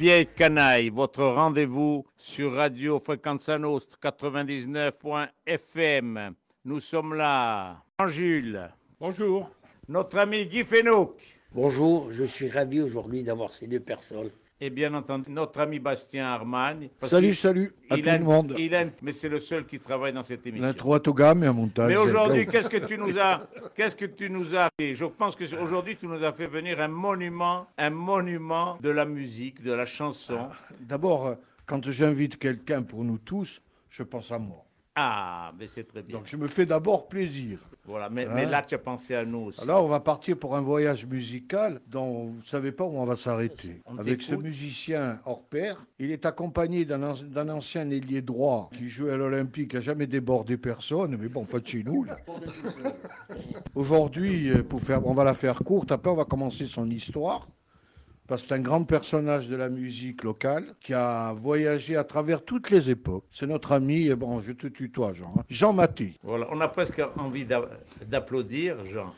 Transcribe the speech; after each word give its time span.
Vieille 0.00 0.28
Canaille, 0.34 0.88
votre 0.88 1.22
rendez-vous 1.22 2.06
sur 2.16 2.54
Radio 2.54 2.98
Fréquence 3.00 3.50
Nostre 3.50 3.98
99.fm. 4.02 6.34
Nous 6.64 6.80
sommes 6.80 7.12
là. 7.12 7.82
Jean-Jules. 8.00 8.70
Bonjour. 8.98 9.50
Notre 9.88 10.20
ami 10.20 10.46
Guy 10.46 10.64
Fenouk. 10.64 11.20
Bonjour, 11.52 12.10
je 12.12 12.24
suis 12.24 12.48
ravi 12.48 12.80
aujourd'hui 12.80 13.22
d'avoir 13.22 13.52
ces 13.52 13.66
deux 13.66 13.80
personnes. 13.80 14.30
Et 14.62 14.68
bien 14.68 14.92
entendu, 14.92 15.30
notre 15.30 15.58
ami 15.60 15.78
Bastien 15.78 16.26
Armagne. 16.26 16.90
parce 17.00 17.10
Salut, 17.12 17.32
salut 17.34 17.72
à 17.88 17.96
il 17.96 18.02
tout 18.02 18.10
a- 18.10 18.18
le 18.18 18.24
monde. 18.24 18.54
il 18.58 18.74
a- 18.74 18.84
mais 19.00 19.12
c'est 19.12 19.30
le 19.30 19.40
seul 19.40 19.64
qui 19.64 19.78
travaille 19.80 20.12
dans 20.12 20.22
cette 20.22 20.46
émission. 20.46 20.66
L'intro 20.66 20.92
à 20.92 21.00
Togam 21.00 21.42
et 21.42 21.46
un 21.46 21.52
montage. 21.54 21.88
Mais 21.88 21.96
aujourd'hui, 21.96 22.46
qu'est-ce 22.46 22.68
que 22.68 22.76
tu 22.86 22.98
nous 22.98 23.18
as, 23.18 23.48
qu'est-ce 23.74 23.96
que 23.96 24.04
tu 24.04 24.28
nous 24.28 24.54
as 24.54 24.68
fait? 24.78 24.94
Je 24.94 25.06
pense 25.06 25.34
que 25.34 25.44
aujourd'hui, 25.62 25.96
tu 25.96 26.06
nous 26.06 26.22
as 26.22 26.32
fait 26.32 26.46
venir 26.46 26.78
un 26.78 26.88
monument, 26.88 27.66
un 27.78 27.88
monument 27.88 28.76
de 28.82 28.90
la 28.90 29.06
musique, 29.06 29.62
de 29.62 29.72
la 29.72 29.86
chanson. 29.86 30.50
D'abord, 30.80 31.26
euh, 31.28 31.34
quand 31.64 31.90
j'invite 31.90 32.38
quelqu'un 32.38 32.82
pour 32.82 33.02
nous 33.02 33.16
tous, 33.18 33.62
je 33.88 34.02
pense 34.02 34.30
à 34.30 34.38
moi. 34.38 34.66
Ah, 35.02 35.52
mais 35.58 35.66
c'est 35.66 35.84
très 35.84 36.02
bien. 36.02 36.18
Donc 36.18 36.26
je 36.26 36.36
me 36.36 36.46
fais 36.46 36.66
d'abord 36.66 37.08
plaisir. 37.08 37.58
voilà, 37.86 38.10
mais, 38.10 38.26
Hein 38.26 38.32
mais 38.34 38.44
là, 38.44 38.60
tu 38.62 38.74
as 38.74 38.78
pensé 38.78 39.14
à 39.14 39.24
nous 39.24 39.38
aussi. 39.46 39.60
Alors 39.62 39.82
on 39.84 39.88
va 39.88 40.00
partir 40.00 40.36
pour 40.36 40.54
un 40.54 40.60
voyage 40.60 41.06
musical 41.06 41.80
dont 41.86 42.26
vous 42.26 42.36
ne 42.38 42.44
savez 42.44 42.70
pas 42.70 42.84
où 42.84 42.98
on 42.98 43.06
va 43.06 43.16
s'arrêter. 43.16 43.80
Avec 43.98 44.22
ce 44.22 44.34
musicien 44.34 45.18
hors 45.24 45.42
pair, 45.42 45.86
il 45.98 46.10
est 46.10 46.26
accompagné 46.26 46.84
d'un 46.84 47.02
an- 47.02 47.14
d'un 47.22 47.48
ancien 47.48 47.88
ailier 47.90 48.20
droit 48.20 48.68
qui 48.76 48.88
jouait 48.90 49.12
à 49.12 49.16
l'Olympique, 49.16 49.70
qui 49.70 49.76
n'a 49.76 49.80
jamais 49.82 50.06
débordé 50.06 50.58
personne, 50.58 51.16
mais 51.18 51.28
bon, 51.28 51.44
pas 51.46 51.60
de 51.60 51.66
chez 51.66 51.82
nous. 51.82 52.04
là. 52.04 52.16
Aujourd'hui, 53.74 54.50
euh, 54.50 54.62
pour 54.62 54.80
faire, 54.82 55.06
on 55.06 55.14
va 55.14 55.24
la 55.24 55.34
faire 55.34 55.58
courte, 55.64 55.92
après 55.92 56.10
on 56.10 56.14
va 56.16 56.24
commencer 56.24 56.66
son 56.66 56.88
histoire. 56.90 57.48
Parce 58.30 58.42
que 58.42 58.48
c'est 58.48 58.54
un 58.54 58.60
grand 58.60 58.84
personnage 58.84 59.48
de 59.48 59.56
la 59.56 59.68
musique 59.68 60.22
locale 60.22 60.76
qui 60.80 60.94
a 60.94 61.32
voyagé 61.32 61.96
à 61.96 62.04
travers 62.04 62.44
toutes 62.44 62.70
les 62.70 62.88
époques. 62.88 63.24
C'est 63.32 63.44
notre 63.48 63.72
ami, 63.72 64.06
et 64.06 64.14
bon, 64.14 64.40
je 64.40 64.52
te 64.52 64.68
tutoie, 64.68 65.12
Jean. 65.14 65.34
hein, 65.36 65.42
Jean 65.50 65.72
Maté. 65.72 66.14
Voilà, 66.22 66.46
on 66.52 66.60
a 66.60 66.68
presque 66.68 67.02
envie 67.16 67.44
d'a- 67.44 67.68
d'applaudir, 68.06 68.76
Jean. 68.84 69.12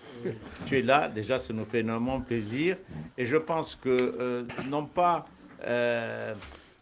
tu 0.67 0.79
es 0.79 0.83
là, 0.83 1.11
déjà, 1.11 1.39
ça 1.39 1.53
nous 1.53 1.67
fait 1.67 1.81
énormément 1.81 2.23
plaisir. 2.23 2.79
Et 3.19 3.27
je 3.27 3.37
pense 3.37 3.77
que, 3.77 3.91
euh, 3.91 4.45
non, 4.71 4.87
pas, 4.87 5.27
euh, 5.67 6.33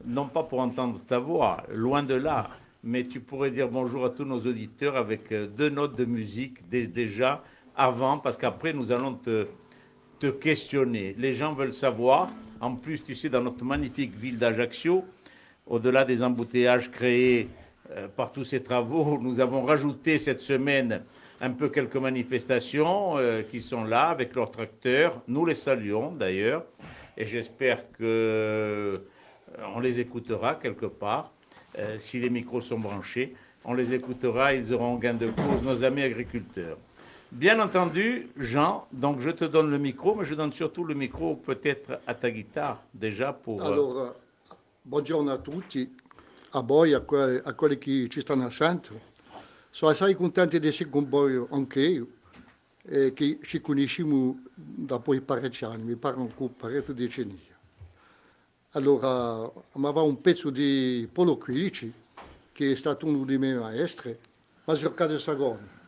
non 0.06 0.26
pas 0.28 0.44
pour 0.44 0.60
entendre 0.60 1.00
ta 1.08 1.18
voix, 1.18 1.64
loin 1.74 2.04
de 2.04 2.14
là, 2.14 2.48
mais 2.84 3.02
tu 3.02 3.18
pourrais 3.18 3.50
dire 3.50 3.68
bonjour 3.68 4.04
à 4.04 4.10
tous 4.10 4.24
nos 4.24 4.38
auditeurs 4.38 4.94
avec 4.96 5.32
euh, 5.32 5.48
deux 5.48 5.68
notes 5.68 5.98
de 5.98 6.04
musique 6.04 6.68
dé- 6.68 6.86
déjà 6.86 7.42
avant, 7.74 8.18
parce 8.18 8.36
qu'après, 8.36 8.72
nous 8.72 8.92
allons 8.92 9.14
te, 9.14 9.48
te 10.20 10.26
questionner. 10.26 11.16
Les 11.18 11.34
gens 11.34 11.54
veulent 11.54 11.72
savoir. 11.72 12.30
En 12.60 12.76
plus, 12.76 13.02
tu 13.02 13.14
sais, 13.14 13.30
dans 13.30 13.40
notre 13.40 13.64
magnifique 13.64 14.14
ville 14.14 14.38
d'Ajaccio, 14.38 15.04
au-delà 15.66 16.04
des 16.04 16.22
embouteillages 16.22 16.90
créés 16.90 17.48
euh, 17.92 18.06
par 18.06 18.30
tous 18.30 18.44
ces 18.44 18.62
travaux, 18.62 19.18
nous 19.22 19.40
avons 19.40 19.64
rajouté 19.64 20.18
cette 20.18 20.40
semaine 20.40 21.02
un 21.40 21.50
peu 21.50 21.70
quelques 21.70 21.96
manifestations 21.96 23.16
euh, 23.16 23.42
qui 23.42 23.62
sont 23.62 23.84
là 23.84 24.10
avec 24.10 24.34
leurs 24.36 24.50
tracteurs. 24.50 25.22
Nous 25.26 25.46
les 25.46 25.54
saluons 25.54 26.12
d'ailleurs 26.12 26.64
et 27.16 27.24
j'espère 27.24 27.90
que 27.92 28.02
euh, 28.02 28.98
les 29.82 29.98
écoutera 29.98 30.54
quelque 30.54 30.86
part. 30.86 31.32
Si 31.98 32.18
les 32.18 32.30
micros 32.30 32.60
sont 32.60 32.80
branchés, 32.80 33.32
on 33.64 33.74
les 33.74 33.94
écoutera, 33.94 34.52
ils 34.54 34.74
auront 34.74 34.96
gain 34.96 35.14
de 35.14 35.28
cause, 35.28 35.62
nos 35.62 35.84
amis 35.84 36.02
agriculteurs. 36.02 36.76
Bien 37.32 37.60
entendu, 37.60 38.28
Jean, 38.36 38.86
donc 38.92 39.20
je 39.20 39.30
te 39.30 39.44
donne 39.44 39.70
le 39.70 39.78
micro, 39.78 40.16
mais 40.16 40.24
je 40.24 40.34
donne 40.34 40.52
surtout 40.52 40.84
le 40.84 40.94
micro 40.94 41.36
peut-être 41.36 42.00
à 42.06 42.14
ta 42.14 42.30
guitare 42.30 42.82
déjà 42.92 43.32
pour... 43.32 43.62
euh, 43.62 43.66
Allora, 43.66 44.14
buongiorno 44.84 45.30
a 45.30 45.38
tutti, 45.38 45.88
a 46.50 46.60
voi, 46.60 46.92
a, 46.92 47.00
que- 47.00 47.40
a 47.44 47.52
quelli 47.52 47.78
che 47.78 48.08
ci 48.08 48.20
stanno 48.20 48.50
centro. 48.50 49.00
Sono 49.70 49.92
assai 49.92 50.14
contento 50.16 50.58
di 50.58 50.66
essere 50.66 50.90
con 50.90 51.08
voi 51.08 51.40
anche 51.50 51.80
io, 51.80 52.08
e 52.82 53.12
che 53.12 53.38
ci 53.44 53.60
conosciamo 53.60 54.42
da 54.56 54.98
poi 54.98 55.20
parecchi 55.20 55.64
anni, 55.64 55.84
mi 55.84 55.94
pare 55.94 56.16
un 56.16 56.56
parecchio 56.56 56.92
decenni. 56.92 57.40
Allora, 58.72 59.50
aveva 59.72 60.02
un 60.02 60.20
pezzo 60.20 60.50
di 60.50 61.08
Polo 61.12 61.38
Quilici, 61.38 61.92
che 62.50 62.72
è 62.72 62.74
stato 62.74 63.06
uno 63.06 63.24
dei 63.24 63.38
miei 63.38 63.56
maestri, 63.56 64.18
ma 64.64 64.74
cercato 64.74 65.12
di 65.12 65.20
Sagone. 65.20 65.78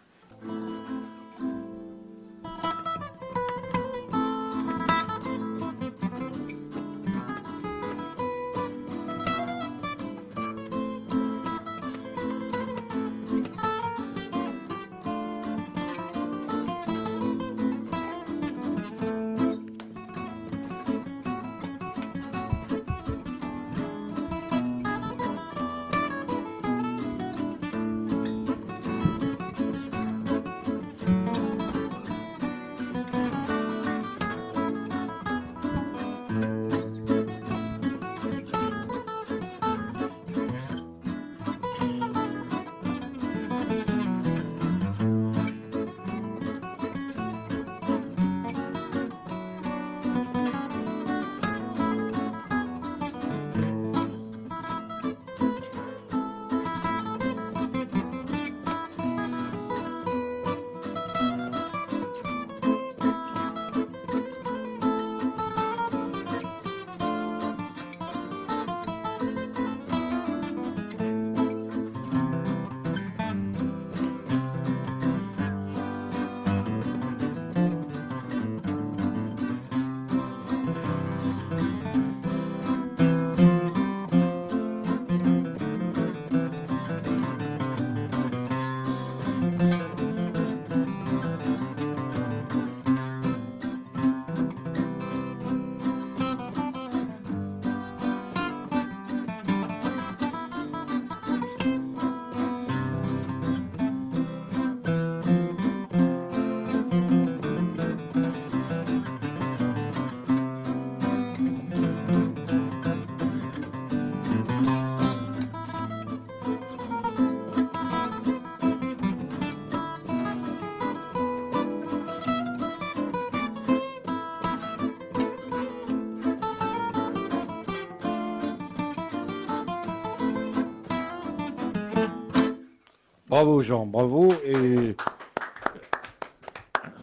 Bravo 133.42 133.60
Jean, 133.60 133.86
bravo. 133.86 134.32
Et 134.44 134.94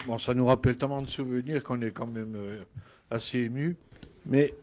bon, 0.08 0.18
ça 0.18 0.34
nous 0.34 0.46
rappelle 0.46 0.78
tellement 0.78 1.02
de 1.02 1.10
souvenirs 1.10 1.62
qu'on 1.62 1.82
est 1.82 1.92
quand 1.92 2.08
même 2.08 2.34
euh, 2.38 2.64
assez 3.12 3.40
ému. 3.40 3.76
Mais 4.26 4.54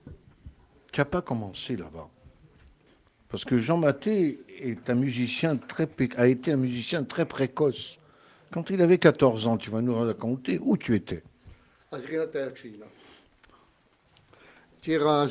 qui 0.90 1.00
n'a 1.00 1.04
pas 1.04 1.20
commencé 1.20 1.76
là-bas. 1.76 2.08
Parce 3.28 3.44
que 3.44 3.58
Jean 3.58 3.76
Maté 3.76 4.40
est 4.58 4.88
un 4.88 4.94
musicien 4.94 5.58
très, 5.58 5.86
a 6.16 6.26
été 6.26 6.52
un 6.52 6.56
musicien 6.56 7.04
très 7.04 7.26
précoce. 7.26 7.98
Quand 8.50 8.70
il 8.70 8.80
avait 8.80 8.96
14 8.96 9.46
ans, 9.46 9.58
tu 9.58 9.68
vas 9.68 9.82
nous 9.82 9.94
raconter 9.96 10.58
où 10.62 10.78
tu 10.78 10.94
étais. 10.94 11.22
a 11.92 12.00
Srina 12.00 12.26
Tercina. 12.26 12.86
c'era 14.80 15.26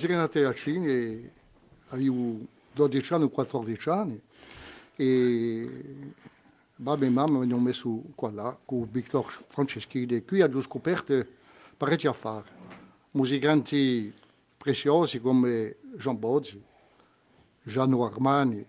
avevo 1.89 2.39
12 2.75 3.13
anni 3.13 3.23
o 3.23 3.29
14 3.29 3.89
anni, 3.89 4.21
e 4.99 6.05
hanno 6.83 7.57
messo 7.57 8.01
qua 8.15 8.31
là 8.31 8.57
con 8.65 8.87
Victor 8.91 9.25
Franceschini, 9.47 10.15
e 10.15 10.25
qui 10.25 10.41
ho 10.41 10.61
scoperto 10.61 11.25
parecchi 11.77 12.07
affari. 12.07 12.49
Musicanti 13.11 14.13
preziosi 14.57 15.19
come 15.19 15.77
Jean 15.97 16.19
Bozzi, 16.19 16.61
Gianno 17.63 18.03
Armani, 18.05 18.65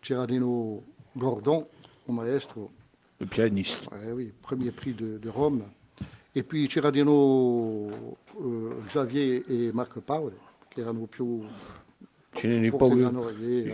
c'era 0.00 0.24
Dino 0.24 0.82
Gordon, 1.12 1.66
un 2.06 2.14
maestro, 2.14 2.70
Le 3.18 3.26
pianiste. 3.26 3.88
eh 4.02 4.10
oui, 4.10 4.32
premier 4.40 4.72
prix 4.72 4.94
de, 4.94 5.18
de 5.18 5.28
Rome. 5.30 5.62
Et 6.34 6.42
puis 6.42 6.68
Ciradino, 6.68 7.88
euh, 8.40 8.82
Xavier 8.86 9.44
et 9.48 9.72
Marc 9.72 10.00
Paolo, 10.00 10.36
che 10.68 10.80
erano 10.80 11.06
più 11.06 11.46
Ce 12.34 12.46
n'è 12.46 12.70
pochi. 12.70 12.98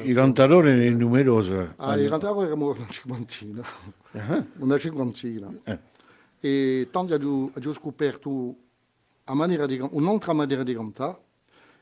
I 0.09 0.13
cantatori 0.13 0.75
ne 0.75 0.91
numerosi. 0.91 1.53
Ah, 1.77 1.99
in 1.99 2.09
realtà 2.09 2.29
eravamo 2.29 2.71
una 2.71 2.87
cinquantina, 2.89 3.65
Ah, 4.13 4.45
una 4.59 4.79
cinquantina. 4.79 5.49
Eh. 5.65 5.79
E 6.41 6.89
tanti 6.91 7.13
abbiamo 7.13 7.51
abbiamo 7.55 7.75
scoperto 7.75 8.55
a 9.25 9.35
maniera 9.35 9.67
di, 9.67 9.79
un'altra 9.81 10.33
maniera 10.33 10.63
di 10.63 10.75
cantare 10.75 11.19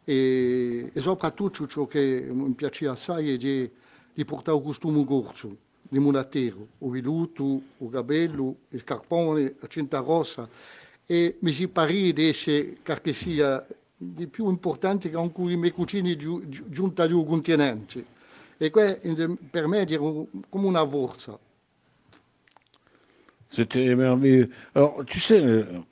e, 0.04 0.90
e 0.92 1.00
soprattutto 1.00 1.66
ciò 1.66 1.86
che 1.86 2.26
mi 2.30 2.52
piaceva 2.54 2.92
assai 2.92 3.34
è 3.34 3.36
di, 3.36 3.70
di 4.12 4.24
portare 4.24 4.56
il 4.56 4.62
costume 4.64 5.04
corso, 5.04 5.56
di 5.88 5.98
mulatero, 5.98 6.66
il 6.78 6.90
velluto, 6.90 7.62
il 7.78 7.90
capello, 7.90 8.56
il 8.68 8.80
scarpone, 8.80 9.54
la 9.58 9.66
cinta 9.68 9.98
rossa 10.00 10.48
e 11.06 11.36
mi 11.40 11.52
si 11.52 11.68
pare 11.68 12.12
di 12.12 12.28
essere 12.28 12.76
che 12.82 13.12
sia 13.12 13.66
di 14.00 14.28
più 14.28 14.48
importante 14.48 15.10
che 15.10 15.16
anche 15.16 15.42
i 15.42 15.56
miei 15.56 15.72
cugini 15.72 16.16
giu- 16.16 16.48
giu- 16.48 16.68
giunti 16.70 17.00
agli 17.00 17.24
continenti. 17.26 18.04
E 18.56 18.70
per 18.70 19.66
me 19.66 19.78
era 19.78 19.98
come 19.98 20.66
una 20.66 20.86
forza. 20.86 21.38
C'était 23.50 23.94
merveilleux. 23.94 24.50
Alors, 24.74 25.04
tu 25.06 25.18
sais, 25.20 25.40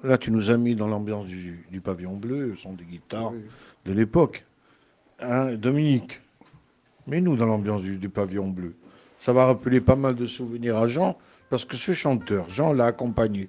là, 0.03 0.19
tu 0.19 0.31
nous 0.31 0.50
as 0.50 0.56
mis 0.58 0.75
dans 0.76 0.88
l'ambiance 0.88 1.26
du, 1.26 1.64
du 1.70 1.81
pavillon 1.81 2.17
bleu, 2.17 2.49
le 2.50 2.56
son 2.56 2.75
des 2.75 2.85
guitares 2.85 3.32
Oui. 3.32 3.41
de 3.87 3.93
l'époque. 3.93 4.44
Hein, 5.20 5.55
Dominique, 5.55 6.20
mets-nous 7.06 7.35
dans 7.37 7.47
l'ambiance 7.47 7.81
du, 7.82 7.97
du 7.97 8.08
pavillon 8.11 8.49
bleu. 8.50 8.75
Ça 9.20 9.32
va 9.32 9.47
rappeler 9.47 9.81
pas 9.81 9.97
mal 9.97 10.14
de 10.14 10.26
souvenirs 10.26 10.76
à 10.76 10.87
Jean, 10.87 11.17
parce 11.49 11.64
que 11.64 11.76
ce 11.76 11.94
chanteur, 11.94 12.49
Jean 12.50 12.75
l'a 12.75 12.87
accompagné. 12.87 13.49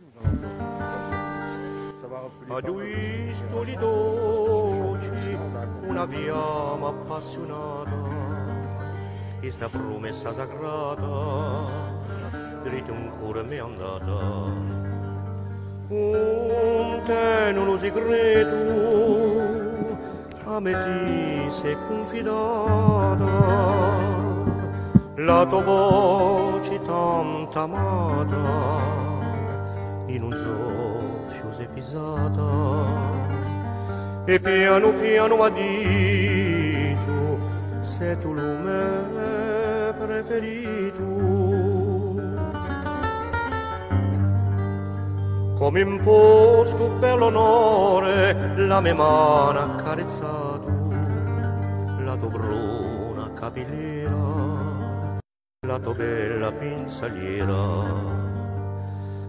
Ça 2.48 2.54
va 2.54 2.60
rappeler 2.60 2.60
A 2.60 2.62
due 2.62 3.34
spoli 3.34 3.76
dolci, 3.76 5.38
una 5.82 6.08
fiamma 6.08 6.88
appassionata, 6.88 7.92
e 9.42 9.52
sta 9.52 9.68
promessa 9.68 10.34
sagrata, 10.34 11.66
dritta 12.64 12.92
un 12.94 13.12
cuore 13.20 13.44
mi 13.44 13.56
è 13.58 13.60
andata. 13.60 14.46
Un 15.90 17.02
tenero 17.04 17.78
segreto, 17.78 18.56
a 20.46 20.60
me 20.62 20.72
ti 20.72 21.52
sei 21.52 21.76
confidata, 21.88 23.26
la 25.16 25.46
tua 25.46 25.64
voce 25.64 26.82
tanto 26.82 27.60
amata, 27.60 28.36
in 30.08 30.24
un 30.24 30.32
soffio 30.32 30.87
pisata 31.88 32.84
e 34.26 34.40
piano 34.42 34.94
piano 34.94 35.42
ha 35.42 35.50
dito 35.50 37.40
sei 37.80 38.18
tu 38.20 38.34
il 38.34 38.60
me 38.62 39.94
preferito 39.98 41.06
come 45.58 45.80
imposto 45.80 46.92
per 47.00 47.18
l'onore 47.18 48.54
la 48.58 48.82
mia 48.82 48.94
mano 48.94 49.60
ha 49.60 49.96
la 52.04 52.16
tua 52.18 52.30
bruna 52.30 53.32
capillera 53.34 55.20
la 55.66 55.80
tua 55.80 55.94
bella 55.94 56.52
pinzaliera 56.52 58.27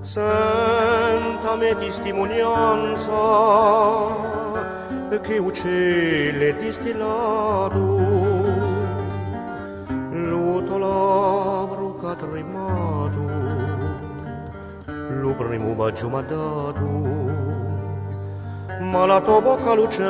Senta 0.08 1.54
me 1.56 1.76
testimonianza 1.76 3.12
che 5.20 5.36
uccelle 5.36 6.56
distillato 6.56 7.98
labbro 10.78 11.96
che 11.96 12.06
ha 12.06 12.14
tremato 12.14 13.20
lo 14.86 15.34
primo 15.34 15.74
bacio 15.74 16.08
m'ha 16.08 16.22
dato. 16.22 16.86
Ma 18.80 19.04
la 19.04 19.20
tua 19.20 19.42
bocca 19.42 19.74
lucente 19.74 20.06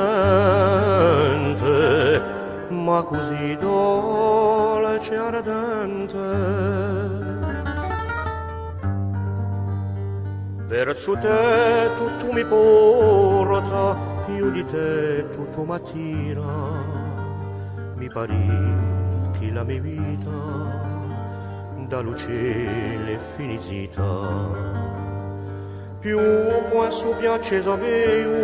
ma 2.68 3.02
così 3.02 3.56
dolce 3.56 5.16
ardente 5.16 6.18
Verso 10.68 11.16
te 11.16 11.90
tutto 11.96 12.30
mi 12.34 12.44
porta, 12.44 13.96
più 14.26 14.50
di 14.50 14.62
te 14.66 15.26
tutto 15.30 15.64
m'attira. 15.64 16.42
Mi 17.94 18.06
pari 18.10 19.32
che 19.40 19.50
la 19.50 19.64
mia 19.64 19.80
vita 19.80 20.28
da 21.88 22.00
luce 22.00 22.98
finita. 23.34 24.02
Più 26.00 26.18
questo 26.70 27.16
piace 27.18 27.62
io, 28.20 28.36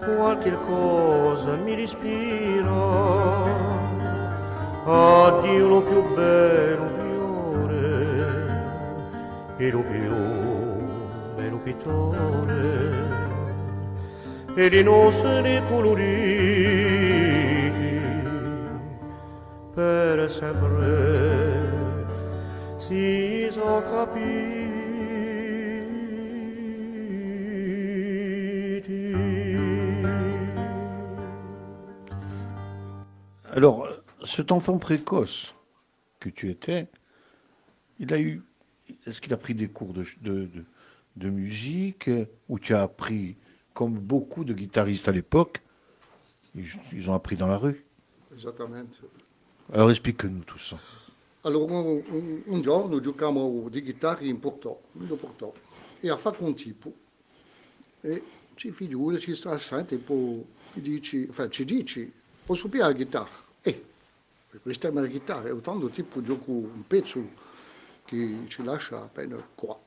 qualche 0.00 0.58
cosa 0.66 1.54
mi 1.64 1.76
respira. 1.76 2.74
Addio 4.86 5.68
lo 5.68 5.82
più 5.82 6.14
bello 6.14 6.95
e 9.58 9.70
lo 9.70 9.82
più 9.82 10.14
bello 11.34 11.58
pittore 11.58 12.94
e 14.54 14.68
di 14.68 14.82
nostri 14.82 15.60
coloriti 15.68 16.04
per 19.74 20.30
sempre 20.30 21.74
si 22.76 23.48
sono 23.50 23.82
capiti. 23.82 24.76
Alors, 33.52 34.02
cet 34.24 34.52
enfant 34.52 34.78
précoce 34.78 35.54
que 36.20 36.30
tu 36.30 36.48
étais, 36.48 36.88
il 37.98 38.12
a 38.12 38.18
eu. 38.18 38.45
Est-ce 39.06 39.20
qu'il 39.20 39.32
a 39.32 39.36
pris 39.36 39.54
des 39.54 39.68
cours 39.68 39.92
de, 39.92 40.04
de, 40.22 40.46
de- 40.46 40.64
de 41.16 41.30
musique 41.30 42.08
euh, 42.08 42.26
Ou 42.48 42.58
tu 42.58 42.74
as 42.74 42.82
appris, 42.82 43.36
comme 43.72 43.94
beaucoup 43.98 44.44
de 44.44 44.52
guitaristes 44.52 45.08
à 45.08 45.12
l'époque, 45.12 45.62
ils, 46.54 46.66
ils 46.92 47.08
ont 47.10 47.14
appris 47.14 47.36
dans 47.36 47.48
la 47.48 47.56
rue? 47.58 47.84
Esattamente. 48.36 49.00
Alors 49.72 49.90
explique-nous 49.90 50.44
tout 50.44 50.58
ça. 50.58 50.78
Allora, 51.44 51.74
un, 51.74 52.02
un- 52.12 52.42
un 52.46 52.60
giorno 52.62 53.00
giocavamo 53.00 53.68
di 53.68 53.82
chitarra 53.82 54.24
in 54.24 54.38
Portò, 54.40 54.80
in 55.00 55.16
Portò, 55.18 55.52
e 56.00 56.10
ha 56.10 56.16
fatto 56.16 56.44
un 56.44 56.54
tipo, 56.54 56.92
e 58.02 58.22
ci 58.56 58.70
figura, 58.72 59.18
ci 59.18 59.34
sta 59.34 59.50
assente, 59.50 59.94
e 59.94 59.98
poi 59.98 60.44
ci 60.74 60.80
dici, 60.80 61.28
cioè, 61.32 61.48
ci 61.48 61.64
dici, 61.64 62.12
posso 62.44 62.68
piare 62.68 62.92
la 62.92 62.98
chitarra? 62.98 63.44
Eh, 63.62 63.84
questa 64.60 64.88
è 64.88 64.92
la 64.92 65.00
mia 65.00 65.10
chitarra, 65.10 65.48
e 65.48 65.60
tanto 65.60 65.88
tipo 65.88 66.20
gioco 66.22 66.50
un 66.50 66.84
pezzo 66.86 67.44
che 68.06 68.44
ci 68.48 68.62
lascia 68.62 69.02
appena 69.02 69.36
qua. 69.54 69.78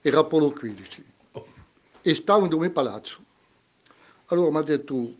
Era 0.00 0.20
Apollo 0.20 0.52
15. 0.52 1.04
E 2.00 2.14
stavo 2.14 2.46
in 2.46 2.58
mio 2.58 2.70
palazzo. 2.70 3.18
Allora 4.26 4.50
mi 4.50 4.56
ha 4.56 4.62
detto, 4.62 5.14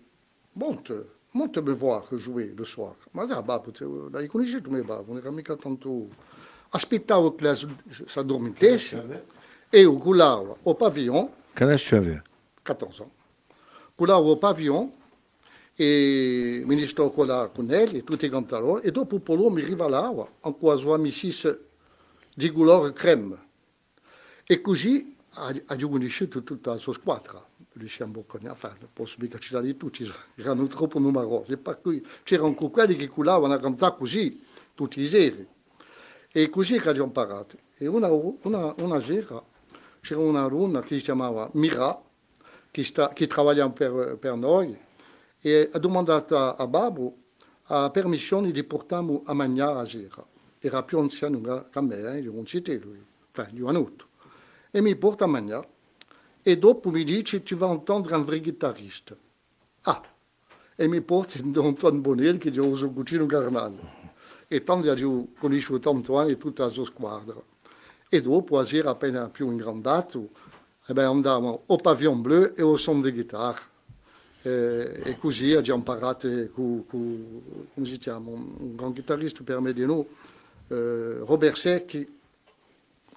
monte, 0.53 1.11
monte 1.33 1.61
me 1.61 1.75
voir 1.75 2.07
jouer 2.15 2.55
le 2.57 2.65
soir. 2.65 2.97
Ma 3.11 3.27
ça, 3.27 3.43
bah, 3.43 3.63
dai 4.09 4.27
conosci 4.29 4.63
tu 4.63 4.71
me 4.71 4.83
non 4.83 5.17
era 5.19 5.31
mica 5.31 5.57
tanto... 5.57 6.39
Aspettavo 6.73 7.35
che 7.35 7.43
la 7.43 7.55
si 7.57 7.67
addormentesse 8.15 9.25
e 9.69 9.81
io 9.81 9.97
culavo 9.97 10.59
au 10.63 10.75
pavillon, 10.75 11.29
Quel 11.53 11.71
âge 11.71 11.89
tu 11.89 11.97
avais 11.97 12.21
14 12.63 13.03
ans, 13.03 13.11
culavo 13.97 14.31
au 14.31 14.37
pavillon 14.37 14.93
e 15.75 16.63
mi 16.65 16.87
sto 16.87 17.11
con 17.11 17.27
la 17.27 17.51
con 17.53 17.65
lei 17.65 17.97
e 17.97 18.05
tutti 18.05 18.27
i 18.27 18.29
cantatori 18.29 18.87
e 18.87 18.93
dopo 18.93 19.19
Polo 19.19 19.51
mi 19.51 19.63
rivalava 19.65 20.29
in 20.45 20.57
quasi 20.59 20.87
amicizia 20.89 21.59
di 22.35 22.51
colore 22.51 22.93
creme. 22.93 23.49
E 24.45 24.61
così 24.61 25.17
ha, 25.35 25.55
conosciuto 25.79 26.43
tutta 26.43 26.71
la 26.71 26.79
sua 26.79 26.93
squadra. 26.93 27.45
Lucien 27.75 28.11
Bocconi, 28.11 28.47
enfin, 28.47 28.75
non 28.81 28.91
posso 28.93 29.17
mica 29.21 29.39
citarli 29.39 29.77
tutti, 29.77 30.11
erano 30.35 30.67
troppo 30.67 30.99
numerosi, 30.99 31.57
per 31.57 31.81
cui 31.81 32.05
c'erano 32.25 32.55
quelli 32.55 32.97
che 32.97 33.09
culavano 33.09 33.55
a 33.55 33.59
cantare 33.59 33.97
così, 33.97 34.43
tutti 34.75 35.01
i 35.01 35.07
seri. 35.07 35.47
E 36.33 36.49
così 36.51 36.79
che 36.81 36.89
abbiamo 36.89 37.07
imparato. 37.07 37.57
E 37.77 37.87
una, 37.87 38.09
una, 38.09 38.75
una 38.79 39.01
sera 39.01 39.43
c'era 40.01 40.21
una 40.21 40.49
donna 40.49 40.81
che 40.81 40.97
si 40.97 41.03
chiamava 41.03 41.49
Mira, 41.55 42.01
che, 42.71 42.85
sta, 42.85 43.13
che 43.13 43.29
lavorava 43.29 43.71
per, 43.71 44.17
per 44.19 44.35
noi, 44.35 44.77
e 45.41 45.71
ha 45.73 45.79
domandato 45.79 46.37
a, 46.37 46.55
a 46.55 46.67
Babbo 46.67 47.17
la 47.67 47.91
permissione 47.91 48.51
di 48.51 48.65
portarmi 48.65 49.23
a 49.25 49.33
mangiare 49.33 49.79
a 49.79 49.87
sera. 49.87 50.27
Era 50.61 50.83
più 50.83 50.99
anziano 50.99 51.69
che 51.71 51.81
me, 51.81 51.97
eh, 51.97 52.21
di 52.21 52.29
un 52.29 52.45
città 52.45 52.73
lui, 52.75 53.03
enfin, 53.33 53.55
di 53.55 53.63
un 53.63 53.69
anno. 53.69 53.93
E 54.71 54.81
mi 54.81 54.95
porta 54.95 55.25
a 55.25 55.27
mangiare. 55.27 55.69
E 56.43 56.59
dopo 56.59 56.91
mi 56.91 57.03
dice 57.03 57.43
tu 57.43 57.57
vas 57.57 57.71
entendre 57.71 58.15
un 58.15 58.25
vrai 58.25 58.41
chitarrista. 58.41 59.17
Ah, 59.83 60.03
e 60.77 60.87
mi 60.87 61.01
porta 61.01 61.39
in 61.39 61.57
Anton 61.57 62.01
Bonel 62.01 62.39
che 62.39 62.49
io 62.49 62.67
uso 62.67 62.91
cucino 62.91 63.27
carnale. 63.27 63.99
E 64.49 64.65
tanto 64.65 64.93
io 64.95 65.29
conosco 65.39 65.79
tanto 65.79 66.19
anni 66.19 66.37
tutta 66.37 66.65
la 66.65 66.71
sua 66.71 66.85
squadra. 66.85 67.41
E 68.09 68.21
dopo, 68.21 68.59
a 68.59 68.65
sera 68.65 68.91
appena 68.91 69.29
più 69.29 69.51
ingrandato, 69.51 70.31
eh 70.87 70.93
ben, 70.93 71.05
andavamo 71.07 71.63
o 71.67 71.77
pavillon 71.77 72.23
bleu 72.23 72.53
e 72.57 72.63
o 72.63 72.77
son 72.77 73.03
di 73.03 73.13
chitarra. 73.13 73.61
E, 74.43 75.03
e 75.05 75.19
così 75.19 75.53
abbiamo 75.53 75.79
imparato 75.79 76.29
con, 76.53 76.87
con, 76.87 77.43
come 77.75 77.87
si 77.87 77.99
chiama, 77.99 78.31
un, 78.31 78.55
un 78.59 78.75
gran 78.75 78.93
chitarrista 78.95 79.43
per 79.45 79.61
me 79.61 79.75
di 79.75 79.85
noi, 79.85 80.01
eh, 80.01 80.07
Robert 80.71 81.57
Secchi, 81.57 82.07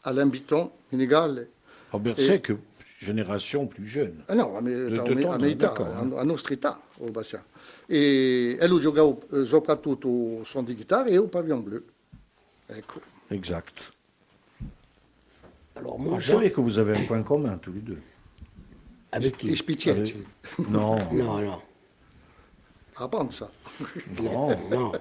Alain 0.04 0.28
Bitton, 0.28 0.72
Galles. 1.08 1.48
Robert 1.92 2.18
Et- 2.20 2.24
Seck, 2.26 2.52
génération 3.00 3.68
plus 3.68 3.86
jeune. 3.86 4.24
Ah 4.28 4.36
no, 4.36 4.56
a, 4.58 4.62
nostra 6.24 6.54
età, 6.54 6.82
o 7.00 7.12
Bassia. 7.12 7.44
E, 7.88 8.58
lui 8.68 8.80
giocava 8.80 9.16
soprattutto 9.46 10.08
o 10.08 10.44
suon 10.44 10.64
di 10.64 10.76
chitarra 10.76 11.10
e 11.10 11.18
o 11.18 11.28
pavillon 11.28 11.62
bleu. 11.62 11.84
Ecco. 12.68 13.02
Exact. 13.30 13.92
Alors 15.76 16.00
moi, 16.00 16.20
Jean, 16.20 16.36
savez 16.38 16.52
que 16.52 16.62
vous 16.62 16.78
avez 16.78 16.96
un 16.98 17.06
point 17.06 17.24
commun 17.24 17.58
tous 17.58 17.74
les 17.74 17.82
deux. 17.82 18.02
avec 19.12 19.38
qui? 19.38 19.50
Non, 20.70 20.96
Non, 21.12 21.40
non, 21.42 21.62
Ah, 22.96 23.08
pensa. 23.08 23.50
non, 24.22 24.56
non. 24.70 24.92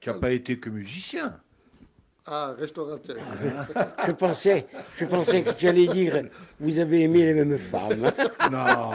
qui 0.00 0.08
n'a 0.08 0.14
pas 0.14 0.32
été 0.32 0.58
que 0.58 0.68
musicien. 0.70 1.40
Ah, 2.26 2.54
restaurateur. 2.56 3.16
Je 4.06 4.12
pensais, 4.12 4.66
je 4.96 5.04
pensais 5.04 5.42
que 5.42 5.50
tu 5.50 5.66
allais 5.66 5.88
dire, 5.88 6.28
vous 6.60 6.78
avez 6.78 7.02
aimé 7.02 7.24
les 7.24 7.34
mêmes 7.34 7.58
femmes. 7.58 8.12
Non. 8.50 8.92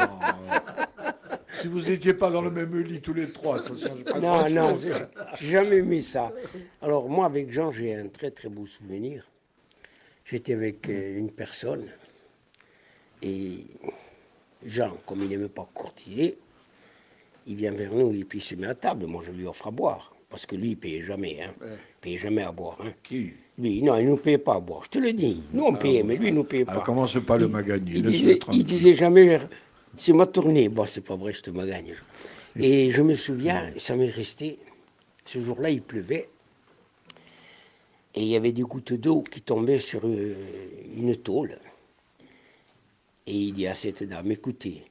si 1.51 1.67
vous 1.67 1.81
n'étiez 1.81 2.13
pas 2.13 2.29
dans 2.31 2.41
le 2.41 2.51
même 2.51 2.79
lit 2.81 3.01
tous 3.01 3.13
les 3.13 3.29
trois, 3.31 3.59
ça 3.61 3.71
ne 3.71 3.77
change 3.77 4.03
pas 4.05 4.19
Non, 4.19 4.49
non, 4.49 4.77
j'ai 4.77 5.49
jamais 5.49 5.77
aimé 5.77 5.99
ça. 5.99 6.31
Alors 6.81 7.09
moi, 7.09 7.25
avec 7.25 7.51
Jean, 7.51 7.71
j'ai 7.71 7.93
un 7.95 8.07
très 8.07 8.31
très 8.31 8.47
beau 8.47 8.65
souvenir. 8.65 9.27
J'étais 10.23 10.53
avec 10.53 10.87
euh, 10.89 11.17
une 11.17 11.31
personne 11.31 11.85
et 13.21 13.65
Jean, 14.65 14.97
comme 15.05 15.21
il 15.23 15.29
n'aimait 15.29 15.49
pas 15.49 15.67
courtiser, 15.73 16.37
il 17.45 17.55
vient 17.55 17.71
vers 17.71 17.93
nous 17.93 18.13
et 18.13 18.23
puis 18.23 18.39
il 18.39 18.41
se 18.41 18.55
met 18.55 18.67
à 18.67 18.75
table. 18.75 19.05
Moi, 19.05 19.23
je 19.25 19.31
lui 19.31 19.45
offre 19.47 19.67
à 19.67 19.71
boire. 19.71 20.13
Parce 20.29 20.45
que 20.45 20.55
lui, 20.55 20.71
il 20.71 20.75
payait 20.77 21.01
jamais. 21.01 21.39
Hein. 21.41 21.53
Ouais. 21.61 21.67
Il 21.71 22.01
payait 22.01 22.17
jamais 22.17 22.43
à 22.43 22.51
boire. 22.51 22.77
Hein. 22.81 22.91
Qui? 23.03 23.31
Lui, 23.57 23.81
non, 23.81 23.95
il 23.97 24.05
ne 24.05 24.09
nous 24.11 24.17
payait 24.17 24.37
pas 24.37 24.55
à 24.55 24.59
boire. 24.59 24.83
Je 24.85 24.89
te 24.89 24.99
le 24.99 25.13
dis. 25.13 25.41
Nous, 25.53 25.63
on 25.63 25.73
payait, 25.73 26.03
mais 26.03 26.15
lui, 26.17 26.27
il 26.27 26.31
ne 26.31 26.37
nous 26.37 26.43
payait 26.43 26.65
Ah, 26.67 26.75
pas. 26.75 26.81
commence 26.81 27.17
pas 27.25 27.37
le 27.37 27.47
magagne, 27.47 27.83
Il, 27.87 28.03
disait, 28.03 28.39
il 28.51 28.63
disait 28.63 28.93
jamais, 28.93 29.39
c'est 29.97 30.13
ma 30.13 30.25
tournée. 30.27 30.67
Bon, 30.69 30.85
c'est 30.85 31.01
pas 31.01 31.15
vrai, 31.15 31.33
je 31.33 31.41
te 31.41 31.49
magagne. 31.49 31.95
Et 32.59 32.91
je 32.91 33.01
me 33.01 33.13
souviens, 33.13 33.71
ça 33.77 33.95
m'est 33.95 34.09
resté, 34.09 34.57
ce 35.25 35.39
jour-là, 35.39 35.69
il 35.69 35.81
pleuvait. 35.81 36.27
Et 38.15 38.21
il 38.21 38.27
y 38.27 38.35
avait 38.35 38.51
des 38.51 38.63
gouttes 38.63 38.93
d'eau 38.93 39.21
qui 39.21 39.41
tombaient 39.41 39.79
sur 39.79 40.01
euh, 40.05 40.35
une 40.97 41.15
tôle. 41.17 41.57
Et 43.27 43.33
il 43.33 43.53
dit 43.53 43.67
à 43.67 43.75
cette 43.75 44.03
dame, 44.03 44.31
écoutez, 44.31 44.81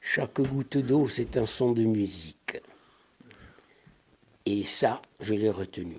chaque 0.00 0.40
goutte 0.40 0.78
d'eau, 0.78 1.06
c'est 1.08 1.36
un 1.36 1.44
son 1.46 1.72
de 1.72 1.82
musique. 1.82 2.56
Et 4.46 4.64
ça, 4.64 5.02
je 5.20 5.34
l'ai 5.34 5.50
retenu. 5.50 5.96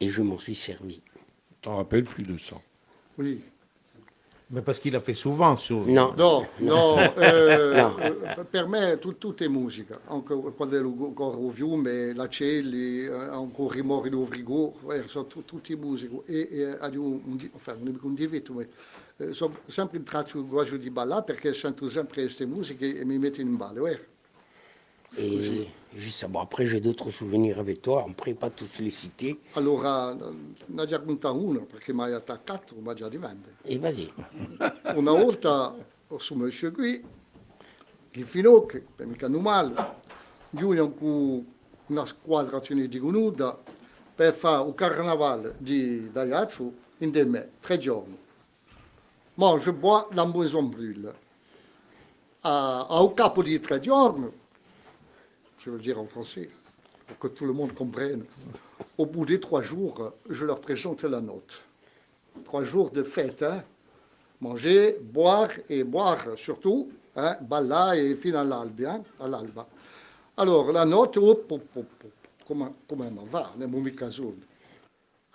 Et 0.00 0.08
je 0.10 0.22
m'en 0.22 0.38
suis 0.38 0.56
servi. 0.56 1.00
T'en 1.60 1.76
rappelles 1.76 2.04
plus 2.04 2.24
de 2.24 2.36
ça. 2.36 2.56
Oui. 3.16 3.40
Mais 4.50 4.60
parce 4.60 4.80
qu'il 4.80 4.94
a 4.96 5.00
fait 5.00 5.14
souvent 5.14 5.56
sur. 5.56 5.86
Non, 5.86 6.14
No, 6.18 6.44
no, 6.60 6.98
eh, 7.16 7.74
No. 7.74 7.98
eh, 8.00 8.44
per 8.50 8.68
me 8.68 8.98
tu- 8.98 9.16
tutto 9.16 9.44
è 9.44 9.48
musica, 9.48 10.00
anche 10.08 10.34
quando 10.56 10.76
ero 10.76 10.88
ancora 10.88 11.38
o 11.38 11.48
fiume, 11.50 12.12
la 12.12 12.28
Celli, 12.28 13.04
eh, 13.04 13.10
ancora 13.10 13.78
i 13.78 13.82
Mori 13.82 14.10
do 14.10 14.26
Frigo, 14.26 14.74
eh, 14.92 15.06
sono 15.08 15.26
tu- 15.26 15.44
tutti 15.46 15.74
musici. 15.74 16.20
E, 16.26 16.48
e 16.50 16.64
ha 16.78 16.88
un, 16.88 17.20
un, 17.24 17.36
di- 17.36 17.50
enfin, 17.54 17.76
non 17.82 17.92
dico 17.92 18.06
un 18.08 18.14
difetto, 18.14 18.52
ma 18.52 18.62
eh, 19.16 19.32
sono 19.32 19.56
sempre 19.68 19.96
in 19.98 20.04
traccio 20.04 20.44
guaggio 20.44 20.76
di 20.76 20.90
ballare 20.90 21.22
perché 21.24 21.54
sento 21.54 21.88
sempre 21.88 22.22
queste 22.24 22.44
musiche 22.44 22.94
e 22.98 23.04
mi 23.06 23.18
mettono 23.18 23.48
in 23.48 23.56
ballo. 23.56 23.86
Eh. 23.86 24.00
Et 25.16 25.28
juste 25.30 25.64
ça. 25.64 25.70
Bon, 26.28 26.40
après, 26.40 26.66
j'ai 26.66 26.80
d'autres 26.80 27.10
souvenirs 27.10 27.58
avec 27.58 27.82
toi. 27.82 28.04
On 28.06 28.08
ne 28.08 28.14
pourrait 28.14 28.32
pas 28.32 28.48
tous 28.48 28.78
les 28.78 28.90
citer. 28.90 29.38
Allora, 29.54 30.16
ne 30.68 30.96
contato 30.98 31.36
uno 31.36 31.66
perché 31.66 31.92
mi 31.92 32.02
hai 32.02 32.14
attaccato, 32.14 32.76
ma 32.80 32.94
già 32.94 33.08
di 33.08 33.18
vende. 33.18 33.56
Et 33.64 33.78
vas-y. 33.78 34.10
Una 34.96 35.12
volta 35.12 35.74
su 36.16 36.34
monsieur 36.34 36.72
qui, 36.72 37.02
che 38.10 38.22
finocchi, 38.22 38.82
per 38.96 39.06
mica 39.06 39.28
non 39.28 39.42
male, 39.42 39.74
giungono 40.50 40.92
con 40.92 41.46
una 41.86 42.06
squadra 42.06 42.58
di 42.58 42.98
Gunuda 42.98 43.58
per 44.14 44.32
fare 44.32 44.62
un 44.62 44.74
carnaval 44.74 45.54
di 45.58 46.10
Daiaccio 46.10 46.72
in 46.98 47.10
del 47.10 47.28
me, 47.28 47.50
tre 47.60 47.76
giorni. 47.78 48.16
Mange, 49.34 49.72
bois, 49.72 50.06
la 50.12 50.24
maison 50.24 50.62
brûle. 50.62 51.12
À, 52.44 52.86
à, 52.88 53.00
au 53.00 53.12
capo 53.14 53.42
di 53.42 53.58
tre 53.60 53.78
giorni, 53.78 54.28
je 55.64 55.70
veux 55.70 55.78
dire 55.78 55.98
en 56.00 56.06
français, 56.06 56.48
pour 57.06 57.18
que 57.18 57.28
tout 57.28 57.44
le 57.46 57.52
monde 57.52 57.72
comprenne, 57.74 58.24
au 58.98 59.06
bout 59.06 59.24
des 59.24 59.38
trois 59.38 59.62
jours, 59.62 60.12
je 60.28 60.44
leur 60.44 60.60
présente 60.60 61.04
la 61.04 61.20
note. 61.20 61.62
Trois 62.44 62.64
jours 62.64 62.90
de 62.90 63.02
fête, 63.02 63.42
hein 63.42 63.62
manger, 64.40 64.98
boire 65.00 65.50
et 65.68 65.84
boire 65.84 66.24
surtout, 66.36 66.90
hein, 67.14 67.36
balla 67.40 67.96
et 67.96 68.14
fino 68.16 68.38
all'alba. 68.38 68.90
hein, 68.92 69.02
all'alba. 69.20 69.66
Alors, 70.36 70.72
la 70.72 70.84
come, 72.44 72.74
come 72.88 73.10
non 73.10 73.24
va, 73.24 73.52
nel 73.56 73.68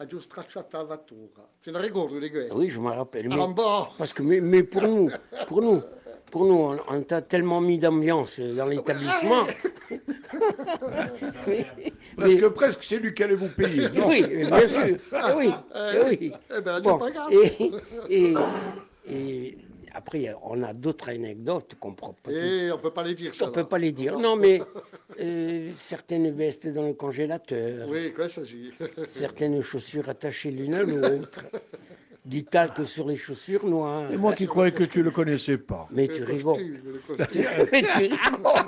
già 0.05 0.19
stracciato 0.19 0.77
la 0.77 0.83
vettura. 0.83 1.47
Se 1.59 1.71
ne 1.71 1.79
ricordo 1.79 2.19
di 2.19 2.29
questo? 2.29 2.53
Oui, 2.53 2.69
je 2.69 2.79
me 2.79 2.93
rappelle. 2.93 3.27
Mais, 3.27 3.53
Ah 3.57 3.89
parce 3.97 4.13
que, 4.13 4.21
mais, 4.21 4.41
mais 4.41 4.63
pour 4.63 4.81
nous, 4.83 5.09
pour 5.47 5.61
nous, 5.61 5.81
pour 6.31 6.45
nous, 6.45 6.55
on, 6.55 6.77
on 6.89 7.01
t'a 7.03 7.21
tellement 7.21 7.61
mis 7.61 7.77
d'ambiance 7.77 8.39
dans 8.39 8.65
l'établissement. 8.67 9.45
Mais- 11.47 11.65
Parce 12.15 12.29
mais- 12.33 12.37
que 12.37 12.45
presque 12.47 12.83
c'est 12.83 12.97
lui 12.97 13.13
qui 13.13 13.23
allait 13.23 13.35
vous 13.35 13.49
payer. 13.49 13.89
Non 13.89 14.07
oui, 14.09 14.25
bien 14.27 14.67
sûr. 14.67 14.97
Eh 15.13 15.33
oui, 15.35 15.49
eh 15.75 15.99
oui. 16.09 16.31
Eh 16.57 16.61
ben, 16.61 16.79
Bon, 16.81 16.93
c'est 16.99 17.05
pas 17.05 17.11
grave. 17.11 17.31
et, 17.31 17.71
et, 18.09 18.33
et 19.09 19.57
après, 19.93 20.33
on 20.43 20.61
a 20.63 20.73
d'autres 20.73 21.09
anecdotes 21.09 21.75
qu'on 21.79 21.91
ne 21.91 21.95
peut 21.95 22.07
pas 22.23 22.31
Et 22.31 22.71
on 22.71 22.77
ne 22.77 22.81
peut 22.81 22.91
pas 22.91 23.03
les 23.03 23.15
dire, 23.15 23.33
ça. 23.35 23.45
On 23.47 23.51
peut 23.51 23.61
là. 23.61 23.65
pas 23.65 23.77
les 23.77 23.91
dire. 23.91 24.17
Non, 24.19 24.35
mais 24.35 24.61
euh, 25.19 25.69
certaines 25.77 26.31
vestes 26.31 26.67
dans 26.67 26.83
le 26.83 26.93
congélateur, 26.93 27.87
Oui, 27.89 28.13
questo 28.13 28.43
sì. 28.43 28.71
certaines 29.07 29.61
chaussures 29.61 30.09
attachées 30.09 30.51
l'une 30.51 30.73
à 30.75 30.83
l'autre, 30.83 31.45
du 32.27 32.43
talc 32.43 32.85
sur 32.85 33.07
les 33.07 33.15
chaussures 33.15 33.65
noires. 33.65 34.11
Et 34.11 34.17
moi 34.17 34.33
qui 34.33 34.47
croyais 34.47 34.73
que 34.73 34.83
tu 34.83 35.01
le 35.01 35.11
connaissais 35.11 35.57
pas. 35.57 35.87
Mais 35.91 36.09
tu 36.09 36.23
rigoles. 36.23 36.81
Mais 37.17 37.27
tu 37.27 37.97
rigoles. 37.97 38.65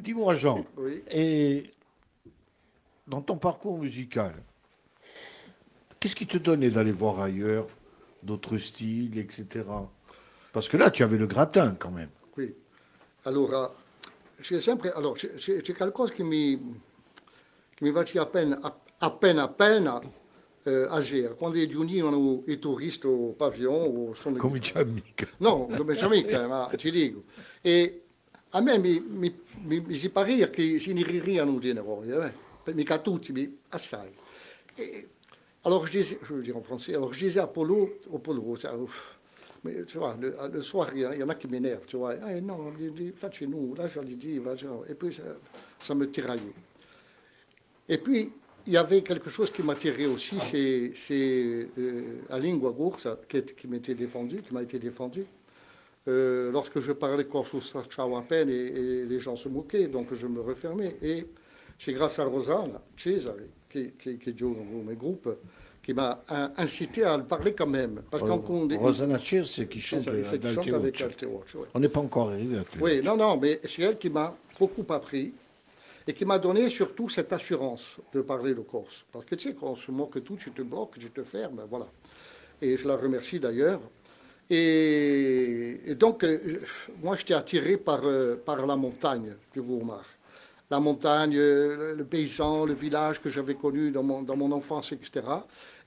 Dis-moi 0.00 0.34
Jean, 0.34 0.64
Oui. 0.76 1.02
et 1.10 1.70
dans 3.06 3.20
ton 3.20 3.36
parcours 3.36 3.78
musical, 3.78 4.34
qu'est-ce 6.00 6.16
qui 6.16 6.26
te 6.26 6.38
donnait 6.38 6.70
d'aller 6.70 6.90
voir 6.90 7.20
ailleurs, 7.20 7.66
d'autres 8.22 8.58
styles, 8.58 9.18
etc. 9.18 9.64
Parce 10.52 10.68
que 10.68 10.76
là, 10.76 10.90
tu 10.90 11.04
avais 11.04 11.18
le 11.18 11.26
gratin 11.26 11.76
quand 11.78 11.90
même. 11.90 12.08
Qui. 12.34 12.54
Allora, 13.24 13.72
c'è 14.40 14.58
sempre, 14.58 14.90
allora, 14.90 15.14
c'è, 15.14 15.62
qualcosa 15.74 16.12
che 16.14 16.24
mi, 16.24 16.58
che 17.74 17.84
mi 17.84 17.92
faceva 17.92 18.24
appena, 18.24 18.58
appena, 18.98 19.42
appena 19.42 20.00
eh, 20.64 20.86
a 20.88 21.02
sera, 21.02 21.34
quando 21.34 21.64
giunivano 21.66 22.42
i 22.46 22.58
turisti 22.58 23.06
o 23.06 23.32
pavillon 23.32 24.14
sono 24.14 24.36
Comincia 24.36 24.80
amica. 24.80 25.26
No, 25.38 25.66
non 25.70 25.84
penso 25.86 26.08
mica, 26.08 26.46
ma 26.46 26.70
ti 26.76 26.90
dico. 26.90 27.24
E 27.60 28.02
a 28.50 28.60
me 28.60 28.78
mi, 28.78 29.00
mi, 29.00 29.40
mi, 29.62 29.80
mi 29.80 29.94
si 29.94 30.10
pariva 30.10 30.48
che 30.48 30.78
si 30.78 30.92
ne 30.92 31.02
ririano 31.02 31.58
di 31.58 31.72
noi, 31.72 32.10
eh? 32.10 32.48
Mica 32.72 32.98
tutti, 32.98 33.32
mi, 33.32 33.58
assai. 33.70 34.12
E, 34.74 35.08
alors 35.62 35.86
je 35.86 35.98
disais, 35.98 36.18
je 36.22 36.34
veux 36.34 36.42
dire 36.42 36.56
en 36.56 36.62
français, 36.62 36.94
alors 36.94 37.12
je 37.12 37.24
disais 37.24 37.40
à 37.40 37.46
Polo, 37.46 37.98
au 38.10 38.18
Polo, 38.18 38.56
ça, 38.56 38.72
Mais 39.62 39.84
tu 39.84 39.98
vois, 39.98 40.16
le, 40.18 40.34
le 40.50 40.60
soir, 40.62 40.90
il 40.94 41.00
y, 41.00 41.22
en 41.22 41.28
a 41.28 41.34
qui 41.34 41.46
m'énervent, 41.46 41.84
tu 41.86 41.96
vois. 41.96 42.14
Ah, 42.22 42.40
non, 42.40 42.72
faites 43.14 43.34
chez 43.34 43.46
nous. 43.46 43.74
Là, 43.74 43.86
je 43.88 44.00
lui 44.00 44.16
dis, 44.16 44.40
et 44.88 44.94
puis 44.94 45.12
ça, 45.12 45.22
ça 45.80 45.94
me 45.94 46.10
tiraillait. 46.10 46.54
Et 47.88 47.98
puis, 47.98 48.32
il 48.70 48.74
y 48.74 48.76
avait 48.76 49.02
quelque 49.02 49.28
chose 49.30 49.50
qui 49.50 49.62
m'a 49.64 49.74
tiré 49.74 50.06
aussi, 50.06 50.36
c'est 50.40 50.92
c'est, 50.94 51.66
euh, 51.76 52.02
la 52.28 52.38
lingua 52.38 52.72
corsa 52.72 53.18
qui, 53.28 53.66
m'était 53.66 53.94
défendue, 53.96 54.42
qui 54.46 54.54
m'a 54.54 54.62
été 54.62 54.78
défendue. 54.78 55.24
Euh, 56.08 56.50
lorsque 56.52 56.78
je 56.80 56.92
parlais 56.92 57.24
corso 57.24 57.58
ciao 57.60 58.16
à 58.16 58.22
peine 58.22 58.48
et, 58.48 58.52
et 58.54 59.04
les 59.04 59.18
gens 59.18 59.34
se 59.34 59.48
moquaient, 59.48 59.88
donc 59.88 60.06
je 60.14 60.26
me 60.28 60.40
refermais. 60.40 60.96
Et 61.02 61.26
c'est 61.78 61.92
grâce 61.92 62.18
à 62.20 62.24
Rosanna 62.24 62.80
Cesare, 62.96 63.34
qui, 63.68 63.90
qui, 63.98 64.18
qui 64.18 64.30
est 64.30 64.40
dans 64.40 64.84
mes 64.86 64.94
groupes, 64.94 65.28
qui 65.82 65.92
m'a 65.92 66.22
in- 66.28 66.52
incité 66.56 67.02
à 67.02 67.16
le 67.16 67.24
parler 67.24 67.52
quand 67.54 67.66
même. 67.66 68.02
Parce 68.10 68.22
Condé- 68.38 68.76
Rosanna 68.76 69.18
Cheer, 69.18 69.44
c'est 69.46 69.66
qui 69.68 69.80
chante 69.80 70.02
ça, 70.02 70.12
c'est 70.30 70.38
qui 70.38 70.48
chante 70.54 70.58
Adaltero. 70.68 70.76
avec 70.76 71.00
Altero, 71.00 71.44
ouais. 71.56 71.66
On 71.74 71.80
n'est 71.80 71.88
pas 71.88 72.00
encore 72.00 72.30
arrivé 72.30 72.56
à. 72.58 72.64
Oui, 72.80 73.00
non, 73.02 73.16
non, 73.16 73.36
mais 73.36 73.60
c'est 73.66 73.82
elle 73.82 73.98
qui 73.98 74.10
m'a 74.10 74.36
beaucoup 74.60 74.84
appris 74.90 75.32
et 76.10 76.12
qui 76.12 76.24
m'a 76.24 76.40
donné 76.40 76.68
surtout 76.70 77.08
cette 77.08 77.32
assurance 77.32 78.00
de 78.12 78.20
parler 78.20 78.52
le 78.52 78.62
corse. 78.62 79.04
Parce 79.12 79.24
que 79.24 79.36
tu 79.36 79.48
sais, 79.48 79.54
quand 79.54 79.68
on 79.68 79.76
se 79.76 79.92
moque 79.92 80.24
tout, 80.24 80.34
tu 80.34 80.50
te 80.50 80.62
bloques, 80.62 80.98
tu 80.98 81.08
te 81.08 81.22
fermes, 81.22 81.62
voilà. 81.70 81.86
Et 82.60 82.76
je 82.76 82.88
la 82.88 82.96
remercie 82.96 83.38
d'ailleurs. 83.38 83.80
Et, 84.50 85.94
donc, 85.96 86.24
euh, 86.24 86.62
moi, 87.00 87.14
j'étais 87.14 87.34
attiré 87.34 87.76
par, 87.76 88.00
euh, 88.02 88.34
par 88.34 88.66
la 88.66 88.74
montagne 88.74 89.36
du 89.52 89.62
Gourmard. 89.62 90.04
La 90.68 90.80
montagne, 90.80 91.36
euh, 91.36 91.94
le 91.94 92.04
paysan, 92.04 92.64
le 92.64 92.74
village 92.74 93.22
que 93.22 93.30
j'avais 93.30 93.54
connu 93.54 93.92
dans 93.92 94.02
mon, 94.02 94.22
dans 94.22 94.36
mon 94.36 94.50
enfance, 94.50 94.90
etc. 94.90 95.22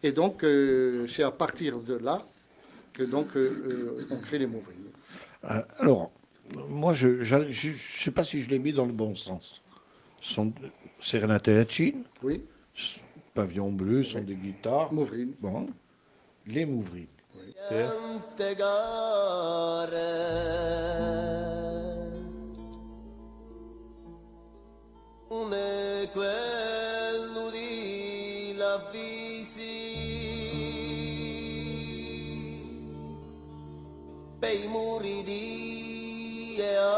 Et 0.01 0.13
donc, 0.13 0.46
euh, 0.46 1.06
c'est 1.10 1.24
à 1.24 1.32
partir 1.32 1.82
de 1.82 1.96
là 1.96 2.25
que 2.94 3.03
donc, 3.03 3.27
on 4.10 4.20
crée 4.20 4.39
les. 4.39 4.46
Euh, 4.46 5.62
alors, 5.80 6.12
moi, 6.70 6.94
je 6.94 7.08
ne 7.10 7.51
sais 7.51 8.12
pas 8.12 8.24
si 8.24 8.42
je 8.42 8.50
l'ai 8.50 8.60
mis 8.60 8.72
dans 8.72 8.86
le 8.86 8.94
bon 8.94 9.15
sens. 9.15 9.62
Son- 10.24 10.53
C'est 11.01 11.20
Renata 11.20 11.51
Yachin, 11.51 12.03
Oui, 12.22 12.42
Pavillon 13.34 13.72
Bleu, 13.72 14.03
sont 14.06 14.22
des 14.22 14.36
guitares. 14.36 14.94
Mauvrines. 14.94 15.34
Bon, 15.42 15.68
les 16.48 16.65
Mouvrines. 16.65 17.08
Tante 17.70 18.56
gare 18.56 20.00
Come 25.27 26.10
quello 26.13 27.50
di 27.51 28.53
la 28.58 28.77
visi 28.92 29.82
Pei 34.39 34.68
muri 34.68 35.24
di 35.24 36.56
Eare 36.60 36.93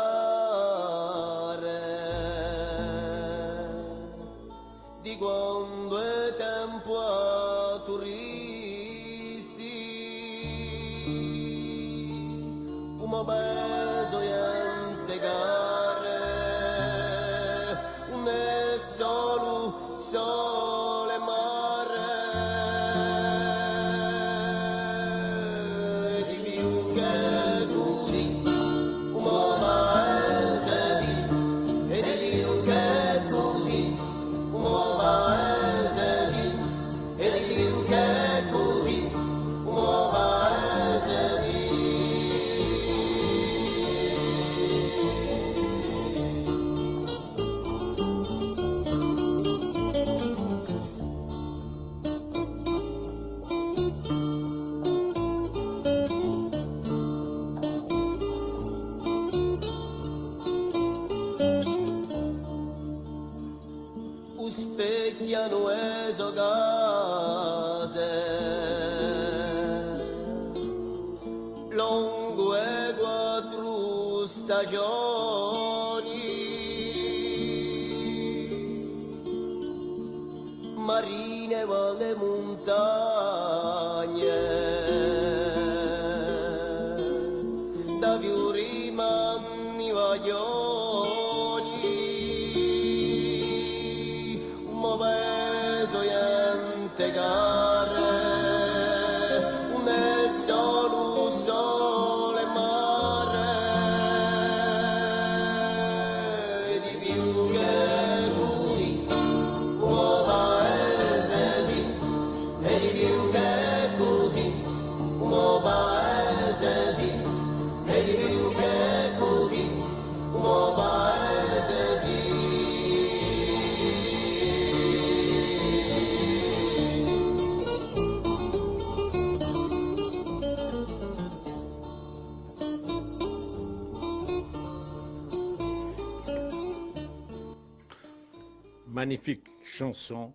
Magnifique 139.06 139.46
chanson. 139.64 140.34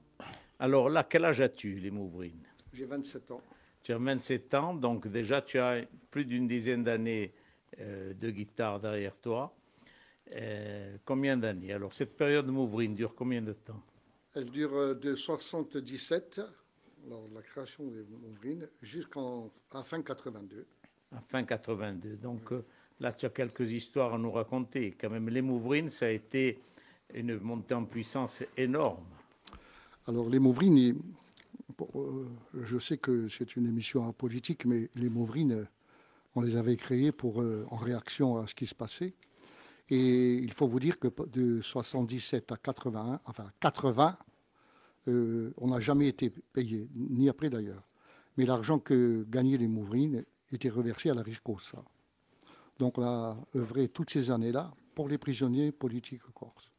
Alors 0.60 0.88
là, 0.88 1.02
quel 1.02 1.24
âge 1.24 1.40
as-tu, 1.40 1.74
les 1.80 1.90
Mouvrines 1.90 2.46
J'ai 2.72 2.84
27 2.84 3.32
ans. 3.32 3.42
Tu 3.82 3.92
as 3.92 3.98
27 3.98 4.54
ans, 4.54 4.74
donc 4.74 5.08
déjà 5.08 5.42
tu 5.42 5.58
as 5.58 5.84
plus 6.12 6.24
d'une 6.24 6.46
dizaine 6.46 6.84
d'années 6.84 7.32
euh, 7.80 8.14
de 8.14 8.30
guitare 8.30 8.78
derrière 8.78 9.16
toi. 9.16 9.52
Euh, 10.36 10.96
combien 11.04 11.36
d'années? 11.36 11.72
Alors 11.72 11.92
cette 11.92 12.16
période 12.16 12.46
Mouvrine 12.46 12.94
dure 12.94 13.16
combien 13.16 13.42
de 13.42 13.54
temps? 13.54 13.82
Elle 14.36 14.48
dure 14.48 14.76
euh, 14.76 14.94
de 14.94 15.16
77, 15.16 16.40
lors 17.08 17.26
de 17.26 17.34
la 17.34 17.42
création 17.42 17.82
des 17.88 18.04
Mouvrines, 18.22 18.68
jusqu'en 18.82 19.50
à 19.72 19.82
fin 19.82 20.00
82. 20.00 20.64
À 21.10 21.20
fin 21.22 21.42
82. 21.42 22.18
Donc 22.18 22.52
euh, 22.52 22.64
là, 23.00 23.12
tu 23.12 23.26
as 23.26 23.30
quelques 23.30 23.72
histoires 23.72 24.14
à 24.14 24.18
nous 24.18 24.30
raconter. 24.30 24.92
Quand 24.92 25.10
même, 25.10 25.28
les 25.28 25.42
Mouvrines, 25.42 25.90
ça 25.90 26.06
a 26.06 26.10
été 26.10 26.60
une 27.14 27.38
montée 27.38 27.74
en 27.74 27.84
puissance 27.84 28.42
énorme. 28.56 29.04
Alors 30.06 30.28
les 30.28 30.38
Mouvrines, 30.38 31.00
euh, 31.94 32.26
je 32.62 32.78
sais 32.78 32.98
que 32.98 33.28
c'est 33.28 33.56
une 33.56 33.66
émission 33.66 34.04
en 34.04 34.12
politique, 34.12 34.64
mais 34.64 34.90
les 34.94 35.08
Mouvrines, 35.08 35.66
on 36.34 36.40
les 36.40 36.56
avait 36.56 36.76
créées 36.76 37.12
pour, 37.12 37.42
euh, 37.42 37.66
en 37.70 37.76
réaction 37.76 38.38
à 38.38 38.46
ce 38.46 38.54
qui 38.54 38.66
se 38.66 38.74
passait. 38.74 39.14
Et 39.88 40.34
il 40.34 40.52
faut 40.52 40.68
vous 40.68 40.80
dire 40.80 40.98
que 40.98 41.08
de 41.26 41.60
77 41.60 42.52
à 42.52 42.56
81, 42.56 43.20
enfin 43.24 43.50
80, 43.60 44.16
euh, 45.08 45.52
on 45.56 45.68
n'a 45.68 45.80
jamais 45.80 46.08
été 46.08 46.30
payé, 46.30 46.88
ni 46.94 47.28
après 47.28 47.50
d'ailleurs. 47.50 47.82
Mais 48.36 48.46
l'argent 48.46 48.78
que 48.78 49.26
gagnaient 49.28 49.58
les 49.58 49.66
Mouvrines 49.66 50.24
était 50.52 50.68
reversé 50.68 51.10
à 51.10 51.14
la 51.14 51.22
Riscosa. 51.22 51.82
Donc 52.78 52.98
on 52.98 53.02
a 53.02 53.36
œuvré 53.56 53.88
toutes 53.88 54.10
ces 54.10 54.30
années-là 54.30 54.72
pour 54.94 55.08
les 55.08 55.18
prisonniers 55.18 55.72
politiques 55.72 56.22
corses. 56.34 56.69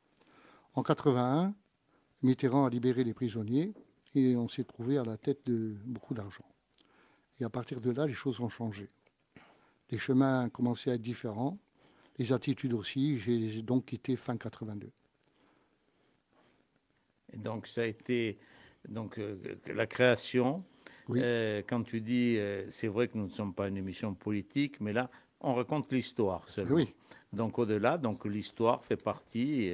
En 0.73 0.83
81, 0.83 1.53
Mitterrand 2.23 2.65
a 2.65 2.69
libéré 2.69 3.03
les 3.03 3.13
prisonniers 3.13 3.73
et 4.15 4.35
on 4.35 4.47
s'est 4.47 4.63
trouvé 4.63 4.97
à 4.97 5.03
la 5.03 5.17
tête 5.17 5.45
de 5.45 5.75
beaucoup 5.85 6.13
d'argent. 6.13 6.45
Et 7.39 7.43
à 7.43 7.49
partir 7.49 7.81
de 7.81 7.91
là, 7.91 8.07
les 8.07 8.13
choses 8.13 8.39
ont 8.39 8.49
changé. 8.49 8.87
Les 9.89 9.97
chemins 9.97 10.49
commençaient 10.49 10.91
à 10.91 10.93
être 10.93 11.01
différents, 11.01 11.57
les 12.17 12.31
attitudes 12.31 12.73
aussi. 12.73 13.19
J'ai 13.19 13.61
donc 13.61 13.85
quitté 13.85 14.15
fin 14.15 14.37
82. 14.37 14.91
Et 17.33 17.37
donc, 17.37 17.67
ça 17.67 17.81
a 17.81 17.85
été 17.85 18.37
donc, 18.87 19.17
euh, 19.17 19.37
la 19.67 19.87
création. 19.87 20.63
Oui. 21.07 21.19
Euh, 21.21 21.61
quand 21.67 21.83
tu 21.83 22.01
dis, 22.01 22.37
euh, 22.37 22.69
c'est 22.69 22.87
vrai 22.87 23.07
que 23.07 23.17
nous 23.17 23.25
ne 23.25 23.31
sommes 23.31 23.53
pas 23.53 23.67
une 23.67 23.77
émission 23.77 24.13
politique, 24.13 24.79
mais 24.79 24.93
là, 24.93 25.09
on 25.39 25.55
raconte 25.55 25.91
l'histoire 25.91 26.47
seulement. 26.47 26.75
Oui. 26.75 26.93
Donc, 27.33 27.59
au-delà, 27.59 27.97
donc 27.97 28.25
l'histoire 28.25 28.83
fait 28.83 28.97
partie 28.97 29.71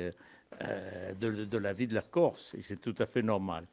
euh, 0.61 1.11
euh, 1.11 1.13
de, 1.13 1.45
de 1.45 1.57
la 1.57 1.73
vie 1.73 1.87
de 1.87 1.93
la 1.95 2.01
Corse, 2.01 2.55
et 2.55 2.61
c'est 2.61 2.77
tout 2.81 2.95
à 2.99 3.05
fait 3.05 3.21
normal. 3.21 3.65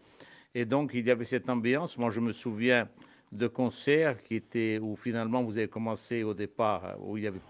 Et 0.55 0.65
donc, 0.65 0.93
il 0.95 1.07
y 1.07 1.11
avait 1.11 1.25
cette 1.25 1.49
ambiance. 1.49 1.97
Moi, 1.99 2.11
je 2.11 2.21
me 2.21 2.33
souviens 2.33 2.89
de 3.33 3.49
concerts 3.49 4.21
qui 4.23 4.37
étaient 4.37 4.79
où 4.81 4.95
finalement 4.97 5.43
vous 5.43 5.59
avez 5.59 5.69
commencé 5.69 6.23
au 6.23 6.35
départ, 6.35 6.97
où 7.01 7.17
il 7.17 7.25
y 7.25 7.27
avait 7.27 7.41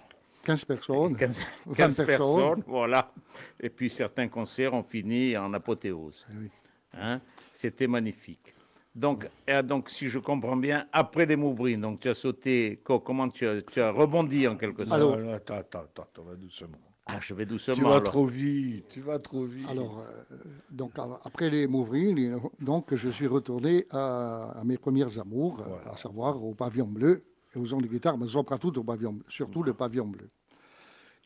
15 0.45 0.65
personnes. 0.65 1.17
15, 1.17 1.39
20 1.67 1.75
15 1.75 1.97
personnes. 1.97 2.07
personnes, 2.07 2.63
voilà. 2.67 3.13
Et 3.61 3.69
puis 3.71 3.91
certains 3.91 4.29
concerts 4.29 4.73
ont 4.75 4.83
fini 4.83 5.37
en 5.37 5.53
apothéose. 5.53 6.27
Eh 6.31 6.37
oui. 6.43 6.51
Hein 6.95 7.21
C'était 7.53 7.87
magnifique. 7.87 8.55
Donc, 8.95 9.29
et 9.49 9.63
donc, 9.63 9.91
si 9.91 10.09
je 10.09 10.19
comprends 10.21 10.57
bien, 10.57 10.87
après 10.93 11.27
les 11.27 11.35
Mouvrines, 11.37 11.81
donc 11.81 12.01
tu 12.01 12.09
as 12.09 12.15
sauté, 12.15 12.81
co- 12.85 13.01
comment 13.01 13.29
tu 13.29 13.47
as, 13.47 13.61
tu 13.63 13.81
as 13.81 13.91
rebondi 13.91 14.47
en 14.47 14.57
quelque 14.57 14.85
sorte? 14.85 14.95
Alors- 15.01 15.15
attends, 15.35 15.55
attends, 15.57 15.81
attends, 15.81 16.03
attends, 16.03 16.23
va 16.23 16.37
doucement. 16.37 16.79
Ah, 17.07 17.21
je 17.21 17.35
vais 17.35 17.45
Tu 17.45 17.51
doucement. 17.53 17.75
vas 17.91 17.97
alors. 17.97 18.03
trop 18.05 18.25
vite, 18.27 18.87
tu 18.89 19.01
vas 19.03 19.19
trop 19.19 19.45
vite. 19.45 19.69
Alors, 19.69 19.99
euh, 20.01 20.37
donc, 20.71 20.99
a- 20.99 21.21
après 21.25 21.51
les 21.51 21.67
Mouvrines, 21.67 22.39
donc, 22.61 22.95
je 22.95 23.11
suis 23.11 23.27
retourné 23.27 23.87
à, 23.91 24.53
à 24.59 24.65
mes 24.65 24.79
premières 24.79 25.19
amours, 25.19 25.61
euh, 25.61 25.91
à 25.93 25.97
savoir 25.97 26.43
au 26.43 26.55
pavillon 26.55 26.87
bleu 26.87 27.23
et 27.55 27.59
aux 27.59 27.75
ondes 27.75 27.83
de 27.83 27.89
guitare, 27.89 28.17
mais 28.17 28.27
surtout 28.27 28.79
au 28.79 28.83
pavillon, 28.85 29.13
bleu- 29.13 29.25
surtout 29.29 29.63
le 29.63 29.75
pavillon 29.75 30.07
bleu. 30.09 30.31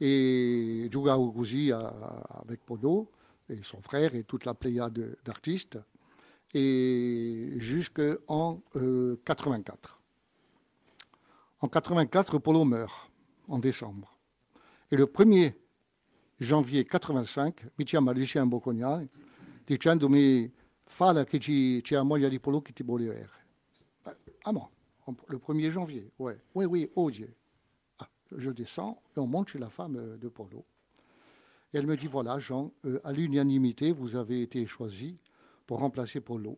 Et 0.01 0.89
Giugao 0.91 1.31
Guzzi 1.33 1.71
à- 1.73 1.87
avec 2.45 2.65
Podo 2.65 3.11
et 3.49 3.63
son 3.63 3.81
frère 3.81 4.15
et 4.17 4.25
toute 4.25 4.45
la 4.47 4.55
pléiade 4.55 5.17
d'artistes, 5.25 5.79
et 6.55 7.53
jusqu'en 7.57 8.63
euh, 8.77 9.17
84. 9.25 10.01
En 11.61 11.69
84, 11.69 12.39
Polo 12.39 12.65
meurt 12.65 13.11
en 13.49 13.59
décembre. 13.59 14.17
Et 14.91 14.97
le 14.97 15.07
1er 15.07 15.55
janvier 16.39 16.85
85, 16.85 17.73
mi 17.77 17.85
chiama 17.85 18.13
Lucien 18.13 18.49
Bocconiani 18.49 19.09
dicendomi 19.65 20.51
falla 20.85 21.25
che 21.25 21.39
ci, 21.39 21.83
Polo 22.41 22.63
che 22.63 22.73
ti 22.73 22.83
vuole 22.83 23.29
Ah 24.45 24.53
bon, 24.53 24.67
le 25.29 25.37
1er 25.37 25.71
janvier, 25.71 26.11
ouais. 26.19 26.41
Oui, 26.55 26.65
oui, 26.65 26.91
oggi. 26.95 27.27
Ah, 27.99 28.09
je 28.37 28.51
descends 28.51 29.03
et 29.15 29.21
on 29.21 29.27
monte 29.27 29.51
chez 29.51 29.59
la 29.59 29.69
femme 29.69 29.97
euh, 29.97 30.17
de 30.17 30.29
Polo. 30.29 30.65
Elle 31.75 31.87
me 31.87 31.97
dit, 31.97 32.07
voilà, 32.07 32.39
Jean, 32.39 32.73
euh, 32.87 32.99
à 33.05 33.13
l'unanimité, 33.13 33.93
vous 33.93 34.17
avez 34.17 34.41
été 34.41 34.65
choisi 34.67 35.19
pour 35.67 35.81
remplacer 35.81 36.21
Polo. 36.21 36.57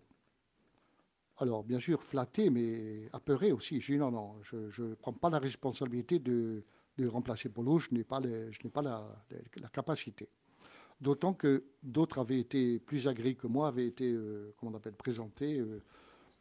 Alors, 1.38 1.64
bien 1.64 1.80
sûr, 1.80 2.02
flatté, 2.02 2.50
mais 2.50 3.08
apeuré 3.12 3.50
aussi. 3.50 3.80
J'ai 3.80 3.94
dit, 3.94 3.98
non, 3.98 4.12
non, 4.12 4.34
je 4.42 4.82
ne 4.82 4.94
prends 4.94 5.12
pas 5.12 5.30
la 5.30 5.38
responsabilité 5.38 6.20
de, 6.20 6.62
de 6.98 7.06
remplacer 7.06 7.48
Polo, 7.48 7.78
je 7.78 7.88
n'ai 7.92 8.04
pas, 8.04 8.20
je 8.22 8.58
n'ai 8.64 8.70
pas 8.70 8.82
la, 8.82 9.04
capacité. 9.72 10.28
D'autant 11.00 11.32
que 11.32 11.64
d'autres 11.82 12.18
avaient 12.18 12.40
été 12.40 12.78
plus 12.78 13.08
agréés 13.08 13.34
que 13.34 13.46
moi, 13.46 13.68
avaient 13.68 13.86
été, 13.86 14.12
euh, 14.12 14.54
comment 14.58 14.72
on 14.72 14.76
appelle, 14.76 14.92
présentés, 14.92 15.58
euh, 15.58 15.82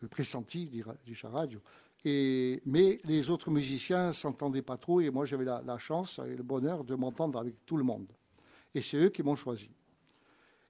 euh, 0.03 0.07
pressentis, 0.07 0.67
dit 0.67 0.83
Radio. 1.23 1.61
Et, 2.03 2.61
mais 2.65 2.99
les 3.03 3.29
autres 3.29 3.51
musiciens 3.51 4.13
s'entendaient 4.13 4.61
pas 4.61 4.77
trop, 4.77 5.01
et 5.01 5.09
moi 5.09 5.25
j'avais 5.25 5.45
la, 5.45 5.77
chance 5.77 6.19
et 6.19 6.35
le 6.35 6.43
bonheur 6.43 6.83
de 6.83 6.95
m'entendre 6.95 7.39
avec 7.39 7.65
tout 7.65 7.77
le 7.77 7.83
monde. 7.83 8.07
Et 8.73 8.81
c'est 8.81 8.97
eux 8.97 9.09
qui 9.09 9.23
m'ont 9.23 9.35
choisi. 9.35 9.69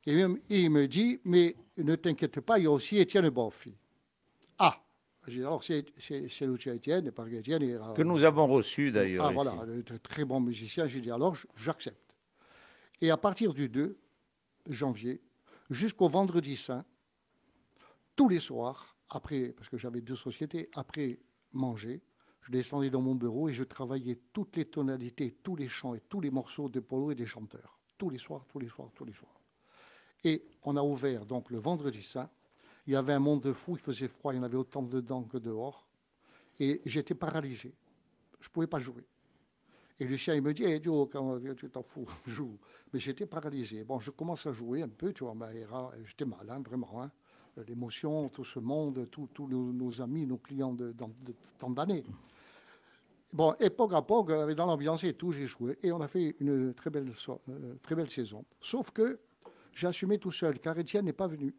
Et, 0.05 0.15
même- 0.15 0.39
il 0.49 0.69
me 0.69 0.87
dit, 0.87 1.19
mais 1.23 1.55
ne 1.77 1.95
t'inquiète 1.95 2.39
pas, 2.41 2.57
il 2.57 2.63
y 2.63 2.67
a 2.67 2.71
aussi 2.71 2.97
Étienne 2.97 3.29
Boffi. 3.29 3.75
Ah 4.57 4.81
Alors 5.37 5.63
c'est 5.63 5.85
c'est 5.99 6.45
Lucia 6.47 6.73
Étienne, 6.73 7.11
parce 7.11 7.29
qu'Étienne 7.29 7.61
era- 7.63 7.93
Que 7.93 8.01
nous 8.03 8.23
avons 8.23 8.47
reçu 8.47 8.91
d'ailleurs. 8.91 9.25
ah 9.25 9.33
ici. 9.33 9.35
voilà, 9.35 9.83
très- 10.03 10.25
bon 10.25 10.39
musicien. 10.39 10.87
J'ai 10.87 11.01
dit 11.01 11.11
alors, 11.11 11.35
j'accepte. 11.55 12.15
Et 13.01 13.11
à 13.11 13.17
partir 13.17 13.53
du 13.53 13.69
2 13.69 13.97
janvier 14.67 15.21
jusqu'au 15.69 16.09
vendredi 16.09 16.55
saint, 16.55 16.83
tous 18.15 18.27
les 18.29 18.39
soirs, 18.39 18.95
après, 19.09 19.49
parce 19.55 19.69
que 19.69 19.77
j'avais 19.77 20.01
deux 20.01 20.15
sociétés, 20.15 20.69
après 20.73 21.19
manger, 21.53 22.01
je 22.41 22.51
descendais 22.51 22.89
dans 22.89 23.01
mon 23.01 23.15
bureau 23.15 23.49
et 23.49 23.53
je 23.53 23.63
travaillais 23.63 24.19
toutes 24.33 24.55
les 24.57 24.65
tonalités, 24.65 25.37
tous 25.43 25.55
les 25.55 25.67
chants 25.67 25.95
et 25.95 26.01
tous 26.09 26.19
les 26.21 26.29
morceaux 26.29 26.69
de 26.69 26.79
Polo 26.79 27.11
et 27.11 27.15
des 27.15 27.25
chanteurs. 27.25 27.79
Tous 27.97 28.09
les 28.09 28.17
soirs, 28.17 28.45
tous 28.47 28.59
les 28.59 28.67
soirs, 28.69 28.91
tous 28.95 29.05
les 29.05 29.13
soirs. 29.13 29.39
Et 30.23 30.45
on 30.63 30.75
a 30.75 30.81
ouvert 30.83 31.25
donc 31.25 31.49
le 31.49 31.59
vendredi 31.59 32.01
saint. 32.01 32.29
Il 32.89 32.93
y 32.93 32.95
avait 32.95 33.13
un 33.13 33.19
monde 33.19 33.41
de 33.41 33.54
fou, 33.54 33.73
il 33.75 33.80
faisait 33.80 34.08
froid, 34.08 34.34
il 34.34 34.38
y 34.38 34.39
en 34.39 34.43
avait 34.43 34.58
autant 34.58 34.82
dedans 34.82 35.21
que 35.21 35.38
dehors. 35.38 35.88
Et 36.60 36.82
j'étais 36.88 37.13
paralysé. 37.13 37.71
Je 38.39 38.49
ne 38.49 38.52
pouvais 38.52 38.65
pas 38.65 38.80
jouer. 38.80 39.06
Et 39.99 40.06
Lucien, 40.06 40.34
il 40.34 40.41
me 40.41 40.56
dit, 40.56 40.63
hey, 40.63 40.82
Joe, 40.82 41.08
quand 41.12 41.38
tu 41.56 41.69
t'en 41.69 41.84
fous, 41.84 42.08
joue. 42.25 42.58
Mais 42.91 42.99
j'étais 42.99 43.28
paralysé. 43.28 43.84
Bon, 43.84 43.99
je 43.99 44.10
commence 44.10 44.47
à 44.47 44.54
jouer 44.54 44.82
un 44.82 44.88
peu, 44.88 45.13
tu 45.13 45.23
vois, 45.23 45.36
j'étais 46.04 46.25
mal, 46.25 46.49
hein, 46.49 46.63
vraiment. 46.65 47.04
hein. 47.04 47.12
L'émotion, 47.67 48.28
tout 48.30 48.43
ce 48.43 48.58
monde, 48.58 49.08
tous 49.12 49.30
nos, 49.47 50.02
amis, 50.02 50.25
nos 50.25 50.38
clients 50.38 50.73
de, 50.73 50.95
tant 51.60 51.69
d'années. 51.69 52.02
Bon, 53.32 53.54
poc 53.78 53.93
à 53.93 54.02
poc, 54.02 54.32
euh, 54.32 54.56
dans 54.56 54.65
l'ambiance 54.65 55.04
et 55.04 55.13
tout, 55.13 55.32
j'ai 55.32 55.45
joué. 55.45 55.78
Et 55.84 55.91
on 55.91 56.02
a 56.02 56.08
fait 56.08 56.36
une 56.39 56.73
très 56.73 56.89
belle, 56.89 57.13
euh, 57.49 57.75
très 57.84 57.93
belle 57.93 58.10
saison. 58.10 58.43
Sauf 58.60 58.89
que 58.89 59.19
j'ai 59.75 59.86
assumé 59.86 60.17
tout 60.17 60.32
seul, 60.32 60.58
car 60.58 60.75
Étienne 60.80 61.06
n'est 61.06 61.13
pas 61.13 61.28
venu. 61.28 61.54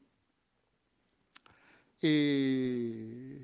Et 2.02 3.38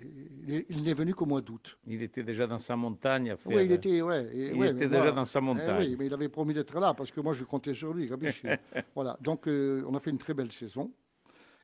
il 0.46 0.54
est- 0.54 0.66
il 0.70 0.82
n'est 0.82 0.94
venu 0.94 1.12
qu'au 1.14 1.26
mois 1.26 1.40
d'août. 1.42 1.78
Il 1.86 2.02
était 2.02 2.22
déjà 2.22 2.46
dans 2.46 2.58
sa 2.58 2.74
montagne 2.76 3.30
à 3.30 3.36
faire. 3.36 3.54
Oui, 3.54 3.64
il 3.64 3.72
était, 3.72 4.00
ouais, 4.00 4.30
et- 4.34 4.46
il 4.52 4.54
ouais, 4.54 4.70
était 4.70 4.88
déjà 4.88 5.02
moi- 5.02 5.12
dans 5.12 5.24
sa 5.24 5.40
eh 5.40 5.42
montagne. 5.42 5.78
oui, 5.90 5.96
mais 5.98 6.06
il 6.06 6.14
avait 6.14 6.28
promis 6.28 6.54
d'être 6.54 6.78
là 6.80 6.94
parce 6.94 7.10
que 7.10 7.20
moi 7.20 7.32
je 7.34 7.44
comptais 7.44 7.74
sur 7.74 7.92
lui. 7.92 8.08
voilà. 8.94 9.16
Donc 9.20 9.46
euh, 9.46 9.82
on 9.86 9.94
a 9.94 10.00
fait 10.00 10.10
une 10.10 10.18
très 10.18 10.34
belle 10.34 10.52
saison. 10.52 10.90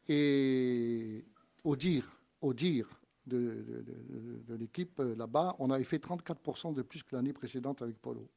Et 0.08 1.24
au 1.64 1.76
dire, 1.76 2.10
au 2.40 2.52
dire 2.52 2.88
de, 3.26 3.38
de- 3.38 3.82
de- 3.82 4.42
de 4.48 4.54
l'équipe 4.56 4.98
euh, 5.00 5.14
là-bas, 5.16 5.54
on 5.60 5.70
avait 5.70 5.84
fait 5.84 5.98
34% 5.98 6.72
de 6.74 6.82
plus 6.82 7.02
que 7.02 7.14
l'année 7.14 7.32
précédente 7.32 7.82
avec 7.82 7.96
Polo. 7.98 8.28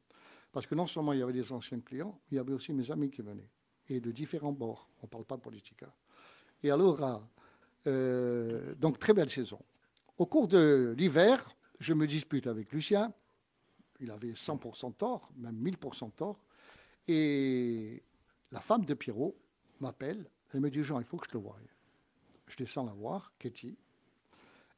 Parce 0.52 0.68
que 0.68 0.76
non 0.76 0.86
seulement 0.88 1.12
il 1.14 1.20
y 1.20 1.24
avait 1.24 1.34
des 1.34 1.52
anciens 1.52 1.80
clients, 1.82 2.20
il 2.32 2.36
y 2.36 2.40
avait 2.40 2.54
aussi 2.54 2.72
mes 2.72 2.90
amis 2.92 3.10
qui 3.10 3.22
venaient. 3.22 3.50
Et 3.90 4.00
de 4.00 4.12
différents 4.12 4.54
bords. 4.54 4.90
On 5.02 5.08
ne 5.08 5.10
parle 5.10 5.26
pas 5.26 5.36
de 5.38 5.42
politique. 5.42 5.84
hein. 5.84 5.92
Et 6.64 6.72
alors, 6.72 7.04
donc 7.86 9.00
très 9.00 9.14
belle 9.14 9.30
saison. 9.30 9.60
Au 10.18 10.26
cours 10.26 10.48
de 10.48 10.96
l'hiver, 10.98 11.56
je 11.80 11.94
me 11.94 12.08
dispute 12.08 12.48
avec 12.48 12.72
Lucien. 12.72 13.14
Il 14.00 14.12
avait 14.12 14.32
100% 14.32 14.94
tort, 14.96 15.30
même 15.38 15.56
1000% 15.56 16.12
tort. 16.12 16.40
Et 17.08 18.02
la 18.52 18.60
femme 18.60 18.86
de 18.86 18.94
Pierrot 18.94 19.36
m'appelle. 19.80 20.30
Elle 20.54 20.62
me 20.62 20.70
dit 20.70 20.84
Jean, 20.84 21.00
il 21.00 21.06
faut 21.06 21.18
que 21.18 21.26
je 21.26 21.32
te 21.32 21.38
voie. 21.38 21.58
Je 22.48 22.56
descends 22.58 22.86
la 22.86 22.94
voir, 22.94 23.34
Katie. 23.38 23.78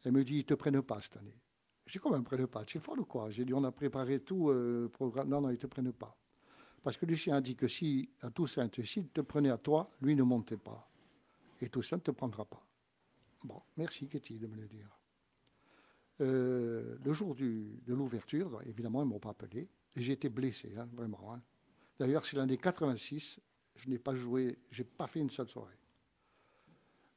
Elle 0.04 0.14
me 0.14 0.24
dit 0.24 0.38
ils 0.38 0.46
te 0.46 0.54
prennent 0.54 0.82
pas 0.82 1.02
cette 1.02 1.18
année. 1.18 1.40
Je 1.86 1.94
dis 1.94 2.00
comment 2.00 2.16
ils 2.16 2.20
ne 2.20 2.24
me 2.24 2.28
prennent 2.28 2.48
pas? 2.48 2.66
Tu 2.66 2.78
es 2.78 2.82
folle 2.82 3.00
ou 3.00 3.06
quoi? 3.06 3.30
J'ai 3.30 3.46
dit 3.46 3.54
on 3.54 3.64
a 3.64 3.72
préparé 3.72 4.20
tout 4.20 4.50
euh, 4.50 4.84
le 4.84 4.90
programme. 4.90 5.30
Non, 5.30 5.42
non, 5.42 5.50
ils 5.50 5.58
te 5.58 5.68
prennent 5.68 5.94
pas. 5.94 6.16
Parce 6.84 6.98
que 6.98 7.06
Lucien 7.06 7.36
a 7.36 7.42
dit 7.42 7.56
que 7.56 7.68
si 7.68 8.10
à 8.22 8.30
Toussaint, 8.30 8.70
s'il 8.84 9.10
te 9.10 9.22
prenait 9.22 9.50
à 9.50 9.58
toi, 9.58 9.90
lui 10.02 10.16
ne 10.16 10.24
montait 10.24 10.58
pas. 10.58 10.90
Et 11.62 11.70
Toussaint 11.70 11.98
ne 11.98 12.02
te 12.02 12.12
prendra 12.12 12.46
pas. 12.46 12.67
Bon, 13.44 13.62
merci 13.78 14.08
Katie 14.08 14.38
de 14.40 14.48
me 14.48 14.56
le 14.56 14.68
dire. 14.68 14.90
Euh, 16.22 16.98
le 17.04 17.14
jour 17.14 17.36
de 17.36 17.94
l'ouverture, 17.94 18.62
évidemment, 18.66 19.02
ils 19.04 19.06
ne 19.06 19.12
m'ont 19.12 19.20
pas 19.20 19.30
appelé. 19.30 19.70
Et 19.96 20.02
j'ai 20.02 20.14
été 20.14 20.30
blessé, 20.30 20.76
hein, 20.78 20.88
vraiment. 20.94 21.34
hein. 21.34 21.42
D'ailleurs, 22.00 22.26
c'est 22.26 22.38
l'année 22.38 22.58
86, 22.58 23.40
je 23.76 23.90
n'ai 23.90 23.98
pas 24.00 24.16
joué, 24.16 24.60
je 24.72 24.82
n'ai 24.82 24.88
pas 24.88 25.08
fait 25.08 25.20
une 25.20 25.30
seule 25.30 25.48
soirée. 25.48 25.78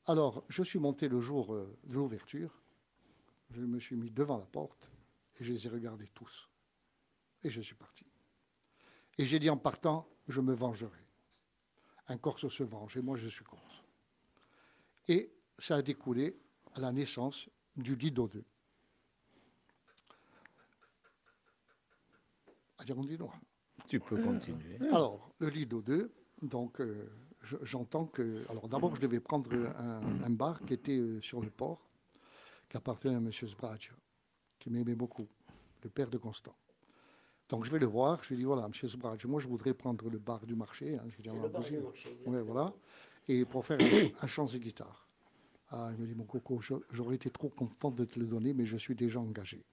Alors, 0.07 0.45
je 0.49 0.63
suis 0.63 0.79
monté 0.79 1.09
le 1.09 1.21
jour 1.21 1.55
euh, 1.55 1.77
de 1.85 1.95
l'ouverture, 1.95 2.63
je 3.51 3.61
me 3.63 3.79
suis 3.79 3.97
mis 3.97 4.11
devant 4.11 4.39
la 4.39 4.47
porte 4.47 4.91
et 5.39 5.45
je 5.45 5.53
les 5.53 5.67
ai 5.67 5.71
regardés 5.71 6.09
tous. 6.15 6.49
Et 7.43 7.51
je 7.51 7.61
suis 7.61 7.75
parti. 7.75 8.07
Et 9.19 9.25
j'ai 9.25 9.39
dit 9.39 9.51
en 9.51 9.57
partant, 9.57 10.09
je 10.29 10.41
me 10.41 10.55
vengerai. 10.55 10.99
Un 12.09 12.17
Corse 12.19 12.49
se 12.49 12.63
venge, 12.63 12.97
et 12.97 13.03
moi 13.03 13.17
je 13.17 13.29
suis 13.29 13.45
Corse. 13.45 13.85
Et 15.09 15.33
ça 15.61 15.77
a 15.77 15.83
découlé 15.83 16.37
à 16.75 16.81
la 16.81 16.91
naissance 16.93 17.49
du 17.77 17.95
Lido 17.95 18.27
2. 18.29 18.43
À 22.79 22.85
dire 22.85 22.99
on 22.99 23.05
dit 23.05 23.19
non. 23.19 23.31
Tu 23.87 24.01
peux 24.01 24.17
continuer. 24.23 24.79
Alors, 24.91 25.33
le 25.39 25.49
Lido 25.49 25.83
2, 25.83 26.13
donc 26.43 26.81
euh, 26.81 27.11
je- 27.43 27.57
j'entends 27.63 28.07
que. 28.07 28.45
Alors 28.49 28.69
d'abord, 28.69 28.95
je 28.97 29.01
devais 29.01 29.21
prendre 29.21 29.51
un, 29.79 30.01
un 30.25 30.31
bar 30.31 30.61
qui 30.65 30.75
était 30.75 30.97
euh, 30.99 31.21
sur 31.21 31.41
le 31.41 31.51
port, 31.51 31.89
qui 32.69 32.77
appartenait 32.77 33.15
à 33.15 33.19
M. 33.19 33.31
Sbraccia, 33.33 33.93
qui 34.59 34.71
m'aimait 34.71 34.95
beaucoup, 34.95 35.27
le 35.83 35.91
père 35.91 36.09
de 36.09 36.19
Constant. 36.19 36.55
Donc 37.49 37.65
je 37.65 37.71
vais 37.71 37.81
le 37.81 37.87
voir, 37.87 38.23
je 38.23 38.31
lui 38.31 38.37
dis 38.37 38.45
voilà, 38.45 38.69
monsieur 38.69 38.87
Sbraj, 38.89 39.27
moi 39.27 39.41
je 39.41 39.49
voudrais 39.49 39.75
prendre 39.75 40.09
le 40.09 40.19
bar 40.19 40.47
du 40.47 40.55
marché. 40.55 40.95
hein, 40.97 41.03
je 41.09 41.21
dis, 41.21 41.29
le 41.29 41.49
bar 41.49 41.63
possible. 41.63 41.79
du 41.79 41.85
marché, 41.85 42.17
Ouais, 42.27 42.43
voilà. 42.43 42.73
Et 43.29 43.45
pour 43.45 43.67
faire 43.67 43.79
un, 43.81 44.25
un 44.25 44.27
chant 44.29 44.45
de 44.45 44.57
guitare. 44.57 45.07
Ah, 45.71 45.91
il 45.93 46.03
me 46.03 46.07
dit 46.07 46.15
mon 46.15 46.25
coco, 46.25 46.61
j'aurais 46.91 47.15
été 47.15 47.31
trop 47.31 47.49
content 47.49 47.91
de 47.91 48.05
te 48.05 48.19
le 48.19 48.27
donner, 48.27 48.53
mais 48.55 48.65
je 48.65 48.77
suis 48.77 48.95
déjà 48.95 49.21
engagé. 49.21 49.65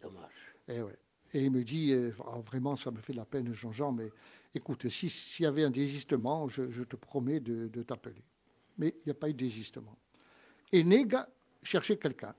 Dommage. 0.00 0.54
Et, 0.68 0.80
ouais. 0.80 0.96
et 1.34 1.44
il 1.44 1.50
me 1.50 1.62
dit, 1.62 1.92
euh, 1.92 2.12
Ah, 2.26 2.38
vraiment, 2.40 2.76
ça 2.76 2.90
me 2.90 2.98
fait 2.98 3.12
de 3.12 3.18
la 3.18 3.26
peine, 3.26 3.52
Jean-Jean, 3.54 3.92
mais 3.92 4.10
écoute, 4.54 4.88
si- 4.88 5.10
s'il 5.10 5.44
y 5.44 5.46
avait 5.46 5.64
un 5.64 5.70
désistement, 5.70 6.48
je, 6.48 6.70
je 6.70 6.82
te 6.84 6.96
promets 6.96 7.40
de, 7.40 7.68
de 7.68 7.82
t'appeler. 7.82 8.24
Mais 8.78 8.94
il 9.00 9.02
n'y 9.06 9.12
a 9.12 9.14
pas 9.14 9.28
eu 9.28 9.34
de 9.34 9.38
désistement. 9.38 9.98
Et 10.72 10.82
Nega 10.82 11.28
cherchait 11.62 11.98
quelqu'un. 11.98 12.34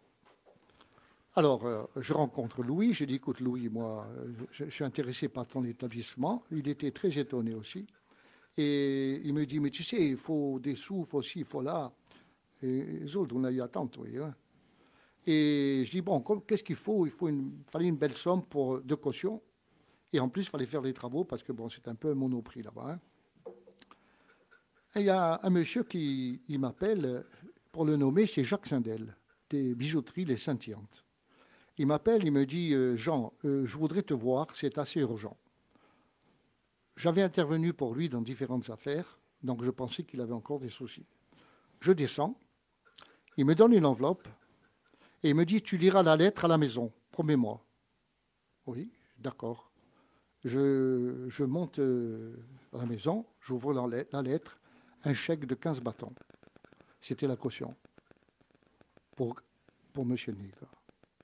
Alors, 1.36 1.66
euh, 1.66 1.84
je 1.98 2.14
rencontre 2.14 2.64
Louis, 2.64 2.94
je 2.94 3.06
dis, 3.06 3.16
écoute 3.16 3.40
Louis, 3.40 3.70
moi, 3.70 4.08
euh, 4.18 4.34
je, 4.52 4.66
je 4.66 4.70
suis 4.70 4.84
intéressé 4.84 5.28
par 5.28 5.46
ton 5.48 5.64
établissement. 5.64 6.44
Il 6.52 6.68
était 6.70 6.92
très 6.92 7.18
étonné 7.20 7.54
aussi. 7.54 7.86
Et 8.58 9.22
il 9.24 9.34
me 9.34 9.46
dit, 9.46 9.60
mais 9.60 9.70
tu 9.70 9.84
sais, 9.84 10.08
il 10.10 10.18
faut 10.18 10.60
des 10.60 10.76
sous, 10.76 11.02
il 11.02 11.06
faut 11.06 11.22
ci, 11.22 11.40
il 11.40 11.46
faut 11.46 11.62
là. 11.62 11.92
Et 12.66 13.06
Zold, 13.06 13.32
on 13.34 13.44
a 13.44 13.52
eu 13.52 13.62
attente, 13.62 13.98
oui. 13.98 14.18
hein. 14.18 14.34
Et 15.28 15.84
je 15.86 15.92
dis, 15.92 16.02
bon, 16.02 16.22
qu'est-ce 16.48 16.64
qu'il 16.64 16.76
faut? 16.76 17.06
Il 17.06 17.12
faut 17.12 17.30
fallait 17.68 17.88
une 17.88 17.98
belle 17.98 18.16
somme 18.16 18.44
pour, 18.44 18.82
de 18.82 18.96
caution. 18.96 19.42
Et 20.14 20.20
en 20.20 20.30
plus, 20.30 20.44
il 20.44 20.50
fallait 20.50 20.66
faire 20.66 20.82
des 20.82 20.94
travaux 20.94 21.24
parce 21.26 21.44
que 21.44 21.52
bon, 21.52 21.68
c'est 21.70 21.88
un 21.88 21.96
peu 21.96 22.14
monoprix 22.14 22.62
là-bas. 22.62 22.92
hein. 22.92 23.00
Il 24.96 25.04
y 25.04 25.10
a 25.10 25.40
un 25.44 25.50
monsieur 25.50 25.84
qui 25.84 26.40
m'appelle, 26.50 27.26
pour 27.72 27.84
le 27.86 27.98
nommer, 27.98 28.26
c'est 28.28 28.44
Jacques 28.46 28.68
Sindel, 28.68 29.16
des 29.50 29.76
bijouteries 29.76 30.24
Les 30.26 30.38
Scintillantes. 30.38 31.04
Il 31.78 31.88
m'appelle, 31.88 32.24
il 32.24 32.32
me 32.32 32.46
dit, 32.46 32.74
euh, 32.74 32.96
Jean, 32.96 33.34
euh, 33.44 33.66
je 33.66 33.76
voudrais 33.78 34.04
te 34.04 34.14
voir, 34.14 34.48
c'est 34.56 34.78
assez 34.78 35.02
urgent. 35.02 35.36
J'avais 36.96 37.22
intervenu 37.24 37.74
pour 37.74 37.94
lui 37.94 38.08
dans 38.08 38.22
différentes 38.22 38.70
affaires, 38.70 39.20
donc 39.44 39.62
je 39.64 39.72
pensais 39.72 40.04
qu'il 40.04 40.22
avait 40.22 40.32
encore 40.32 40.62
des 40.62 40.70
soucis. 40.70 41.06
Je 41.82 41.92
descends, 41.92 42.40
il 43.38 43.46
me 43.46 43.56
donne 43.56 43.74
une 43.74 43.86
enveloppe, 43.86 44.28
et 45.24 45.30
il 45.30 45.36
me 45.36 45.46
dit, 45.46 45.62
tu 45.62 45.78
liras 45.78 46.04
la 46.04 46.16
lettre 46.16 46.46
à 46.46 46.48
la 46.48 46.58
maison, 46.58 46.92
promets-moi. 47.12 47.62
Oui, 48.68 48.92
d'accord. 49.20 49.72
Je, 50.44 51.26
je 51.28 51.44
monte 51.44 51.80
euh, 51.80 52.36
à 52.74 52.78
la 52.80 52.86
maison, 52.86 53.26
j'ouvre 53.42 53.74
la, 53.74 53.88
let- 53.88 54.08
la 54.12 54.22
lettre, 54.22 54.58
un 55.04 55.14
chèque 55.14 55.46
de 55.46 55.56
15 55.56 55.82
bâtons. 55.82 56.14
C'était 57.02 57.28
la 57.28 57.36
caution 57.36 57.76
pour, 59.16 59.36
pour 59.94 60.04
M. 60.04 60.16
Niga. 60.38 60.68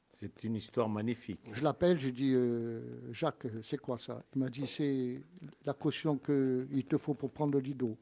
C'est 0.09 0.43
une 0.43 0.55
histoire 0.55 0.89
magnifique. 0.89 1.39
Je 1.51 1.63
l'appelle, 1.63 1.97
je 1.99 2.09
dis, 2.09 2.33
euh, 2.33 3.11
Jacques, 3.11 3.47
c'est 3.63 3.77
quoi 3.77 3.97
ça? 3.97 4.21
Il 4.35 4.39
m'a 4.39 4.49
dit, 4.49 4.67
c'est 4.67 5.21
la 5.65 5.73
caution 5.73 6.17
qu'il 6.17 6.85
te 6.87 6.97
faut 6.97 7.13
pour 7.13 7.31
prendre 7.31 7.53
le 7.53 7.59
lido. 7.59 7.97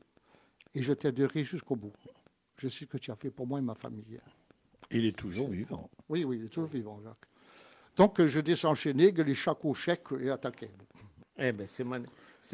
Et 0.74 0.82
je 0.82 0.93
t'aiderai 0.93 1.43
jusqu'au 1.43 1.76
bout. 1.76 1.93
Je 2.60 2.67
sais 2.67 2.80
ce 2.86 2.86
que 2.86 2.98
tu 2.98 3.10
as 3.12 3.15
fait 3.15 3.32
pour 3.32 3.48
moi 3.48 3.60
et 3.60 3.62
ma 3.62 3.74
famille. 3.76 4.19
Il 4.91 5.06
est 5.06 5.17
toujours 5.17 5.50
vivant. 5.50 5.89
Oui, 6.10 6.24
oui, 6.24 6.38
il 6.39 6.45
est 6.45 6.50
toujours 6.50 6.69
vivant, 6.69 7.00
Jacques. 7.04 7.15
Donc, 7.95 8.19
euh, 8.19 8.28
je 8.28 8.39
descends 8.39 8.76
chez 8.76 8.93
Nègre, 8.93 9.24
les 9.24 9.36
chaque 9.36 9.63
au 9.65 9.74
chèque 9.74 10.04
et 10.19 10.30
attaqué. 10.30 10.69
Eh 11.38 11.52
ben, 11.52 11.65
c'est 11.67 11.84
man- 11.84 12.06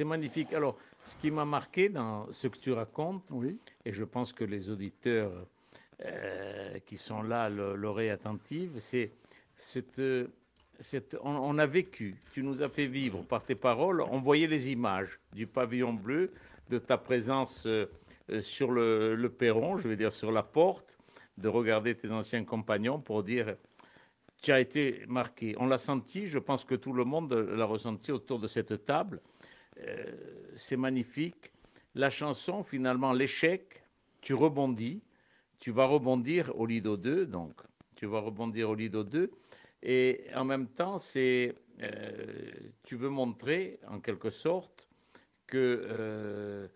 magnifique. 0.05 0.53
Alors, 0.53 0.77
ce 1.03 1.15
qui 1.17 1.31
m'a 1.31 1.45
marqué 1.45 1.89
dans 1.89 2.31
ce 2.31 2.47
que 2.47 2.57
tu 2.57 2.71
racontes, 2.71 3.29
Oui, 3.31 3.57
et 3.83 3.91
je 3.93 4.03
pense 4.03 4.31
que 4.33 4.43
les 4.43 4.69
auditeurs 4.69 5.31
euh, 6.05 6.77
qui 6.85 6.97
sont 6.97 7.21
là, 7.23 7.49
l'oreille 7.49 8.09
attentive, 8.09 8.79
c'est 8.79 9.11
cette, 9.55 10.01
cette- 10.79 11.17
on, 11.23 11.31
on 11.35 11.57
a 11.57 11.65
vécu, 11.65 12.15
tu 12.33 12.43
nous 12.43 12.61
as 12.61 12.69
fait 12.69 12.87
vivre 12.87 13.23
par 13.23 13.43
tes 13.45 13.55
paroles, 13.55 14.01
on 14.01 14.19
voyait 14.19 14.47
les 14.47 14.69
images 14.71 15.19
du 15.33 15.47
pavillon 15.47 15.93
bleu, 15.93 16.31
de 16.69 16.79
ta 16.79 16.97
présence 16.97 17.63
euh, 17.65 17.85
sur 18.41 18.71
le, 18.71 19.27
perron, 19.27 19.77
je 19.77 19.87
veux 19.87 19.95
dire 19.95 20.13
sur 20.13 20.31
la 20.31 20.43
porte, 20.43 20.97
de 21.37 21.47
regarder 21.47 21.95
tes 21.95 22.11
anciens 22.11 22.43
compagnons 22.45 22.99
pour 22.99 23.23
dire 23.23 23.55
tu 24.41 24.51
as 24.51 24.59
été 24.59 25.03
marqué. 25.07 25.55
On 25.57 25.65
l'a 25.65 25.77
senti, 25.77 26.27
je 26.27 26.39
pense 26.39 26.65
que 26.65 26.75
tout 26.75 26.93
le 26.93 27.03
monde 27.03 27.33
l'a 27.33 27.65
ressenti 27.65 28.11
autour 28.11 28.39
de 28.39 28.47
cette 28.47 28.85
table. 28.85 29.21
Euh, 29.79 30.05
c'est 30.55 30.77
magnifique. 30.77 31.51
La 31.95 32.09
chanson, 32.09 32.63
finalement, 32.63 33.13
l'échec, 33.13 33.83
tu 34.21 34.33
rebondis, 34.33 35.01
tu 35.59 35.71
vas 35.71 35.85
rebondir 35.85 36.51
au 36.59 36.65
Lido 36.65 36.97
2, 36.97 37.25
donc 37.25 37.61
tu 37.95 38.05
vas 38.05 38.19
rebondir 38.19 38.69
au 38.69 38.75
Lido 38.75 39.03
2, 39.03 39.31
et 39.81 40.25
en 40.35 40.45
même 40.45 40.67
temps, 40.67 40.97
c'est, 40.97 41.55
euh, 41.81 42.51
tu 42.83 42.95
veux 42.95 43.09
montrer, 43.09 43.79
en 43.87 43.99
quelque 43.99 44.29
sorte, 44.29 44.89
que 45.47 45.87
euh, 45.89 46.67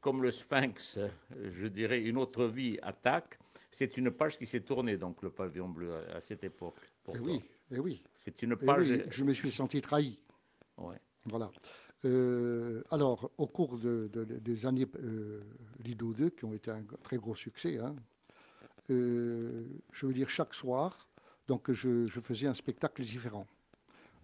comme 0.00 0.22
le 0.22 0.30
Sphinx, 0.30 0.98
je 1.52 1.66
dirais, 1.66 2.00
une 2.02 2.16
autre 2.18 2.46
vie 2.46 2.78
attaque, 2.82 3.38
c'est 3.70 3.96
une 3.96 4.10
page 4.10 4.38
qui 4.38 4.46
s'est 4.46 4.60
tournée, 4.62 4.96
donc 4.96 5.22
le 5.22 5.30
pavillon 5.30 5.68
bleu 5.68 5.92
à, 5.94 6.16
à 6.16 6.20
cette 6.20 6.42
époque. 6.44 6.76
pour 7.04 7.16
eh 7.16 7.20
oui, 7.20 7.42
eh 7.70 7.78
oui. 7.78 8.02
C'est 8.14 8.42
une 8.42 8.56
Eh 8.60 8.64
page. 8.66 8.88
oui, 8.90 9.02
je 9.10 9.24
me 9.24 9.32
suis 9.32 9.50
senti 9.50 9.80
trahi. 9.82 10.18
ouais. 10.78 10.96
Voilà. 11.26 11.50
Euh, 12.04 12.82
alors, 12.90 13.30
au 13.38 13.46
cours 13.46 13.76
de- 13.76 14.08
de- 14.12 14.24
des 14.24 14.66
années 14.66 14.86
euh, 15.02 15.42
Lido 15.84 16.12
2, 16.14 16.30
qui 16.30 16.44
ont 16.44 16.54
été 16.54 16.70
un 16.70 16.82
très 17.02 17.18
gros 17.18 17.34
succès, 17.34 17.76
hein, 17.78 17.94
euh, 18.90 19.64
je 19.92 20.06
veux 20.06 20.12
dire, 20.14 20.30
chaque 20.30 20.54
soir, 20.54 21.08
donc 21.46 21.70
je, 21.72 22.06
je 22.06 22.20
faisais 22.20 22.46
un 22.46 22.54
spectacle 22.54 23.02
différent. 23.02 23.46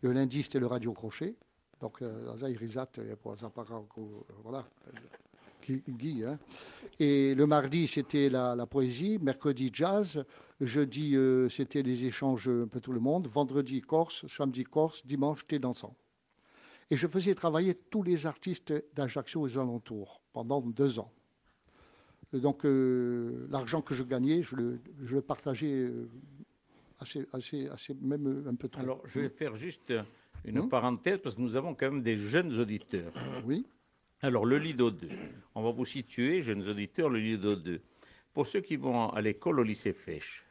Le 0.03 0.13
lundi, 0.13 0.43
c'était 0.43 0.61
le 0.61 0.67
radio 0.67 0.93
crochet. 0.93 1.35
Donc, 1.81 2.01
rapport 3.67 3.99
au- 3.99 4.27
voilà, 4.43 4.65
Guy- 5.71 6.25
hein. 6.25 6.39
Et 7.01 7.35
le 7.35 7.47
mardi, 7.47 7.87
c'était 7.89 8.29
la, 8.29 8.55
la 8.55 8.67
poésie. 8.67 9.19
Mercredi, 9.21 9.71
jazz. 9.73 10.25
Jeudi, 10.61 11.17
euh, 11.17 11.49
c'était 11.49 11.83
les 11.83 12.05
échanges 12.05 12.49
un 12.49 12.69
peu 12.69 12.81
tout 12.81 12.93
le 12.93 13.01
monde. 13.01 13.27
Vendredi, 13.27 13.81
Corse. 13.81 14.27
Samedi, 14.29 14.65
Corse. 14.65 15.05
Dimanche, 15.07 15.47
thé 15.47 15.59
dansant. 15.59 15.97
Et 16.91 16.97
je 16.97 17.07
faisais 17.09 17.35
travailler 17.35 17.75
tous 17.75 18.03
les 18.03 18.27
artistes 18.27 18.73
d'Ajaccio 18.95 19.47
et 19.49 19.53
aux 19.57 19.59
alentours 19.59 20.21
pendant 20.33 20.61
deux 20.61 20.99
ans. 20.99 21.11
Donc, 22.33 22.65
euh, 22.65 23.47
l'argent 23.51 23.81
que 23.81 23.95
je 23.95 24.03
gagnais, 24.03 24.43
je 24.43 24.57
le, 24.57 24.81
je 25.03 25.15
le 25.17 25.23
partageais 25.23 25.73
euh, 25.73 26.09
assez, 27.01 27.27
assez, 27.33 27.69
assez, 27.69 27.95
même 28.01 28.45
un 28.49 28.55
peu 28.55 28.69
trop. 28.69 28.83
Alors, 28.83 29.01
je 29.07 29.21
vais 29.21 29.29
faire 29.29 29.55
juste 29.57 29.93
une 30.45 30.61
Hmm. 30.61 30.69
parenthèse 30.69 31.19
parce 31.23 31.37
que 31.37 31.41
nous 31.41 31.57
avons 31.57 31.75
quand 31.75 31.91
même 31.91 32.03
des 32.03 32.17
jeunes 32.17 32.59
auditeurs. 32.59 33.13
Oui, 33.47 33.65
Alors, 34.25 34.47
le 34.47 34.57
Lido 34.57 34.91
2. 34.91 35.07
On 35.55 35.63
va 35.63 35.71
vous 35.71 35.85
situer, 35.85 36.41
jeunes 36.41 36.67
auditeurs, 36.67 37.11
le 37.11 37.19
Lido 37.19 37.57
2. 37.57 37.83
Pour 38.33 38.47
ceux 38.47 38.63
qui 38.63 38.77
vont 38.77 39.11
à 39.11 39.21
l'école 39.21 39.61
au 39.61 39.63
lycée 39.63 39.93
Fèche, 39.93 40.47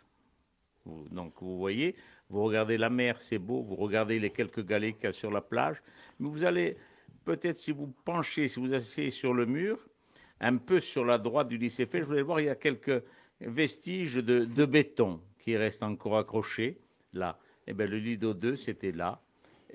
vous- 0.85 1.09
donc 1.09 1.33
vous 1.41 1.57
voyez, 1.57 1.95
vous 2.29 2.43
regardez 2.43 2.77
la 2.77 2.91
mer, 2.91 3.19
c'est 3.19 3.39
beau, 3.39 3.63
vous 3.63 3.75
regardez 3.75 4.19
les 4.19 4.29
quelques 4.29 4.63
galets 4.63 4.93
qu'il 4.93 5.05
y 5.05 5.07
a 5.07 5.11
sur 5.11 5.31
la 5.31 5.41
plage, 5.41 5.81
mais 6.19 6.29
vous 6.29 6.43
allez, 6.43 6.77
peut-être 7.25 7.57
si 7.57 7.71
vous 7.71 7.87
penchez, 8.05 8.47
si 8.47 8.59
vous 8.59 8.75
asseyez 8.75 9.09
sur 9.09 9.33
le 9.33 9.47
mur, 9.47 9.79
un 10.39 10.57
peu 10.57 10.79
sur 10.79 11.03
la 11.03 11.17
droite 11.17 11.47
du 11.47 11.57
lycée 11.57 11.87
Fèche, 11.87 12.03
vous 12.03 12.13
allez 12.13 12.21
voir, 12.21 12.41
il 12.41 12.45
y 12.45 12.49
a 12.49 12.55
quelques 12.55 13.03
vestiges 13.41 14.17
de, 14.17 14.65
béton 14.65 15.19
qui 15.39 15.57
restent 15.57 15.81
encore 15.81 16.19
accrochés 16.19 16.79
là. 17.11 17.39
Eh 17.65 17.73
bien, 17.73 17.87
le 17.87 17.97
Lido 17.97 18.35
2, 18.35 18.55
c'était 18.55 18.91
là. 18.91 19.22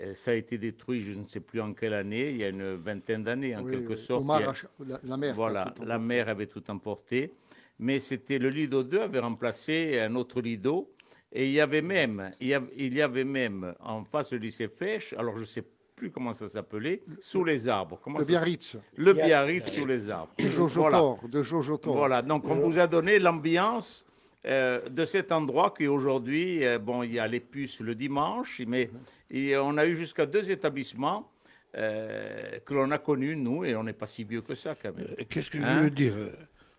Euh, 0.01 0.15
Ça 0.15 0.31
a 0.31 0.35
été 0.35 0.59
détruit, 0.59 1.03
je 1.03 1.19
ne 1.19 1.25
sais 1.27 1.41
plus 1.41 1.61
en 1.61 1.73
quelle 1.73 1.95
année, 1.95 2.31
il 2.31 2.37
y 2.37 2.45
a 2.45 2.49
une 2.49 2.75
vingtaine 2.77 3.25
d'années, 3.25 3.57
en 3.57 3.63
oui, 3.65 3.73
quelque 3.73 3.95
oui. 3.95 3.99
sorte. 3.99 4.23
Omar 4.23 4.41
la, 4.87 5.01
la 5.03 5.17
mer. 5.17 5.35
voilà, 5.35 5.75
la 5.85 5.99
mer 5.99 6.29
avait 6.29 6.47
tout 6.47 6.69
emporté. 6.71 7.33
Mais 7.81 7.99
c'était 8.01 8.39
le 8.39 8.49
Lido 8.49 8.83
2 8.83 9.01
avait 9.01 9.21
remplacé 9.21 10.01
un 10.01 10.15
autre 10.17 10.41
Lido. 10.41 10.91
Et 11.33 11.47
il 11.47 11.53
y 11.53 11.61
avait 11.61 11.83
même, 11.83 12.33
il 12.41 12.49
y 12.49 12.55
avait, 12.55 12.73
il 12.77 12.95
y 12.95 13.03
avait 13.03 13.23
même 13.25 13.75
en 13.81 14.03
face 14.05 14.31
du 14.31 14.39
lycée 14.39 14.67
Fèche, 14.69 15.13
alors 15.13 15.35
je 15.37 15.43
ne 15.43 15.47
sais 15.47 15.65
plus 15.95 16.11
comment 16.11 16.33
ça 16.33 16.49
s'appelait, 16.49 17.03
sous 17.21 17.45
les 17.45 17.69
arbres. 17.69 18.01
Comment 18.03 18.19
Le 18.19 18.25
ça 18.25 18.31
Biarritz, 18.31 18.77
Le 18.97 19.13
Biarritz. 19.13 19.69
Sous 19.69 19.85
les 19.85 20.09
arbres. 20.09 20.33
de 20.39 20.49
Jojo 20.49 20.81
Voilà. 20.81 21.17
De 21.29 21.43
Jojo. 21.43 21.79
Voilà, 21.85 22.23
donc 22.23 22.45
on 22.49 22.55
vous 22.55 22.79
a 22.79 22.87
donné 22.87 23.19
l'ambiance 23.19 24.07
euh, 24.47 24.89
de 24.89 25.05
cet 25.05 25.33
endroit 25.33 25.75
qui 25.77 25.87
aujourd'hui, 25.87 26.65
euh, 26.65 26.79
bon, 26.79 27.03
il 27.03 27.13
y 27.13 27.19
a 27.19 27.27
les 27.27 27.41
puces 27.41 27.81
le 27.81 27.95
dimanche, 27.95 28.61
mais 28.67 28.91
et 29.31 29.57
on 29.57 29.77
a 29.77 29.87
eu 29.87 29.97
jusqu'à 29.97 30.27
deux 30.27 30.51
établissements 30.51 31.31
euh, 31.77 32.59
que 32.65 32.75
l'on 32.75 32.91
a 32.91 32.99
connus, 32.99 33.37
nous, 33.37 33.65
et 33.65 33.75
on 33.77 33.85
n'est 33.85 33.93
pas 33.93 34.07
si 34.07 34.25
vieux 34.25 34.41
que 34.43 34.55
ça 34.55 34.75
quand 34.81 34.95
même. 34.97 35.07
Euh, 35.19 35.25
Qu'est-ce 35.29 35.51
que 35.51 35.59
je 35.59 35.65
Hein 35.65 35.83
veux 35.83 35.91
dire 35.91 36.15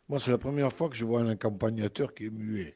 Moi, 0.07 0.19
c'est 0.19 0.31
la 0.31 0.37
première 0.37 0.71
fois 0.73 0.89
que 0.89 0.95
je 0.95 1.05
vois 1.05 1.21
un 1.21 1.29
accompagnateur 1.29 2.13
qui 2.13 2.25
est 2.25 2.29
muet. 2.31 2.75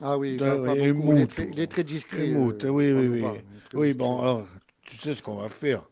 Ah 0.00 0.16
oui, 0.16 0.38
et 0.76 0.92
beaucoup. 0.92 1.12
il, 1.12 1.18
est 1.20 1.26
très, 1.26 1.48
il 1.52 1.60
est 1.60 1.66
très 1.66 1.84
discret. 1.84 2.28
Émoute, 2.28 2.64
euh, 2.64 2.68
oui, 2.70 2.90
oui, 2.92 3.08
oui. 3.08 3.18
il 3.20 3.24
est 3.24 3.44
Oui, 3.74 3.92
bon, 3.94 4.20
alors, 4.20 4.46
tu 4.82 4.96
sais 4.96 5.14
ce 5.14 5.22
qu'on 5.22 5.34
va 5.36 5.48
faire. 5.50 5.86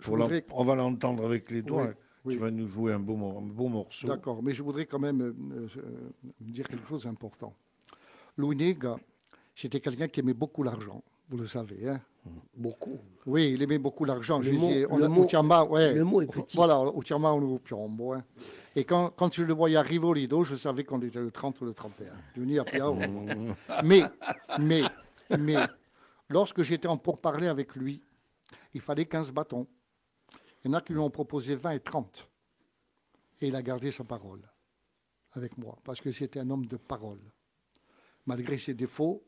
Je 0.00 0.10
voudrais- 0.10 0.44
On 0.50 0.64
va 0.64 0.74
l'entendre 0.74 1.24
avec 1.24 1.50
les 1.50 1.62
doigts. 1.62 1.86
Oui, 1.86 1.94
oui. 2.26 2.34
Tu 2.34 2.40
vas 2.40 2.50
nous 2.50 2.66
jouer 2.66 2.92
un 2.92 2.98
beau, 2.98 3.16
mor- 3.16 3.38
un 3.38 3.46
beau 3.46 3.68
morceau. 3.68 4.06
D'accord, 4.08 4.42
mais 4.42 4.52
je 4.52 4.62
voudrais 4.62 4.84
quand 4.84 4.98
même 4.98 5.22
euh, 5.22 5.32
euh, 5.78 6.10
dire 6.40 6.68
quelque 6.68 6.86
chose 6.86 7.04
d'important. 7.04 7.54
Louis 8.38 8.56
Nègre, 8.56 8.98
c'était 9.54 9.80
quelqu'un 9.80 10.08
qui 10.08 10.20
aimait 10.20 10.32
beaucoup 10.32 10.62
l'argent. 10.62 11.02
vous 11.28 11.36
le 11.36 11.46
savez. 11.46 11.88
Hein. 11.88 12.00
Beaucoup. 12.56 12.98
Oui, 13.26 13.52
il 13.54 13.62
aimait 13.62 13.78
beaucoup 13.78 14.04
l'argent. 14.04 14.38
Le 14.38 14.52
mot- 14.52 14.68
disais, 14.68 14.86
on 14.88 14.96
le 14.96 15.08
mot- 15.08 15.26
Tiama, 15.26 15.64
ouais. 15.64 15.92
le 15.92 16.04
mot 16.04 16.22
est 16.22 16.26
petit. 16.26 16.56
Voilà, 16.56 16.78
au 16.80 17.02
Tiama, 17.02 17.32
on 17.32 17.42
au 17.42 17.58
Piombo. 17.58 18.12
hein. 18.12 18.24
Et 18.76 18.84
quand, 18.84 19.10
quand 19.10 19.32
je 19.34 19.42
le 19.42 19.52
voyais 19.52 19.76
arriver 19.76 20.06
au 20.06 20.14
Lido, 20.14 20.44
je 20.44 20.54
savais 20.54 20.84
qu'on 20.84 21.00
était 21.02 21.18
le 21.18 21.30
30 21.30 21.60
ou 21.60 21.64
le 21.64 21.74
31. 21.74 22.12
Je 22.36 22.40
venais 22.40 22.58
à 22.58 22.64
Pia. 22.64 22.86
mais, 23.84 24.02
mais, 24.60 24.82
mais, 25.38 25.56
lorsque 26.28 26.62
j'étais 26.62 26.86
en 26.88 26.96
pourparler 26.96 27.48
avec 27.48 27.74
lui, 27.74 28.00
il 28.74 28.80
fallait 28.80 29.06
15 29.06 29.32
bâtons. 29.32 29.66
Il 30.64 30.70
y 30.70 30.74
en 30.74 30.78
a 30.78 30.80
qui 30.80 30.92
lui 30.92 31.00
ont 31.00 31.10
proposé 31.10 31.56
20 31.56 31.70
et 31.72 31.80
30. 31.80 32.28
Et 33.40 33.48
il 33.48 33.56
a 33.56 33.62
gardé 33.62 33.90
sa 33.90 34.04
parole 34.04 34.42
avec 35.32 35.56
moi, 35.58 35.76
parce 35.82 36.00
que 36.00 36.10
c'était 36.12 36.40
un 36.40 36.50
homme 36.50 36.66
de 36.66 36.76
parole. 36.76 37.20
Malgré 38.28 38.58
ses 38.58 38.74
défauts, 38.74 39.24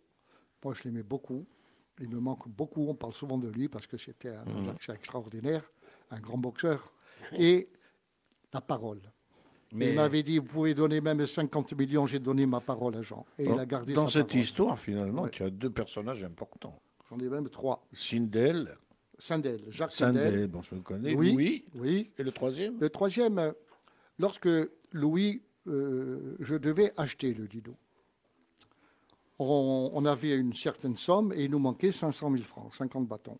moi 0.63 0.75
je 0.75 0.83
l'aimais 0.85 1.03
beaucoup. 1.03 1.47
Il 2.01 2.11
me 2.11 2.21
manque 2.21 2.47
beaucoup, 2.49 2.87
on 2.89 2.95
parle 2.95 3.15
souvent 3.15 3.39
de 3.39 3.49
lui, 3.49 3.69
parce 3.69 3.87
que 3.87 3.97
c'était 3.97 4.29
un 4.29 4.45
boxeur 4.45 4.95
extraordinaire, 4.95 5.71
un 6.11 6.21
grand 6.21 6.37
boxeur. 6.39 6.93
Et 7.37 7.69
la 8.53 8.61
parole. 8.61 9.01
Mais- 9.73 9.91
Il 9.91 9.95
m'avait 9.95 10.23
dit, 10.23 10.39
vous 10.39 10.45
pouvez 10.47 10.75
donner 10.75 11.01
même 11.01 11.27
50 11.27 11.73
millions, 11.75 12.05
j'ai 12.07 12.19
donné 12.19 12.45
ma 12.45 12.61
parole 12.61 12.97
à 12.97 13.03
Jean. 13.03 13.25
Et 13.39 13.45
il 13.45 13.59
a 13.59 13.65
gardé 13.65 13.93
Dans 13.95 14.07
sa 14.09 14.19
cette 14.21 14.29
parole. 14.29 14.43
histoire, 14.43 14.79
finalement, 14.79 15.23
Ouais. 15.23 15.31
tu 15.31 15.43
as 15.45 15.51
deux 15.51 15.71
personnages 15.71 16.25
importants. 16.25 16.79
J'en 17.09 17.19
ai 17.21 17.29
même 17.29 17.49
trois. 17.49 17.87
Sindel, 17.93 18.77
Sindel, 19.19 19.63
Jacques 19.69 19.93
Sindel. 19.93 20.33
Sindel, 20.33 20.47
bon, 20.49 20.61
je 20.63 20.75
le 20.75 20.81
connais, 20.83 21.13
Louis. 21.15 21.33
Louis, 21.33 21.65
Oui. 21.75 22.11
et 22.19 22.23
le 22.23 22.33
troisième? 22.33 22.79
Le 22.81 22.89
troisième, 22.91 23.39
euh, 23.39 23.53
lorsque 24.19 24.49
Louis, 24.93 25.43
euh, 25.69 26.37
je 26.41 26.55
devais 26.57 26.93
acheter 26.97 27.33
le 27.35 27.45
Lido. 27.45 27.75
On, 29.42 29.90
on 29.94 30.05
avait 30.05 30.37
une 30.37 30.53
certaine 30.53 30.96
somme 30.96 31.33
et 31.33 31.44
il 31.44 31.50
nous 31.50 31.59
manquait 31.59 31.92
500 31.92 32.31
000 32.31 32.42
francs, 32.44 32.74
50 32.74 33.07
bâtons. 33.09 33.38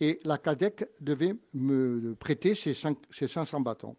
Et 0.00 0.18
la 0.24 0.38
CADEC 0.38 0.88
devait 1.00 1.36
me 1.52 2.16
prêter 2.16 2.56
ces, 2.56 2.74
cinq- 2.74 2.98
ces 3.10 3.28
500 3.28 3.60
bâtons. 3.60 3.96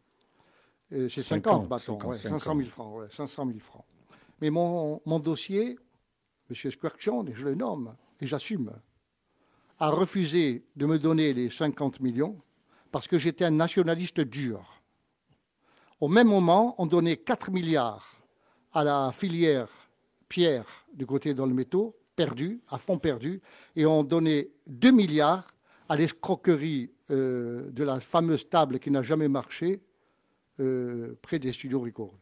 Euh, 0.91 1.07
ces 1.07 1.23
50, 1.23 1.53
50, 1.61 1.69
bâtons, 1.69 1.99
50, 1.99 2.11
ouais, 2.11 2.19
500 2.19 2.55
000 2.57 2.69
francs. 2.69 2.95
ouais, 2.97 3.07
500 3.09 3.45
000 3.47 3.59
francs. 3.59 3.85
Mais 4.41 4.49
mon, 4.49 5.01
mon 5.05 5.19
dossier, 5.19 5.79
M. 6.49 6.71
Squarchon, 6.71 7.25
et 7.27 7.33
je 7.33 7.45
le 7.45 7.55
nomme, 7.55 7.95
et 8.19 8.27
j'assume, 8.27 8.73
a 9.79 9.89
refusé 9.89 10.65
de 10.75 10.85
me 10.85 10.99
donner 10.99 11.33
les 11.33 11.49
50 11.49 12.01
millions 12.01 12.37
parce 12.91 13.07
que 13.07 13.17
j'étais 13.17 13.45
un 13.45 13.51
nationaliste 13.51 14.19
dur. 14.19 14.81
Au 16.01 16.09
même 16.09 16.27
moment, 16.27 16.75
on 16.77 16.85
donnait 16.85 17.17
4 17.17 17.51
milliards 17.51 18.17
à 18.73 18.83
la 18.83 19.11
filière 19.13 19.69
pierre 20.29 20.85
du 20.93 21.05
côté 21.05 21.33
dans 21.33 21.45
le 21.45 21.53
métaux, 21.53 21.95
perdu, 22.15 22.61
à 22.69 22.77
fond 22.77 22.97
perdu, 22.97 23.41
et 23.75 23.85
on 23.85 24.03
donnait 24.03 24.49
2 24.67 24.91
milliards 24.91 25.47
à 25.89 25.95
l'escroquerie 25.95 26.91
euh, 27.11 27.69
de 27.71 27.83
la 27.83 27.99
fameuse 27.99 28.49
table 28.49 28.79
qui 28.79 28.89
n'a 28.89 29.03
jamais 29.03 29.27
marché 29.27 29.81
euh, 30.59 31.15
près 31.21 31.39
des 31.39 31.51
studios 31.51 31.81
Record. 31.81 32.13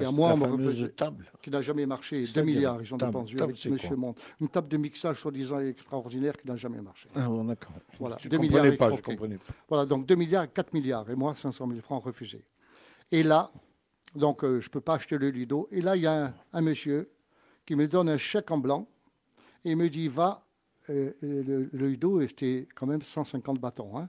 Et 0.00 0.04
à 0.04 0.12
moi, 0.12 0.34
on 0.34 0.56
me 0.56 0.86
table. 0.88 1.30
qui 1.42 1.50
n'a 1.50 1.62
jamais 1.62 1.84
marché. 1.84 2.20
2 2.20 2.26
C'est-à-dire, 2.26 2.54
milliards, 2.54 2.80
ils 2.80 2.94
ont 2.94 2.96
dépensé 2.96 3.40
avec 3.40 3.90
Monde. 3.96 4.14
Une 4.40 4.48
table 4.48 4.68
de 4.68 4.76
mixage 4.76 5.20
soi-disant 5.20 5.58
extraordinaire 5.60 6.36
qui 6.36 6.46
n'a 6.46 6.54
jamais 6.54 6.80
marché. 6.80 7.08
Ah, 7.14 7.26
bon, 7.26 7.44
d'accord. 7.44 7.72
Voilà, 7.98 8.16
Je 8.20 8.28
deux 8.28 8.36
ne 8.36 8.42
milliards 8.42 8.62
comprenais 8.62 8.76
pas, 8.76 8.96
je 8.96 9.02
comprenais 9.02 9.36
pas. 9.38 9.52
Voilà, 9.68 9.86
donc 9.86 10.06
2 10.06 10.14
milliards 10.14 10.44
et 10.44 10.48
4 10.48 10.72
milliards. 10.74 11.10
Et 11.10 11.16
moi, 11.16 11.34
500 11.34 11.66
000 11.68 11.80
francs 11.80 12.04
refusés. 12.04 12.44
Et 13.10 13.24
là, 13.24 13.50
donc 14.14 14.44
euh, 14.44 14.60
je 14.60 14.68
ne 14.68 14.70
peux 14.70 14.80
pas 14.80 14.94
acheter 14.94 15.18
le 15.18 15.30
Lido. 15.30 15.68
Et 15.70 15.80
là, 15.80 15.96
il 15.96 16.02
y 16.02 16.06
a 16.06 16.34
un, 16.52 16.60
monsieur 16.60 17.10
qui 17.64 17.76
me 17.76 17.86
donne 17.86 18.08
un 18.08 18.18
chèque 18.18 18.50
en 18.50 18.58
blanc 18.58 18.88
et 19.64 19.70
il 19.72 19.76
me 19.76 19.88
dit, 19.88 20.08
va, 20.08 20.46
euh, 20.88 21.12
euh, 21.22 21.42
le, 21.44 21.70
le 21.72 21.88
Lido, 21.88 22.20
c'était 22.22 22.66
quand 22.74 22.86
même 22.86 23.02
150 23.02 23.60
bâtons. 23.60 23.98
hein. 23.98 24.08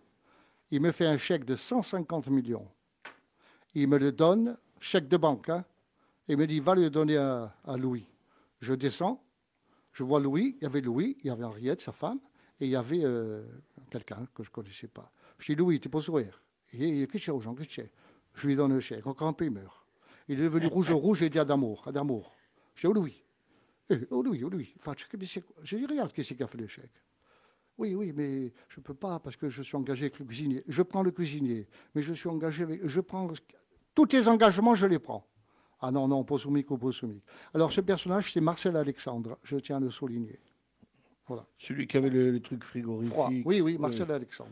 Il 0.71 0.81
me 0.81 0.91
fait 0.91 1.05
un 1.05 1.17
chèque 1.17 1.45
de 1.45 1.55
150 1.55 2.29
millions. 2.29 2.67
Il 3.75 3.87
me 3.87 3.97
le 3.97 4.11
donne, 4.11 4.57
chèque 4.79 5.07
de 5.07 5.17
banque, 5.17 5.49
hein, 5.49 5.65
et 6.27 6.33
il 6.33 6.37
me 6.37 6.47
dit, 6.47 6.59
va 6.59 6.75
le 6.75 6.89
donner 6.89 7.17
à, 7.17 7.53
Louis. 7.77 8.05
Je 8.59 8.73
descends, 8.73 9.23
je 9.91 10.03
vois 10.03 10.19
Louis, 10.19 10.55
il 10.59 10.63
y 10.63 10.65
avait 10.65 10.81
Louis, 10.81 11.17
il 11.21 11.27
y 11.27 11.29
avait 11.29 11.43
Henriette, 11.43 11.81
sa 11.81 11.91
femme, 11.91 12.19
et 12.59 12.65
il 12.65 12.71
y 12.71 12.75
avait 12.75 13.03
quelqu'un 13.89 14.27
que 14.33 14.43
je 14.43 14.49
ne 14.49 14.53
connaissais 14.53 14.87
pas. 14.87 15.11
Je 15.39 15.51
dis, 15.51 15.55
Louis, 15.57 15.79
tu 15.79 15.89
peux 15.89 15.99
sourire. 15.99 16.41
Il 16.73 16.79
dit, 16.79 17.07
qu'est-ce 17.07 17.31
que 17.31 17.89
Je 18.35 18.47
lui 18.47 18.55
donne 18.55 18.73
le 18.73 18.79
chèque, 18.79 19.07
encore 19.07 19.27
un 19.27 19.33
peu, 19.33 19.45
il 19.45 19.51
meurt. 19.51 19.80
Il 20.31 20.39
est 20.39 20.43
devenu 20.43 20.67
rouge 20.67 20.89
au 20.91 20.97
rouge 20.97 21.21
et 21.21 21.25
il 21.25 21.29
dit, 21.29 21.43
d'amour, 21.45 21.83
d'amour. 21.91 22.31
Je 22.73 22.87
dis, 22.87 22.87
oh 22.87 22.93
Louis, 22.93 23.21
Eh, 23.89 23.95
oh 24.11 24.23
Louis, 24.23 24.41
oh 24.45 24.49
Enfin, 24.79 24.93
quoi 24.93 25.19
je 25.61 25.75
dis, 25.75 25.85
regarde, 25.85 26.13
qui 26.13 26.23
c'est 26.23 26.35
qui 26.35 26.43
a 26.43 26.47
fait 26.47 26.67
chèque 26.67 26.89
oui, 27.77 27.95
oui, 27.95 28.13
mais 28.15 28.53
je 28.69 28.79
ne 28.79 28.83
peux 28.83 28.93
pas 28.93 29.19
parce 29.19 29.35
que 29.35 29.49
je 29.49 29.61
suis 29.63 29.75
engagé 29.75 30.05
avec 30.05 30.19
le 30.19 30.25
cuisinier. 30.25 30.63
Je 30.67 30.83
prends 30.83 31.01
le 31.01 31.09
cuisinier, 31.11 31.67
mais 31.95 32.01
je 32.03 32.13
suis 32.13 32.29
engagé 32.29 32.63
avec. 32.63 32.85
Je 32.85 33.01
prends. 33.01 33.27
Tous 33.95 34.05
tes 34.05 34.27
engagements, 34.27 34.75
je 34.75 34.85
les 34.85 34.99
prends. 34.99 35.25
Ah 35.79 35.89
non, 35.89 36.07
non, 36.07 36.23
Posomic 36.23 36.69
ou 36.69 36.77
Posomic. 36.77 37.23
Alors, 37.53 37.71
ce 37.71 37.81
personnage, 37.81 38.31
c'est 38.31 38.41
Marcel 38.41 38.75
Alexandre, 38.77 39.37
je 39.41 39.57
tiens 39.57 39.77
à 39.77 39.79
le 39.79 39.89
souligner. 39.89 40.39
Voilà. 41.27 41.45
Celui 41.57 41.87
qui 41.87 41.97
avait 41.97 42.09
le, 42.11 42.31
le 42.31 42.39
truc 42.39 42.63
frigorifique. 42.63 43.13
Froid. 43.13 43.29
Oui, 43.45 43.61
oui, 43.61 43.77
Marcel 43.79 44.11
Alexandre. 44.11 44.51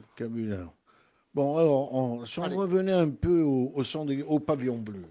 Bon, 1.33 1.57
alors, 1.57 1.93
on- 1.93 2.25
si 2.25 2.39
on 2.39 2.43
Allez. 2.43 2.55
revenait 2.55 2.91
un 2.93 3.09
peu 3.11 3.41
au, 3.41 3.71
au, 3.75 3.83
son 3.83 4.05
des- 4.05 4.23
au 4.23 4.39
pavillon 4.39 4.77
bleu. 4.77 5.03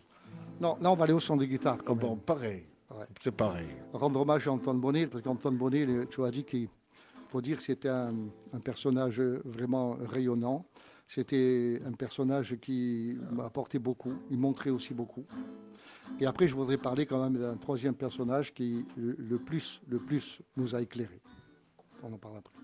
Non, 0.60 0.76
là, 0.80 0.90
on 0.90 0.94
va 0.96 1.04
aller 1.04 1.12
au 1.12 1.20
son 1.20 1.36
des 1.36 1.46
guitares. 1.48 1.78
Quand 1.84 1.94
même. 1.94 2.06
bon, 2.08 2.16
pareil. 2.16 2.64
Ouais. 2.90 3.04
C'est 3.22 3.30
pareil. 3.32 3.66
Rendre 3.92 4.20
hommage 4.20 4.48
à 4.48 4.52
Antoine 4.52 4.80
Bonnet, 4.80 5.06
parce 5.06 5.22
qu'Antoine 5.22 5.56
Bonnet, 5.56 5.84
le- 5.86 6.06
tu 6.06 6.22
as 6.24 6.30
dit 6.30 6.44
qu'il 6.44 6.68
faut 7.28 7.40
dire 7.40 7.58
que 7.58 7.62
c'était 7.62 7.88
un, 7.90 8.14
un 8.52 8.60
personnage 8.60 9.20
vraiment 9.44 9.96
rayonnant. 10.08 10.64
C'était 11.06 11.80
un 11.86 11.92
personnage 11.92 12.56
qui 12.60 13.16
m'a 13.30 13.44
apporté 13.46 13.78
beaucoup, 13.78 14.12
il 14.30 14.38
montrait 14.38 14.70
aussi 14.70 14.92
beaucoup. 14.94 15.24
Et 16.20 16.26
après, 16.26 16.46
je 16.48 16.54
voudrais 16.54 16.76
parler 16.78 17.06
quand 17.06 17.22
même 17.22 17.38
d'un 17.40 17.56
troisième 17.56 17.94
personnage 17.94 18.52
qui 18.52 18.84
le, 18.96 19.14
le 19.18 19.38
plus, 19.38 19.80
le 19.88 19.98
plus 19.98 20.40
nous 20.56 20.74
a 20.74 20.82
éclairés. 20.82 21.20
On 22.02 22.12
en 22.12 22.18
parle 22.18 22.38
après. 22.38 22.54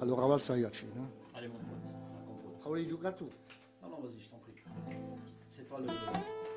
Alors, 0.00 0.22
Aval 0.24 0.40
Sayachi. 0.42 0.86
Hein. 0.98 1.04
Allez, 1.34 1.48
mon 1.48 1.54
pote. 1.54 1.94
Ah 2.64 2.68
oui. 2.70 2.88
Non, 2.90 3.88
non, 3.90 4.00
vas-y, 4.02 4.20
je 4.20 4.28
t'en 4.28 4.38
prie. 4.38 4.52
C'est 5.48 5.68
pas 5.68 5.78
le. 5.78 5.86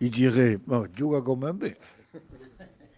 il 0.00 0.10
dirait. 0.10 0.58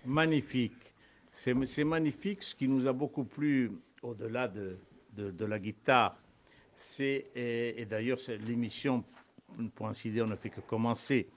Magnifique. 0.05 0.95
C'est 1.33 1.85
magnifique. 1.85 2.43
Ce 2.43 2.55
qui 2.55 2.69
nous 2.69 2.87
a 2.87 2.93
beaucoup 2.93 3.25
plu, 3.25 3.73
au-delà 4.03 4.49
de, 4.49 4.79
de- 5.17 5.45
la 5.45 5.59
guitare, 5.59 6.17
c'est, 6.75 7.27
et, 7.35 7.81
et 7.81 7.85
d'ailleurs, 7.85 8.19
l'émission, 8.47 9.05
pour 9.75 9.89
ainsi 9.89 10.11
dire, 10.11 10.27
ne 10.27 10.37
fait 10.37 10.51
que 10.51 10.61
commencer. 10.61 11.29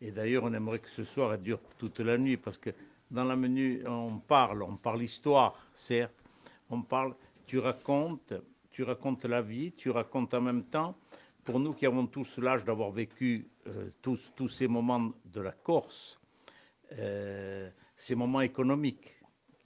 Et 0.00 0.12
d'ailleurs, 0.12 0.44
on 0.44 0.52
aimerait 0.52 0.78
que 0.78 0.88
ce 0.90 1.04
soir, 1.04 1.34
elle 1.34 1.42
dure 1.42 1.60
toute 1.76 2.00
la 2.00 2.16
nuit, 2.18 2.36
parce 2.36 2.58
que 2.58 2.70
dans 3.10 3.24
la 3.24 3.36
menu, 3.36 3.82
on 3.86 4.18
parle, 4.18 4.62
on 4.62 4.76
parle 4.76 5.02
histoire, 5.02 5.58
certes, 5.72 6.14
on 6.70 6.82
parle, 6.82 7.14
tu 7.46 7.58
racontes, 7.58 8.32
tu 8.70 8.82
racontes 8.84 9.24
la 9.24 9.42
vie, 9.42 9.72
tu 9.72 9.90
racontes 9.90 10.34
en 10.34 10.40
même 10.40 10.64
temps, 10.64 10.96
pour 11.48 11.60
nous 11.60 11.72
qui 11.72 11.86
avons 11.86 12.06
tous 12.06 12.36
l'âge 12.40 12.62
d'avoir 12.62 12.90
vécu 12.90 13.48
euh, 13.68 13.88
tous, 14.02 14.32
tous 14.36 14.50
ces 14.50 14.68
moments 14.68 15.14
de 15.24 15.40
la 15.40 15.52
Corse, 15.52 16.20
euh, 16.98 17.70
ces 17.96 18.14
moments 18.14 18.42
économiques 18.42 19.16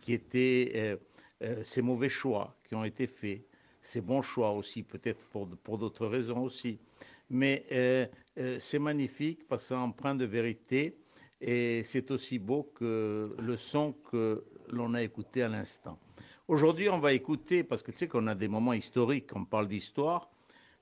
qui 0.00 0.12
étaient 0.12 0.96
euh, 1.42 1.64
ces 1.64 1.82
mauvais 1.82 2.08
choix 2.08 2.56
qui 2.68 2.76
ont 2.76 2.84
été 2.84 3.08
faits, 3.08 3.44
ces 3.80 4.00
bons 4.00 4.22
choix 4.22 4.52
aussi, 4.52 4.84
peut-être 4.84 5.26
pour, 5.26 5.48
pour 5.48 5.76
d'autres 5.76 6.06
raisons 6.06 6.44
aussi. 6.44 6.78
Mais 7.30 7.66
c'est 8.60 8.78
magnifique 8.78 9.48
parce 9.48 9.62
que 9.62 9.68
c'est 9.70 9.74
empreint 9.74 10.14
de 10.14 10.24
vérité 10.24 10.98
et 11.40 11.82
c'est 11.84 12.12
aussi 12.12 12.38
beau 12.38 12.70
que 12.76 13.34
le 13.40 13.56
son 13.56 13.92
que 14.08 14.44
l'on 14.68 14.94
a 14.94 15.02
écouté 15.02 15.42
à 15.42 15.48
l'instant. 15.48 15.98
Aujourd'hui, 16.46 16.88
on 16.88 17.00
va 17.00 17.12
écouter, 17.12 17.64
parce 17.64 17.82
que 17.82 17.90
tu 17.90 17.98
sais 17.98 18.08
qu'on 18.08 18.28
a 18.28 18.36
des 18.36 18.46
moments 18.46 18.72
historiques, 18.72 19.30
on 19.34 19.44
parle 19.44 19.66
d'histoire. 19.66 20.31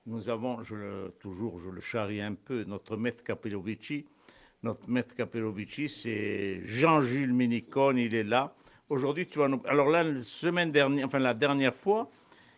Nous 0.07 0.29
avons, 0.29 0.57
toujours, 1.19 1.59
je 1.59 1.69
le 1.69 1.79
charrie 1.79 2.21
un 2.21 2.33
peu, 2.33 2.63
notre 2.63 2.97
maître 2.97 3.23
Capelovici. 3.23 4.07
Notre 4.63 4.89
maître 4.89 5.13
Capelovici, 5.13 5.89
c'est 5.89 6.61
Jean-Jules 6.65 7.31
Minicone, 7.31 7.99
il 7.99 8.15
est 8.15 8.23
là. 8.23 8.55
Aujourd'hui, 8.89 9.27
tu 9.27 9.37
vas 9.37 9.47
nous. 9.47 9.61
Alors 9.67 9.89
là, 9.89 10.03
la 10.03 10.21
semaine 10.21 10.71
dernière, 10.71 11.05
enfin 11.05 11.19
la 11.19 11.35
dernière 11.35 11.75
fois, 11.75 12.09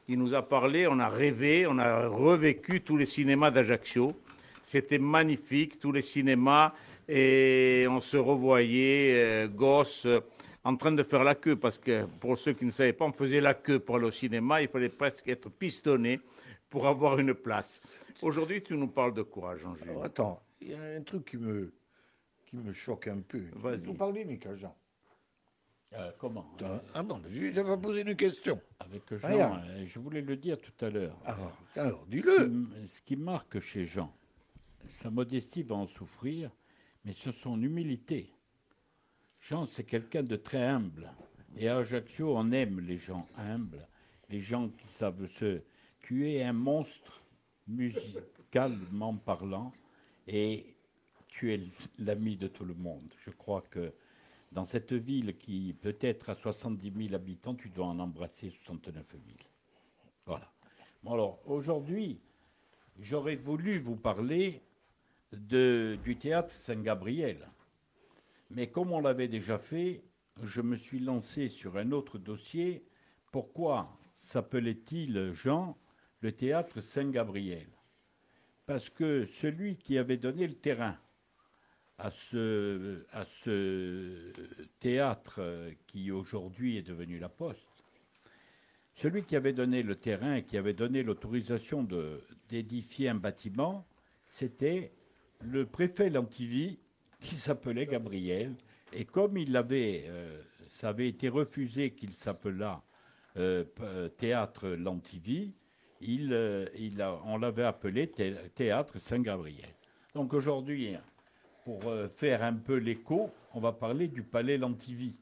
il 0.08 0.20
nous 0.20 0.34
a 0.34 0.41
parlé, 0.41 0.88
on 0.88 1.00
a 1.00 1.10
rêvé, 1.10 1.68
on 1.68 1.80
a 1.80 2.08
revécu 2.08 2.80
tous 2.80 2.96
les 2.96 3.06
cinémas 3.06 3.52
d'Ajaccio. 3.52 4.14
C'était 4.62 4.98
magnifique, 4.98 5.80
tous 5.80 5.91
les 5.91 6.02
cinémas, 6.02 6.72
et 7.10 7.86
on 7.89 8.00
se 8.00 8.16
revoyait, 8.16 9.16
euh, 9.16 9.48
gosses, 9.50 10.06
euh, 10.06 10.22
en 10.64 10.78
train 10.78 10.94
de 10.94 11.04
faire 11.04 11.26
la 11.26 11.36
queue, 11.36 11.58
parce 11.58 11.78
que 11.78 12.06
pour 12.22 12.38
ceux 12.38 12.54
qui 12.54 12.64
ne 12.64 12.72
savaient 12.72 12.94
pas, 12.94 13.04
on 13.04 13.12
faisait 13.12 13.41
la 13.41 13.54
queue 13.54 13.80
pour 13.80 13.98
aller 13.98 14.06
au 14.06 14.12
cinéma, 14.12 14.62
il 14.62 14.70
fallait 14.70 14.88
presque 14.88 15.28
être 15.28 15.50
pistonné 15.50 16.22
pour 16.74 16.88
avoir 16.88 17.19
une 17.19 17.36
place. 17.36 17.80
Aujourd'hui, 18.24 18.63
tu 18.63 18.76
nous 18.76 18.88
parles 18.88 19.13
de 19.13 19.21
quoi, 19.21 19.55
Jean-Jules 19.57 19.91
Alors, 19.91 20.05
attends, 20.05 20.41
il 20.59 20.69
y 20.69 20.74
a 20.74 20.82
un 20.82 21.03
truc 21.03 21.24
qui 21.26 21.38
me, 21.38 21.71
qui 22.47 22.55
me 22.57 22.74
choque 22.74 23.07
un 23.07 23.19
peu. 23.21 23.43
Vas-y. 23.53 23.86
Vous 23.86 23.93
parlez, 23.93 24.26
Mika 24.26 24.55
Jean 24.55 24.76
Euh, 25.93 26.09
comment 26.17 26.49
Attends, 26.55 26.82
Ah 26.95 27.03
bon, 27.03 27.21
je 27.30 27.45
vais 27.49 27.63
pas 27.63 27.78
poser 27.78 28.01
une 28.01 28.15
question. 28.15 28.59
Avec 28.80 29.03
Jean, 29.17 29.59
euh, 29.67 29.86
je 29.86 29.99
voulais 29.99 30.21
le 30.21 30.36
dire 30.36 30.57
tout 30.59 30.74
à 30.84 30.89
l'heure. 30.89 31.15
Alors, 31.26 31.55
alors 31.76 31.99
Ce 32.05 32.09
qui 32.09 32.21
dis-le. 32.21 32.43
m- 32.45 32.74
Ce 32.88 33.01
qui 33.03 33.15
marque 33.17 33.59
chez 33.59 33.86
Jean, 33.86 34.11
sa 34.88 35.11
modestie 35.11 35.61
va 35.61 35.76
en 35.76 35.86
souffrir, 35.86 36.49
mais 37.05 37.13
c'est 37.13 37.34
son 37.36 37.61
humilité. 37.61 38.34
Jean, 39.41 39.67
c'est 39.67 39.84
quelqu'un 39.84 40.24
de 40.24 40.38
très 40.38 40.63
humble. 40.65 41.11
Et 41.55 41.67
à 41.67 41.78
Ajaccio, 41.78 42.36
on 42.36 42.51
aime 42.51 42.80
les 42.80 42.97
gens 42.97 43.28
humbles, 43.38 43.88
les 44.30 44.41
gens 44.41 44.69
qui 44.69 44.88
savent 44.88 45.28
se. 45.28 45.61
Tu 46.04 46.30
es 46.30 46.43
un 46.43 46.54
monstre 46.54 47.24
musicalement 47.68 49.16
parlant 49.16 49.74
et 50.28 50.76
tu 51.28 51.54
es 51.54 51.62
l'ami 51.97 52.38
de 52.38 52.47
tout 52.47 52.66
le 52.66 52.74
monde. 52.74 53.12
Je 53.26 53.32
crois 53.32 53.62
que 53.62 53.93
dans 54.51 54.66
cette 54.66 54.93
ville 54.93 55.38
qui 55.38 55.76
peut-être 55.82 56.30
a 56.30 56.36
70 56.36 56.93
000 57.08 57.16
habitants, 57.16 57.56
tu 57.56 57.70
dois 57.70 57.88
en 57.88 57.99
embrasser 57.99 58.49
69 58.49 59.06
000. 59.12 59.22
Voilà. 60.26 60.51
Bon, 61.04 61.14
alors, 61.14 61.39
aujourd'hui, 61.45 62.20
j'aurais 62.99 63.36
voulu 63.36 63.80
vous 63.80 63.95
parler 63.95 64.62
de, 65.32 65.97
du 66.04 66.18
théâtre 66.18 66.51
Saint-Gabriel. 66.51 67.49
Mais 68.51 68.68
comme 68.68 68.91
on 68.91 68.99
l'avait 68.99 69.28
déjà 69.28 69.58
fait, 69.58 70.04
je 70.41 70.62
me 70.62 70.78
suis 70.78 70.99
lancé 70.99 71.49
sur 71.49 71.78
un 71.78 71.91
autre 71.91 72.18
dossier. 72.18 72.86
Pourquoi 73.32 73.97
s'appelait-il 74.16 75.32
Jean 75.32 75.78
le 76.24 76.32
théâtre 76.32 76.80
Saint-Gabriel 76.80 77.67
Parce 78.65 78.89
que 78.89 79.26
celui 79.26 79.76
qui 79.76 79.97
avait 79.97 80.17
donné 80.17 80.47
le 80.47 80.55
terrain 80.55 80.97
à 81.97 82.09
ce, 82.11 83.05
à 83.11 83.26
ce 83.26 84.32
théâtre 84.80 85.36
euh, 85.39 85.71
qui 85.86 86.11
aujourd'hui 86.11 86.78
est 86.78 86.82
devenu 86.82 87.19
la 87.19 87.28
Poste, 87.28 87.67
celui 88.93 89.24
qui 89.24 89.36
avait 89.36 89.53
donné 89.53 89.84
le 89.84 89.95
terrain 89.95 90.36
et 90.36 90.43
qui 90.43 90.57
avait 90.57 90.74
donné 90.74 91.03
l'autorisation 91.03 91.86
d'édifier 92.47 93.09
un 93.09 93.15
bâtiment, 93.15 93.86
c'était 94.26 94.93
le 95.41 95.65
préfet 95.65 96.09
Lantivy 96.09 96.80
qui 97.19 97.36
s'appelait 97.36 97.86
Gabriel. 97.86 98.55
Et 98.93 99.03
comme 99.03 99.38
il 99.38 99.55
avait, 99.57 100.05
euh, 100.07 100.41
ça 100.69 100.89
avait 100.89 101.09
été 101.09 101.28
refusé 101.28 101.91
qu'il 101.91 102.11
s'appelât 102.11 102.82
euh, 103.36 103.65
Théâtre 104.15 104.69
Lantivy, 104.69 105.53
euh, 106.32 106.66
on 107.26 107.38
l'avait 107.38 107.64
appelé 107.64 108.08
Thé- 108.08 108.36
Théâtre 108.56 108.99
Saint-Gabriel. 108.99 109.70
Donc 110.14 110.34
aujourd'hui, 110.34 110.95
pour 111.64 111.88
euh, 111.88 112.08
faire 112.10 112.43
un 112.43 112.54
peu 112.54 112.76
l'écho, 112.76 113.30
on 113.54 113.60
va 113.60 113.72
parler 113.72 114.08
du 114.08 114.24
palais 114.24 114.58
Lantivy. 114.58 115.16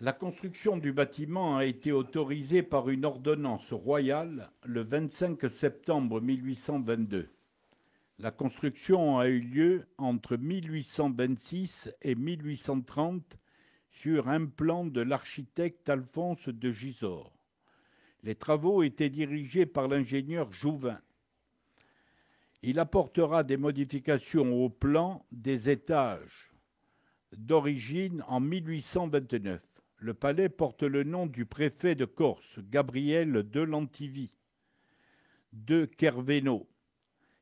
La 0.00 0.12
construction 0.12 0.76
du 0.76 0.92
bâtiment 0.92 1.56
a 1.56 1.64
été 1.64 1.90
autorisée 1.90 2.62
par 2.62 2.88
une 2.88 3.04
ordonnance 3.04 3.72
royale 3.72 4.50
le 4.64 4.82
25 4.82 5.50
septembre 5.50 6.20
1822. 6.20 7.28
La 8.20 8.30
construction 8.30 9.18
a 9.18 9.26
eu 9.28 9.40
lieu 9.40 9.86
entre 9.96 10.36
1826 10.36 11.92
et 12.02 12.14
1830 12.14 13.38
sur 13.90 14.28
un 14.28 14.46
plan 14.46 14.84
de 14.86 15.00
l'architecte 15.00 15.88
Alphonse 15.88 16.48
de 16.48 16.70
Gisors. 16.70 17.32
Les 18.22 18.34
travaux 18.34 18.82
étaient 18.82 19.10
dirigés 19.10 19.66
par 19.66 19.88
l'ingénieur 19.88 20.52
Jouvin. 20.52 21.00
Il 22.62 22.78
apportera 22.78 23.44
des 23.44 23.56
modifications 23.56 24.64
au 24.64 24.68
plan 24.68 25.24
des 25.30 25.70
étages 25.70 26.52
d'origine 27.36 28.24
en 28.26 28.40
1829. 28.40 29.62
Le 29.98 30.14
palais 30.14 30.48
porte 30.48 30.82
le 30.82 31.04
nom 31.04 31.26
du 31.26 31.44
préfet 31.44 31.94
de 31.94 32.04
Corse, 32.04 32.58
Gabriel 32.70 33.48
de 33.48 33.60
Lantivy, 33.60 34.30
de 35.52 35.84
Kerveno, 35.84 36.68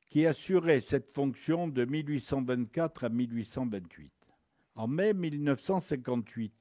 qui 0.08 0.26
assurait 0.26 0.80
cette 0.80 1.10
fonction 1.12 1.68
de 1.68 1.84
1824 1.84 3.04
à 3.04 3.08
1828. 3.08 4.12
En 4.74 4.86
mai 4.86 5.14
1958, 5.14 6.52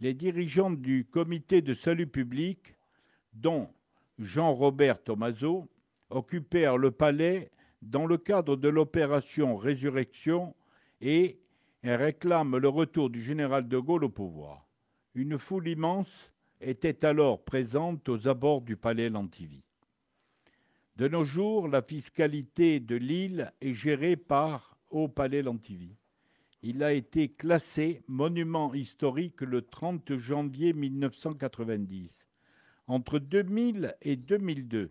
les 0.00 0.14
dirigeants 0.14 0.70
du 0.70 1.04
comité 1.04 1.62
de 1.62 1.74
salut 1.74 2.06
public, 2.06 2.74
dont 3.32 3.68
Jean-Robert 4.18 5.02
Tomaso, 5.02 5.68
occupèrent 6.10 6.76
le 6.76 6.90
palais 6.90 7.50
dans 7.82 8.06
le 8.06 8.18
cadre 8.18 8.56
de 8.56 8.68
l'opération 8.68 9.56
Résurrection 9.56 10.54
et 11.00 11.40
réclament 11.82 12.58
le 12.58 12.68
retour 12.68 13.08
du 13.08 13.22
général 13.22 13.68
de 13.68 13.78
Gaulle 13.78 14.04
au 14.04 14.08
pouvoir. 14.10 14.68
Une 15.14 15.38
foule 15.38 15.68
immense 15.68 16.30
était 16.60 17.04
alors 17.04 17.42
présente 17.42 18.08
aux 18.08 18.28
abords 18.28 18.60
du 18.60 18.76
palais 18.76 19.08
Lantivy. 19.08 19.64
De 20.96 21.08
nos 21.08 21.24
jours, 21.24 21.68
la 21.68 21.80
fiscalité 21.80 22.80
de 22.80 22.96
l'île 22.96 23.52
est 23.62 23.72
gérée 23.72 24.16
par 24.16 24.76
au 24.90 25.08
palais 25.08 25.42
Lantivy. 25.42 25.96
Il 26.62 26.82
a 26.82 26.92
été 26.92 27.30
classé 27.30 28.02
monument 28.06 28.74
historique 28.74 29.40
le 29.40 29.62
30 29.62 30.16
janvier 30.16 30.74
1990. 30.74 32.29
Entre 32.90 33.20
2000 33.20 33.94
et 34.02 34.16
2002, 34.16 34.90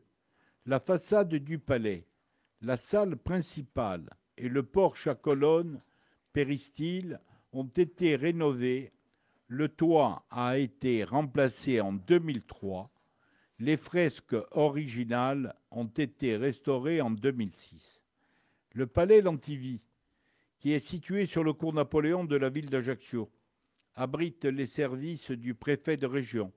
la 0.68 0.80
façade 0.80 1.36
du 1.36 1.60
palais, 1.60 2.08
la 2.62 2.78
salle 2.78 3.18
principale 3.18 4.10
et 4.38 4.48
le 4.48 4.64
porche 4.64 5.08
à 5.08 5.16
colonnes 5.16 5.82
péristyle 6.32 7.20
ont 7.52 7.68
été 7.68 8.16
rénovés. 8.16 8.94
Le 9.50 9.68
toit 9.68 10.26
a 10.30 10.58
été 10.58 11.04
remplacé 11.04 11.82
en 11.82 11.92
2003. 11.92 12.90
Les 13.60 13.76
fresques 13.76 14.38
originales 14.52 15.54
ont 15.70 15.88
été 15.88 16.38
restaurées 16.38 17.02
en 17.02 17.12
2006. 17.12 18.06
Le 18.76 18.88
palais 18.88 19.20
Lantivy, 19.20 19.82
qui 20.60 20.72
est 20.72 20.80
situé 20.80 21.26
sur 21.26 21.44
le 21.44 21.52
cours 21.52 21.74
Napoléon 21.74 22.24
de 22.24 22.38
la 22.38 22.48
ville 22.48 22.70
d'Ajaccio, 22.70 23.30
abrite 23.94 24.46
les 24.46 24.68
services 24.68 25.32
du 25.32 25.54
préfet 25.54 25.98
de 25.98 26.08
région, 26.08 26.54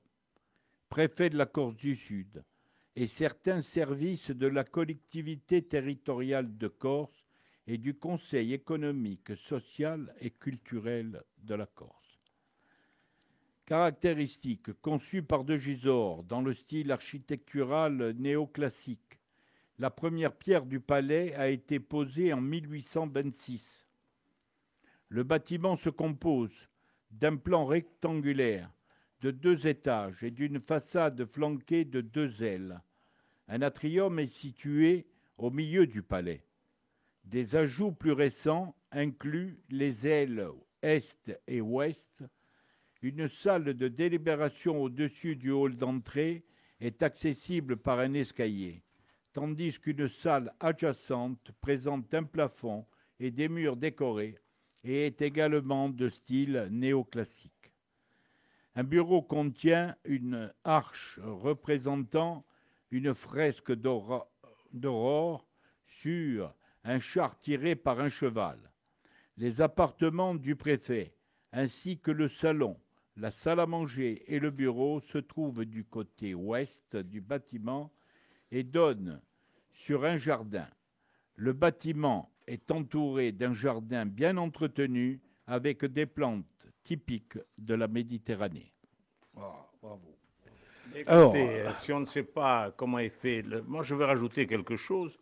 préfet 0.93 1.31
de 1.31 1.39
la 1.39 1.47
Corse 1.47 1.77
du 1.77 1.97
Sud 1.97 2.45
et 2.97 3.07
certains 3.07 3.63
services 3.63 4.31
de 4.31 4.47
la 4.47 4.63
collectivité 4.63 5.63
territoriale 5.63 6.59
de 6.59 6.69
Corse 6.69 7.25
et 7.67 7.79
du 7.79 7.95
Conseil 7.95 8.53
économique, 8.53 9.35
social 9.35 10.15
et 10.21 10.29
culturel 10.29 11.23
de 11.39 11.55
la 11.55 11.65
Corse. 11.65 12.21
Caractéristique 13.65 14.71
conçue 14.83 15.23
par 15.23 15.45
De 15.45 15.57
Gisors 15.57 16.25
dans 16.25 16.43
le 16.43 16.53
style 16.53 16.93
architectural 16.93 18.15
néoclassique, 18.19 19.19
la 19.79 19.89
première 19.89 20.37
pierre 20.37 20.67
du 20.67 20.79
palais 20.79 21.35
a 21.37 21.49
été 21.49 21.81
posée 21.81 22.35
en 22.35 22.43
1826. 22.43 23.87
Le 25.09 25.23
bâtiment 25.23 25.79
se 25.79 25.89
compose 25.89 26.69
d'un 27.11 27.37
plan 27.37 27.65
rectangulaire 27.65 28.71
de 29.23 29.31
deux 29.31 29.69
étages 29.69 30.25
et 30.25 30.33
d'une 30.33 30.61
façade 30.61 31.25
flanquée 31.25 31.85
de 31.85 32.01
deux 32.01 32.43
ailes. 32.43 32.81
Un 33.49 33.63
atrium 33.63 34.19
est 34.19 34.27
situé 34.27 35.07
au 35.39 35.51
milieu 35.51 35.87
du 35.87 36.03
palais. 36.03 36.45
Des 37.25 37.55
ajouts 37.55 37.93
plus 37.93 38.13
récents 38.13 38.75
incluent 38.91 39.61
les 39.71 40.09
ailes 40.09 40.45
est 40.83 41.33
et 41.47 41.61
ouest. 41.61 42.25
Une 43.01 43.29
salle 43.29 43.75
de 43.75 43.89
délibération 43.89 44.83
au-dessus 44.83 45.37
du 45.37 45.51
hall 45.51 45.77
d'entrée 45.77 46.45
est 46.81 47.03
accessible 47.05 47.77
par 47.77 48.01
un 48.01 48.15
escalier, 48.15 48.83
tandis 49.33 49.79
qu'une 49.79 50.09
salle 50.09 50.53
adjacente 50.59 51.53
présente 51.61 52.13
un 52.13 52.25
plafond 52.25 52.85
et 53.21 53.31
des 53.31 53.49
murs 53.49 53.77
décorés 53.77 54.39
et 54.83 55.07
est 55.07 55.23
également 55.23 55.89
de 55.89 56.09
style 56.09 56.69
néoclassique. 56.73 57.52
Un 58.75 58.85
bureau 58.85 59.21
contient 59.21 59.97
une 60.05 60.51
arche 60.65 61.21
représentant 61.23 62.45
une 62.91 63.13
fresque 63.13 63.73
d'aurore 63.73 65.47
sur 65.87 66.55
un 66.85 66.99
char 66.99 67.39
tiré 67.39 67.77
par 67.77 68.01
un 68.01 68.09
cheval. 68.09 68.59
Les 69.37 69.61
appartements 69.61 70.35
du 70.35 70.57
préfet, 70.57 71.15
ainsi 71.53 71.99
que 71.99 72.11
le 72.11 72.29
salon, 72.29 72.79
la 73.17 73.31
salle 73.31 73.61
à 73.61 73.67
manger 73.67 74.25
et 74.27 74.39
le 74.39 74.51
bureau 74.51 75.01
se 75.01 75.19
trouvent 75.19 75.67
du 75.67 75.85
côté 75.85 76.35
ouest 76.35 76.97
du 76.97 77.21
bâtiment 77.21 77.93
et 78.51 78.63
donnent 78.63 79.21
sur 79.71 80.07
un 80.07 80.17
jardin. 80.17 80.69
Le 81.37 81.53
bâtiment 81.53 82.33
est 82.47 82.71
entouré 82.71 83.33
d'un 83.33 83.53
jardin 83.53 84.07
bien 84.07 84.39
entretenu 84.39 85.21
avec 85.47 85.85
des 85.85 86.07
plantes 86.07 86.72
typiques 86.83 87.39
de 87.59 87.75
la 87.75 87.89
Méditerranée. 87.89 88.73
Ah, 89.37 89.67
bravo. 89.83 90.01
Écoutez, 90.95 91.07
Alors, 91.11 91.35
euh, 91.37 91.75
si 91.77 91.93
on 91.93 92.01
ne 92.01 92.07
sait 92.07 92.23
pas 92.23 92.73
comment 92.77 92.99
est 92.99 93.09
fait, 93.09 93.43
le- 93.43 93.63
moi 93.63 93.83
je 93.83 93.95
vais 93.95 94.05
rajouter 94.05 94.47
quelque 94.47 94.77
chose. 94.77 95.19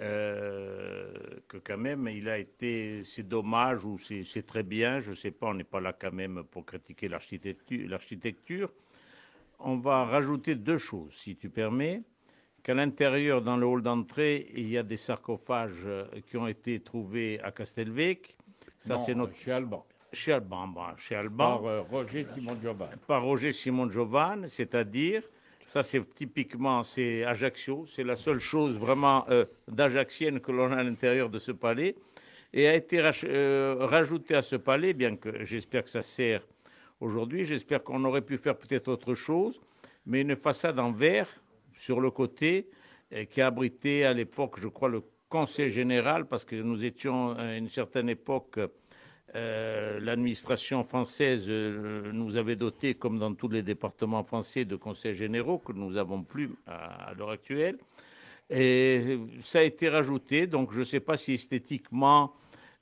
euh, 0.00 1.12
que 1.48 1.56
quand 1.56 1.76
même, 1.76 2.06
il 2.08 2.28
a 2.28 2.38
été, 2.38 3.02
c'est 3.04 3.26
dommage 3.26 3.84
ou 3.84 3.98
c'est 3.98 4.46
très 4.46 4.62
bien, 4.62 5.00
je 5.00 5.10
ne 5.10 5.14
sais 5.16 5.32
pas, 5.32 5.48
on 5.48 5.54
n'est 5.54 5.64
pas 5.64 5.80
là 5.80 5.92
quand 5.92 6.12
même 6.12 6.44
pour 6.44 6.64
critiquer 6.64 7.08
l'architecture. 7.08 8.72
On 9.58 9.76
va 9.78 10.04
rajouter 10.04 10.54
deux 10.54 10.78
choses, 10.78 11.12
si 11.14 11.34
tu 11.36 11.50
permets. 11.50 12.02
Qu'à 12.62 12.74
l'intérieur, 12.74 13.42
dans 13.42 13.56
le 13.56 13.66
hall 13.66 13.82
d'entrée, 13.82 14.50
il 14.54 14.68
y 14.68 14.78
a 14.78 14.82
des 14.84 14.96
sarcophages 14.96 15.82
euh, 15.86 16.04
qui 16.28 16.36
ont 16.36 16.46
été 16.46 16.80
trouvés 16.80 17.40
à 17.40 17.50
Castelvec. 17.50 18.36
Ça, 18.78 18.98
c'est 18.98 19.14
notre. 19.16 19.34
chez 19.36 19.52
Alban, 19.52 19.84
Chez 20.12 20.32
Alban, 20.32 20.68
bon, 20.68 20.82
chez 20.96 21.14
Alban. 21.14 21.58
Par 21.58 21.64
euh, 21.66 21.80
Roger 21.82 22.24
Simon 22.32 22.56
Giovanni. 22.60 22.92
par 23.06 23.22
Roger 23.22 23.52
Simon 23.52 23.90
Giovanni, 23.90 24.48
c'est-à-dire, 24.48 25.22
ça 25.66 25.82
c'est 25.82 26.00
typiquement, 26.14 26.82
c'est 26.82 27.24
Ajaccio, 27.24 27.84
c'est 27.86 28.04
la 28.04 28.16
seule 28.16 28.38
chose 28.40 28.78
vraiment 28.78 29.26
euh, 29.28 29.44
d'Ajaxienne 29.68 30.40
que 30.40 30.50
l'on 30.50 30.72
a 30.72 30.76
à 30.76 30.82
l'intérieur 30.82 31.28
de 31.28 31.38
ce 31.38 31.52
palais, 31.52 31.94
et 32.54 32.66
a 32.66 32.74
été 32.74 32.98
rach- 33.02 33.26
euh, 33.28 33.76
rajouté 33.80 34.34
à 34.34 34.40
ce 34.42 34.56
palais, 34.56 34.94
bien 34.94 35.16
que 35.16 35.44
j'espère 35.44 35.84
que 35.84 35.90
ça 35.90 36.00
sert 36.02 36.40
aujourd'hui, 37.00 37.44
j'espère 37.44 37.84
qu'on 37.84 38.02
aurait 38.04 38.22
pu 38.22 38.38
faire 38.38 38.56
peut-être 38.56 38.88
autre 38.88 39.12
chose, 39.14 39.60
mais 40.06 40.22
une 40.22 40.36
façade 40.36 40.78
en 40.80 40.90
verre 40.90 41.28
sur 41.74 42.00
le 42.00 42.10
côté, 42.10 42.70
euh, 43.12 43.24
qui 43.26 43.42
a 43.42 43.48
abrité 43.48 44.06
à 44.06 44.14
l'époque, 44.14 44.58
je 44.58 44.68
crois, 44.68 44.88
le 44.88 45.02
conseil 45.28 45.68
général, 45.70 46.24
parce 46.24 46.46
que 46.46 46.56
nous 46.56 46.82
étions 46.86 47.32
à 47.36 47.56
une 47.56 47.68
certaine 47.68 48.08
époque 48.08 48.58
euh, 49.34 50.00
l'administration 50.00 50.84
française 50.84 51.44
euh, 51.48 52.12
nous 52.12 52.38
avait 52.38 52.56
doté, 52.56 52.94
comme 52.94 53.18
dans 53.18 53.34
tous 53.34 53.48
les 53.48 53.62
départements 53.62 54.24
français, 54.24 54.64
de 54.64 54.74
conseils 54.74 55.14
généraux 55.14 55.58
que 55.58 55.72
nous 55.72 55.92
n'avons 55.92 56.22
plus 56.22 56.50
à, 56.66 57.12
l'heure 57.16 57.30
actuelle. 57.30 57.76
Et 58.48 59.18
ça 59.42 59.58
a 59.58 59.62
été 59.62 59.90
rajouté, 59.90 60.46
donc 60.46 60.72
je 60.72 60.80
ne 60.80 60.84
sais 60.84 61.00
pas 61.00 61.18
si 61.18 61.34
esthétiquement 61.34 62.32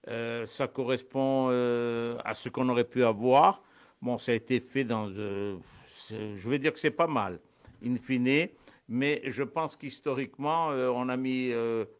euh, 0.06 0.46
ça 0.46 0.68
correspond 0.68 1.48
à 1.48 2.34
ce 2.34 2.48
qu'on 2.48 2.68
aurait 2.68 2.84
pu 2.84 3.02
avoir. 3.02 3.62
Bon, 4.00 4.18
ça 4.18 4.30
a 4.30 4.36
été 4.36 4.60
fait 4.60 4.84
dans. 4.84 5.10
je 5.10 6.48
vais 6.48 6.60
dire 6.60 6.72
que 6.72 6.78
c'est 6.78 6.92
pas 6.92 7.08
mal, 7.08 7.40
in 7.84 7.96
fine. 7.96 8.48
Mais 8.88 9.20
je 9.24 9.42
pense 9.42 9.74
qu'historiquement, 9.74 10.68
on 10.68 11.08
a 11.08 11.16
mis 11.16 11.50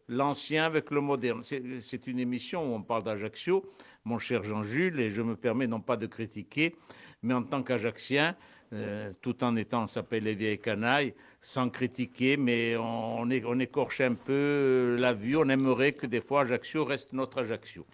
l'ancien 0.07 0.63
avec 0.63 0.89
le 0.89 1.01
moderne. 1.01 1.43
C'est 1.43 2.07
une 2.07 2.19
émission 2.19 2.71
où 2.71 2.75
on 2.75 2.81
parle 2.81 3.03
d'Ajaccio, 3.03 3.65
mon 4.07 4.19
cher 4.19 4.43
Jean-Jules, 4.43 4.99
et 4.99 5.09
je 5.11 5.21
me 5.21 5.35
permets 5.35 5.67
non 5.67 5.81
pas 5.81 5.97
de 5.97 6.07
critiquer, 6.07 6.75
mais 7.23 7.33
en 7.33 7.43
tant 7.43 7.61
qu'Ajaccien, 7.61 8.35
euh, 8.73 9.11
tout 9.21 9.43
en 9.43 9.55
étant, 9.55 9.83
on 9.83 9.87
s'appelle 9.87 10.23
les 10.23 10.35
vieilles 10.35 10.59
canailles, 10.59 11.13
sans 11.41 11.69
critiquer, 11.69 12.35
mais 12.37 12.75
on, 12.77 13.19
on, 13.21 13.29
é- 13.29 13.43
on 13.45 13.59
écorche 13.59 14.01
un 14.01 14.13
peu 14.13 14.33
euh, 14.33 14.97
la 14.97 15.13
vue. 15.13 15.37
On 15.37 15.47
aimerait 15.49 15.93
que 15.93 16.05
des 16.05 16.21
fois 16.21 16.41
Ajaccio 16.41 16.83
reste 16.85 17.13
notre 17.13 17.39
Ajaccio. 17.39 17.85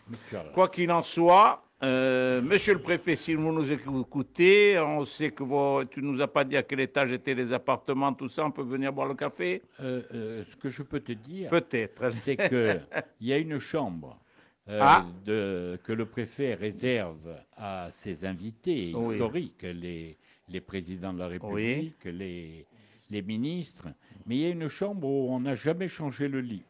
Quoi 0.53 0.69
qu'il 0.69 0.91
en 0.91 1.03
soit, 1.03 1.63
euh, 1.83 2.41
monsieur 2.41 2.73
le 2.73 2.79
préfet, 2.79 3.15
si 3.15 3.35
vous 3.35 3.51
nous 3.51 3.71
écoutez, 3.71 4.79
on 4.79 5.03
sait 5.03 5.31
que 5.31 5.43
vous, 5.43 5.83
tu 5.85 6.01
nous 6.01 6.21
as 6.21 6.27
pas 6.27 6.43
dit 6.43 6.57
à 6.57 6.63
quel 6.63 6.79
étage 6.79 7.11
étaient 7.11 7.35
les 7.35 7.53
appartements, 7.53 8.13
tout 8.13 8.29
ça, 8.29 8.45
on 8.45 8.51
peut 8.51 8.63
venir 8.63 8.91
boire 8.93 9.07
le 9.07 9.15
café? 9.15 9.61
Euh, 9.81 10.43
ce 10.49 10.55
que 10.55 10.69
je 10.69 10.81
peux 10.81 11.01
te 11.01 11.11
dire, 11.11 11.49
Peut-être. 11.49 12.11
c'est 12.21 12.35
qu'il 12.37 12.81
y 13.21 13.33
a 13.33 13.37
une 13.37 13.59
chambre 13.59 14.17
euh, 14.69 14.79
Ah. 14.81 15.05
de- 15.25 15.79
que 15.83 15.91
le 15.93 16.05
préfet 16.05 16.53
réserve 16.53 17.35
à 17.57 17.89
ses 17.91 18.25
invités 18.25 18.93
Oui. 18.95 19.15
historiques, 19.15 19.63
les, 19.63 20.17
les 20.49 20.61
présidents 20.61 21.13
de 21.13 21.19
la 21.19 21.27
République, 21.27 22.03
les, 22.05 22.65
les 23.09 23.21
ministres. 23.21 23.87
Mais 24.25 24.35
il 24.37 24.41
y 24.41 24.45
a 24.45 24.49
une 24.49 24.67
chambre 24.69 25.07
où 25.07 25.33
on 25.33 25.39
n'a 25.41 25.55
jamais 25.55 25.89
changé 25.89 26.27
le 26.27 26.39
lit. 26.41 26.63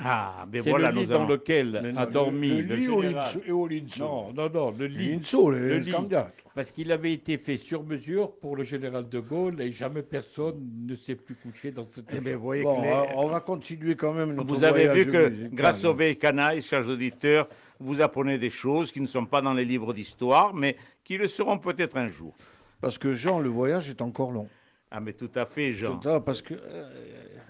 Ah, 0.00 0.46
mais 0.52 0.60
C'est 0.62 0.70
voilà, 0.70 0.90
le 0.92 1.00
lit 1.00 1.06
nous 1.06 1.12
dans 1.12 1.26
lequel 1.26 1.80
Mais 1.82 1.98
a 1.98 2.06
non, 2.06 2.10
dormi 2.12 2.48
le, 2.48 2.56
le, 2.62 2.62
le 2.68 2.74
lit 2.76 2.88
au 2.88 3.02
général. 3.02 3.26
Linzo- 3.26 3.42
et 3.46 3.50
au 3.52 3.66
Linzo. 3.66 4.04
Non, 4.04 4.32
non, 4.32 4.50
non, 4.52 4.74
le 4.78 4.86
lit. 4.86 5.08
Linzo, 5.12 5.50
Le 5.50 5.78
lit. 5.78 5.90
candidats. 5.90 6.30
Parce 6.54 6.70
qu'il 6.72 6.90
avait 6.92 7.12
été 7.12 7.38
fait 7.38 7.56
sur 7.56 7.84
mesure 7.84 8.32
pour 8.40 8.56
le 8.56 8.64
général 8.64 9.08
de 9.08 9.20
Gaulle 9.20 9.60
et 9.60 9.70
jamais 9.72 10.02
personne 10.02 10.56
ne 10.86 10.94
s'est 10.96 11.14
plus 11.14 11.34
couché 11.36 11.70
dans 11.70 11.86
cette 11.92 12.06
Eh 12.12 12.18
vous 12.34 12.40
voyez 12.40 12.62
Bon, 12.64 12.76
que 12.80 12.82
les- 12.86 13.06
on 13.16 13.28
va 13.28 13.40
continuer 13.40 13.94
quand 13.94 14.12
même 14.12 14.34
notre 14.34 14.46
Vous 14.48 14.64
avez 14.64 14.86
voyage 14.86 15.06
vu 15.06 15.12
que 15.12 15.28
musical. 15.28 15.50
grâce 15.52 15.84
aux 15.84 15.94
vieilles 15.94 16.16
canailles, 16.18 16.62
chers 16.62 16.88
auditeurs, 16.88 17.48
vous 17.80 18.00
apprenez 18.00 18.38
des 18.38 18.50
choses 18.50 18.90
qui 18.92 19.00
ne 19.00 19.06
sont 19.06 19.24
pas 19.26 19.40
dans 19.40 19.54
les 19.54 19.64
livres 19.64 19.94
d'histoire, 19.94 20.52
mais 20.54 20.76
qui 21.04 21.16
le 21.16 21.28
seront 21.28 21.58
peut-être 21.58 21.96
un 21.96 22.08
jour. 22.08 22.34
Parce 22.80 22.98
que 22.98 23.14
Jean, 23.14 23.38
le 23.40 23.48
voyage 23.48 23.90
est 23.90 24.02
encore 24.02 24.30
long. 24.32 24.48
Ah, 24.90 25.00
mais 25.00 25.12
tout 25.12 25.30
à 25.34 25.44
fait, 25.44 25.72
Jean. 25.72 25.96
Tout 25.98 26.08
à- 26.08 26.24
Parce 26.24 26.40
qu'il 26.42 26.58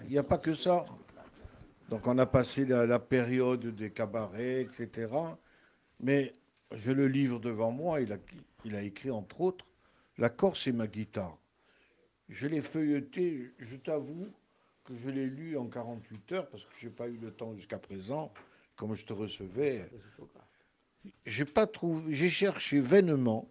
n'y 0.09 0.17
a 0.17 0.23
pas 0.23 0.37
que 0.37 0.53
ça. 0.53 0.85
Donc 1.89 2.05
on 2.05 2.17
a 2.19 2.25
passé 2.27 2.65
la, 2.65 2.85
la 2.85 2.99
période 2.99 3.65
des 3.75 3.91
cabarets, 3.91 4.61
etc. 4.61 5.11
Mais 5.99 6.35
je 6.71 6.91
le 6.91 7.07
livre 7.07 7.39
devant 7.39 7.71
moi. 7.71 7.99
Il 8.01 8.13
a, 8.13 8.17
il 8.63 8.75
a 8.75 8.83
écrit 8.83 9.09
entre 9.09 9.41
autres 9.41 9.65
La 10.17 10.29
Corse 10.29 10.67
et 10.67 10.71
ma 10.71 10.85
guitare. 10.85 11.37
Je 12.29 12.45
l'ai 12.45 12.61
feuilleté, 12.61 13.51
je 13.57 13.75
t'avoue 13.75 14.29
que 14.83 14.95
je 14.95 15.09
l'ai 15.09 15.25
lu 15.25 15.57
en 15.57 15.67
48 15.67 16.31
heures 16.33 16.49
parce 16.49 16.65
que 16.65 16.71
je 16.77 16.87
n'ai 16.87 16.93
pas 16.93 17.07
eu 17.07 17.17
le 17.17 17.31
temps 17.31 17.55
jusqu'à 17.55 17.79
présent, 17.79 18.31
comme 18.75 18.93
je 18.93 19.05
te 19.05 19.13
recevais. 19.13 19.89
J'ai 21.25 21.45
pas 21.45 21.65
trouvé, 21.65 22.13
j'ai 22.13 22.29
cherché 22.29 22.79
vainement 22.79 23.49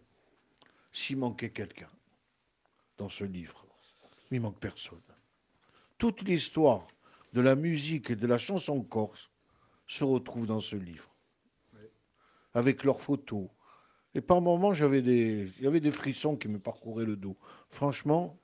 s'il 0.93 1.17
manquait 1.17 1.51
quelqu'un 1.51 1.91
dans 2.99 3.09
ce 3.09 3.25
livre. 3.25 3.67
Il 4.31 4.41
manque 4.41 4.61
personne. 4.61 5.01
Toute 5.97 6.23
l'histoire 6.23 6.87
de 7.33 7.41
la 7.41 7.55
musique 7.55 8.11
et 8.11 8.17
de 8.17 8.27
la 8.27 8.39
chanson 8.39 8.83
corse 8.83 9.31
se 9.87 10.05
retrouve 10.05 10.47
dans 10.47 10.61
ce 10.61 10.77
livre, 10.77 11.15
avec 12.55 12.85
leurs 12.85 13.01
photos. 13.01 13.49
Et 14.15 14.21
par 14.21 14.41
moments, 14.41 14.73
j'avais 14.73 15.03
des, 15.03 15.51
il 15.59 15.65
y 15.65 15.67
avait 15.67 15.81
des 15.81 15.91
frissons 15.91 16.37
qui 16.37 16.49
me 16.49 16.59
parcouraient 16.59 17.05
le 17.05 17.17
dos. 17.17 17.37
Franchement, 17.69 18.39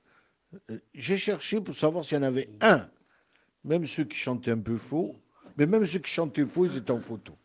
euh, 0.69 0.79
j'ai 0.93 1.17
cherché 1.17 1.59
pour 1.59 1.75
savoir 1.75 2.05
s'il 2.05 2.17
y 2.17 2.21
en 2.21 2.23
avait 2.23 2.49
un, 2.61 2.89
même 3.63 3.85
ceux 3.85 4.05
qui 4.05 4.17
chantaient 4.17 4.51
un 4.51 4.59
peu 4.59 4.77
faux, 4.77 5.15
mais 5.57 5.65
même 5.65 5.85
ceux 5.85 5.99
qui 5.99 6.11
chantaient 6.11 6.45
faux, 6.45 6.65
ils 6.65 6.77
étaient 6.77 6.91
en 6.91 7.01
photo. 7.01 7.37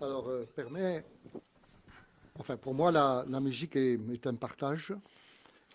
Alors, 0.00 0.28
euh, 0.28 0.44
permet. 0.56 1.04
Enfin, 2.36 2.56
pour 2.56 2.74
moi, 2.74 2.90
la, 2.90 3.40
musique 3.40 3.76
est, 3.76 4.00
est 4.12 4.26
un 4.26 4.34
partage. 4.34 4.92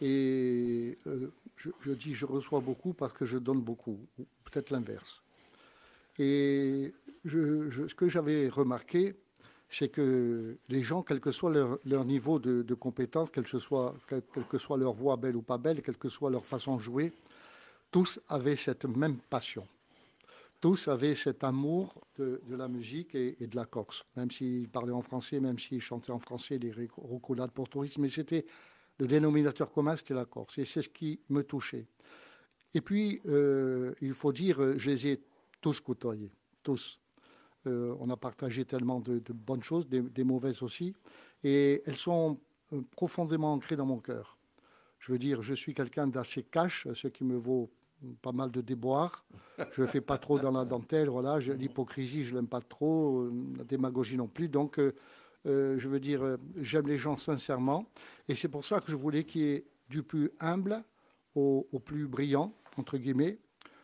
Et 0.02 0.98
euh, 1.08 1.32
je, 1.58 1.92
dis 1.92 2.14
je 2.14 2.26
reçois 2.26 2.62
beaucoup 2.62 2.94
parce 2.94 3.14
que 3.14 3.26
je 3.26 3.38
donne 3.38 3.62
beaucoup, 3.62 4.00
ou 4.20 4.26
peut-être 4.46 4.70
l'inverse. 4.70 5.22
Et 6.20 6.94
ce 7.26 7.94
que 7.94 8.10
j'avais 8.10 8.50
remarqué, 8.50 9.16
c'est 9.70 9.90
que 9.90 10.58
les 10.70 10.82
gens, 10.82 11.04
quel 11.04 11.20
que 11.20 11.32
soit 11.32 11.52
leur, 11.52 12.06
niveau 12.06 12.40
de, 12.40 12.74
compétence, 12.74 13.30
quel 13.32 13.44
que, 13.44 13.60
soit, 13.60 13.96
quel- 14.08 14.24
que 14.50 14.58
soit 14.58 14.78
leur 14.78 14.94
voix 14.94 15.18
belle 15.18 15.36
ou 15.36 15.42
pas 15.42 15.58
belle, 15.58 15.82
quelle 15.82 15.98
que 15.98 16.10
soit 16.10 16.30
leur 16.30 16.46
façon 16.46 16.78
de 16.78 16.82
jouer, 16.82 17.12
tous 17.92 18.20
avaient 18.30 18.56
cette 18.56 18.86
même 18.86 19.18
passion. 19.30 19.68
Tous 20.60 20.88
avaient 20.88 21.16
cet 21.16 21.44
amour 21.44 21.94
de, 22.18 22.42
la 22.50 22.68
musique 22.68 23.14
et, 23.14 23.36
de 23.40 23.56
la 23.56 23.66
Corse, 23.66 24.06
même 24.16 24.32
s'ils 24.32 24.68
parlaient 24.68 24.92
en 24.92 25.04
français, 25.04 25.40
même 25.40 25.60
s'ils 25.60 25.82
chantaient 25.82 26.12
en 26.12 26.20
français 26.20 26.58
les 26.58 26.72
ré- 26.72 26.90
rocolades 26.98 27.52
portoristes, 27.52 28.00
mais 28.00 28.10
c'était 28.10 28.46
le 29.00 29.08
dénominateur 29.08 29.72
commun, 29.72 29.96
c'était 29.96 30.14
la 30.14 30.26
Corse. 30.26 30.58
Et 30.58 30.66
c'est 30.66 30.82
ce 30.82 30.90
qui 30.90 31.20
me 31.30 31.44
touchait. 31.44 31.88
Et 32.74 32.82
puis, 32.82 33.22
euh, 33.28 33.94
il 34.02 34.14
faut 34.14 34.34
dire, 34.34 34.62
euh, 34.62 34.78
je 34.78 34.92
les 34.92 35.08
ai 35.08 35.24
tous 35.62 35.80
côtoyés, 35.80 36.32
tous. 36.64 37.00
Euh, 37.66 37.96
on 38.00 38.10
a 38.10 38.18
partagé 38.18 38.66
tellement 38.66 39.00
de, 39.00 39.22
bonnes 39.34 39.64
choses, 39.64 39.88
des, 39.88 40.24
mauvaises 40.24 40.62
aussi, 40.62 40.94
et 41.44 41.82
elles 41.86 41.98
sont 41.98 42.40
profondément 42.92 43.54
ancrées 43.54 43.76
dans 43.76 43.86
mon 43.86 44.00
cœur. 44.00 44.38
Je 45.00 45.12
veux 45.12 45.20
dire, 45.20 45.42
je 45.42 45.54
suis 45.54 45.74
quelqu'un 45.74 46.08
d'assez 46.08 46.44
cash, 46.44 46.88
ce 46.94 47.08
qui 47.08 47.24
me 47.24 47.36
vaut 47.36 47.70
pas 48.22 48.32
mal 48.32 48.52
de 48.52 48.62
déboires. 48.62 49.26
Je 49.72 49.82
ne 49.82 49.88
fais 49.88 50.02
pas 50.02 50.18
trop 50.18 50.40
dans 50.40 50.52
la 50.52 50.66
dentelle, 50.66 51.10
voilà. 51.10 51.40
L'hypocrisie, 51.40 52.24
je 52.24 52.36
l'aime 52.36 52.48
pas 52.48 52.62
trop, 52.62 53.30
la 53.58 53.64
démagogie 53.64 54.18
non 54.18 54.28
plus. 54.28 54.50
Donc, 54.50 54.80
euh, 55.46 55.78
je 55.78 55.88
veux 55.88 56.00
dire, 56.00 56.24
euh, 56.24 56.38
j'aime 56.58 56.88
les 56.88 56.98
gens 56.98 57.18
sincèrement, 57.18 57.86
et 58.28 58.36
c'est 58.36 58.48
pour 58.50 58.66
ça 58.66 58.80
que 58.80 58.92
je 58.92 58.96
voulais 58.96 59.24
qu'il 59.24 59.42
y 59.42 59.46
ait 59.52 59.66
du 59.90 60.04
plus 60.04 60.32
humble 60.40 60.84
au, 61.36 61.68
au 61.72 61.80
plus 61.80 62.08
brillant, 62.08 62.54
entre 62.78 62.98
guillemets. 62.98 63.38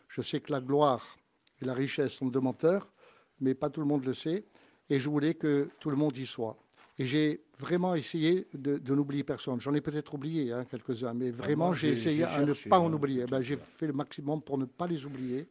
Je 0.10 0.22
sais 0.22 0.39
que 0.39 0.51
la 0.51 0.60
gloire 0.62 1.18
et 1.62 1.66
la 1.66 1.74
richesse 1.74 2.14
sont 2.14 2.28
de 2.28 2.39
menteurs, 2.39 2.91
mais 3.39 3.54
pas 3.54 3.70
tout 3.70 3.82
le 3.82 3.88
monde 3.88 4.06
le 4.06 4.14
sait. 4.14 4.45
Et 4.89 4.99
je 4.99 5.10
voulais 5.10 5.34
que 5.34 5.70
tout 5.80 5.89
le 5.89 5.95
monde 5.95 6.16
y 6.18 6.26
soit. 6.26 6.58
Et 6.99 7.06
j'ai 7.06 7.41
vraiment 7.58 7.95
essayé 7.95 8.47
de, 8.54 8.78
de 8.78 8.95
n'oublier 8.95 9.24
personne. 9.24 9.60
J'en 9.60 9.74
ai 9.74 9.82
peut-être 9.82 10.14
oublié 10.14 10.51
hein, 10.51 10.66
quelques-uns, 10.66 11.14
mais 11.14 11.32
vraiment 11.32 11.68
moi, 11.68 11.76
j'ai 11.76 11.89
essayé 11.89 12.24
à 12.26 12.41
ne 12.45 12.54
pas 12.70 12.80
en 12.80 12.91
oublier. 12.93 13.26
Ben, 13.26 13.41
j'ai 13.41 13.58
fait 13.58 13.88
le 13.88 13.93
maximum 13.93 14.41
pour 14.41 14.58
ne 14.58 14.66
pas 14.66 14.86
les 14.86 15.06
oublier. 15.06 15.47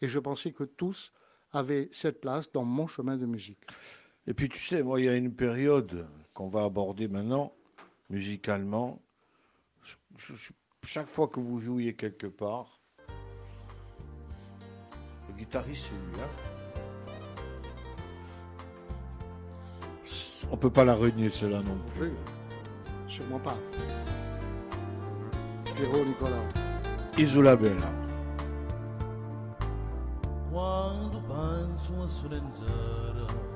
Et 0.00 0.08
je 0.08 0.18
pensais 0.18 0.52
que 0.52 0.64
tous 0.64 1.12
avaient 1.52 1.88
cette 1.92 2.20
place 2.20 2.50
dans 2.50 2.64
mon 2.64 2.86
chemin 2.86 3.16
de 3.16 3.26
musique. 3.26 3.58
Et 4.28 4.34
puis 4.34 4.48
tu 4.50 4.58
sais, 4.64 4.82
moi, 4.82 5.00
il 5.00 5.06
y 5.06 5.08
a 5.08 5.14
une 5.14 5.32
période 5.32 6.06
qu'on 6.34 6.48
va 6.48 6.64
aborder 6.64 7.08
maintenant, 7.08 7.50
musicalement. 8.10 9.00
Je- 10.18 10.34
je- 10.34 10.52
chaque 10.84 11.06
fois 11.08 11.28
que 11.28 11.40
vous 11.40 11.60
jouiez 11.60 11.94
quelque 11.94 12.26
part, 12.26 12.78
le 15.28 15.34
guitariste, 15.34 15.86
c'est 15.88 15.96
lui. 16.14 16.22
Hein 16.22 16.28
On 20.50 20.56
peut 20.58 20.70
pas 20.70 20.84
la 20.84 20.94
renier, 20.94 21.30
cela 21.30 21.62
non 21.62 21.78
plus. 21.96 22.08
Oui, 22.08 22.14
sûrement 23.06 23.38
pas. 23.38 23.56
Pierrot 25.74 26.04
Nicolas. 26.04 26.44
Isola 27.16 27.56
Bella. 27.56 27.92
Quando 30.50 31.20
penso 31.22 32.02
a 32.02 32.08
Solenzara 32.08 33.26
Cambio 33.26 33.47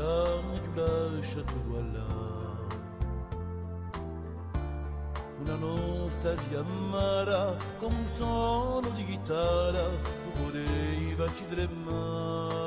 lascia 0.00 1.42
tu 1.42 1.60
là 1.92 2.28
Una 5.40 5.54
nostalgia 5.54 6.60
amara 6.60 7.56
Come 7.78 7.94
un 7.94 8.08
suono 8.08 8.88
di 8.90 9.04
chitarra 9.04 9.88
Poteva 10.34 11.32
ci 11.32 11.46
tremare 11.46 12.58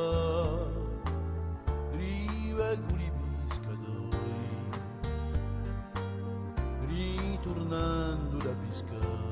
Rivengo 1.92 2.94
di 2.94 3.12
pescatori 3.48 4.18
Ritornando 6.88 8.38
da 8.38 8.56
pescare 8.68 9.32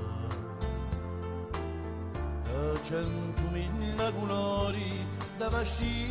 da 2.43 2.81
centomila 2.83 4.11
colori, 4.11 5.05
da 5.37 5.49
vascimi 5.49 6.10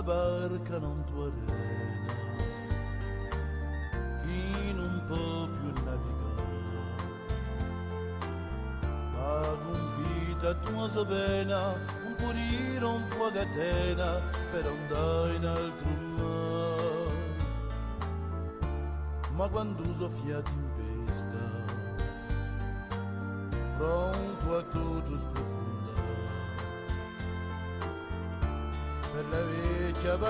una 0.00 0.02
barca 0.02 0.78
non 0.78 1.04
tua 1.04 1.26
arena 1.26 2.14
chi 4.22 4.72
non 4.72 5.02
può 5.06 5.46
più 5.46 5.72
navigare. 5.84 6.18
Ma 9.12 9.56
gonfita 9.62 10.54
tua 10.54 10.88
sovena 10.88 11.72
un 12.06 12.14
purire 12.16 12.84
un 12.84 13.06
po' 13.08 13.30
catena 13.30 14.20
per 14.50 14.66
andare 14.66 15.34
in 15.34 15.44
altro 15.44 15.90
mare. 16.16 17.18
Ma 19.34 19.48
quando 19.48 19.92
soffiate 19.92 20.50
in 20.50 20.62
pesta 20.62 20.69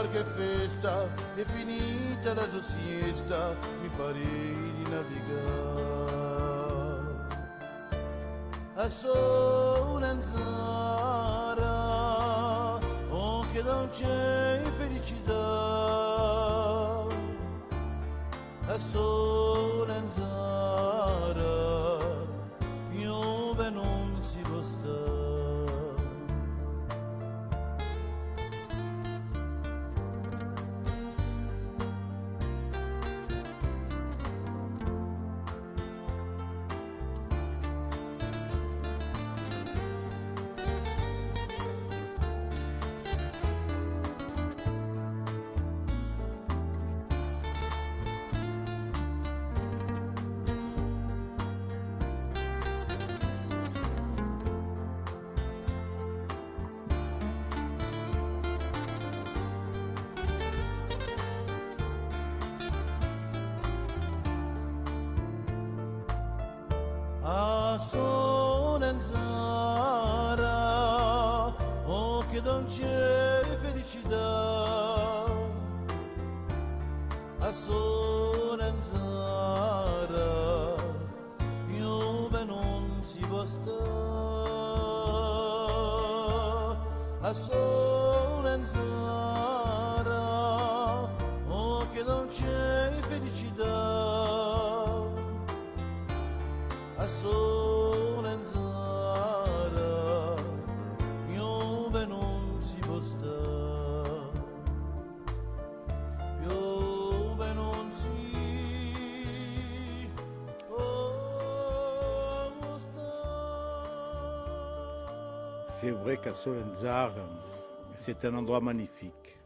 vecchia 0.01 0.21
barca 0.21 0.21
è 0.21 0.25
festa, 0.25 1.09
è 1.35 1.43
finita 1.43 2.35
la 2.35 2.49
sua 2.49 2.61
siesta, 2.61 3.57
mi 3.83 3.89
pare 3.97 4.21
di 4.21 4.83
navigare. 4.89 5.99
A 8.75 8.89
Solenzara, 8.89 9.19
oh 13.11 13.45
che 13.53 13.63
dolce 13.63 14.07
felicità. 14.07 14.30
C'est 115.81 115.93
vrai 115.93 116.18
qu'à 116.22 116.35
Solenzar, 116.35 117.14
c'est 117.95 118.26
un 118.26 118.35
endroit 118.35 118.61
magnifique. 118.61 119.39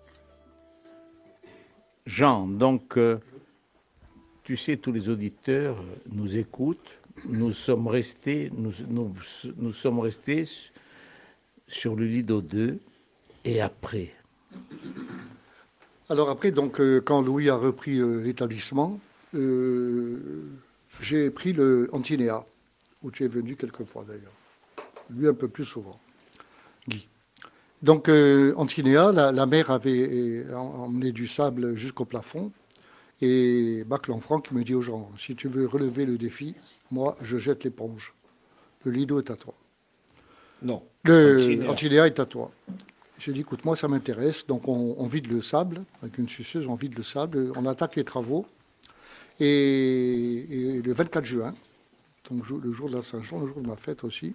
Jean, 2.07 2.49
donc, 2.49 2.99
euh, 2.99 3.21
tu 4.43 4.57
sais, 4.57 4.77
tous 4.77 4.91
les 4.91 5.09
auditeurs 5.09 5.77
nous 6.11 6.37
écoutent. 6.37 6.99
Nous 7.27 7.53
sommes 7.53 7.87
restés, 7.87 8.51
nous, 8.53 9.73
sommes 9.73 10.01
restés 10.01 10.43
sur 11.69 11.95
le 11.95 12.05
Lido 12.05 12.43
2 12.43 12.81
et 13.45 13.61
après. 13.61 14.13
Alors 16.09 16.31
après, 16.31 16.51
donc, 16.51 16.81
euh, 16.81 17.01
quand 17.01 17.23
Louis 17.23 17.49
a 17.49 17.55
repris 17.55 18.01
euh, 18.01 18.17
l'établissement, 18.17 18.99
j'ai 21.01 21.31
pris 21.31 21.53
le 21.53 21.89
Antinéa, 21.93 22.45
où 23.05 23.13
tu 23.13 23.25
es 23.25 23.29
venu 23.29 23.55
quelques 23.55 23.85
fois 23.85 24.05
d'ailleurs. 24.05 24.33
Lui 25.11 25.29
un 25.29 25.35
peu 25.35 25.47
plus 25.47 25.65
souvent. 25.65 26.01
Donc 27.85 28.09
euh, 28.09 28.55
Antinéa, 28.57 29.13
la, 29.13 29.31
la 29.31 29.45
mer 29.45 29.71
avait 29.71 30.09
euh, 30.11 30.55
emmené 30.57 31.13
du 31.13 31.27
sable 31.27 31.77
jusqu'au 31.77 32.07
plafond. 32.07 32.51
Et 33.21 33.85
Marc 33.87 34.09
Lanfranc 34.09 34.41
qui 34.41 34.55
me 34.55 34.65
dit 34.65 34.75
aux 34.75 34.81
gens, 34.81 35.11
si 35.19 35.37
tu 35.37 35.49
veux 35.49 35.67
relever 35.67 36.07
le 36.07 36.17
défi, 36.17 36.55
moi 36.91 37.15
je 37.21 37.37
jette 37.37 37.63
l'éponge. 37.63 38.15
Le 38.85 38.91
Lido 38.91 39.19
est 39.19 39.31
à 39.31 39.37
toi. 39.37 39.53
Non. 40.63 40.83
Le 41.05 41.69
Antinéa. 41.69 42.07
Est 42.07 42.19
à 42.21 42.25
toi. 42.25 42.51
J'ai 43.19 43.33
dit, 43.35 43.41
écoute, 43.41 43.65
moi, 43.67 43.77
ça 43.77 43.87
m'intéresse. 43.87 44.47
Donc, 44.47 44.67
on, 44.67 44.97
on 44.99 45.07
vide 45.07 45.33
le 45.33 45.41
sable, 45.41 45.83
avec 46.03 46.19
une 46.19 46.29
suceuse, 46.29 46.67
on 46.67 46.75
vide 46.75 46.97
le 46.97 47.03
sable, 47.03 47.53
on 47.57 47.65
attaque 47.67 47.97
les 47.97 48.05
travaux. 48.05 48.47
Et, 49.41 50.77
et 50.77 50.83
le 50.83 50.93
24 50.93 51.25
juin, 51.25 51.55
donc 52.31 52.49
le 52.49 52.73
jour 52.73 52.89
de 52.89 52.97
la 52.97 53.03
Saint-Jean, 53.03 53.41
le 53.41 53.47
jour 53.47 53.61
de 53.61 53.67
ma 53.67 53.77
fête 53.77 54.05
aussi, 54.05 54.35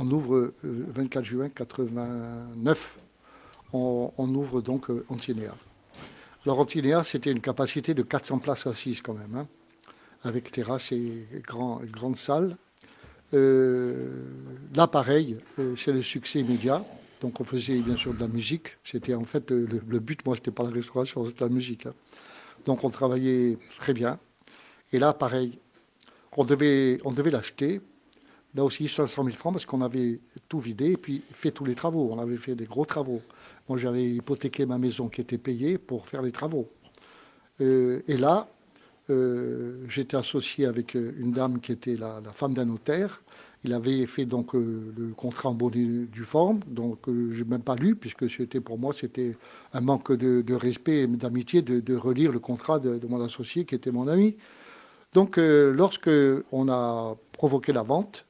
on 0.00 0.10
ouvre, 0.10 0.36
euh, 0.36 0.84
24 0.88 1.24
juin 1.24 1.48
89, 1.50 2.98
on, 3.72 4.10
ouvre 4.18 4.60
donc 4.62 4.90
euh, 4.90 5.04
Antinéa. 5.08 5.54
Alors, 6.44 6.58
Antinéa, 6.58 7.04
c'était 7.04 7.30
une 7.30 7.40
capacité 7.40 7.92
de 7.92 8.02
400 8.02 8.38
places 8.38 8.66
assises 8.66 9.02
quand 9.02 9.12
même, 9.12 9.36
hein, 9.36 9.46
avec 10.24 10.50
terrasse 10.50 10.92
et 10.92 11.26
grand, 11.46 11.82
grande 11.84 12.16
salle. 12.16 12.56
Euh, 13.34 14.24
là, 14.74 14.86
pareil, 14.86 15.36
c'est 15.76 15.92
le 15.92 16.02
succès 16.02 16.40
immédiat. 16.40 16.84
Donc, 17.20 17.40
on 17.40 17.44
faisait 17.44 17.78
bien 17.80 17.96
sûr 17.96 18.14
de 18.14 18.20
la 18.20 18.28
musique. 18.28 18.78
C'était 18.82 19.14
en 19.14 19.24
fait 19.24 19.50
le, 19.50 19.66
le 19.86 19.98
but, 19.98 20.24
moi, 20.24 20.34
c'était 20.34 20.50
pas 20.50 20.64
la 20.64 20.70
restauration, 20.70 21.26
c'était 21.26 21.44
la 21.44 21.50
musique. 21.50 21.84
hein. 21.86 21.94
Donc, 22.64 22.84
on 22.84 22.90
travaillait 22.90 23.58
très 23.76 23.92
bien. 23.92 24.18
Et 24.92 24.98
là, 24.98 25.12
pareil, 25.12 25.58
on 26.36 26.44
devait 26.44 26.98
l'acheter. 27.30 27.82
Là 28.54 28.64
aussi, 28.64 28.88
500 28.88 29.24
000 29.24 29.36
francs 29.36 29.52
parce 29.52 29.66
qu'on 29.66 29.80
avait 29.80 30.20
tout 30.48 30.58
vidé 30.58 30.92
et 30.92 30.96
puis 30.96 31.22
fait 31.32 31.52
tous 31.52 31.64
les 31.64 31.74
travaux. 31.74 32.10
On 32.12 32.18
avait 32.18 32.36
fait 32.36 32.54
des 32.54 32.64
gros 32.64 32.84
travaux. 32.84 33.22
Moi, 33.68 33.78
j'avais 33.78 34.10
hypothéqué 34.10 34.66
ma 34.66 34.78
maison 34.78 35.08
qui 35.08 35.20
était 35.20 35.38
payée 35.38 35.78
pour 35.78 36.08
faire 36.08 36.22
les 36.22 36.32
travaux. 36.32 36.68
Euh, 37.60 38.02
et 38.08 38.16
là, 38.16 38.48
euh, 39.10 39.84
j'étais 39.88 40.16
associé 40.16 40.66
avec 40.66 40.94
euh, 40.94 41.12
une 41.18 41.32
dame 41.32 41.60
qui 41.60 41.72
était 41.72 41.96
la, 41.96 42.20
femme 42.34 42.54
d'un 42.54 42.64
notaire. 42.64 43.22
Il 43.64 43.74
avait 43.74 44.06
fait 44.06 44.24
donc 44.24 44.54
le 44.54 45.12
contrat 45.14 45.50
en 45.50 45.54
bonne 45.54 46.06
due 46.06 46.24
forme, 46.24 46.60
donc 46.66 47.08
euh, 47.08 47.30
j'ai 47.32 47.44
même 47.44 47.60
pas 47.60 47.76
lu 47.76 47.94
puisque 47.94 48.30
c'était 48.30 48.60
pour 48.60 48.78
moi 48.78 48.94
c'était 48.98 49.36
un 49.74 49.82
manque 49.82 50.12
de, 50.12 50.54
respect 50.54 51.02
et 51.02 51.06
d'amitié 51.06 51.60
de, 51.60 51.94
relire 51.94 52.32
le 52.32 52.38
contrat 52.38 52.78
de, 52.78 52.96
de 52.96 53.06
mon 53.06 53.20
associé 53.20 53.66
qui 53.66 53.74
était 53.74 53.90
mon 53.90 54.08
ami. 54.08 54.36
Donc 55.12 55.36
lorsque 55.36 56.08
on 56.52 56.70
a 56.70 57.16
provoqué 57.32 57.74
la 57.74 57.82
vente, 57.82 58.24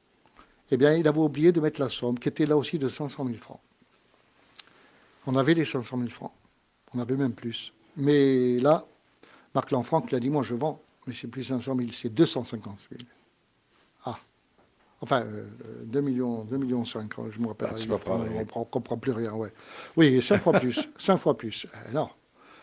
eh 0.71 0.77
bien 0.77 0.93
il 0.95 1.07
avait 1.07 1.19
oublié 1.19 1.51
de 1.51 1.59
mettre 1.59 1.79
la 1.79 1.89
somme 1.89 2.17
qui 2.17 2.29
était 2.29 2.45
là 2.45 2.57
aussi 2.57 2.79
de 2.79 2.87
500 2.87 3.25
000 3.25 3.37
francs. 3.37 3.59
On 5.27 5.35
avait 5.35 5.53
les 5.53 5.65
500 5.65 5.97
000 5.97 6.09
francs, 6.09 6.31
on 6.93 6.99
avait 6.99 7.15
même 7.15 7.33
plus. 7.33 7.71
Mais 7.97 8.57
là, 8.59 8.85
Marc 9.53 9.71
Lanfranc 9.71 10.05
il 10.09 10.15
a 10.15 10.19
dit 10.19 10.29
moi 10.29 10.43
je 10.43 10.55
vends, 10.55 10.81
mais 11.07 11.13
c'est 11.13 11.27
plus 11.27 11.43
500 11.43 11.75
000, 11.75 11.89
c'est 11.91 12.09
250 12.09 12.77
000. 12.91 13.03
Ah. 14.05 14.17
Enfin, 15.01 15.21
euh, 15.21 15.45
2 15.85 16.01
millions, 16.01 16.43
2 16.45 16.57
millions 16.57 16.85
5, 16.85 17.11
je 17.31 17.39
me 17.39 17.47
rappelle. 17.47 17.69
Ah, 17.71 17.87
pas 17.87 17.97
francs, 17.97 18.21
on 18.55 18.59
ne 18.59 18.65
comprend 18.65 18.97
plus 18.97 19.11
rien, 19.11 19.33
ouais. 19.33 19.51
Oui, 19.97 20.21
5 20.21 20.37
fois 20.39 20.53
plus, 20.53 20.87
5 20.97 21.17
fois 21.17 21.37
plus. 21.37 21.65
Euh, 21.65 21.91
non. 21.91 22.09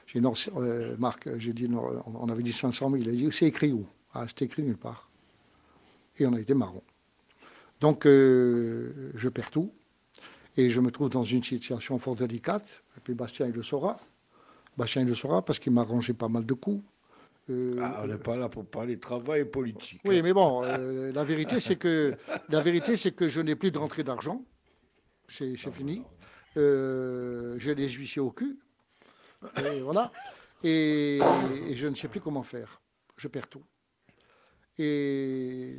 J'ai 0.06 0.20
dit, 0.20 0.24
non, 0.24 0.32
euh, 0.56 0.96
Marc, 0.98 1.28
j'ai 1.36 1.52
dit, 1.52 1.68
non, 1.68 2.02
on 2.06 2.12
on 2.20 2.28
avait 2.30 2.42
dit 2.42 2.52
500 2.52 2.90
000. 2.90 3.02
Il 3.02 3.08
a 3.10 3.12
dit, 3.12 3.28
c'est 3.30 3.44
écrit 3.44 3.72
où? 3.72 3.86
Ah, 4.14 4.24
c'est 4.26 4.42
écrit 4.42 4.62
nulle 4.62 4.78
part. 4.78 5.10
Et 6.16 6.26
on 6.26 6.32
a 6.32 6.40
été 6.40 6.54
marron. 6.54 6.82
Donc, 7.80 8.06
euh, 8.06 9.12
je 9.14 9.28
perds 9.28 9.50
tout. 9.50 9.72
Et 10.56 10.70
je 10.70 10.80
me 10.80 10.90
trouve 10.90 11.08
dans 11.10 11.22
une 11.22 11.44
situation 11.44 11.98
fort 11.98 12.16
délicate. 12.16 12.82
Et 12.96 13.00
puis 13.00 13.14
Bastien, 13.14 13.46
il 13.46 13.52
le 13.52 13.62
saura. 13.62 14.00
Bastien, 14.76 15.02
il 15.02 15.08
le 15.08 15.14
saura 15.14 15.44
parce 15.44 15.58
qu'il 15.58 15.72
m'a 15.72 15.84
rangé 15.84 16.12
pas 16.14 16.28
mal 16.28 16.44
de 16.44 16.54
coups. 16.54 16.82
Euh, 17.50 17.78
Ah, 17.80 18.00
on 18.02 18.08
n'est 18.08 18.18
pas 18.18 18.36
là 18.36 18.48
pour 18.48 18.66
parler 18.66 18.98
travail 18.98 19.44
politique. 19.44 20.00
oui, 20.04 20.20
mais 20.20 20.32
bon, 20.32 20.62
euh, 20.64 21.12
la 21.12 21.24
vérité, 21.24 21.60
c'est 21.60 21.76
que 21.76 22.14
la 22.48 22.60
vérité, 22.60 22.96
c'est 22.96 23.12
que 23.12 23.28
je 23.28 23.40
n'ai 23.40 23.54
plus 23.54 23.70
de 23.70 23.78
rentrée 23.78 24.02
d'argent. 24.04 24.44
C'est 25.28 25.56
c'est 25.56 25.70
fini. 25.72 26.02
Euh, 26.56 27.56
J'ai 27.58 27.74
les 27.74 27.88
huissiers 27.88 28.20
au 28.20 28.30
cul. 28.32 28.58
Et 29.64 29.80
voilà. 29.80 30.10
Et, 30.64 31.20
et 31.68 31.76
je 31.76 31.86
ne 31.86 31.94
sais 31.94 32.08
plus 32.08 32.20
comment 32.20 32.42
faire. 32.42 32.80
Je 33.16 33.28
perds 33.28 33.48
tout. 33.48 33.62
Et 34.78 35.74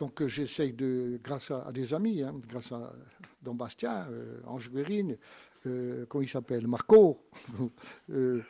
donc, 0.00 0.22
euh, 0.22 0.28
j'essaye 0.28 0.72
de, 0.72 1.20
grâce 1.22 1.50
à, 1.50 1.66
à 1.68 1.72
des 1.72 1.92
amis, 1.92 2.22
hein, 2.22 2.34
grâce 2.48 2.72
à 2.72 2.90
Don 3.42 3.54
Bastien, 3.54 4.06
euh, 4.10 4.40
Ange 4.46 4.70
Guérine, 4.70 5.18
euh, 5.66 6.06
comment 6.08 6.22
il 6.22 6.28
s'appelle, 6.28 6.66
Marco, 6.66 7.22
euh, 8.10 8.40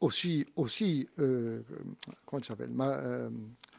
aussi, 0.00 0.44
aussi 0.56 1.08
comment 1.16 2.40
il 2.40 2.44
s'appelle, 2.44 2.70
Ma- 2.70 3.28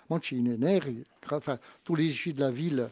Mancini, 0.09 0.57
Neri, 0.57 1.03
enfin, 1.29 1.59
tous 1.83 1.95
les 1.95 2.05
issus 2.05 2.31
de 2.31 2.39
la 2.39 2.49
ville 2.49 2.89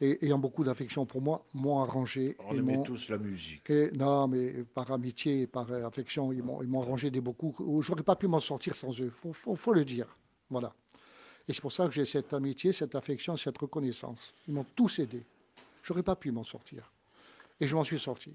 et, 0.00 0.24
ayant 0.24 0.38
beaucoup 0.38 0.62
d'affection 0.62 1.04
pour 1.04 1.20
moi, 1.20 1.44
m'ont 1.52 1.80
arrangé. 1.80 2.36
On 2.48 2.56
aimait 2.56 2.80
tous 2.84 3.08
la 3.08 3.18
musique. 3.18 3.68
et, 3.68 3.90
non, 3.90 4.28
mais 4.28 4.62
par 4.74 4.92
amitié, 4.92 5.48
par 5.48 5.70
affection, 5.72 6.32
ils 6.32 6.42
m'ont 6.42 6.80
arrangé 6.80 7.10
des 7.10 7.20
beaucoup. 7.20 7.52
J'aurais 7.82 8.04
pas 8.04 8.14
pu 8.14 8.28
m'en 8.28 8.38
sortir 8.40 8.76
sans 8.76 8.98
eux. 9.00 9.10
Faut, 9.10 9.32
faut, 9.32 9.56
faut 9.56 9.72
le 9.74 9.84
dire. 9.84 10.06
Voilà. 10.48 10.72
Et 11.48 11.52
c'est 11.52 11.60
pour 11.60 11.72
ça 11.72 11.86
que 11.86 11.92
j'ai 11.92 12.04
cette 12.04 12.32
amitié, 12.32 12.72
cette 12.72 12.94
affection, 12.94 13.36
cette 13.36 13.58
reconnaissance. 13.58 14.34
Ils 14.46 14.54
m'ont 14.54 14.66
tous 14.76 14.98
aidé. 14.98 15.22
J'aurais 15.82 16.02
pas 16.02 16.16
pu 16.16 16.30
m'en 16.30 16.44
sortir. 16.44 16.90
Et 17.60 17.66
je 17.66 17.74
m'en 17.74 17.84
suis 17.84 17.98
sorti. 17.98 18.32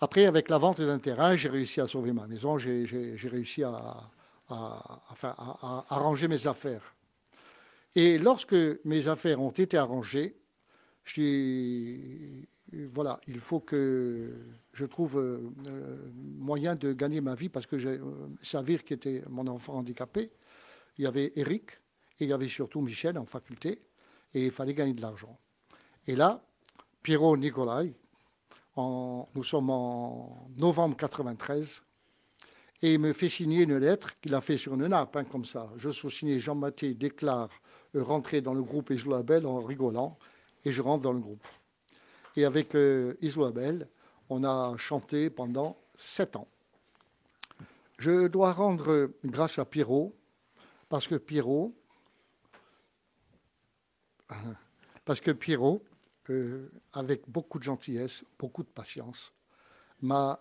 Après, 0.00 0.26
avec 0.26 0.48
la 0.48 0.58
vente 0.58 0.80
d'un 0.80 0.98
terrain, 0.98 1.36
j'ai 1.36 1.48
réussi 1.48 1.80
à 1.80 1.86
sauver 1.86 2.12
ma 2.12 2.26
maison. 2.26 2.58
J'ai 2.58 3.16
réussi 3.24 3.64
à, 3.64 4.10
arranger 4.48 6.28
mes 6.28 6.46
affaires. 6.46 6.94
Et 7.94 8.18
lorsque 8.18 8.56
mes 8.84 9.08
affaires 9.08 9.40
ont 9.40 9.50
été 9.50 9.76
arrangées, 9.76 10.36
j'ai 11.04 12.46
voilà, 12.92 13.20
il 13.26 13.40
faut 13.40 13.60
que 13.60 14.30
je 14.74 14.84
trouve 14.84 15.18
euh, 15.18 16.12
moyen 16.38 16.74
de 16.74 16.92
gagner 16.92 17.20
ma 17.20 17.34
vie 17.34 17.48
parce 17.48 17.66
que 17.66 17.78
j'ai 17.78 17.98
euh, 17.98 18.28
Savir 18.42 18.84
qui 18.84 18.92
était 18.92 19.22
mon 19.28 19.46
enfant 19.46 19.74
handicapé, 19.74 20.30
il 20.98 21.04
y 21.04 21.06
avait 21.06 21.32
Eric 21.36 21.70
et 22.20 22.24
il 22.24 22.28
y 22.28 22.32
avait 22.32 22.48
surtout 22.48 22.80
Michel 22.80 23.18
en 23.18 23.24
faculté 23.26 23.80
et 24.34 24.46
il 24.46 24.50
fallait 24.50 24.74
gagner 24.74 24.94
de 24.94 25.00
l'argent. 25.00 25.38
Et 26.06 26.16
là, 26.16 26.42
Pierrot 27.02 27.36
Nicolai, 27.36 27.94
en- 28.76 29.28
nous 29.34 29.44
sommes 29.44 29.70
en 29.70 30.48
novembre 30.56 30.96
93 30.96 31.82
et 32.82 32.94
il 32.94 33.00
me 33.00 33.12
fait 33.12 33.28
signer 33.28 33.62
une 33.62 33.76
lettre 33.78 34.18
qu'il 34.20 34.34
a 34.34 34.40
fait 34.40 34.58
sur 34.58 34.74
une 34.74 34.86
nappe, 34.86 35.16
hein, 35.16 35.24
comme 35.24 35.44
ça. 35.44 35.70
Je 35.76 35.90
sous-signé 35.90 36.38
Jean 36.38 36.54
Mathé 36.54 36.94
déclare 36.94 37.48
rentrer 37.94 38.40
dans 38.40 38.54
le 38.54 38.62
groupe 38.62 38.90
Isolabel 38.90 39.46
en 39.46 39.60
rigolant 39.62 40.18
et 40.64 40.72
je 40.72 40.82
rentre 40.82 41.02
dans 41.02 41.12
le 41.12 41.20
groupe. 41.20 41.46
Et 42.36 42.44
avec 42.44 42.74
euh, 42.74 43.14
on 44.30 44.44
a 44.44 44.76
chanté 44.76 45.30
pendant 45.30 45.76
sept 45.96 46.36
ans. 46.36 46.46
Je 47.98 48.28
dois 48.28 48.52
rendre 48.52 49.10
grâce 49.24 49.58
à 49.58 49.64
Pierrot, 49.64 50.14
parce 50.88 51.06
que 51.06 51.16
Pierrot, 51.16 51.74
parce 55.04 55.20
que 55.20 55.30
Pierrot, 55.30 55.84
euh, 56.30 56.70
avec 56.92 57.22
beaucoup 57.28 57.58
de 57.58 57.64
gentillesse, 57.64 58.24
beaucoup 58.38 58.62
de 58.62 58.68
patience, 58.68 59.32
m'a 60.00 60.40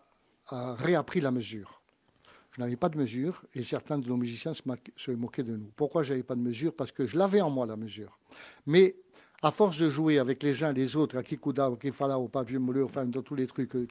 réappris 0.50 1.20
la 1.22 1.32
mesure. 1.32 1.82
Je 2.52 2.62
n'avais 2.62 2.76
pas 2.76 2.90
de 2.90 2.98
mesure 2.98 3.44
et 3.54 3.64
certains 3.64 4.00
de 4.00 4.08
nos 4.08 4.18
musiciens 4.18 4.54
se, 4.54 5.12
moquaient 5.12 5.44
de 5.44 5.56
nous. 5.56 5.72
Pourquoi 5.76 6.04
je 6.04 6.14
n'avais 6.14 6.24
pas 6.24 6.36
de 6.36 6.42
mesure? 6.42 6.74
Parce 6.74 6.92
que 6.92 7.06
je 7.06 7.18
l'avais 7.18 7.42
en 7.42 7.50
moi, 7.50 7.66
la 7.66 7.76
mesure. 7.76 8.18
Mais 8.66 8.96
à 9.44 9.52
force 9.52 9.78
de 9.78 9.90
jouer 9.90 10.18
avec 10.18 10.42
les 10.42 10.64
uns 10.64 10.74
les 10.74 10.96
autres, 10.96 11.18
à 11.18 11.24
Kikuda, 11.24 11.70
au 11.70 11.76
Kefala, 11.76 12.18
au 12.18 12.28
Pavillon 12.28 12.60
Mouleux, 12.60 12.86
enfin 12.86 13.06
dans 13.06 13.22
tous 13.22 13.36
les 13.36 13.46
trucs, 13.46 13.76
euh, 13.76 13.88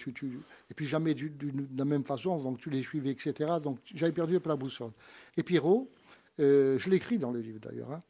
et 0.68 0.74
puis 0.74 0.86
jamais 0.86 1.14
du- 1.14 1.30
de 1.30 1.78
la 1.78 1.84
même 1.84 2.04
façon, 2.04 2.42
donc 2.42 2.58
tu 2.58 2.70
les 2.70 2.82
suivais, 2.82 3.10
etc. 3.10 3.60
Donc 3.62 3.78
j'avais 3.94 4.12
perdu 4.12 4.36
un 4.36 4.40
peu 4.40 4.48
la 4.48 4.56
boussole. 4.56 4.90
Et 5.36 5.44
Pierrot, 5.44 5.88
euh, 6.40 6.78
je 6.78 6.90
l'écris 6.90 7.18
dans 7.18 7.30
le 7.30 7.40
livre 7.40 7.60
d'ailleurs, 7.60 7.92
hein, 7.92 8.02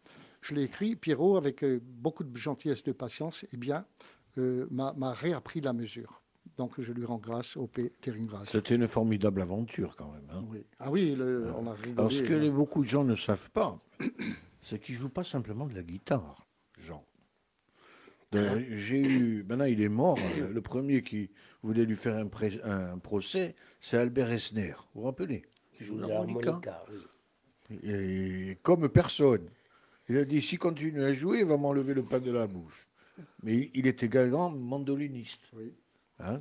je 0.43 0.55
l'ai 0.55 0.63
écrit, 0.65 0.95
Pierrot, 0.97 1.37
avec 1.37 1.65
euh, 1.65 1.81
beaucoup 1.83 2.23
de 2.25 2.37
gentillesse, 2.37 2.83
de 2.85 2.93
patience, 2.93 3.45
eh 3.53 3.57
bien, 3.57 3.85
euh, 4.39 4.67
m'a 4.71 5.13
réappris 5.13 5.61
la 5.61 5.73
mesure. 5.73 6.23
Donc 6.57 6.81
je 6.81 6.93
lui 6.93 7.05
rends 7.05 7.19
grâce 7.19 7.57
au 7.57 7.67
P. 7.67 7.93
Keringrad. 8.01 8.47
C'était 8.47 8.77
une 8.77 8.87
formidable 8.89 9.43
aventure 9.43 9.97
quand 9.97 10.11
même. 10.13 10.29
hein. 10.31 10.45
Oui. 10.49 10.65
Ah 10.79 10.91
oui, 10.91 11.15
le- 11.15 11.53
on 11.57 11.67
a 11.67 11.73
rigolé. 11.75 11.95
Alors, 11.99 12.13
ce 12.13 12.23
que 12.23 12.33
hein. 12.35 12.51
beaucoup 12.51 12.83
de 12.83 12.89
gens 12.89 13.05
ne 13.05 13.17
savent 13.17 13.51
pas, 13.51 13.79
c'est 14.63 14.79
qu'il 14.79 14.95
ne 14.95 15.01
joue 15.01 15.09
pas 15.09 15.25
simplement 15.25 15.67
de 15.67 15.75
la 15.75 15.83
guitare, 15.83 16.47
Jean. 16.79 17.05
De- 18.33 18.65
J'ai 18.71 19.01
eu. 19.07 19.45
Maintenant, 19.49 19.65
il 19.67 19.81
est 19.81 19.89
mort. 19.89 20.19
Le 20.39 20.61
premier 20.61 21.03
qui 21.03 21.31
voulait 21.63 21.85
lui 21.85 21.97
faire 21.97 22.17
un, 22.17 22.27
pré- 22.27 22.61
un 22.65 22.99
procès, 22.99 23.55
c'est 23.81 23.97
Albert 23.99 24.31
Esner. 24.31 24.75
Vous 24.95 25.01
vous 25.01 25.07
rappelez? 25.07 25.45
Qui 25.73 25.85
joue. 25.85 25.99
L'harmonica, 25.99 26.85
oui. 26.91 26.99
Et 27.71 28.59
comme 28.63 28.89
personne. 28.89 29.49
Il 30.09 30.17
a 30.19 30.25
dit 30.25 30.41
si 30.41 30.57
continue 30.57 31.03
à 31.03 31.13
jouer, 31.13 31.41
il 31.41 31.47
va 31.47 31.57
m'enlever 31.57 31.95
le 31.95 32.03
pain 32.05 32.21
de 32.21 32.31
la 32.31 32.47
bouche. 32.47 32.87
Mais 33.43 33.71
il 33.75 33.87
est 33.87 34.03
également 34.03 34.51
mandoliniste. 34.51 35.43
Oui. 35.55 35.73
Hein 36.21 36.41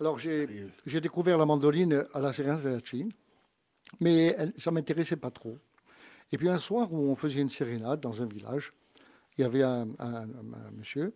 Alors 0.00 0.18
j'ai 0.18 0.48
j'ai 0.86 1.00
découvert 1.00 1.36
la 1.36 1.44
mandoline 1.46 2.06
à 2.14 2.20
la 2.20 2.32
Sérénance 2.32 2.62
de 2.62 2.70
la 2.70 2.80
Chine, 2.82 3.10
mais 4.00 4.34
elle- 4.38 4.52
ça 4.56 4.70
ne 4.70 4.76
m'intéressait 4.76 5.16
pas 5.16 5.30
trop. 5.30 5.58
Et 6.32 6.38
puis 6.38 6.48
un 6.48 6.58
soir 6.58 6.92
où 6.92 6.96
on 7.10 7.16
faisait 7.16 7.40
une 7.40 7.50
sérénade 7.50 8.00
dans 8.00 8.20
un 8.22 8.26
village, 8.26 8.72
il 9.36 9.42
y 9.42 9.44
avait 9.44 9.62
un, 9.62 9.88
un- 9.98 10.22
un 10.24 10.70
monsieur 10.76 11.12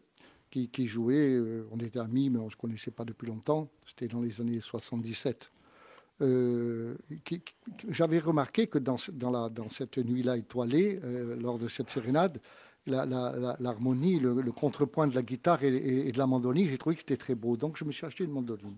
qui, 0.51 0.69
qui 0.69 0.87
jouait, 0.87 1.35
euh, 1.35 1.67
on 1.71 1.79
était 1.79 1.99
amis 1.99 2.29
mais 2.31 2.39
on 2.39 2.47
ne 2.47 2.51
se 2.51 2.57
connaissait 2.57 2.91
pas 2.91 3.05
depuis 3.05 3.27
longtemps, 3.27 3.71
c'était 3.87 4.09
dans 4.09 4.21
les 4.21 4.41
années 4.41 4.61
77. 4.61 5.51
Euh, 6.23 6.95
qui- 7.25 7.41
qui- 7.41 7.55
J'avais 7.89 8.19
remarqué 8.19 8.67
que 8.67 8.79
dans, 8.79 8.97
ce- 8.99 9.11
dans, 9.11 9.31
la, 9.31 9.49
dans 9.49 9.71
cette 9.71 9.97
nuit-là 9.99 10.37
étoilée, 10.37 11.01
euh, 11.03 11.37
lors 11.37 11.59
de 11.59 11.67
cette 11.69 11.89
sérénade, 11.91 12.39
la- 12.87 13.07
la- 13.07 13.35
la- 13.39 13.57
l'harmonie, 13.59 14.19
le, 14.21 14.41
le 14.41 14.53
contrepoint 14.53 15.07
de 15.07 15.15
la 15.15 15.23
guitare 15.23 15.63
et, 15.65 15.75
et- 15.75 16.09
et 16.09 16.13
de 16.13 16.19
la 16.19 16.27
mandoline, 16.27 16.67
j'ai 16.67 16.77
trouvé 16.79 16.97
que 16.97 17.01
c'était 17.01 17.17
très 17.17 17.35
beau. 17.35 17.57
Donc 17.57 17.77
je 17.79 17.85
me 17.85 17.93
suis 17.93 18.05
acheté 18.07 18.25
une 18.25 18.33
mandoline. 18.33 18.77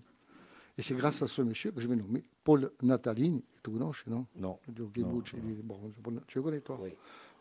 Et 0.77 0.81
c'est 0.81 0.95
grâce 0.95 1.21
à 1.21 1.27
ce 1.27 1.41
monsieur 1.41 1.71
que 1.71 1.79
je 1.81 1.87
vais 1.87 1.95
nommer 1.95 2.23
Paul 2.43 2.71
Nataline. 2.81 3.41
Tu 3.61 3.69
connais, 3.71 3.85
non? 4.07 4.25
Non. 4.35 4.57
Tu 6.27 6.41
connais 6.41 6.61
toi? 6.61 6.79
Oui. 6.81 6.89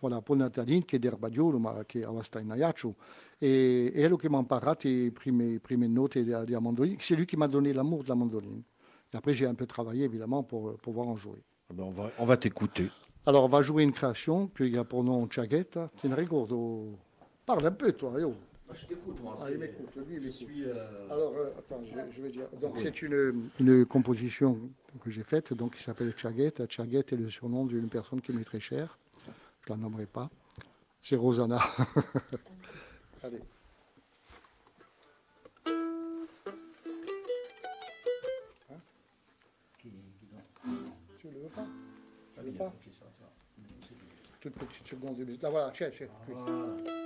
Voilà, 0.01 0.21
Paul 0.21 0.39
Nataline, 0.39 0.83
d'Erbadio, 0.99 1.57
ma 1.59 1.85
che 1.87 2.05
aveva 2.05 2.23
in 2.41 2.51
Ajaccio. 2.51 2.97
Et, 3.41 3.93
elle 3.95 4.17
qui 4.19 4.29
m'a 4.29 4.39
premières 5.61 5.89
notes 5.89 6.19
de 6.19 6.31
la, 6.33 6.45
de 6.45 6.51
la 6.53 6.61
mandoline. 6.61 6.97
C'est 7.01 7.15
lui 7.17 7.25
qui 7.25 7.37
m'a 7.37 7.47
donné 7.49 7.73
l'amour 7.73 8.03
de 8.03 8.09
la 8.09 8.15
mandoline. 8.17 8.63
Et 9.13 9.17
après, 9.17 9.35
j'ai 9.35 9.47
un 9.47 9.55
peu 9.55 9.67
travaillé, 9.67 10.05
évidemment, 10.05 10.43
pour 10.43 10.71
pour 10.73 10.79
pouvoir 10.81 11.09
en 11.09 11.17
jouer. 11.17 11.43
Eh 11.71 11.75
ben, 11.75 11.85
on 11.85 11.91
va, 11.91 12.11
on 12.19 12.25
va 12.25 12.37
t'écouter. 12.37 12.91
Alors, 13.27 13.45
on 13.45 13.49
va 13.49 13.63
jouer 13.63 13.83
une 13.83 13.93
création 13.93 14.49
qui 14.49 14.77
a 14.77 14.85
pour 14.85 15.05
nom 15.05 15.29
Chaguetta. 15.31 15.91
Tu 16.01 16.09
ne 16.09 16.15
ricordo 16.15 16.97
Parle 17.47 17.67
un 17.67 17.73
peu, 17.73 17.93
toi. 17.93 18.19
Yo. 18.21 18.35
Je 18.75 18.87
t'écoute, 18.87 19.21
moi. 19.23 19.35
Ah, 19.39 19.51
il 19.51 19.59
m'écoute, 19.59 19.91
lui, 20.09 20.17
il 20.17 20.33
suis. 20.33 20.65
euh, 20.65 21.11
Alors, 21.11 21.35
euh, 21.37 21.51
attends, 21.59 21.83
je, 21.85 21.93
je 22.17 22.23
vais 22.23 22.31
dire. 22.31 22.47
Donc, 22.61 22.79
c'est 22.79 23.03
une, 23.03 23.51
une 23.61 23.85
composition 23.85 24.59
que 25.05 25.11
j'ai 25.11 25.23
faite, 25.25 25.53
donc 25.53 25.77
qui 25.77 25.83
s'appelle 25.83 26.15
Chaguette. 26.17 26.63
Chaguette 26.73 27.13
est 27.13 27.17
le 27.17 27.29
surnom 27.29 27.67
d'une 27.67 27.89
personne 27.89 28.23
qui 28.23 28.33
m'est 28.33 28.45
très 28.45 28.61
chère. 28.61 28.99
Je 29.67 29.73
ne 29.73 29.77
la 29.77 29.83
nommerai 29.83 30.07
pas. 30.07 30.31
C'est 31.03 31.17
Rosanna. 31.17 31.61
Allez. 33.23 33.41
Pas. 42.71 42.73
Toute 44.41 44.55
petite 44.55 44.89
seconde. 44.89 45.19
Là, 45.41 45.51
voilà. 45.51 45.73
Voilà. 46.29 47.02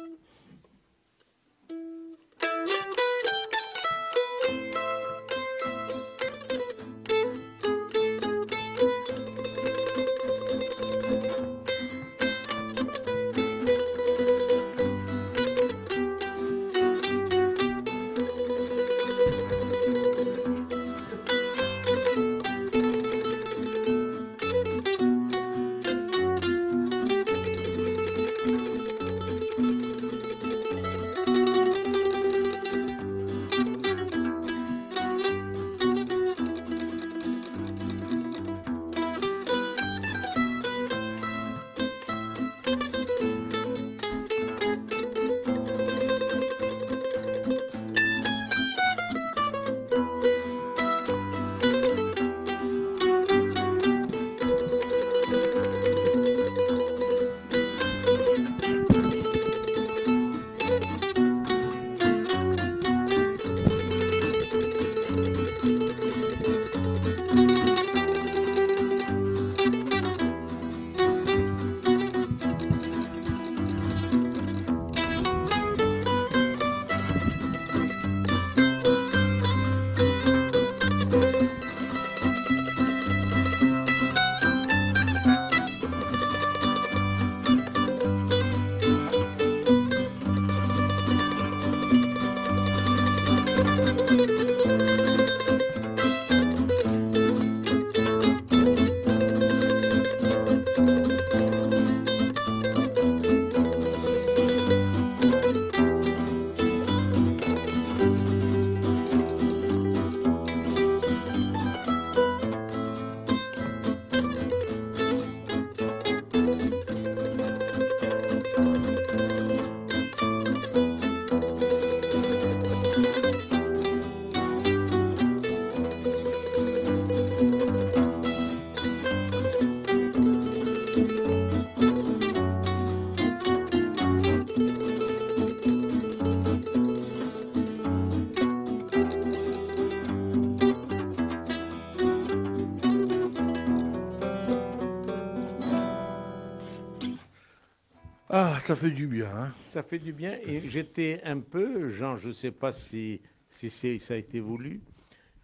Ça 148.67 148.75
fait 148.75 148.91
du 148.91 149.07
bien. 149.07 149.29
hein. 149.37 149.53
Ça 149.65 149.83
fait 149.85 149.99
du 150.01 150.13
bien. 150.13 150.39
Et 150.45 150.61
j'étais 150.69 151.21
un 151.25 151.39
peu, 151.39 151.91
Jean, 151.91 152.17
je 152.17 152.29
ne 152.29 152.33
sais 152.33 152.51
pas 152.51 152.73
si, 152.73 153.21
si 153.49 153.71
c'est- 153.71 153.99
ça 154.01 154.15
a 154.15 154.17
été 154.17 154.41
voulu, 154.41 154.81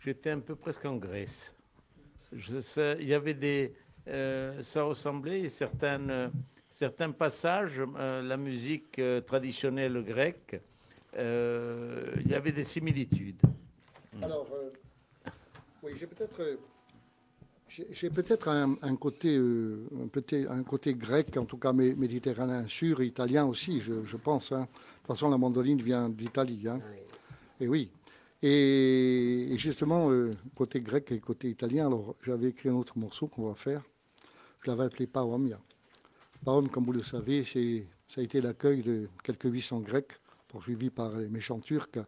j'étais 0.01 0.31
un 0.31 0.41
peu 0.41 0.57
presque 0.57 0.85
en 0.85 0.97
Grèce. 0.97 1.55
Je 2.33 2.61
sais- 2.61 2.97
il 3.01 3.09
y 3.09 3.14
avait 3.14 3.35
des. 3.35 3.75
euh, 4.09 4.61
ça 4.64 4.83
ressemblait, 4.83 5.49
certaines, 5.49 6.33
certains 6.68 7.12
passages, 7.12 7.81
euh, 7.97 8.20
la 8.23 8.37
musique 8.37 8.99
euh, 8.99 9.20
traditionnelle 9.20 10.03
grecque, 10.03 10.61
euh, 11.16 12.12
il 12.25 12.29
y 12.29 12.35
avait 12.35 12.51
des 12.51 12.64
similitudes. 12.64 13.41
Alors, 14.20 14.49
euh, 14.53 14.70
oui, 15.85 15.93
j'ai 15.97 16.09
peut-être, 16.09 16.41
euh, 16.41 16.57
j'ai 17.91 18.11
peut-être 18.11 18.49
un, 18.49 18.77
un 18.83 18.97
côté, 18.97 19.37
euh, 19.37 19.87
un, 20.03 20.09
petit- 20.09 20.47
un 20.49 20.62
côté 20.62 20.95
grec, 20.95 21.37
en 21.37 21.45
tout 21.45 21.57
cas 21.57 21.73
mé- 21.73 21.97
méditerranéen 21.97 22.66
sûr, 22.66 23.03
italien 23.03 23.47
aussi, 23.47 23.81
je, 23.81 24.05
je 24.05 24.16
pense. 24.16 24.53
hein. 24.53 24.61
De 24.61 24.66
toute 24.99 25.07
façon, 25.07 25.31
la 25.31 25.39
mandoline 25.39 25.81
vient 25.81 26.09
d'Italie. 26.09 26.68
hein. 26.68 26.81
Et 27.61 27.68
oui. 27.68 27.91
Et, 28.43 29.53
et 29.53 29.57
justement, 29.57 30.11
euh, 30.11 30.35
côté 30.55 30.81
grec 30.81 31.11
et 31.12 31.20
côté 31.20 31.49
italien, 31.49 31.87
alors 31.87 32.14
j'avais 32.23 32.49
écrit 32.49 32.68
un 32.68 32.75
autre 32.75 32.99
morceau 32.99 33.27
qu'on 33.29 33.49
va 33.49 33.55
faire. 33.55 33.83
Je 34.61 34.70
l'avais 34.70 34.85
appelé 34.85 35.07
Paomia. 35.07 35.59
Paom, 36.45 36.68
comme 36.68 36.85
vous 36.85 36.93
le 36.93 37.03
savez, 37.03 37.45
ça 37.45 38.20
a 38.20 38.25
été 38.25 38.41
l'accueil 38.41 38.83
de 38.83 39.09
quelques 39.23 39.45
800 39.51 39.81
Grecs, 39.81 40.12
poursuivis 40.49 40.91
par 40.91 41.16
les 41.16 41.29
méchants 41.29 41.61
Turcs, 41.61 41.99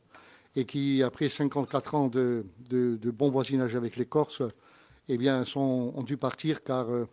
et 0.56 0.64
qui, 0.66 1.02
après 1.02 1.28
54 1.28 1.94
ans 1.94 2.08
de, 2.08 2.44
de- 2.68 2.96
de 3.00 3.10
bon 3.10 3.30
voisinage 3.30 3.74
avec 3.76 3.96
les 3.96 4.04
Corses, 4.06 4.42
eh 5.08 5.18
bien, 5.18 5.44
sont, 5.44 5.92
ont 5.94 6.02
dû 6.02 6.16
partir 6.16 6.62
car 6.62 6.90
euh, 6.90 7.06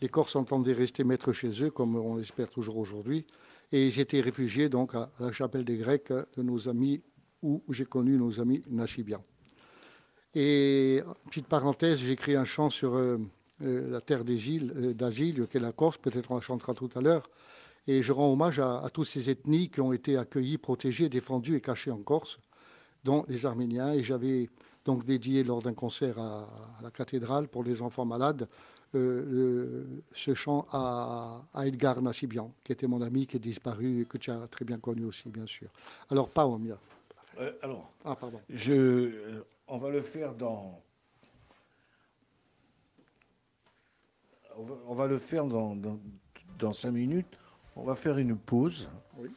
les 0.00 0.08
Corses 0.08 0.36
entendaient 0.36 0.72
rester 0.72 1.04
maîtres 1.04 1.32
chez 1.32 1.62
eux, 1.62 1.70
comme 1.70 1.96
on 1.96 2.16
l'espère 2.16 2.50
toujours 2.50 2.76
aujourd'hui. 2.76 3.24
Et 3.70 3.86
ils 3.86 4.00
étaient 4.00 4.20
réfugiés 4.20 4.68
donc 4.68 4.94
à, 4.94 5.10
la 5.20 5.32
chapelle 5.32 5.64
des 5.64 5.76
Grecs 5.76 6.12
de 6.12 6.42
nos 6.42 6.68
amis, 6.68 7.02
où 7.42 7.62
j'ai 7.70 7.84
connu 7.84 8.16
nos 8.16 8.40
amis 8.40 8.62
nassibiens. 8.68 9.22
Et 10.34 11.02
petite 11.26 11.46
parenthèse, 11.46 11.98
j'ai 11.98 12.12
écrit 12.12 12.36
un 12.36 12.44
chant 12.44 12.70
sur 12.70 12.94
euh, 12.94 13.18
euh, 13.62 13.90
la 13.90 14.00
terre 14.00 14.24
des 14.24 14.48
îles, 14.48 14.94
d'asile, 14.94 15.46
qui 15.50 15.58
est 15.58 15.60
la 15.60 15.72
Corse, 15.72 15.98
peut-être 15.98 16.30
on 16.30 16.36
la 16.36 16.40
chantera 16.40 16.74
tout 16.74 16.88
à 16.94 17.00
l'heure. 17.00 17.28
Et 17.86 18.02
je 18.02 18.12
rends 18.12 18.32
hommage 18.32 18.58
à, 18.60 18.78
à 18.78 18.90
toutes 18.90 19.08
ces 19.08 19.28
ethnies 19.28 19.68
qui 19.68 19.80
ont 19.80 19.92
été 19.92 20.16
accueillies, 20.16 20.58
protégées, 20.58 21.08
défendues 21.08 21.56
et 21.56 21.60
cachées 21.60 21.90
en 21.90 21.98
Corse, 21.98 22.38
dont 23.04 23.24
les 23.28 23.44
Arméniens. 23.44 23.92
Et 23.92 24.02
j'avais 24.02 24.48
donc 24.84 25.04
dédié 25.04 25.44
lors 25.44 25.62
d'un 25.62 25.74
concert 25.74 26.18
à, 26.18 26.42
à 26.78 26.82
la 26.82 26.90
cathédrale 26.90 27.48
pour 27.48 27.62
les 27.64 27.82
enfants 27.82 28.04
malades 28.04 28.48
euh, 28.94 29.24
le- 29.26 29.86
ce 30.12 30.34
chant 30.34 30.66
à, 30.70 31.40
à 31.54 31.66
Edgar 31.66 32.02
Nassibian, 32.02 32.52
qui 32.62 32.72
était 32.72 32.86
mon 32.86 33.00
ami, 33.00 33.26
qui 33.26 33.36
est 33.36 33.40
disparu 33.40 34.02
et 34.02 34.04
que 34.04 34.18
tu 34.18 34.30
as 34.30 34.46
très 34.48 34.64
bien 34.66 34.78
connu 34.78 35.04
aussi, 35.06 35.28
bien 35.30 35.46
sûr. 35.46 35.68
Alors, 36.10 36.28
Paomia. 36.28 36.76
Euh, 37.40 37.52
alors, 37.62 37.90
Ah, 38.04 38.14
pardon. 38.14 38.38
je, 38.50 38.72
euh, 38.74 39.44
on 39.66 39.78
va 39.78 39.88
le 39.88 40.02
faire 40.02 40.34
dans. 40.34 40.78
On 44.58 44.64
va, 44.64 44.74
on 44.88 44.94
va 44.94 45.06
le 45.06 45.18
faire 45.18 45.46
dans, 45.46 45.74
dans, 45.74 45.98
dans 46.58 46.72
cinq 46.74 46.90
minutes. 46.90 47.38
On 47.74 47.84
va 47.84 47.94
faire 47.94 48.18
une 48.18 48.36
pause. 48.36 48.90
Oui. 49.16 49.30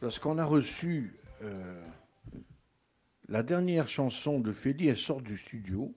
Parce 0.00 0.18
qu'on 0.18 0.38
a 0.38 0.44
reçu 0.46 1.14
la 3.28 3.42
dernière 3.42 3.88
chanson 3.88 4.40
de 4.40 4.52
Féli, 4.52 4.88
elle 4.88 4.96
sort 4.96 5.22
du 5.22 5.36
studio. 5.36 5.94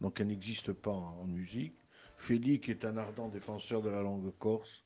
Donc 0.00 0.20
elle 0.20 0.28
n'existe 0.28 0.72
pas 0.72 0.92
en, 0.92 1.24
musique. 1.26 1.76
Féli, 2.18 2.60
qui 2.60 2.70
est 2.70 2.84
un 2.84 2.96
ardent 2.96 3.28
défenseur 3.28 3.82
de 3.82 3.90
la 3.90 4.02
langue 4.02 4.32
corse, 4.38 4.84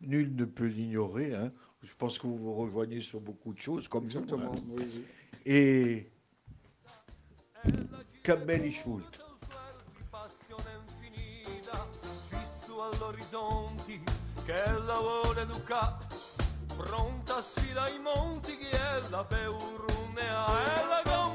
nul 0.00 0.34
ne 0.34 0.44
peut 0.44 0.66
l'ignorer. 0.66 1.34
hein. 1.34 1.52
Je 1.82 1.92
pense 1.96 2.18
que 2.18 2.26
vous 2.26 2.36
vous 2.36 2.54
rejoignez 2.54 3.00
sur 3.00 3.20
beaucoup 3.20 3.52
de 3.54 3.60
choses, 3.60 3.88
comme 3.88 4.04
hein. 4.04 4.08
Exactement. 4.08 4.54
oui, 4.68 4.84
oui. 4.94 5.04
E 5.46 6.04
Cabelli 8.22 8.72
Schult. 8.72 9.18
che 15.70 16.09
pronta 16.82 17.36
a 17.36 17.42
sfida 17.42 17.88
i 17.88 17.98
monti, 17.98 18.56
che 18.56 18.70
è 18.70 19.00
la 19.10 19.24
beurunea, 19.24 20.46
è 20.64 20.86
la 20.86 21.02
gamba 21.04 21.29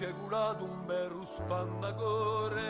la 0.00 0.06
dolce 0.06 0.12
gula 0.20 0.54
d'un 0.58 0.86
beru 0.86 1.24
spannagore 1.24 2.62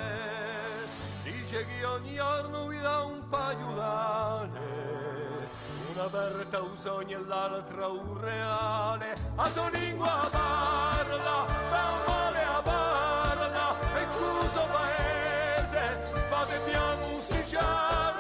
dice 1.25 1.67
che 1.67 1.85
ogni 1.85 2.15
giorno 2.15 2.67
vi 2.67 2.81
dà 2.81 3.03
un 3.03 3.29
paio 3.29 3.73
d'ale 3.75 5.47
una 5.93 6.09
berta 6.09 6.61
usogna 6.61 7.19
e 7.19 7.25
l'altra 7.27 7.89
un 7.89 8.21
reale. 8.21 9.15
A 9.35 9.49
sua 9.49 9.69
lingua 9.71 10.29
parla 10.31 11.17
da 11.17 11.45
un 11.49 12.05
male 12.07 12.45
a 12.45 12.63
parla. 12.63 13.77
E 13.97 14.07
cuso 14.07 14.67
paese 14.71 16.05
fate 16.29 16.61
piano 16.67 17.09
un 17.09 17.21
siciarla 17.21 18.18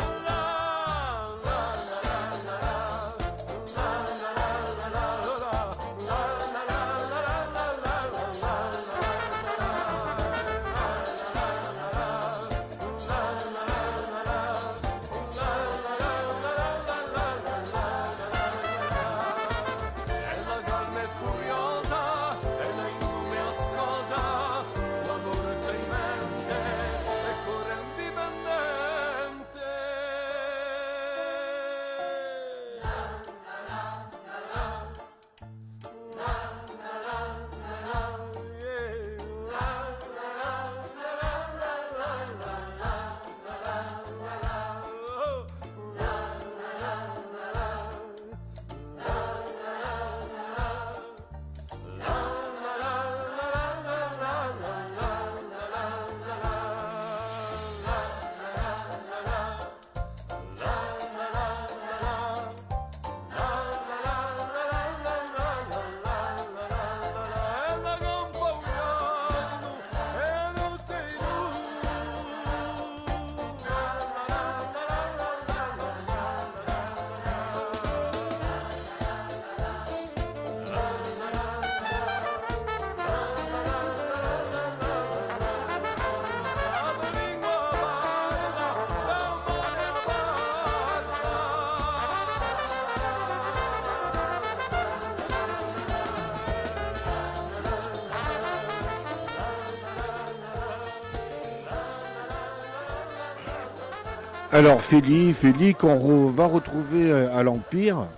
Alors, 104.58 104.82
Féli, 104.82 105.34
Féli 105.34 105.72
qu'on 105.72 106.26
va 106.30 106.48
retrouver 106.48 107.12
euh, 107.12 107.32
à 107.32 107.44
l'Empire 107.44 108.08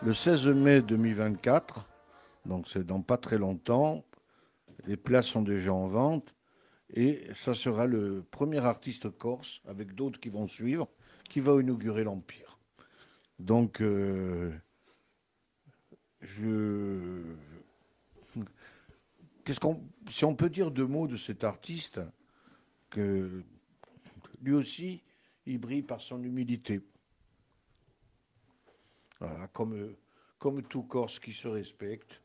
le 0.00 0.14
16 0.14 0.46
mai 0.46 0.80
2024. 0.80 1.90
Donc, 2.46 2.68
c'est 2.68 2.86
dans 2.86 3.02
pas 3.02 3.16
très 3.16 3.36
longtemps. 3.36 4.04
Les 4.86 4.96
places 4.96 5.26
sont 5.26 5.42
déjà 5.42 5.72
en 5.72 5.88
vente. 5.88 6.36
Et 6.94 7.26
ça 7.34 7.52
sera 7.52 7.88
le 7.88 8.24
premier 8.30 8.64
artiste 8.64 9.10
corse, 9.10 9.60
avec 9.66 9.96
d'autres 9.96 10.20
qui 10.20 10.28
vont 10.28 10.46
suivre, 10.46 10.86
qui 11.28 11.40
va 11.40 11.60
inaugurer 11.60 12.04
l'Empire. 12.04 12.60
Donc, 13.40 13.80
euh, 13.80 14.52
je. 16.20 17.24
Qu'est-ce 19.44 19.58
qu'on, 19.58 19.82
si 20.08 20.24
on 20.24 20.36
peut 20.36 20.48
dire 20.48 20.70
deux 20.70 20.86
mots 20.86 21.08
de 21.08 21.16
cet 21.16 21.42
artiste, 21.42 21.98
que 22.88 23.42
lui 24.40 24.52
aussi, 24.52 25.02
il 25.48 25.58
brille 25.58 25.82
par 25.82 26.00
son 26.00 26.22
humilité. 26.22 26.80
Voilà, 29.20 29.48
comme, 29.48 29.94
comme 30.38 30.62
tout 30.62 30.82
Corse 30.82 31.18
qui 31.18 31.32
se 31.32 31.48
respecte. 31.48 32.20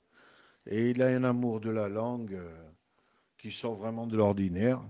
Et 0.67 0.91
il 0.91 1.01
a 1.01 1.07
un 1.07 1.23
amour 1.23 1.59
de 1.59 1.69
la 1.69 1.89
langue 1.89 2.33
euh, 2.35 2.69
qui 3.37 3.51
sort 3.51 3.75
vraiment 3.75 4.05
de 4.07 4.15
l'ordinaire. 4.15 4.81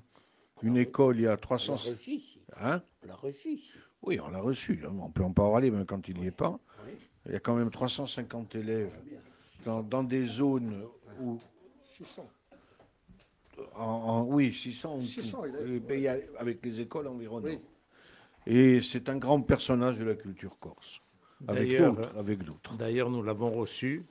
Une 0.61 0.77
école, 0.77 1.17
il 1.17 1.23
y 1.23 1.27
a 1.27 1.29
On 1.29 1.31
l'a 1.31 1.37
300... 1.37 1.73
reçu 1.75 2.11
ici. 2.11 2.39
Hein 2.57 2.81
On 3.03 3.07
l'a 3.07 3.15
reçu 3.15 3.49
ici. 3.49 3.73
oui, 4.01 4.19
on 4.19 4.29
l'a 4.29 4.39
reçu. 4.39 4.81
hein, 4.85 4.93
On 4.99 5.09
peut 5.09 5.23
en 5.23 5.31
parler 5.31 5.71
même 5.71 5.85
quand 5.85 6.07
il 6.07 6.19
n'y 6.19 6.27
est 6.27 6.31
pas. 6.31 6.59
Oui. 6.85 6.91
Il 7.25 7.31
y 7.31 7.35
a 7.35 7.39
quand 7.39 7.55
même 7.55 7.69
350 7.71 8.55
élèves 8.55 8.91
dans, 9.65 9.81
dans 9.81 10.03
des 10.03 10.25
zones 10.25 10.83
où... 11.21 11.39
600. 11.83 12.27
En, 13.75 13.81
en- 13.83 14.23
oui, 14.25 14.53
600. 14.53 14.95
en 14.95 15.01
600 15.01 15.37
tout. 15.41 15.45
élèves, 15.45 16.29
avec 16.37 16.63
les 16.65 16.81
écoles 16.81 17.07
environnantes. 17.07 17.51
Oui. 17.51 17.59
Et 18.45 18.81
c'est 18.81 19.09
un 19.09 19.17
grand 19.17 19.41
personnage 19.41 19.97
de 19.97 20.03
la 20.03 20.15
culture 20.15 20.57
corse. 20.59 21.01
Avec 21.47 22.43
d'autres. 22.43 22.75
D'ailleurs, 22.77 23.09
nous 23.09 23.21
l'avons 23.21 23.51
reçu 23.51 24.03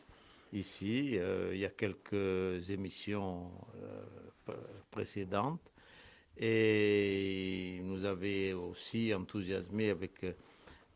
ici, 0.53 1.17
euh, 1.19 1.51
il 1.55 1.61
y 1.61 1.65
a 1.65 1.71
quelques 1.71 2.71
émissions 2.71 3.51
euh, 4.49 4.55
précédentes. 4.91 5.73
Et 6.37 7.77
il 7.77 7.87
nous 7.87 8.05
avait 8.05 8.53
aussi 8.53 9.15
enthousiasmé 9.15 9.91
avec, 9.91 10.25
euh, 10.25 10.33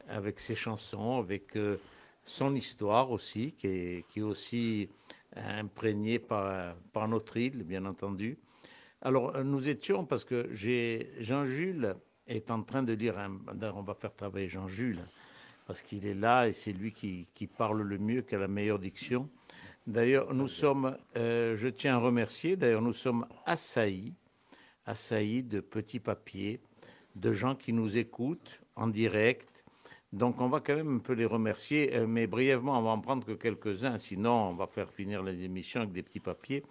avec 0.09 0.41
ses 0.41 0.55
chansons, 0.55 1.19
avec 1.19 1.57
euh, 1.57 1.79
son 2.25 2.55
histoire 2.55 3.11
aussi, 3.11 3.53
qui 3.53 3.67
est, 3.67 4.05
qui 4.09 4.21
est 4.21 4.23
aussi 4.23 4.89
imprégnée 5.35 6.19
par, 6.19 6.75
par 6.93 7.09
notre 7.09 7.37
île, 7.37 7.63
bien 7.63 7.85
entendu. 7.85 8.39
Alors, 9.03 9.45
nous 9.45 9.69
étions, 9.69 10.07
parce 10.07 10.25
que 10.25 10.49
Jean-Jules 10.51 11.95
est 12.27 12.51
en 12.51 12.63
train 12.63 12.83
de 12.83 12.93
lire, 12.93 13.19
un, 13.19 13.39
d'ailleurs, 13.55 13.77
on 13.77 13.83
va 13.83 13.95
faire 13.95 14.15
travailler 14.15 14.49
Jean-Jules, 14.49 15.01
parce 15.67 15.83
qu'il 15.83 16.07
est 16.07 16.15
là 16.15 16.49
et 16.49 16.53
c'est 16.53 16.73
lui 16.73 16.93
qui, 16.93 17.29
qui 17.35 17.47
parle 17.47 17.83
le 17.83 17.99
mieux, 17.99 18.23
qui 18.23 18.35
a 18.35 18.39
la 18.39 18.49
meilleure 18.49 18.79
diction. 18.79 19.29
D'ailleurs, 19.87 20.35
nous 20.35 20.49
sommes, 20.49 20.97
euh, 21.17 21.57
je 21.57 21.69
tiens 21.69 21.95
à 21.95 21.99
remercier, 21.99 22.57
d'ailleurs, 22.57 22.83
nous 22.83 22.93
sommes 22.93 23.27
assaillis, 23.45 24.15
assaillis 24.85 25.45
de 25.45 25.61
petits 25.61 26.01
papiers, 26.01 26.61
de 27.15 27.33
gens 27.33 27.55
qui 27.55 27.73
nous 27.73 27.97
écoutent 27.97 28.61
en 28.75 28.89
direct. 28.89 29.65
Donc, 30.13 30.41
on 30.41 30.49
va 30.49 30.61
quand 30.61 30.75
même 30.75 30.97
un 30.97 30.99
peu 30.99 31.13
les 31.13 31.25
remercier, 31.25 31.95
euh, 31.95 32.07
mais 32.07 32.27
brièvement, 32.27 32.79
on 32.79 32.83
va 32.83 32.91
en 32.91 33.01
prendre 33.01 33.25
que 33.25 33.33
quelques-uns, 33.33 33.97
sinon, 33.97 34.51
on 34.51 34.55
va 34.55 34.67
faire 34.67 34.91
finir 34.91 35.23
les 35.23 35.43
émissions 35.43 35.83
avec 35.83 35.93
des 35.93 36.03
petits 36.03 36.21
papiers. 36.21 36.65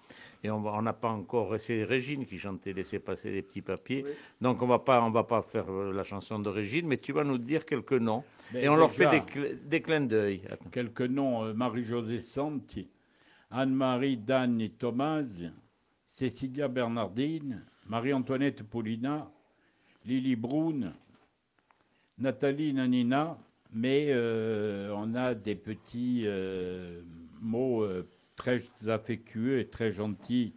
Et 0.44 0.52
on 0.52 0.82
n'a 0.82 0.94
pas 0.94 1.10
encore, 1.10 1.60
c'est 1.60 1.84
Régine 1.84 2.26
qui 2.26 2.38
chantait 2.38 2.74
Laissez 2.74 3.00
passer 3.00 3.32
les 3.32 3.42
petits 3.42 3.62
papiers. 3.62 4.04
Oui. 4.06 4.12
Donc, 4.42 4.62
on 4.62 4.68
va 4.68 4.80
pas, 4.80 5.02
on 5.04 5.10
va 5.10 5.24
pas 5.24 5.42
faire 5.42 5.72
euh, 5.72 5.92
la 5.92 6.04
chanson 6.04 6.38
de 6.40 6.50
Régine, 6.50 6.88
mais 6.88 6.98
tu 6.98 7.14
vas 7.14 7.24
nous 7.24 7.38
dire 7.40 7.66
quelques 7.66 7.94
noms. 7.94 8.24
Mais 8.54 8.66
et 8.66 8.70
on 8.70 8.76
leur 8.76 8.92
fait 8.92 9.10
des, 9.10 9.22
cl- 9.22 9.68
des 9.68 9.82
clins 9.82 10.02
d'œil. 10.02 10.42
Quelques 10.72 11.02
noms, 11.02 11.46
euh, 11.46 11.54
Marie-Josée 11.54 12.22
Santi, 12.22 12.88
Anne-Marie 13.50 14.18
Danne 14.18 14.70
Thomaz, 14.78 15.52
Cécilia 16.08 16.68
Bernardine, 16.68 17.66
Marie-Antoinette 17.88 18.64
Paulina, 18.64 19.30
Lily 20.06 20.36
Brune, 20.36 20.94
Nathalie 22.20 22.72
Nanina, 22.72 23.38
mais 23.74 24.08
euh, 24.10 24.94
on 24.96 25.16
a 25.16 25.34
des 25.34 25.56
petits 25.56 26.24
euh, 26.26 27.02
mots 27.42 27.86
très 28.36 28.62
affectueux 28.88 29.60
et 29.60 29.68
très 29.68 29.92
gentils 29.92 30.54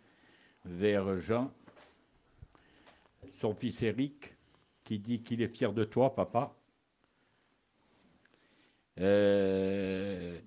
vers 0.65 1.19
Jean, 1.21 1.53
son 3.41 3.55
fils 3.55 3.83
Eric, 3.83 4.35
qui 4.85 4.99
dit 4.99 5.23
qu'il 5.23 5.43
est 5.43 5.49
fier 5.49 5.73
de 5.73 5.85
toi, 5.85 6.15
papa. 6.15 6.55
Euh, 9.01 10.39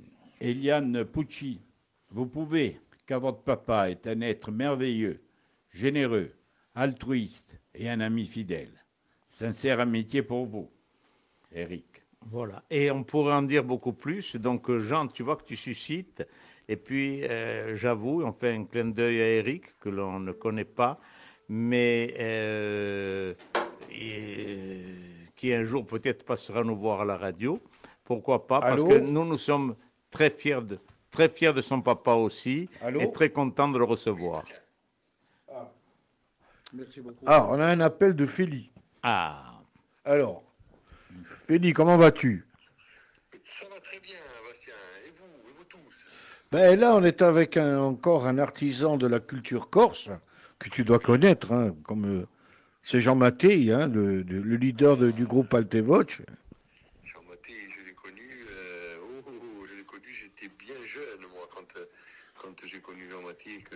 Eliane 0.42 1.06
Pucci, 1.06 1.62
vous 2.10 2.26
pouvez, 2.26 2.80
car 3.06 3.20
votre 3.20 3.44
papa 3.44 3.90
est 3.90 4.08
un 4.08 4.22
être 4.22 4.52
merveilleux, 4.52 5.22
généreux, 5.70 6.34
altruiste 6.76 7.60
et 7.74 7.90
un 7.90 8.02
ami 8.02 8.26
fidèle. 8.26 8.84
Sincère 9.30 9.80
amitié 9.80 10.22
pour 10.24 10.46
vous, 10.46 10.70
Eric. 11.54 11.86
Voilà. 12.26 12.64
Et 12.70 12.92
on 12.92 13.04
pourrait 13.04 13.34
en 13.34 13.42
dire 13.44 13.64
beaucoup 13.64 13.94
plus. 13.94 14.36
Donc, 14.36 14.70
Jean, 14.80 15.08
tu 15.08 15.24
vois 15.24 15.38
que 15.38 15.46
tu 15.46 15.56
suscites. 15.56 16.28
Et 16.72 16.78
puis, 16.78 17.26
euh, 17.26 17.76
j'avoue, 17.76 18.24
on 18.24 18.32
fait 18.32 18.54
un 18.56 18.64
clin 18.64 18.86
d'œil 18.86 19.22
à 19.22 19.28
Eric, 19.28 19.78
que 19.78 19.90
l'on 19.90 20.22
ne 20.22 20.32
connaît 20.32 20.64
pas, 20.64 21.02
mais 21.50 22.16
euh, 22.18 23.34
et- 23.92 24.86
qui 25.36 25.52
un 25.54 25.66
jour 25.66 25.86
peut-être 25.86 26.24
passera 26.24 26.64
nous 26.64 26.78
voir 26.78 27.02
à 27.02 27.06
la 27.06 27.18
radio. 27.18 27.60
Pourquoi 28.06 28.48
pas? 28.48 28.62
Parce 28.62 28.74
Allô? 28.82 28.88
que 28.88 29.00
nous, 29.00 29.26
nous 29.26 29.38
sommes 29.38 29.76
très 30.10 30.30
fiers 30.30 30.62
de, 30.62 30.80
très 31.10 31.28
fiers 31.28 31.52
de 31.52 31.60
son 31.60 31.82
papa 31.82 32.14
aussi 32.14 32.70
Allô? 32.82 33.02
et 33.02 33.12
très 33.12 33.30
contents 33.32 33.68
de 33.68 33.78
le 33.78 33.84
recevoir. 33.84 34.46
Merci 36.72 37.02
beaucoup. 37.02 37.26
Ah, 37.26 37.48
on 37.50 37.60
a 37.60 37.66
un 37.66 37.82
appel 37.82 38.16
de 38.16 38.26
Félie. 38.26 38.72
Ah, 39.04 39.60
Alors, 40.06 40.42
Félie, 41.46 41.74
comment 41.74 41.98
vas-tu 41.98 42.46
Ça 43.44 43.66
va 43.68 43.78
très 43.82 44.00
bien, 44.00 44.16
Bastien. 44.48 44.74
Et 45.06 45.10
vous, 45.10 45.50
et 45.50 45.54
vous 45.58 45.66
tous 45.66 46.06
ben, 46.52 46.80
Là, 46.80 46.96
on 46.96 47.04
est 47.04 47.22
avec 47.22 47.58
un- 47.58 47.80
encore 47.80 48.28
un 48.28 48.38
artisan 48.38 48.98
de 48.98 49.08
la 49.08 49.20
culture 49.20 49.70
corse, 49.70 50.10
que 50.60 50.70
tu 50.70 50.84
dois 50.84 51.00
connaître, 51.00 51.52
hein, 51.52 51.76
comme 51.84 52.06
euh, 52.22 52.26
c'est 52.84 53.00
Jean 53.02 53.16
Mattei, 53.16 53.72
hein, 53.72 53.88
le, 53.88 54.22
le- 54.24 54.42
le 54.42 54.56
leader 54.56 54.98
de- 54.98 55.12
du 55.12 55.26
groupe 55.26 55.54
Altevoce. 55.54 56.22
Jean 57.04 57.22
Maté, 57.30 57.54
je 57.78 57.86
l'ai 57.88 57.94
connu. 57.94 58.46
euh, 58.52 58.98
oh, 59.02 59.24
oh, 59.28 59.32
oh, 59.32 59.66
je 59.70 59.76
l'ai 59.78 59.84
connu, 59.84 60.08
j'étais 60.10 60.52
bien 60.60 60.76
jeune, 60.86 61.22
moi, 61.34 61.48
quand, 61.54 61.66
euh, 61.80 61.86
j'ai 62.66 62.80
connu 62.80 63.10
Jean 63.10 63.22
Maté 63.22 63.56
et 63.56 63.62
que, 63.64 63.76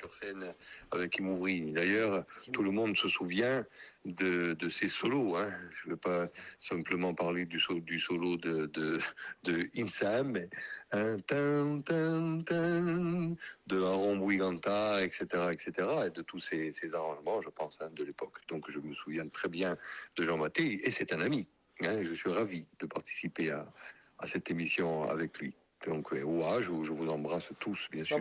sur 0.00 0.14
scène 0.14 0.54
avec 0.90 1.18
Imouvri. 1.18 1.72
D'ailleurs, 1.72 2.24
tout 2.52 2.62
le 2.62 2.70
monde 2.70 2.96
se 2.96 3.08
souvient 3.08 3.66
de, 4.06 4.54
de 4.54 4.68
ses 4.70 4.88
solos. 4.88 5.36
Hein. 5.36 5.52
Je 5.70 5.88
ne 5.88 5.90
veux 5.92 5.98
pas 5.98 6.28
simplement 6.58 7.12
parler 7.14 7.44
du, 7.44 7.60
so- 7.60 7.80
du 7.80 8.00
solo 8.00 8.36
de, 8.38 8.66
de, 8.66 8.98
de 9.44 9.68
Insam, 9.76 10.30
mais 10.32 10.48
hein, 10.92 11.18
tan, 11.26 11.82
tan, 11.82 12.40
tan, 12.42 13.36
de 13.66 13.82
Aaron 13.82 14.16
Bouiganta, 14.16 15.04
etc., 15.04 15.26
etc., 15.52 15.88
et 16.06 16.10
de 16.10 16.22
tous 16.22 16.40
ces, 16.40 16.72
ces 16.72 16.94
arrangements, 16.94 17.42
je 17.42 17.50
pense, 17.50 17.78
hein, 17.80 17.90
de 17.92 18.04
l'époque. 18.04 18.38
Donc 18.48 18.70
je 18.70 18.78
me 18.78 18.94
souviens 18.94 19.28
très 19.28 19.48
bien 19.48 19.76
de 20.16 20.22
Jean 20.22 20.38
Maté, 20.38 20.86
et 20.86 20.90
c'est 20.90 21.12
un 21.12 21.20
ami. 21.20 21.46
hein, 21.82 22.02
je 22.02 22.14
suis 22.14 22.30
ravi 22.30 22.66
de 22.78 22.86
participer 22.86 23.50
à, 23.50 23.70
à 24.18 24.26
cette 24.26 24.50
émission 24.50 25.04
avec 25.04 25.38
lui. 25.38 25.54
Donc, 25.86 26.12
ouah, 26.12 26.60
je, 26.60 26.70
je 26.82 26.92
vous 26.92 27.08
embrasse 27.08 27.48
tous, 27.58 27.88
bien 27.90 28.04
sûr. 28.04 28.16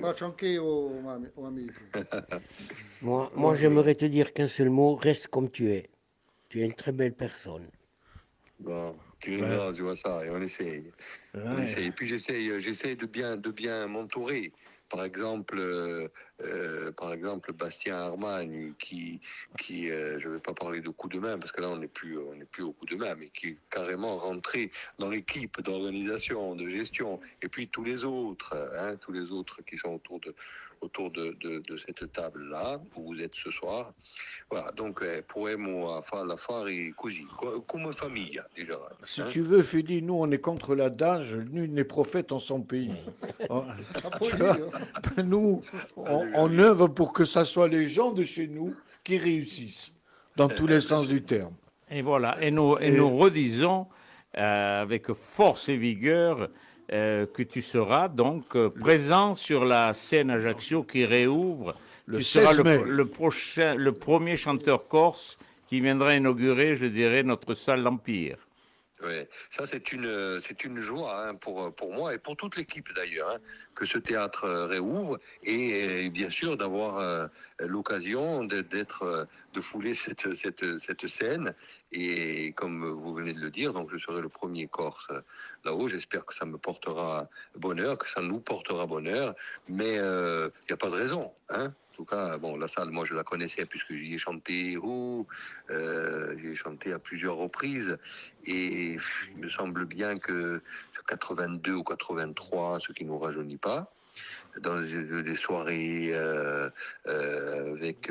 Au 1.35 1.45
amico. 1.45 1.73
Moi, 3.01 3.31
moi 3.33 3.55
j'aimerais 3.55 3.95
te 3.95 4.05
dire 4.05 4.33
qu'un 4.33 4.47
seul 4.47 4.69
mot, 4.69 4.95
reste 4.95 5.27
comme 5.27 5.49
tu 5.49 5.69
es. 5.69 5.89
Tu 6.49 6.59
es 6.61 6.65
une 6.65 6.73
très 6.73 6.91
belle 6.91 7.13
personne. 7.13 7.69
Bon, 8.59 8.97
tu 9.19 9.37
verras, 9.37 9.71
tu 9.73 9.83
vois 9.83 9.95
ça, 9.95 10.25
et 10.25 10.29
on 10.29 10.41
essaye. 10.41 10.91
On 11.33 11.57
essaye. 11.61 11.87
Et 11.87 11.91
puis 11.91 12.07
j'essaye, 12.07 12.61
j'essaye 12.61 12.97
de 12.97 13.05
bien, 13.05 13.37
de 13.37 13.51
bien 13.51 13.87
m'entourer. 13.87 14.51
Par 14.89 15.03
exemple, 15.03 15.57
euh, 15.59 16.07
euh, 16.41 16.91
par 16.91 17.13
exemple, 17.13 17.53
Bastien 17.53 17.95
Armani, 17.95 18.73
qui, 18.79 19.19
euh, 19.71 20.19
je 20.19 20.27
ne 20.27 20.33
vais 20.33 20.39
pas 20.39 20.53
parler 20.53 20.81
de 20.81 20.89
coup 20.89 21.07
de 21.07 21.19
main 21.19 21.37
parce 21.37 21.51
que 21.51 21.61
là 21.61 21.69
on 21.69 21.77
n'est 21.77 21.87
plus, 21.87 22.17
plus 22.51 22.63
au 22.63 22.71
coup 22.71 22.87
de 22.87 22.95
main, 22.95 23.13
mais 23.15 23.29
qui 23.29 23.49
est 23.49 23.57
carrément 23.69 24.17
rentré 24.17 24.71
dans 24.97 25.09
l'équipe 25.09 25.61
d'organisation, 25.61 26.55
de 26.55 26.67
gestion, 26.69 27.19
et 27.43 27.49
puis 27.49 27.67
tous 27.67 27.83
les 27.83 28.03
autres, 28.03 28.55
hein, 28.77 28.95
tous 28.95 29.11
les 29.11 29.31
autres 29.31 29.61
qui 29.61 29.77
sont 29.77 29.93
autour 29.93 30.19
de, 30.21 30.33
autour 30.81 31.11
de, 31.11 31.35
de, 31.41 31.59
de 31.59 31.77
cette 31.85 32.11
table 32.13 32.49
là 32.49 32.79
où 32.95 33.13
vous 33.13 33.19
êtes 33.21 33.35
ce 33.35 33.51
soir. 33.51 33.93
Voilà. 34.49 34.71
Donc, 34.71 35.01
eh, 35.03 35.21
poemo 35.21 35.91
a 35.91 36.01
fa- 36.01 36.23
l'affari 36.23 36.93
così, 36.95 37.25
co- 37.37 37.61
come 37.61 37.93
famiglia 37.93 38.45
déjà. 38.55 38.79
Si 39.05 39.21
hein. 39.21 39.27
tu 39.29 39.41
veux, 39.41 39.61
Félie, 39.61 40.01
nous, 40.01 40.15
on 40.15 40.31
est 40.31 40.39
contre 40.39 40.75
l'adage 40.75 41.35
nul 41.35 41.71
n'est 41.71 41.83
prophète 41.83 42.31
en 42.31 42.39
son 42.39 42.61
pays. 42.61 42.93
Vois, 43.49 43.65
hein. 45.17 45.23
nous, 45.23 45.61
on, 45.95 46.27
on 46.33 46.59
œuvre 46.59 46.87
pour 46.87 47.13
que 47.13 47.25
ce 47.25 47.43
soit 47.43 47.67
les 47.67 47.87
gens 47.89 48.11
de 48.11 48.23
chez 48.23 48.47
nous 48.47 48.75
qui 49.03 49.17
réussissent, 49.17 49.93
dans 50.35 50.47
tous 50.47 50.67
les 50.67 50.81
sens 50.81 51.07
du 51.07 51.21
terme. 51.23 51.53
Et 51.91 52.01
voilà, 52.01 52.37
et 52.41 52.51
nous, 52.51 52.77
et 52.79 52.87
Et- 52.87 52.91
nous 52.91 53.17
redisons 53.17 53.87
euh, 54.37 54.81
avec 54.81 55.11
force 55.13 55.69
et 55.69 55.77
vigueur 55.77 56.47
euh, 56.91 57.25
que 57.25 57.43
tu 57.43 57.61
seras 57.61 58.07
donc 58.07 58.55
euh, 58.55 58.69
présent 58.69 59.35
sur 59.35 59.65
la 59.65 59.93
scène 59.93 60.29
Ajaccio 60.31 60.83
qui 60.83 61.05
réouvre. 61.05 61.75
Le 62.05 62.17
tu 62.17 62.23
seras 62.23 62.55
16 62.55 62.63
le, 62.63 62.83
le 62.83 63.05
prochain, 63.05 63.75
le 63.75 63.91
premier 63.91 64.37
chanteur 64.37 64.87
corse 64.87 65.37
qui 65.67 65.81
viendra 65.81 66.15
inaugurer, 66.15 66.75
je 66.75 66.87
dirais, 66.87 67.21
notre 67.21 67.53
salle 67.53 67.83
d'Empire. 67.83 68.37
Ça, 69.49 69.65
c'est 69.65 69.91
une, 69.91 70.05
euh, 70.05 70.39
joie 70.81 71.27
hein, 71.27 71.35
pour, 71.35 71.73
pour 71.73 71.93
moi 71.93 72.13
et 72.13 72.17
pour 72.17 72.35
toute 72.35 72.57
l'équipe 72.57 72.93
d'ailleurs, 72.93 73.29
hein, 73.29 73.39
que 73.75 73.85
ce 73.85 73.97
théâtre 73.97 74.45
euh, 74.45 74.65
réouvre 74.67 75.19
et, 75.43 76.05
euh, 76.07 76.09
bien 76.09 76.29
sûr 76.29 76.57
d'avoir 76.57 76.97
euh, 76.97 77.27
l'occasion 77.59 78.43
de- 78.43 78.65
euh, 79.03 79.25
fouler 79.61 79.93
cette, 79.93 81.07
scène. 81.07 81.53
Et 81.91 82.51
comme 82.53 82.85
vous 82.85 83.13
venez 83.13 83.33
de 83.33 83.39
le 83.39 83.49
dire, 83.51 83.73
donc 83.73 83.89
je 83.91 83.97
serai 83.97 84.21
le 84.21 84.29
premier 84.29 84.67
Corse 84.67 85.07
euh, 85.11 85.21
là-haut. 85.65 85.87
J'espère 85.87 86.25
que 86.25 86.33
ça 86.33 86.45
me 86.45 86.57
portera 86.57 87.29
bonheur, 87.55 87.97
que 87.97 88.09
ça 88.09 88.21
nous 88.21 88.39
portera 88.39 88.85
bonheur. 88.85 89.35
Mais 89.67 89.95
il 89.95 90.51
n'y 90.69 90.73
a 90.73 90.77
pas 90.77 90.89
de 90.89 90.95
raison. 90.95 91.31
Hein. 91.49 91.73
Tout 91.99 92.05
cas, 92.05 92.37
bon, 92.37 92.55
la 92.55 92.69
salle, 92.69 92.91
moi, 92.91 93.03
je 93.03 93.13
la 93.13 93.25
connaissais 93.25 93.65
puisque 93.65 93.93
j'y 93.93 94.13
ai 94.13 94.17
chanté. 94.17 94.77
Oh, 94.81 95.27
euh, 95.69 96.33
j'y 96.39 96.47
ai 96.47 96.55
chanté 96.55 96.93
à 96.93 96.97
plusieurs 96.97 97.35
reprises. 97.35 97.97
Et 98.45 98.93
il 99.35 99.37
me 99.37 99.49
semble 99.49 99.83
bien 99.83 100.17
que 100.17 100.61
82 101.07 101.73
ou 101.73 101.83
83, 101.83 102.79
ce 102.79 102.93
qui 102.93 103.03
ne 103.03 103.09
nous 103.09 103.17
rajeunit 103.17 103.57
pas, 103.57 103.91
dans 104.61 104.81
des 104.81 105.35
soirées 105.35 106.11
euh, 106.13 106.69
euh, 107.07 107.75
avec, 107.75 108.09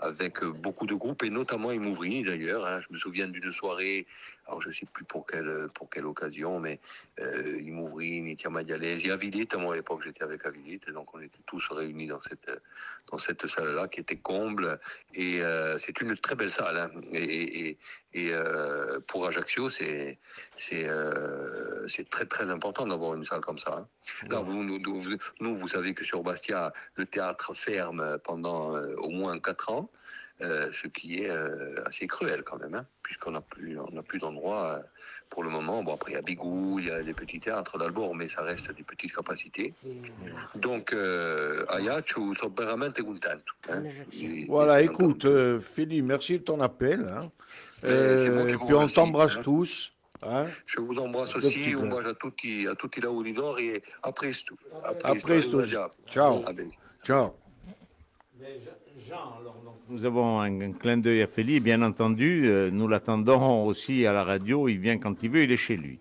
avec 0.00 0.44
beaucoup 0.44 0.86
de 0.86 0.94
groupes, 0.94 1.22
et 1.22 1.30
notamment 1.30 1.70
Imouvrini 1.70 2.24
d'ailleurs. 2.24 2.66
hein. 2.66 2.80
Je 2.80 2.92
me 2.92 2.98
souviens 2.98 3.28
d'une 3.28 3.52
soirée, 3.52 4.08
alors 4.48 4.62
je 4.62 4.68
ne 4.68 4.74
sais 4.74 4.86
plus 4.92 5.04
pour 5.04 5.26
quelle, 5.26 5.68
pour 5.74 5.90
quelle 5.90 6.06
occasion, 6.06 6.58
mais 6.58 6.80
euh, 7.20 7.60
Imouvrini, 7.60 8.34
Tiamadialès, 8.36 9.04
et 9.04 9.10
Avilite, 9.10 9.54
moi 9.54 9.74
à 9.74 9.76
l'époque 9.76 10.00
j'étais 10.02 10.22
avec 10.24 10.44
Avilite, 10.46 10.84
et 10.88 10.92
donc 10.92 11.14
on 11.14 11.20
était 11.20 11.38
tous 11.46 11.68
réunis 11.70 12.06
dans 12.06 12.20
cette, 12.20 12.50
dans 13.12 13.18
cette 13.18 13.46
salle-là 13.46 13.88
qui 13.88 14.00
était 14.00 14.16
comble, 14.16 14.80
et 15.14 15.42
euh, 15.42 15.76
c'est 15.78 16.00
une 16.00 16.16
très 16.16 16.34
belle 16.34 16.50
salle. 16.50 16.78
hein. 16.78 16.90
Et, 17.12 17.68
et, 17.68 17.78
et, 18.14 18.32
euh, 18.32 19.00
pour 19.06 19.26
Ajaccio, 19.26 19.68
c'est 19.68 20.18
c'est 20.56 20.88
euh, 20.88 21.86
c'est 21.86 22.08
très 22.08 22.24
très 22.24 22.48
important 22.50 22.86
d'avoir 22.86 23.14
une 23.14 23.24
salle 23.26 23.42
comme 23.42 23.58
ça. 23.58 23.72
hein. 23.80 23.88
Là, 24.30 24.40
vous, 24.40 24.64
nous, 24.64 24.78
nous, 24.78 25.56
vous- 25.56 25.68
savez 25.68 25.92
que 25.92 26.02
sur 26.04 26.22
Bastia, 26.22 26.72
le 26.94 27.04
théâtre 27.04 27.52
ferme 27.54 28.18
pendant 28.24 28.74
au 28.96 29.10
moins 29.10 29.38
quatre 29.38 29.70
ans, 29.70 29.90
euh, 30.40 30.70
ce 30.82 30.86
qui 30.88 31.22
est 31.22 31.30
euh, 31.30 31.74
assez 31.86 32.06
cruel 32.06 32.42
quand 32.44 32.58
même, 32.58 32.74
hein, 32.74 32.86
puisqu'on 33.02 33.32
n'a 33.32 33.40
plus 33.40 33.78
on 33.78 33.90
n'a 33.92 34.02
plus 34.02 34.18
d'endroit 34.18 34.74
euh, 34.78 34.82
pour 35.30 35.42
le 35.42 35.50
moment. 35.50 35.82
Bon, 35.82 35.94
après 35.94 36.12
il 36.12 36.14
y 36.14 36.18
a 36.18 36.22
Bigou, 36.22 36.78
il 36.78 36.86
y 36.86 36.90
a 36.90 37.02
des 37.02 37.12
petits 37.14 37.40
théâtres 37.40 37.76
d'Albor, 37.78 38.14
mais 38.14 38.28
ça 38.28 38.42
reste 38.42 38.70
des 38.72 38.84
petites 38.84 39.14
capacités. 39.14 39.72
Donc, 40.54 40.92
veramente 42.56 43.02
contento. 43.02 43.52
hein. 43.68 43.82
Et- 44.12 44.46
Voilà, 44.46 44.80
et 44.80 44.86
écoute, 44.86 45.24
euh, 45.24 45.60
Philippe, 45.60 46.06
merci 46.06 46.38
de 46.38 46.44
ton 46.44 46.60
appel. 46.60 47.06
hein. 47.08 47.30
Qui 47.80 47.86
Euh, 47.86 48.46
vous 48.56 48.66
puis 48.66 48.74
on 48.74 48.88
t'embrasse 48.88 49.36
hein. 49.38 49.42
tous. 49.42 49.92
hein. 50.22 50.46
Je 50.66 50.80
vous 50.80 50.98
embrasse 50.98 51.34
aussi, 51.36 51.74
un 51.74 51.86
bacio 51.86 52.08
a 52.10 52.14
tutti, 52.14 52.66
a 52.66 52.74
tutti 52.74 52.98
i 53.00 53.04
auditori 53.06 53.68
e 53.76 53.82
a 54.02 54.10
presto. 54.12 54.56
A 54.82 55.14
presto. 55.14 55.64
Ciao. 56.06 56.40
Va 56.40 56.52
bene. 56.52 56.72
Ciao. 57.04 57.34
Jean, 59.06 59.38
alors, 59.40 59.56
nous 59.90 60.04
avons 60.04 60.40
un, 60.40 60.60
un 60.60 60.72
clin 60.72 60.98
d'œil 60.98 61.22
à 61.22 61.26
Félix, 61.26 61.62
bien 61.62 61.82
entendu. 61.82 62.42
euh, 62.46 62.70
nous 62.70 62.88
l'attendons 62.88 63.64
aussi 63.66 64.06
à 64.06 64.12
la 64.12 64.22
radio. 64.24 64.68
Il 64.68 64.78
vient 64.78 64.98
quand 64.98 65.22
il 65.22 65.30
veut, 65.30 65.42
il 65.44 65.52
est 65.52 65.56
chez 65.56 65.76
lui. 65.76 65.98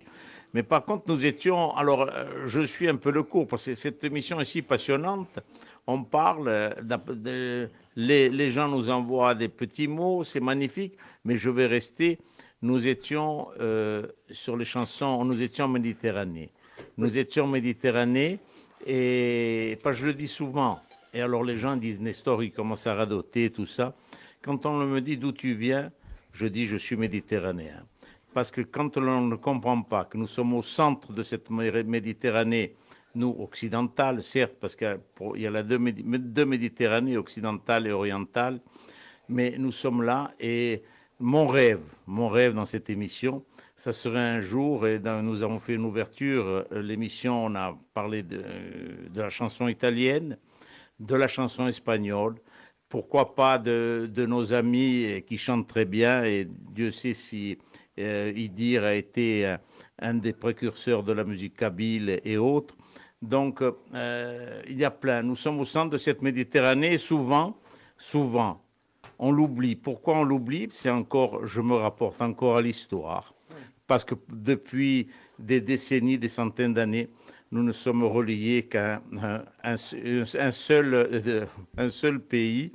Mais 0.53 0.63
par 0.63 0.83
contre, 0.85 1.03
nous 1.07 1.25
étions. 1.25 1.75
Alors, 1.75 2.01
euh, 2.09 2.25
je 2.47 2.61
suis 2.61 2.87
un 2.89 2.95
peu 2.95 3.11
le 3.11 3.23
cours 3.23 3.47
parce 3.47 3.65
que 3.65 3.75
cette 3.75 4.03
émission 4.03 4.39
est 4.39 4.45
si 4.45 4.61
passionnante. 4.61 5.39
On 5.85 6.03
parle, 6.03 6.47
euh, 6.47 6.69
de- 6.81 7.69
les, 7.95 8.29
les 8.29 8.51
gens 8.51 8.67
nous 8.67 8.89
envoient 8.89 9.35
des 9.35 9.47
petits 9.47 9.87
mots, 9.87 10.23
c'est 10.23 10.41
magnifique, 10.41 10.93
mais 11.23 11.37
je 11.37 11.49
vais 11.49 11.65
rester. 11.67 12.17
Nous 12.61 12.87
étions 12.87 13.47
euh, 13.61 14.07
sur 14.31 14.57
les 14.57 14.65
chansons, 14.65 15.23
nous 15.23 15.41
étions 15.41 15.65
en 15.65 15.69
Méditerranée. 15.69 16.49
Nous 16.97 17.17
étions 17.17 17.45
en 17.45 17.47
Méditerranée, 17.47 18.39
et 18.85 19.77
je 19.91 20.05
le 20.05 20.13
dis 20.13 20.27
souvent. 20.27 20.79
Et 21.13 21.21
alors 21.21 21.43
les 21.43 21.55
gens 21.55 21.75
disent 21.75 21.99
Nestor, 21.99 22.43
il 22.43 22.51
commence 22.51 22.87
à 22.87 22.95
radoter, 22.95 23.49
tout 23.49 23.65
ça. 23.65 23.95
Quand 24.41 24.65
on 24.65 24.85
me 24.85 24.99
dit 25.01 25.17
d'où 25.17 25.31
tu 25.31 25.53
viens, 25.55 25.91
je 26.33 26.47
dis 26.47 26.65
je 26.65 26.77
suis 26.77 26.95
méditerranéen. 26.95 27.83
Parce 28.33 28.51
que 28.51 28.61
quand 28.61 28.97
l'on 28.97 29.21
ne 29.21 29.35
comprend 29.35 29.81
pas 29.81 30.05
que 30.05 30.17
nous 30.17 30.27
sommes 30.27 30.53
au 30.53 30.61
centre 30.61 31.11
de 31.13 31.23
cette 31.23 31.49
mé- 31.49 31.83
Méditerranée, 31.83 32.75
nous 33.15 33.35
occidentale, 33.39 34.21
certes, 34.21 34.55
parce 34.59 34.75
qu'il 34.75 34.99
y 35.37 35.47
a, 35.47 35.49
la 35.49 35.63
deux, 35.63 35.79
Médi- 35.79 36.03
deux 36.03 36.45
Méditerranées, 36.45 37.17
occidentale 37.17 37.87
et 37.87 37.91
orientale, 37.91 38.59
mais 39.27 39.55
nous 39.57 39.71
sommes 39.71 40.03
là 40.03 40.31
et 40.39 40.83
mon 41.19 41.47
rêve, 41.47 41.81
mon 42.05 42.29
rêve 42.29 42.53
dans 42.53 42.65
cette 42.65 42.91
émission, 42.91 43.43
ça 43.75 43.91
serait 43.91 44.19
un 44.19 44.41
jour, 44.41 44.87
et 44.87 44.99
nous 44.99 45.41
avons 45.41 45.59
fait 45.59 45.73
une 45.73 45.85
ouverture, 45.85 46.65
euh, 46.71 46.81
l'émission, 46.81 47.45
on 47.45 47.55
a 47.55 47.75
parlé 47.93 48.21
de 48.21 48.43
la 49.15 49.29
chanson 49.29 49.67
italienne, 49.67 50.37
de 50.99 51.15
la 51.15 51.27
chanson 51.27 51.67
espagnole, 51.67 52.35
pourquoi 52.89 53.35
pas 53.35 53.57
de, 53.57 54.09
de 54.11 54.25
nos 54.25 54.53
amis 54.53 55.03
eh, 55.03 55.21
qui 55.21 55.37
chantent 55.37 55.67
très 55.67 55.85
bien, 55.85 56.23
et 56.23 56.45
Dieu 56.45 56.91
sait 56.91 57.13
si 57.13 57.57
euh, 57.99 58.31
Idir 58.35 58.83
a 58.83 58.93
été 58.93 59.45
un, 59.45 59.59
un 59.99 60.13
des 60.13 60.33
précurseurs 60.33 61.03
de 61.03 61.13
la 61.13 61.23
musique 61.23 61.55
kabyle 61.55 62.21
et 62.23 62.37
autres. 62.37 62.75
Donc, 63.21 63.61
euh, 63.61 64.61
il 64.69 64.77
y 64.77 64.85
a 64.85 64.91
plein. 64.91 65.23
Nous 65.23 65.35
sommes 65.35 65.59
au 65.59 65.65
centre 65.65 65.89
de 65.89 65.97
cette 65.97 66.21
Méditerranée, 66.21 66.93
et 66.93 66.97
souvent, 66.97 67.57
souvent, 67.97 68.61
on 69.19 69.31
l'oublie. 69.31 69.75
Pourquoi 69.75 70.19
on 70.19 70.23
l'oublie? 70.23 70.69
C'est 70.71 70.91
encore, 70.91 71.45
je 71.45 71.59
me 71.59 71.73
rapporte 71.73 72.21
encore 72.21 72.57
à 72.57 72.61
l'histoire. 72.61 73.33
Parce 73.87 74.05
que 74.05 74.15
depuis 74.29 75.07
des 75.39 75.61
décennies, 75.61 76.19
des 76.19 76.29
centaines 76.29 76.73
d'années, 76.73 77.09
nous 77.51 77.63
ne 77.63 77.71
sommes 77.71 78.03
reliés 78.03 78.63
qu'à 78.63 79.01
un, 79.63 79.75
euh, 79.93 80.25
seul 81.89 82.19
pays, 82.19 82.71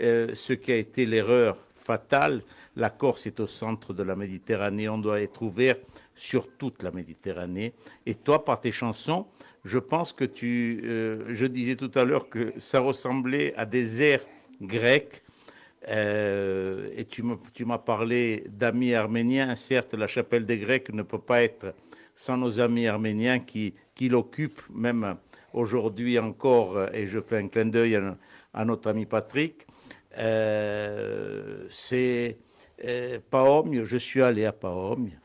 euh, 0.00 0.34
ce 0.34 0.52
qui 0.52 0.72
a 0.72 0.76
été 0.76 1.06
l'erreur 1.06 1.56
fatale. 1.74 2.42
La 2.76 2.90
Corse 2.90 3.26
est 3.26 3.40
au 3.40 3.46
centre 3.46 3.92
de 3.92 4.02
la 4.02 4.14
Méditerranée, 4.16 4.88
on 4.88 4.98
doit 4.98 5.20
être 5.20 5.42
ouvert 5.42 5.76
sur 6.14 6.48
toute 6.56 6.82
la 6.82 6.90
Méditerranée. 6.90 7.74
Et 8.06 8.14
toi, 8.14 8.44
par 8.44 8.60
tes 8.60 8.72
chansons, 8.72 9.26
je 9.64 9.78
pense 9.78 10.12
que 10.12 10.24
tu, 10.24 10.80
euh, 10.84 11.24
je 11.28 11.46
disais 11.46 11.76
tout 11.76 11.90
à 11.94 12.04
l'heure 12.04 12.28
que 12.28 12.52
ça 12.58 12.80
ressemblait 12.80 13.54
à 13.56 13.66
des 13.66 14.02
airs 14.02 14.26
grecs. 14.60 15.22
Et 15.90 17.06
tu 17.06 17.64
m'as 17.64 17.78
parlé 17.78 18.44
d'amis 18.48 18.94
arméniens. 18.94 19.54
Certes, 19.54 19.94
la 19.94 20.06
chapelle 20.06 20.44
des 20.44 20.58
Grecs 20.58 20.92
ne 20.92 21.02
peut 21.02 21.20
pas 21.20 21.42
être 21.42 21.72
sans 22.18 22.36
nos 22.36 22.58
amis 22.58 22.88
arméniens 22.88 23.38
qui, 23.38 23.74
qui 23.98 24.08
l'occupent, 24.08 24.62
même 24.70 25.16
aujourd'hui 25.52 26.18
encore. 26.18 26.94
Et 26.94 27.06
je 27.06 27.20
fais 27.20 27.36
un 27.38 27.48
clin 27.48 27.66
d'œil 27.66 28.00
à, 28.54 28.64
notre 28.64 28.88
ami 28.88 29.04
Patrick. 29.04 29.66
Euh, 30.16 31.66
C'est 31.68 32.38
euh, 32.84 33.18
Paomie, 33.28 33.80
je 33.84 33.98
suis 33.98 34.22
allé 34.22 34.44
à 34.46 34.52
Paomie. 34.52 35.16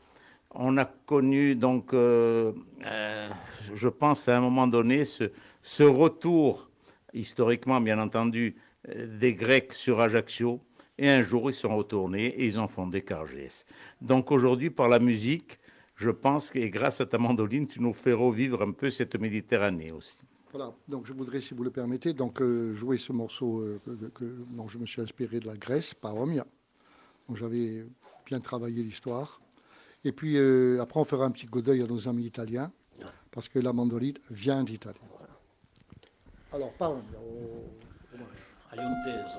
On 0.50 0.76
a 0.76 0.84
connu 0.84 1.54
donc, 1.54 1.94
euh, 1.94 2.52
euh, 2.84 3.28
je 3.74 3.88
pense 3.88 4.28
à 4.28 4.36
un 4.36 4.40
moment 4.40 4.66
donné, 4.66 5.04
ce, 5.04 5.82
retour, 5.82 6.68
historiquement 7.12 7.80
bien 7.80 7.98
entendu, 7.98 8.56
des 8.86 9.34
Grecs 9.34 9.72
sur 9.72 10.00
Ajaccio. 10.00 10.60
Et 10.98 11.08
un 11.08 11.22
jour, 11.22 11.50
ils 11.50 11.54
sont 11.54 11.76
retournés 11.76 12.26
et 12.26 12.44
ils 12.44 12.60
ont 12.60 12.68
fondé 12.68 13.02
Cargès. 13.02 13.66
Donc 14.00 14.30
aujourd'hui, 14.30 14.70
par 14.70 14.88
la 14.88 15.00
musique, 15.00 15.58
je 16.04 16.10
pense 16.10 16.50
que 16.50 16.58
grâce 16.68 17.00
à 17.00 17.06
ta 17.06 17.16
mandoline, 17.18 17.66
tu 17.66 17.80
nous 17.80 17.94
fais 17.94 18.12
revivre 18.12 18.60
un 18.62 18.72
peu 18.72 18.90
cette 18.90 19.16
Méditerranée 19.18 19.90
aussi. 19.90 20.18
Voilà, 20.52 20.72
donc 20.86 21.06
je 21.06 21.12
voudrais, 21.14 21.40
si 21.40 21.54
vous 21.54 21.64
le 21.64 21.70
permettez, 21.70 22.12
donc, 22.12 22.40
euh, 22.40 22.74
jouer 22.74 22.98
ce 22.98 23.12
morceau 23.12 23.60
euh, 23.60 23.80
que, 23.84 23.90
que- 24.18 24.36
dont 24.50 24.68
je 24.68 24.78
me 24.78 24.86
suis 24.86 25.00
inspiré 25.02 25.40
de 25.40 25.46
la 25.46 25.56
Grèce, 25.56 25.94
Paomia. 25.94 26.46
Donc 27.26 27.36
j'avais 27.38 27.84
bien 28.26 28.38
travaillé 28.40 28.82
l'histoire. 28.82 29.40
Et 30.04 30.12
puis 30.12 30.36
euh, 30.36 30.80
après, 30.82 31.00
on 31.00 31.04
fera 31.04 31.24
un 31.24 31.30
petit 31.30 31.46
coup 31.46 31.62
d'œil 31.62 31.82
à 31.82 31.86
nos 31.86 32.06
amis 32.06 32.24
italiens, 32.26 32.70
parce 33.32 33.48
que 33.48 33.58
la 33.58 33.72
mandoline 33.72 34.18
vient 34.30 34.62
d'Italie. 34.62 35.00
Alors, 36.52 36.72
Paomia. 36.74 37.18
au- 37.18 37.64
Aiuntese. 38.76 39.38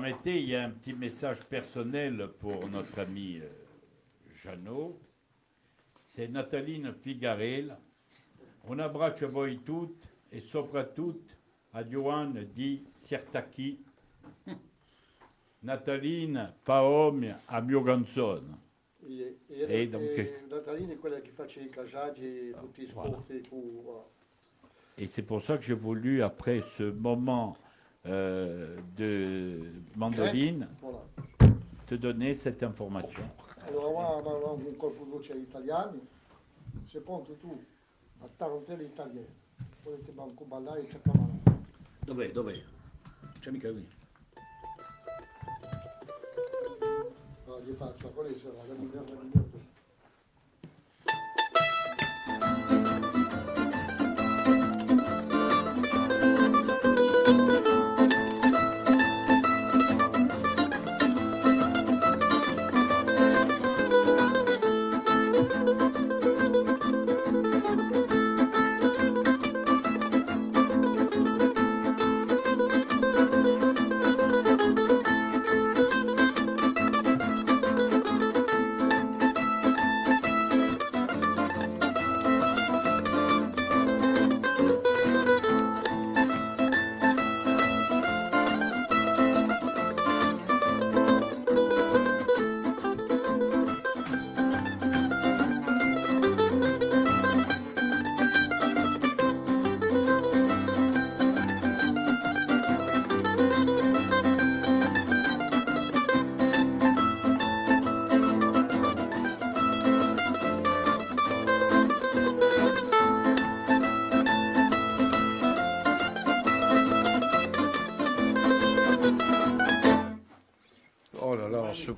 Permettez, 0.00 0.40
il 0.40 0.48
y 0.48 0.56
a 0.56 0.64
un 0.64 0.70
petit 0.70 0.94
message 0.94 1.42
personnel 1.44 2.28
pour 2.38 2.68
notre 2.68 2.98
ami 3.00 3.38
euh, 3.38 3.48
Jeannot. 4.42 4.98
C'est 6.06 6.28
Nataline 6.28 6.94
Figarel. 7.02 7.76
Un 8.68 8.78
abbraccio 8.78 9.26
a 9.26 9.28
voi 9.28 9.62
tutti 9.62 10.08
e 10.30 10.40
soprattutto 10.40 11.34
a 11.72 11.84
Johan 11.84 12.48
di 12.54 12.86
Sirtaki. 12.90 13.84
Nataline 15.62 16.54
Paom 16.64 17.36
a 17.46 17.60
mio 17.60 17.82
canzone. 17.82 18.58
E, 19.06 19.36
E 19.48 19.88
donc- 19.88 20.02
e 20.02 20.44
Natalina 20.48 20.92
è 20.92 20.98
quella 20.98 21.20
che 21.20 21.30
face 21.30 21.60
i 21.60 21.68
casaggi, 21.68 22.52
tutti 22.58 22.82
i 22.82 23.40
tu, 23.42 23.80
voilà. 23.82 24.04
Et 24.96 25.06
c'est 25.06 25.22
pour 25.22 25.42
ça 25.42 25.56
que 25.56 25.64
j'ai 25.64 25.74
voulu, 25.74 26.22
après 26.22 26.62
ce 26.76 26.82
moment 26.90 27.56
euh, 28.06 28.76
de 28.96 29.72
mandoline, 29.96 30.68
Voilà. 30.80 30.98
te 31.86 31.94
donner 31.96 32.34
cette 32.34 32.62
information. 32.62 33.22
Allora, 33.66 33.86
ora 33.88 34.30
avevamo 34.30 34.66
un 34.68 34.76
corpo 34.76 35.04
di 35.04 35.10
voce 35.10 35.34
italiani, 35.34 36.00
se 36.86 37.00
pronto 37.00 37.34
tu, 37.34 37.62
a 38.20 38.28
tarantella 38.36 38.82
italiana, 38.82 39.26
volete 39.82 40.10
banco 40.12 40.44
ballare, 40.44 40.86
c'è 40.86 41.00
camera. 41.02 41.28
Dov'è, 42.04 42.30
dov'è? 42.32 42.54
C'è 43.40 43.50
mica 43.50 43.70
qui. 43.70 43.86
Allora, 47.46 47.60
gli 47.64 47.72
faccio, 47.74 48.08
quale 48.10 48.38
sarà? 48.38 48.64
La 48.66 48.74
migliore, 48.74 49.08
la 49.14 49.20
migliore. 49.22 49.49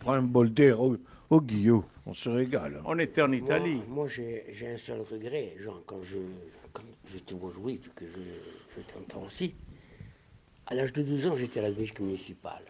Prend 0.02 0.14
un 0.14 0.22
bol 0.22 0.52
d'air 0.52 0.80
au, 0.80 0.96
au 1.30 1.40
Guillot. 1.40 1.84
On 2.06 2.12
se 2.12 2.28
régale. 2.28 2.82
On 2.84 2.98
était 2.98 3.22
en 3.22 3.30
Italie. 3.30 3.80
moi, 3.88 4.08
j'ai 4.08 4.44
j'ai 4.50 4.72
un 4.72 4.76
seul 4.76 5.00
regret, 5.08 5.54
genre, 5.62 5.80
quand 5.86 6.02
je, 6.02 6.18
quand 6.72 6.82
je 7.06 7.18
te 7.18 7.34
vois 7.34 7.52
jouer, 7.52 7.78
puis 7.80 7.90
que 7.94 8.04
je, 8.04 8.20
je 8.76 8.80
t'entends 8.92 9.24
aussi. 9.26 9.54
À 10.66 10.74
l'âge 10.74 10.92
de 10.92 11.02
12 11.02 11.26
ans, 11.28 11.36
j'étais 11.36 11.60
à 11.60 11.62
la 11.62 11.70
musique 11.70 12.00
municipale. 12.00 12.64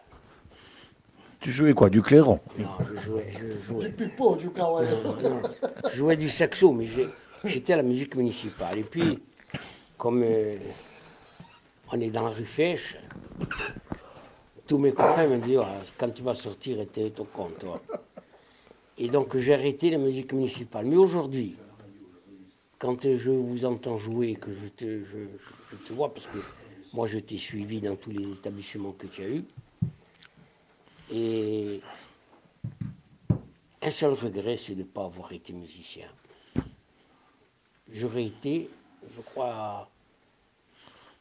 Tu 1.41 1.51
jouais 1.51 1.73
quoi 1.73 1.89
Du 1.89 2.03
clairon? 2.03 2.39
Non, 2.59 2.67
je 2.95 3.01
jouais, 3.01 3.33
je 3.33 4.41
giocavo 4.41 4.77
a 4.77 4.83
Non, 4.85 5.43
je 5.91 5.97
jouais 5.97 6.17
du 6.17 6.29
saxo, 6.29 6.73
mais 6.73 6.87
j'étais 7.45 7.73
à 7.73 7.77
la 7.77 7.83
musique 7.83 8.15
municipale. 8.15 8.79
Et 8.79 8.85
puis, 8.85 9.19
comme 9.97 10.23
euh, 10.23 10.57
on 11.91 12.01
est 12.01 12.11
dans 12.11 12.25
la 12.25 12.31
rue 12.31 12.45
Fèche, 12.45 12.97
tous 14.73 14.78
mes 14.78 14.93
copains 14.93 15.27
me 15.27 15.36
disent 15.36 15.61
Ah, 15.62 15.82
quand 15.99 16.09
tu 16.09 16.23
vas 16.23 16.35
sortir, 16.35 16.78
t'es 16.90 17.11
ton 17.11 17.27
compte. 17.27 17.59
toi. 17.59 17.82
Et 18.97 19.11
donc, 19.11 19.36
j'ai 19.36 19.53
arrêté 19.53 19.90
la 19.90 19.99
musique 19.99 20.32
municipale. 20.32 20.86
Mais 20.86 20.97
aujourd'hui, 20.97 21.57
quand 22.78 23.03
je 23.03 23.31
vous 23.31 23.66
entends 23.66 23.99
jouer, 23.99 24.35
que 24.35 24.51
je 24.51 24.69
te, 24.69 25.05
je 25.05 25.77
te 25.77 25.93
vois, 25.93 26.15
parce 26.15 26.27
que 26.27 26.39
moi, 26.94 27.07
je 27.07 27.19
t'ai 27.19 27.36
suivi 27.36 27.82
dans 27.82 27.97
tous 27.97 28.12
les 28.12 28.32
établissements 28.32 28.93
que 28.93 29.09
tu 29.09 29.23
as 29.23 29.28
eus, 29.28 29.44
et 31.12 31.82
un 33.82 33.90
seul 33.90 34.15
regret, 34.15 34.57
c'est 34.57 34.74
de 34.74 34.85
ne 34.85 34.85
pas 34.86 35.05
avoir 35.05 35.32
été 35.32 35.53
musicien. 35.53 36.09
J'aurais 37.90 38.24
été, 38.24 38.70
je 39.15 39.20
crois, 39.20 39.90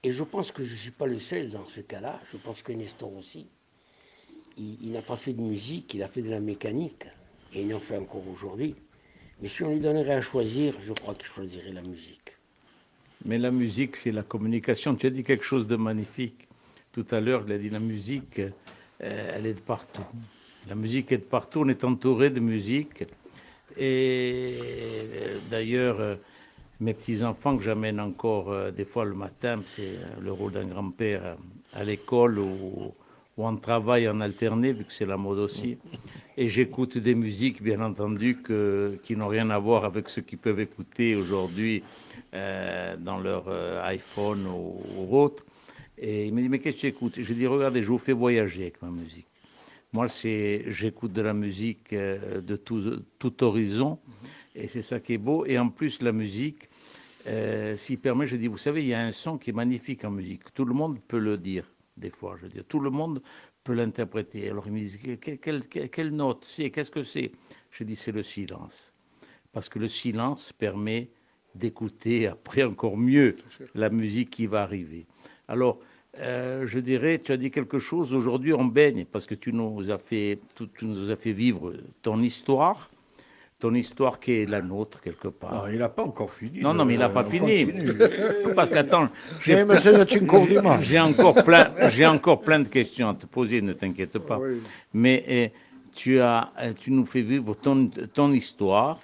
et 0.03 0.11
je 0.11 0.23
pense 0.23 0.52
que 0.52 0.65
je 0.65 0.72
ne 0.72 0.78
suis 0.78 0.91
pas 0.91 1.06
le 1.06 1.19
seul 1.19 1.49
dans 1.49 1.65
ce 1.65 1.82
cas-là, 1.82 2.19
je 2.32 2.38
pense 2.38 2.61
que 2.61 2.72
Nestor 2.72 3.15
aussi, 3.15 3.48
il, 4.57 4.91
n'a 4.91 5.02
pas 5.02 5.15
fait 5.15 5.34
de 5.34 5.41
musique, 5.41 5.94
il 5.94 6.03
a 6.03 6.07
fait 6.07 6.22
de 6.22 6.30
la 6.30 6.40
mécanique, 6.40 7.06
et 7.53 7.61
il 7.61 7.73
en 7.73 7.80
fait 7.80 7.98
encore 7.98 8.23
aujourd'hui. 8.28 8.76
Mais 9.41 9.48
si 9.48 9.64
on 9.64 9.72
lui 9.72 9.80
donnerait 9.80 10.15
à 10.15 10.22
choisir, 10.22 10.76
je 10.82 10.94
crois 10.94 11.15
qu'il 11.15 11.28
choisirait 11.28 11.72
la 11.72 11.82
musique. 11.82 12.36
Mais 13.26 13.38
la 13.38 13.52
musique, 13.52 13.95
c'est 13.95 14.11
la 14.11 14.23
communication. 14.23 14.95
Tu 14.95 15.07
as 15.07 15.10
dit 15.10 15.23
quelque 15.23 15.44
chose 15.44 15.68
de 15.68 15.76
magnifique. 15.76 16.48
Tout 16.91 17.06
à 17.11 17.19
l'heure, 17.19 17.44
il 17.48 17.53
a 17.53 17.57
dit 17.57 17.69
la 17.69 17.80
musique, 17.80 18.40
euh, 18.40 18.49
elle 18.99 19.45
est 19.45 19.53
de 19.53 19.61
partout. 19.61 20.03
La 20.68 20.76
musique 20.76 21.11
est 21.11 21.18
de 21.18 21.23
partout. 21.23 21.61
On 21.61 21.69
est 21.69 21.84
entouré 21.84 22.30
de 22.30 22.40
musique. 22.40 23.03
Et 23.78 24.57
euh, 24.60 25.38
d'ailleurs, 25.49 25.99
euh, 26.02 26.15
mes 26.82 26.95
petits-enfants 26.95 27.58
que 27.58 27.64
j'amène 27.64 27.99
encore 27.99 28.52
euh, 28.52 28.72
des 28.72 28.86
fois 28.86 29.06
le 29.06 29.14
matin, 29.14 29.62
c'est 29.68 29.84
euh, 29.84 30.20
le 30.20 30.32
rôle 30.32 30.52
d'un 30.52 30.66
grand-père 30.66 31.22
euh, 31.24 31.36
à 31.74 31.84
l'école 31.84 32.40
ou, 32.40 32.94
en 33.38 33.56
travail 33.56 34.08
en 34.08 34.22
alterné, 34.22 34.72
vu 34.72 34.84
que 34.84 34.94
c'est 34.94 35.06
la 35.06 35.18
mode 35.18 35.40
aussi. 35.40 35.80
Et 36.38 36.48
j'écoute 36.48 36.99
des 36.99 37.16
musiques, 37.16 37.64
bien 37.64 37.82
entendu, 37.82 38.38
que, 38.38 38.99
qui 39.02 39.16
n'ont 39.16 39.30
rien 39.30 39.49
à 39.49 39.58
voir 39.58 39.84
avec 39.84 40.10
ce 40.10 40.20
qu'ils 40.20 40.38
peuvent 40.38 40.60
écouter 40.60 41.16
aujourd'hui 41.16 41.82
dans 42.32 43.18
leur 43.18 43.49
iPhone 43.84 44.45
ou, 44.45 45.08
autre. 45.10 45.44
Et 45.98 46.28
il 46.28 46.36
me 46.36 46.41
dit, 46.44 46.49
mais 46.49 46.60
qu'est-ce 46.60 46.76
que 46.76 46.82
tu 46.82 46.88
écoutes? 46.88 47.14
Je 47.20 47.34
dis, 47.34 47.48
regardez, 47.48 47.82
je 47.82 47.88
vous 47.88 47.98
fais 47.98 48.14
voyager 48.14 48.62
avec 48.64 48.80
ma 48.84 48.90
musique. 48.90 49.26
Moi, 49.91 50.06
j'écoute 50.68 51.12
de 51.12 51.24
la 51.24 51.34
musique 51.34 51.95
de 51.95 52.56
tout 52.56 53.44
horizon, 53.44 53.98
et 54.53 54.68
c'est 54.68 54.84
ça 54.84 54.99
qui 54.99 55.14
est 55.14 55.18
beau. 55.18 55.48
Et 55.48 55.58
en 55.58 55.70
plus, 55.70 56.03
la 56.03 56.12
musique, 56.12 56.70
euh, 57.27 57.77
s'il 57.77 57.99
permet, 57.99 58.27
je 58.27 58.35
dis, 58.35 58.48
vous 58.48 58.57
savez, 58.57 58.81
il 58.81 58.88
y 58.88 58.93
a 58.93 59.02
un 59.02 59.11
son 59.11 59.38
qui 59.38 59.49
est 59.52 59.53
magnifique 59.53 60.03
en 60.06 60.11
musique. 60.11 60.53
Tout 60.53 60.65
le 60.65 60.73
monde 60.73 60.99
peut 61.07 61.19
le 61.19 61.38
dire, 61.38 61.65
des 61.98 62.10
fois, 62.10 62.35
je 62.38 62.43
veux 62.43 62.49
dire. 62.49 62.64
Tout 62.68 62.80
le 62.80 62.89
monde 62.89 63.22
peut 63.64 63.73
l'interpréter. 63.73 64.49
Alors, 64.49 64.65
il 64.68 64.73
me 64.73 64.80
dit, 64.80 64.98
quelle, 65.19 65.38
quelle- 65.39 65.68
quelle- 65.68 65.89
quelle 65.89 66.10
note 66.10 66.45
c'est 66.48 66.69
Qu'est-ce 66.72 66.91
que 66.91 67.03
c'est? 67.03 67.31
Je 67.72 67.84
dis, 67.84 67.95
c'est 67.95 68.11
le 68.11 68.23
silence. 68.23 68.93
Parce 69.52 69.69
que 69.69 69.80
le 69.80 69.88
silence 69.88 70.53
permet 70.53 71.10
d'écouter 71.56 72.27
après 72.27 72.64
encore 72.64 72.98
mieux 72.98 73.35
la 73.76 73.89
musique 73.89 74.30
qui 74.30 74.48
va 74.48 74.64
arriver. 74.64 75.06
Alors, 75.48 75.80
euh, 76.19 76.65
je 76.68 76.80
dirais, 76.80 77.19
tu 77.19 77.31
as 77.31 77.38
dit 77.38 77.52
quelque 77.52 77.80
chose, 77.80 78.14
aujourd'hui 78.15 78.53
on 78.53 78.65
baigne, 78.65 79.06
parce 79.06 79.26
que 79.26 79.35
tu 79.35 79.53
nous 79.53 79.89
as 79.91 79.98
fait, 79.98 80.39
tu, 80.56 80.65
tu 80.77 80.85
nous 80.85 81.10
as 81.10 81.15
fait 81.15 81.31
vivre 81.31 81.73
ton 82.02 82.22
histoire, 82.22 82.89
ton 83.62 83.74
histoire 83.76 84.20
qui 84.20 84.32
est 84.34 84.46
la 84.50 84.62
nôtre 84.62 85.00
quelque 85.00 85.28
part. 85.30 85.54
Non, 85.54 85.68
il 85.72 85.78
n'a 85.78 85.88
pas 85.90 86.04
encore 86.04 86.32
fini. 86.34 86.60
Non, 86.62 86.74
non, 86.74 86.84
mais 86.84 86.96
il 86.96 87.00
n'a 87.00 87.10
pas 87.10 87.24
On 87.26 87.30
fini. 87.30 87.66
continue. 87.66 87.94
Parce 88.56 88.70
qu'attends, 88.72 89.08
Eh, 89.48 89.64
j'ai 90.82 91.00
encore 91.00 91.44
plein, 91.44 91.72
j'ai 91.90 92.06
encore 92.08 92.42
plein 92.42 92.60
de 92.60 92.68
questions 92.68 93.08
à 93.10 93.14
te 93.14 93.26
poser, 93.28 93.62
ne 93.62 93.74
t'inquiète 93.74 94.18
pas. 94.18 94.40
Oui. 94.40 94.60
Mais 94.94 95.24
eh, 95.28 95.52
tu 95.94 96.20
as, 96.20 96.52
eh, 96.62 96.74
tu 96.74 96.92
nous 96.92 97.06
fais 97.06 97.22
vivre 97.22 97.54
ton, 97.56 97.90
ton 98.14 98.32
histoire, 98.34 99.00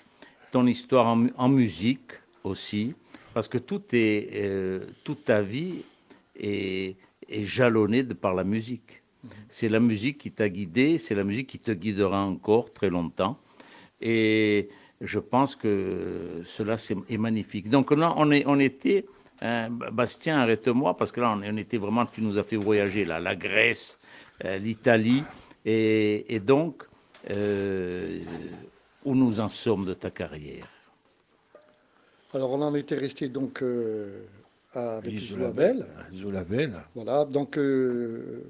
ton 0.51 0.65
histoire 0.65 1.05
en, 1.05 1.15
mu- 1.17 1.33
en 1.37 1.49
musique 1.49 2.11
aussi, 2.43 2.93
parce 3.35 3.47
que 3.47 3.59
tout 3.59 3.81
est, 3.93 4.29
euh, 4.35 4.79
toute 5.03 5.23
ta 5.25 5.41
vie 5.43 5.83
est, 6.39 6.95
est 7.29 7.45
jalonnée 7.45 8.03
de 8.03 8.13
par 8.15 8.33
la 8.33 8.43
musique. 8.43 9.03
C'est 9.49 9.69
la 9.69 9.79
musique 9.79 10.17
qui 10.17 10.31
t'a 10.31 10.49
guidé, 10.49 10.97
c'est 10.97 11.13
la 11.15 11.23
musique 11.23 11.47
qui 11.47 11.59
te 11.59 11.71
guidera 11.71 12.23
encore 12.23 12.71
très 12.73 12.89
longtemps. 12.89 13.37
Et 14.01 14.69
je 15.01 15.19
pense 15.19 15.55
que 15.55 16.41
cela 16.45 16.77
c'est- 16.77 16.95
est 17.09 17.17
magnifique. 17.17 17.69
Donc 17.69 17.91
là, 17.91 18.13
on, 18.17 18.31
est, 18.31 18.43
on 18.47 18.59
était, 18.59 19.05
hein, 19.41 19.69
Bastien, 19.69 20.39
arrête-moi, 20.39 20.95
parce 20.97 21.11
que 21.11 21.21
là, 21.21 21.35
on, 21.37 21.41
on 21.43 21.57
était 21.57 21.77
vraiment, 21.77 22.05
tu 22.05 22.21
nous 22.21 22.37
as 22.37 22.43
fait 22.43 22.55
voyager, 22.57 23.05
là, 23.05 23.19
la 23.19 23.35
Grèce, 23.35 23.99
euh, 24.45 24.57
l'Italie. 24.57 25.23
Et, 25.65 26.33
et 26.33 26.39
donc, 26.39 26.83
euh, 27.29 28.19
où 29.03 29.15
nous 29.15 29.39
en 29.39 29.49
sommes 29.49 29.85
de 29.85 29.93
ta 29.93 30.11
carrière? 30.11 30.67
Alors, 32.33 32.51
on 32.51 32.61
en 32.61 32.75
était 32.75 32.95
resté 32.97 33.29
donc 33.29 33.61
euh, 33.61 34.21
avec 34.73 35.13
Isolabel. 35.13 35.75
Isolabel. 35.77 35.87
Isolabel. 36.13 36.73
Voilà, 36.95 37.25
donc 37.25 37.57
euh, 37.57 38.43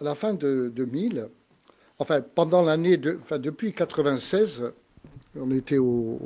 à 0.00 0.04
la 0.04 0.14
fin 0.14 0.34
de 0.34 0.70
2000, 0.74 1.28
enfin 1.98 2.20
pendant 2.20 2.62
l'année, 2.62 2.96
de, 2.96 3.18
depuis 3.38 3.72
96, 3.72 4.64
on 5.38 5.50
était 5.50 5.78
au, 5.78 6.18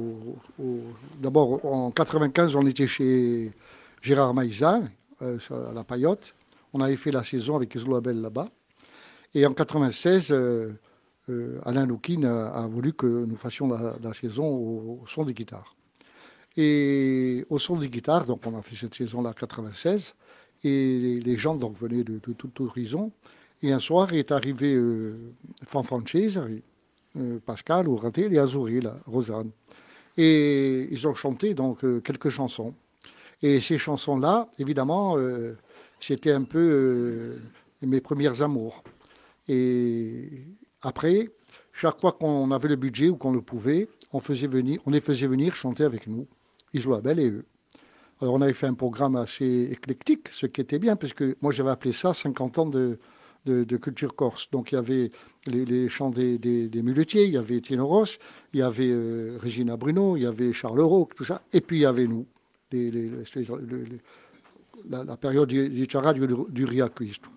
d'abord 1.21 1.65
en 1.65 1.91
95, 1.91 2.55
on 2.55 2.67
était 2.67 2.87
chez 2.87 3.53
Gérard 4.03 4.35
Maïzan 4.35 4.85
euh, 5.23 5.39
à 5.51 5.73
la 5.75 5.85
Paillotte. 5.85 6.35
On 6.73 6.81
avait 6.81 6.97
fait 6.97 7.11
la 7.11 7.25
saison 7.25 7.57
avec 7.57 7.75
Isolabel 7.75 8.21
là-bas. 8.21 8.49
Et 9.35 9.45
en 9.47 9.53
96, 9.53 10.31
euh, 10.31 10.73
euh, 11.29 11.61
Alain 11.65 11.87
Loukine 11.87 12.25
a, 12.25 12.67
voulu 12.67 12.93
que 12.93 13.07
nous 13.07 13.37
fassions 13.37 13.69
la, 13.69 14.15
saison 14.15 14.47
au, 14.47 15.05
son 15.07 15.25
des 15.25 15.35
guitares. 15.35 15.75
Et 16.57 17.45
au 17.49 17.59
son 17.59 17.77
des 17.77 17.89
guitares, 17.89 18.27
donc 18.27 18.45
on 18.47 18.59
a 18.59 18.63
fait 18.63 18.75
cette 18.75 18.95
saison-là 18.95 19.33
96, 19.39 20.15
et 20.65 21.21
les, 21.25 21.37
gens 21.37 21.55
donc 21.55 21.77
venaient 21.77 22.03
de, 22.03 22.15
de 22.15 22.33
tout 22.33 22.63
horizon. 22.63 23.13
Et 23.63 23.73
un 23.73 23.79
soir 23.79 24.13
est 24.15 24.33
arrivé 24.33 24.75
euh, 24.75 25.35
Cesari, 26.07 26.63
euh, 27.17 27.39
Pascal, 27.45 27.89
Ouratel 27.89 28.33
et 28.33 28.39
Azuri, 28.39 28.81
là, 28.81 28.97
Rosanne. 29.07 29.51
Et 30.17 30.89
ils 30.91 31.07
ont 31.07 31.15
chanté 31.15 31.55
donc 31.55 31.85
euh, 31.85 32.01
quelques 32.01 32.31
chansons. 32.31 32.75
Et 33.43 33.61
ces 33.61 33.79
chansons-là, 33.79 34.49
évidemment, 34.59 35.17
euh, 35.17 35.57
c'était 35.99 36.33
un 36.33 36.43
peu 36.43 36.59
euh, 36.59 37.39
mes 37.83 38.01
premières 38.01 38.43
amours. 38.43 38.83
Et 39.49 40.29
après, 40.83 41.31
chaque 41.73 42.01
fois 42.01 42.13
qu'on 42.13 42.51
avait 42.51 42.69
le 42.69 42.77
budget 42.77 43.09
ou 43.09 43.17
qu'on 43.17 43.33
le 43.33 43.41
pouvait, 43.41 43.89
on, 44.13 44.21
faisait 44.21 44.47
venir, 44.47 44.81
on 44.87 44.91
les 44.91 45.01
faisait 45.01 45.27
venir 45.27 45.55
chanter 45.55 45.85
avec 45.85 46.07
nous, 46.07 46.27
Isolabel 46.75 47.19
et 47.19 47.31
eux. 47.31 47.45
Alors 48.21 48.35
on 48.35 48.43
avait 48.43 48.53
fait 48.53 48.67
un 48.67 48.75
programme 48.75 49.17
assez 49.17 49.69
éclectique, 49.73 50.29
ce 50.29 50.45
qui 50.45 50.61
était 50.61 50.79
bien, 50.79 50.97
parce 50.97 51.15
que 51.15 51.37
moi 51.41 51.53
j'avais 51.53 51.71
appelé 51.71 51.93
ça 51.93 52.13
50 52.13 52.59
ans 52.59 52.67
de, 52.67 52.99
de, 53.47 53.77
culture 53.77 54.15
corse. 54.15 54.51
Donc 54.51 54.73
il 54.73 54.75
y 54.75 54.79
avait 54.79 55.11
les, 55.47 55.89
chants 55.89 56.11
des, 56.11 56.71
muletiers, 56.75 57.25
il 57.25 57.33
y 57.33 57.37
avait 57.37 57.61
Tino 57.61 57.87
Ross, 57.87 58.19
il 58.53 58.61
y 58.61 58.63
avait 58.63 58.91
euh, 58.91 59.39
Regina 59.43 59.77
Bruno, 59.77 60.17
il 60.17 60.23
y 60.23 60.27
avait 60.27 60.53
Charles 60.53 60.81
Roque, 60.81 61.15
tout 61.15 61.25
ça, 61.25 61.43
et 61.53 61.61
puis 61.61 61.79
il 61.79 61.81
y 61.81 61.87
avait 61.87 62.07
nous, 62.07 62.27
la, 64.89 65.17
période 65.17 65.49
du, 65.49 65.69
du 65.69 65.87
Charadio 65.89 66.27
du, 66.27 66.35
du 66.53 66.65
Riaquisto. 66.65 67.31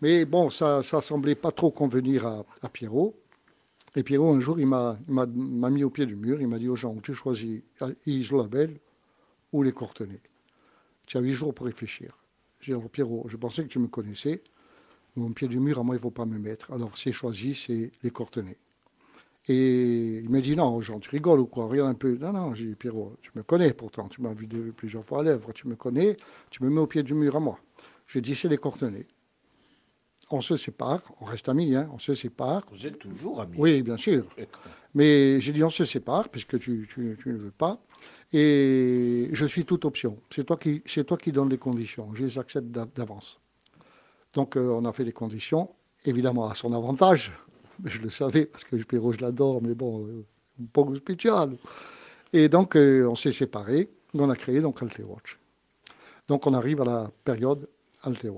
Mais 0.00 0.24
bon, 0.24 0.48
ça 0.50 0.78
ne 0.78 1.00
semblait 1.00 1.34
pas 1.34 1.50
trop 1.50 1.70
convenir 1.70 2.26
à, 2.26 2.68
Pierrot. 2.72 3.14
Et 3.96 4.02
Pierrot, 4.02 4.34
un 4.34 4.40
jour, 4.40 4.60
il 4.60 4.66
m'a 4.66 4.96
mis 5.06 5.82
au 5.82 5.90
pied 5.90 6.06
du 6.06 6.14
mur, 6.14 6.40
il 6.40 6.46
m'a 6.46 6.58
dit 6.58 6.68
aux 6.68 6.76
gens, 6.76 6.94
tu 6.96 7.14
choisis 7.14 7.62
Isolabel 8.06 8.78
ou 9.52 9.62
les 9.62 9.72
Courtenay. 9.72 10.20
Tu 11.06 11.16
as 11.16 11.20
huit 11.20 11.34
jours 11.34 11.54
pour 11.54 11.66
réfléchir. 11.66 12.16
J'ai 12.60 12.76
dit, 12.76 12.88
Pierrot, 12.92 13.26
je 13.28 13.36
pensais 13.36 13.62
que 13.62 13.68
tu 13.68 13.78
me 13.78 13.88
connaissais. 13.88 14.42
Mon 15.18 15.32
pied 15.32 15.48
du 15.48 15.58
mur, 15.58 15.80
à 15.80 15.82
moi, 15.82 15.96
il 15.96 15.98
ne 15.98 16.02
faut 16.02 16.12
pas 16.12 16.26
me 16.26 16.38
mettre. 16.38 16.72
Alors, 16.72 16.96
c'est 16.96 17.10
choisi, 17.12 17.54
c'est 17.54 17.90
les 18.04 18.10
Courtenay. 18.10 18.56
Et 19.48 20.18
il 20.18 20.28
m'a 20.30 20.40
dit, 20.40 20.54
non, 20.54 20.80
Jean, 20.80 21.00
tu 21.00 21.10
rigoles 21.10 21.40
ou 21.40 21.46
quoi? 21.46 21.66
Regarde 21.66 21.90
un 21.90 21.94
peu. 21.94 22.16
Non, 22.18 22.32
non, 22.32 22.54
j'ai 22.54 22.66
dit, 22.66 22.74
Pierrot, 22.76 23.16
tu 23.20 23.30
me 23.34 23.42
connais 23.42 23.72
pourtant. 23.72 24.06
Tu 24.06 24.20
m'as 24.22 24.32
vu 24.32 24.46
plusieurs 24.76 25.04
fois 25.04 25.20
à 25.20 25.22
l'œuvre. 25.24 25.52
Tu 25.52 25.66
me 25.66 25.74
connais. 25.74 26.16
Tu 26.50 26.62
me 26.62 26.70
mets 26.70 26.80
au 26.80 26.86
pied 26.86 27.02
du 27.02 27.14
mur 27.14 27.34
à 27.34 27.40
moi. 27.40 27.58
J'ai 28.06 28.20
dit, 28.20 28.34
c'est 28.36 28.48
les 28.48 28.58
Courtenay. 28.58 29.06
On 30.30 30.40
se 30.40 30.56
sépare. 30.56 31.00
On 31.20 31.24
reste 31.24 31.48
amis, 31.48 31.74
hein, 31.74 31.88
on 31.92 31.98
se 31.98 32.14
sépare. 32.14 32.64
Vous 32.70 32.86
êtes 32.86 32.98
toujours 32.98 33.40
amis. 33.40 33.56
Oui, 33.58 33.82
bien 33.82 33.96
sûr. 33.96 34.24
Mais 34.94 35.40
j'ai 35.40 35.52
dit 35.52 35.64
on 35.64 35.70
se 35.70 35.84
sépare 35.84 36.28
puisque 36.28 36.58
tu, 36.58 36.86
tu- 36.92 37.16
tu 37.20 37.28
ne 37.30 37.38
veux 37.38 37.50
pas. 37.50 37.80
Et 38.32 39.30
je 39.32 39.46
suis 39.46 39.64
toute 39.64 39.84
option. 39.86 40.18
C'est 40.30 40.44
toi 40.44 40.56
qui, 40.58 40.82
c'est 40.86 41.04
toi 41.04 41.16
qui 41.16 41.32
donnes 41.32 41.48
les 41.48 41.58
conditions. 41.58 42.14
Je 42.14 42.24
les 42.24 42.38
accepte 42.38 42.66
d'a- 42.68 42.86
d'avance. 42.94 43.40
Donc 44.38 44.56
euh, 44.56 44.68
on 44.70 44.84
a 44.84 44.92
fait 44.92 45.02
les 45.02 45.12
conditions, 45.12 45.68
évidemment 46.04 46.48
à 46.48 46.54
son 46.54 46.72
avantage. 46.72 47.32
Mais 47.82 47.90
je 47.90 48.00
le 48.00 48.08
savais 48.08 48.46
parce 48.46 48.62
que 48.62 48.76
Pierrot, 48.76 49.12
je 49.14 49.20
l'adore, 49.20 49.60
mais 49.60 49.74
bon, 49.74 50.06
euh, 50.06 50.24
un 50.60 50.84
peu 50.84 50.94
spécial. 50.94 51.56
Et 52.32 52.48
donc 52.48 52.76
euh, 52.76 53.04
on 53.08 53.16
s'est 53.16 53.32
séparés. 53.32 53.90
On 54.14 54.30
a 54.30 54.36
créé 54.36 54.60
donc 54.60 54.80
Alter 54.80 55.02
Watch. 55.02 55.40
Donc 56.28 56.46
on 56.46 56.54
arrive 56.54 56.80
à 56.82 56.84
la 56.84 57.10
période 57.24 57.68
Alter 58.04 58.30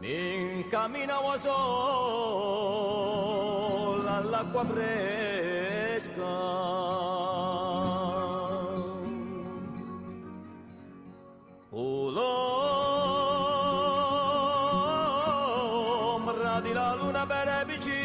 mi 0.00 0.62
incamminavo 0.62 1.36
sola 1.36 1.58
all'acqua 4.16 4.64
fresca. 4.64 6.38
L'ombra 16.20 16.60
di 16.60 16.72
la 16.72 16.94
luna 16.94 17.26
bene 17.26 17.64
vicino 17.66 18.00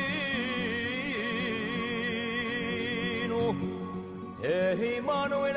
e 4.42 4.96
in 4.98 5.04
mano 5.04 5.48
in 5.48 5.56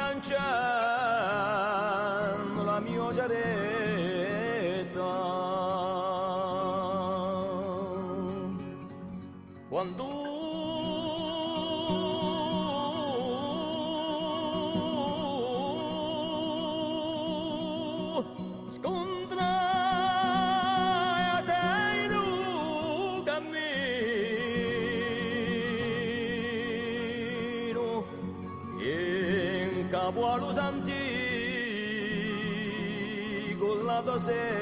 la 34.28 34.57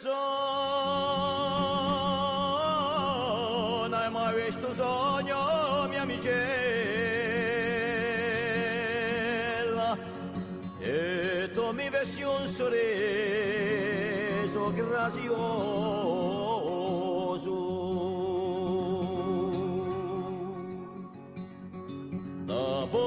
sono 0.00 0.16
hai 3.96 4.10
mai 4.10 4.44
visto 4.44 4.72
sogno 4.74 5.86
mia 5.88 6.02
amicella. 6.02 6.36
E 10.80 11.48
tu 11.52 11.72
mi 11.72 11.88
vesti 11.88 12.22
un 12.22 12.46
sorriso 12.46 12.72
grazioso. 14.74 15.34
Dopo 22.44 22.98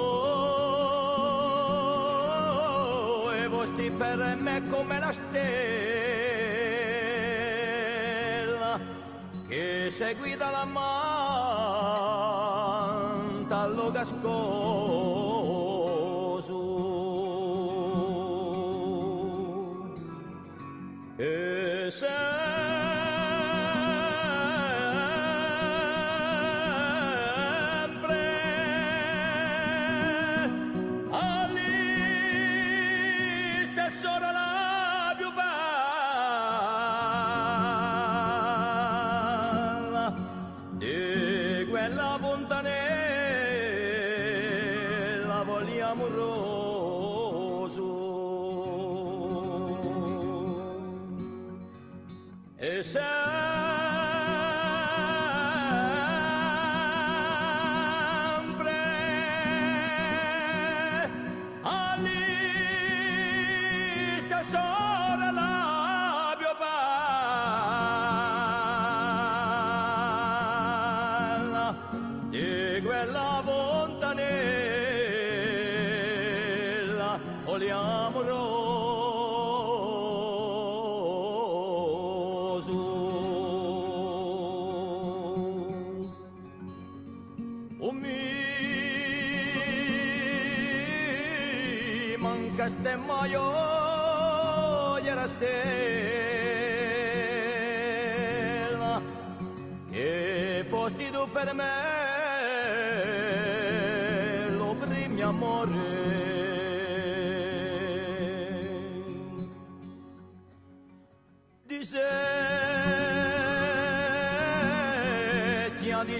e 3.31 3.47
vostri 3.47 3.91
per 3.91 4.37
me 4.39 4.63
come 4.69 4.99
la 4.99 5.11
stella 5.11 5.78
seguita 10.09 10.49
la 10.49 10.65
manta 10.65 10.87
allo 13.61 13.91
gascone. 13.91 15.08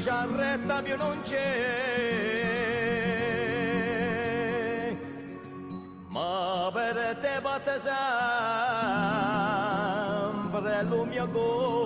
Se 0.02 0.10
ti 0.10 0.10
ha 0.10 0.26
di 0.26 0.32
giarretta 0.32 0.82
più 0.82 0.96
non 0.98 1.22
c'è. 1.24 1.38
Ma 6.08 6.72
per 6.74 7.18
te 7.22 7.40
batte 7.42 7.80
sempre 7.80 7.98
lo 10.84 11.06
mio 11.06 11.28
cuore 11.30 11.79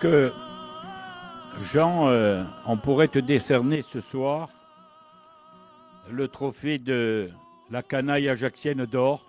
que, 0.00 0.32
Jean, 1.62 2.08
euh, 2.08 2.44
on 2.66 2.76
pourrait 2.76 3.08
te 3.08 3.18
décerner 3.18 3.82
ce 3.82 4.00
soir 4.00 4.50
le 6.10 6.28
trophée 6.28 6.78
de 6.78 7.30
la 7.70 7.82
canaille 7.82 8.28
ajaxienne 8.28 8.86
d'or, 8.86 9.24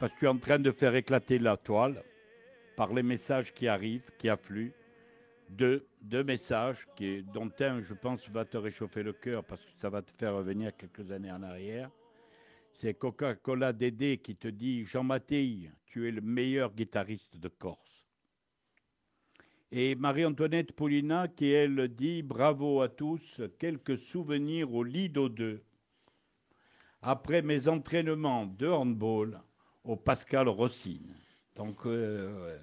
parce 0.00 0.12
que 0.12 0.20
tu 0.20 0.24
es 0.26 0.28
en 0.28 0.38
train 0.38 0.58
de 0.58 0.70
faire 0.70 0.94
éclater 0.94 1.38
la 1.38 1.56
toile 1.56 2.02
par 2.76 2.92
les 2.92 3.02
messages 3.02 3.52
qui 3.52 3.68
arrivent, 3.68 4.10
qui 4.18 4.28
affluent. 4.28 4.72
Deux, 5.48 5.86
messages, 6.24 6.86
dont 7.32 7.50
un, 7.60 7.80
je 7.80 7.94
pense, 7.94 8.28
va 8.30 8.44
te 8.44 8.56
réchauffer 8.56 9.02
le 9.02 9.12
cœur, 9.12 9.44
parce 9.44 9.62
que 9.62 9.70
ça 9.80 9.90
va 9.90 10.02
te 10.02 10.12
faire 10.18 10.34
revenir 10.34 10.76
quelques 10.76 11.10
années 11.10 11.32
en 11.32 11.42
arrière. 11.42 11.90
C'est 12.72 12.94
Coca-Cola 12.94 13.72
Dédé 13.72 14.18
qui 14.18 14.36
te 14.36 14.48
dit 14.48 14.84
Jean 14.84 15.04
Mattei, 15.04 15.70
tu 15.86 16.08
es 16.08 16.10
le 16.10 16.20
meilleur 16.20 16.72
guitariste 16.72 17.38
de 17.38 17.48
Corse. 17.48 18.05
Et 19.72 19.96
Marie-Antoinette 19.96 20.72
Paulina 20.72 21.26
qui, 21.26 21.50
elle, 21.50 21.88
dit 21.88 22.22
Bravo 22.22 22.82
à 22.82 22.88
tous, 22.88 23.40
quelques 23.58 23.98
souvenirs 23.98 24.72
au 24.72 24.84
Lido 24.84 25.28
2. 25.28 25.60
Après 27.02 27.42
mes 27.42 27.66
entraînements 27.66 28.46
de 28.46 28.68
handball 28.68 29.40
au 29.84 29.96
Pascal 29.96 30.48
Rossine. 30.48 31.14
Donc, 31.56 31.84
euh, 31.86 32.58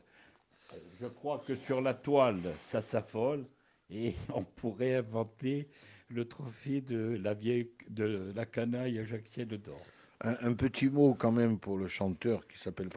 je 1.02 1.08
crois 1.08 1.44
que 1.46 1.56
sur 1.56 1.82
la 1.82 1.94
toile, 1.94 2.42
ça 2.66 2.80
s'affole 2.80 3.46
et 3.90 4.16
on 4.34 4.44
pourrait 4.44 4.96
inventer 4.96 5.68
le 6.10 6.26
trophée 6.26 6.82
de 6.82 7.20
la 7.22 7.34
vieille, 7.34 7.70
de 7.90 8.32
la 8.36 8.46
canaille 8.46 9.00
ajaxienne 9.00 9.48
d'or. 9.50 9.82
Un, 10.22 10.38
un 10.42 10.54
petit 10.54 10.88
mot 10.88 11.16
quand 11.16 11.32
même 11.32 11.60
pour 11.60 11.78
le 11.78 11.88
chanteur 11.88 12.48
qui 12.48 12.58
s'appelle. 12.58 12.90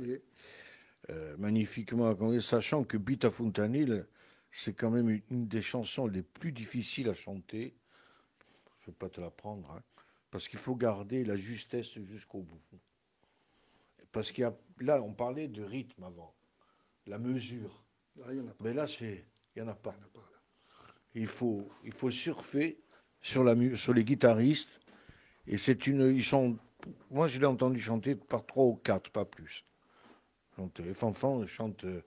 Oui. 0.00 0.20
Euh, 1.08 1.34
magnifiquement 1.38 2.10
accompagné, 2.10 2.40
sachant 2.40 2.84
que 2.84 2.98
Bita 2.98 3.30
Fontanil, 3.30 4.06
c'est 4.50 4.74
quand 4.74 4.90
même 4.90 5.22
une, 5.30 5.48
des 5.48 5.62
chansons 5.62 6.06
les 6.06 6.22
plus 6.22 6.52
difficiles 6.52 7.08
à 7.08 7.14
chanter. 7.14 7.74
Je 8.80 8.90
ne 8.90 8.92
vais 8.92 8.98
pas 8.98 9.08
te 9.08 9.20
l'apprendre, 9.20 9.70
hein, 9.70 9.82
parce 10.30 10.46
qu'il 10.46 10.58
faut 10.58 10.76
garder 10.76 11.24
la 11.24 11.36
justesse 11.36 11.98
jusqu'au 12.00 12.42
bout. 12.42 12.60
Parce 14.12 14.30
qu'il 14.30 14.42
y 14.42 14.44
a, 14.44 14.54
là, 14.80 15.00
on 15.02 15.14
parlait 15.14 15.48
de 15.48 15.62
rythme 15.62 16.04
avant, 16.04 16.34
la 17.06 17.18
mesure. 17.18 17.82
Là, 18.16 18.26
il 18.32 18.38
y 18.38 18.40
en 18.40 18.48
a 18.48 18.52
pas. 18.52 18.64
Mais 18.64 18.74
là, 18.74 18.86
c'est, 18.86 19.24
il 19.56 19.62
n'y 19.62 19.68
en 19.68 19.72
a 19.72 19.74
pas. 19.74 19.94
Il 19.96 20.00
y 20.00 20.02
en 20.02 20.06
a 20.06 20.10
pas, 20.10 20.28
là. 20.32 20.38
Il 21.14 21.26
faut, 21.26 21.68
il 21.84 21.92
faut 21.92 22.10
surfer 22.10 22.78
sur, 23.22 23.42
la, 23.42 23.54
sur 23.76 23.94
les 23.94 24.04
guitaristes. 24.04 24.80
Et 25.46 25.56
c'est 25.56 25.86
une, 25.86 26.14
ils 26.14 26.24
sont, 26.24 26.58
moi, 27.10 27.26
je 27.26 27.38
l'ai 27.38 27.46
entendu 27.46 27.80
chanter 27.80 28.14
par 28.14 28.44
trois 28.44 28.66
ou 28.66 28.74
quatre, 28.74 29.10
pas 29.10 29.24
plus. 29.24 29.64
Et 30.80 30.94
Fanfan 30.94 31.46
chante. 31.46 31.84
euh, 31.84 32.00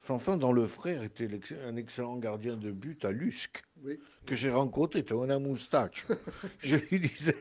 Fanfan, 0.00 0.36
dans 0.36 0.52
le 0.52 0.66
frère, 0.66 1.02
était 1.02 1.28
un 1.66 1.74
excellent 1.76 2.16
gardien 2.18 2.56
de 2.56 2.70
but 2.70 3.04
à 3.04 3.10
Lusque, 3.10 3.64
Oui. 3.82 3.98
que 4.26 4.36
j'ai 4.36 4.50
rencontré, 4.50 5.04
tu 5.04 5.12
una 5.12 5.38
moustache. 5.40 6.06
je 6.60 6.76
lui 6.76 7.00
disais, 7.00 7.36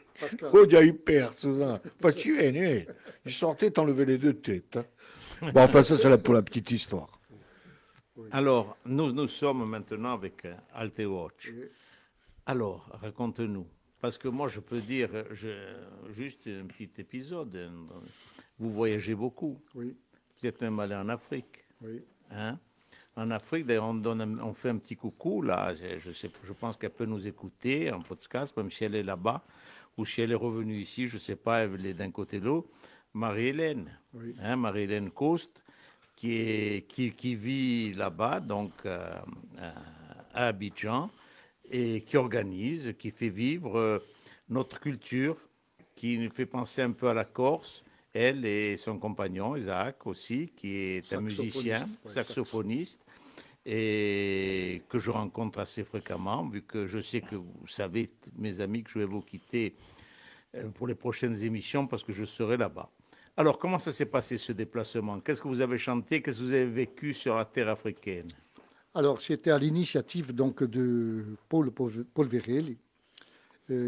oh, 0.53 0.65
già 0.67 0.83
eu 0.83 0.93
perso, 0.93 1.59
ça. 1.59 1.79
Enfin, 1.99 2.11
tu 2.11 2.35
viens, 2.35 2.53
eh. 2.55 2.87
Il 3.25 3.31
sortait, 3.31 3.69
t'enlevais 3.69 4.05
les 4.05 4.17
deux 4.17 4.33
têtes. 4.33 4.77
hein. 4.77 5.51
Bon, 5.53 5.61
enfin, 5.61 5.83
ça, 5.83 5.95
c'est 5.97 6.09
là 6.09 6.17
pour 6.17 6.33
la 6.33 6.41
petite 6.41 6.71
histoire. 6.71 7.19
Alors, 8.31 8.75
nous, 8.85 9.11
nous 9.11 9.27
sommes 9.27 9.69
maintenant 9.69 10.13
avec 10.13 10.43
euh, 10.45 10.55
Alte 10.73 10.99
Watch. 11.05 11.51
Oui. 11.55 11.65
Alors, 12.47 12.89
raconte-nous. 13.01 13.67
Parce 14.01 14.17
que 14.17 14.27
moi, 14.27 14.47
je 14.47 14.59
peux 14.59 14.79
dire 14.81 15.09
je- 15.31 15.75
juste 16.09 16.47
un 16.47 16.65
petit 16.65 16.89
épisode. 16.97 17.55
hein, 17.55 18.01
Vous 18.57 18.71
voyagez 18.71 19.13
beaucoup. 19.13 19.61
Oui, 19.75 19.95
Êtes 20.43 20.61
même 20.61 20.79
allé 20.79 20.95
en 20.95 21.09
Afrique. 21.09 21.65
oui. 21.81 22.03
hein? 22.31 22.57
En 23.15 23.31
Afrique, 23.31 23.65
d'ailleurs, 23.65 23.85
on, 23.85 23.95
donne 23.95 24.21
un- 24.21 24.39
on 24.43 24.53
fait 24.53 24.69
un 24.69 24.77
petit 24.77 24.95
coucou, 24.95 25.41
là. 25.41 25.73
Je, 25.73 26.11
sais, 26.11 26.29
je 26.43 26.53
pense 26.53 26.77
qu'elle 26.77 26.91
peut 26.91 27.05
nous 27.05 27.27
écouter 27.27 27.91
en 27.91 27.99
podcast, 28.01 28.55
même 28.55 28.69
si 28.69 28.83
elle 28.83 28.93
est 28.93 29.01
là-bas, 29.01 29.43
ou 29.97 30.05
si 30.05 30.21
elle 30.21 30.31
est 30.31 30.35
revenue 30.35 30.77
ici, 30.77 31.07
je 31.07 31.15
ne 31.15 31.19
sais 31.19 31.35
pas, 31.35 31.61
elle 31.63 31.83
est 31.87 31.95
d'un 31.95 32.11
côté 32.11 32.39
de 32.39 32.45
l'autre. 32.45 32.69
Marie-Hélène, 33.15 33.89
Oui. 34.13 34.35
hein, 34.39 34.55
Marie-Hélène 34.57 35.09
Coste, 35.09 35.63
qui, 36.15 36.33
est, 36.33 36.87
qui, 36.87 37.11
qui 37.13 37.33
vit 37.35 37.93
là-bas, 37.93 38.39
donc 38.39 38.71
euh, 38.85 39.11
euh, 39.57 39.71
à 40.35 40.47
Abidjan, 40.47 41.09
et 41.71 42.01
qui 42.01 42.17
organise, 42.17 42.93
qui 42.99 43.09
fait 43.09 43.29
vivre 43.29 43.79
euh, 43.79 43.99
notre 44.49 44.79
culture, 44.79 45.37
qui 45.95 46.19
nous 46.19 46.29
fait 46.29 46.45
penser 46.45 46.83
un 46.83 46.91
peu 46.91 47.07
à 47.09 47.15
la 47.15 47.25
Corse. 47.25 47.83
Elle 48.17 48.45
et 48.45 48.77
son 48.77 48.97
compagnon, 48.97 49.55
Isaac 49.55 50.07
aussi, 50.07 50.51
qui 50.55 50.73
est 50.75 51.13
un 51.13 51.21
musicien, 51.21 51.87
ouais, 52.03 52.11
saxophoniste, 52.11 53.05
et 53.63 54.81
que 54.89 54.97
je 54.97 55.11
rencontre 55.11 55.59
assez 55.59 55.83
fréquemment, 55.83 56.47
vu 56.47 56.63
que 56.63 56.87
je 56.87 56.99
sais 56.99 57.21
que 57.21 57.35
vous 57.35 57.67
savez, 57.67 58.09
mes 58.35 58.59
amis, 58.59 58.81
que 58.83 58.89
je 58.89 58.99
vais 58.99 59.05
vous 59.05 59.21
quitter 59.21 59.75
euh, 60.55 60.69
pour 60.69 60.87
les 60.87 60.95
prochaines 60.95 61.37
émissions 61.43 61.85
parce 61.85 62.03
que 62.03 62.11
je 62.11 62.25
serai 62.25 62.57
là-bas. 62.57 62.89
Alors, 63.35 63.59
comment 63.59 63.77
ça 63.77 63.93
s'est 63.93 64.07
passé 64.07 64.39
ce 64.39 64.51
déplacement? 64.51 65.19
Qu'est-ce 65.19 65.43
que 65.43 65.47
vous 65.47 65.61
avez 65.61 65.77
chanté? 65.77 66.23
Qu'est-ce 66.23 66.39
que 66.39 66.43
vous 66.43 66.53
avez 66.53 66.65
vécu 66.65 67.13
sur 67.13 67.35
la 67.35 67.45
terre 67.45 67.69
africaine? 67.69 68.27
Alors, 68.95 69.21
c'était 69.21 69.51
à 69.51 69.59
l'initiative 69.59 70.33
donc 70.33 70.63
de 70.63 71.23
Paul, 71.49 71.69
Paul 71.71 72.27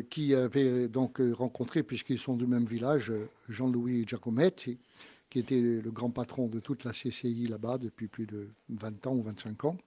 qui 0.02 0.36
avait 0.36 0.88
donc 0.88 1.22
euh, 1.22 1.34
rencontré, 1.34 1.84
puisqu'ils 1.84 2.20
sont 2.20 2.36
du 2.36 2.46
même 2.48 2.66
village, 2.66 3.12
euh, 3.12 3.30
Jean-Louis 3.48 4.06
Giacometti, 4.08 4.78
qui 5.30 5.40
était 5.40 5.62
le 5.62 5.92
grand 5.92 6.10
patron 6.10 6.48
de 6.48 6.60
toute 6.60 6.84
la 6.84 6.92
CCI 6.92 7.46
là-bas 7.46 7.78
depuis 7.78 8.08
plus 8.08 8.26
de 8.26 8.50
20 8.70 9.08
ans 9.08 9.16
ou 9.16 9.22
25 9.22 9.66
ans. 9.66 9.78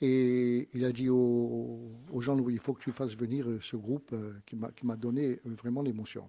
Et 0.00 0.68
il 0.74 0.84
a 0.84 0.90
dit 0.90 1.08
au, 1.08 1.78
au 2.10 2.20
Jean-Louis, 2.20 2.54
il 2.54 2.58
faut 2.58 2.72
que 2.72 2.82
tu 2.82 2.90
fasses 2.90 3.16
venir 3.16 3.48
euh, 3.48 3.60
ce 3.60 3.76
groupe 3.76 4.12
euh, 4.12 4.32
qui 4.46 4.56
m'a- 4.56 4.96
donné 4.96 5.40
euh, 5.46 5.54
vraiment 5.54 5.82
l'émotion. 5.82 6.28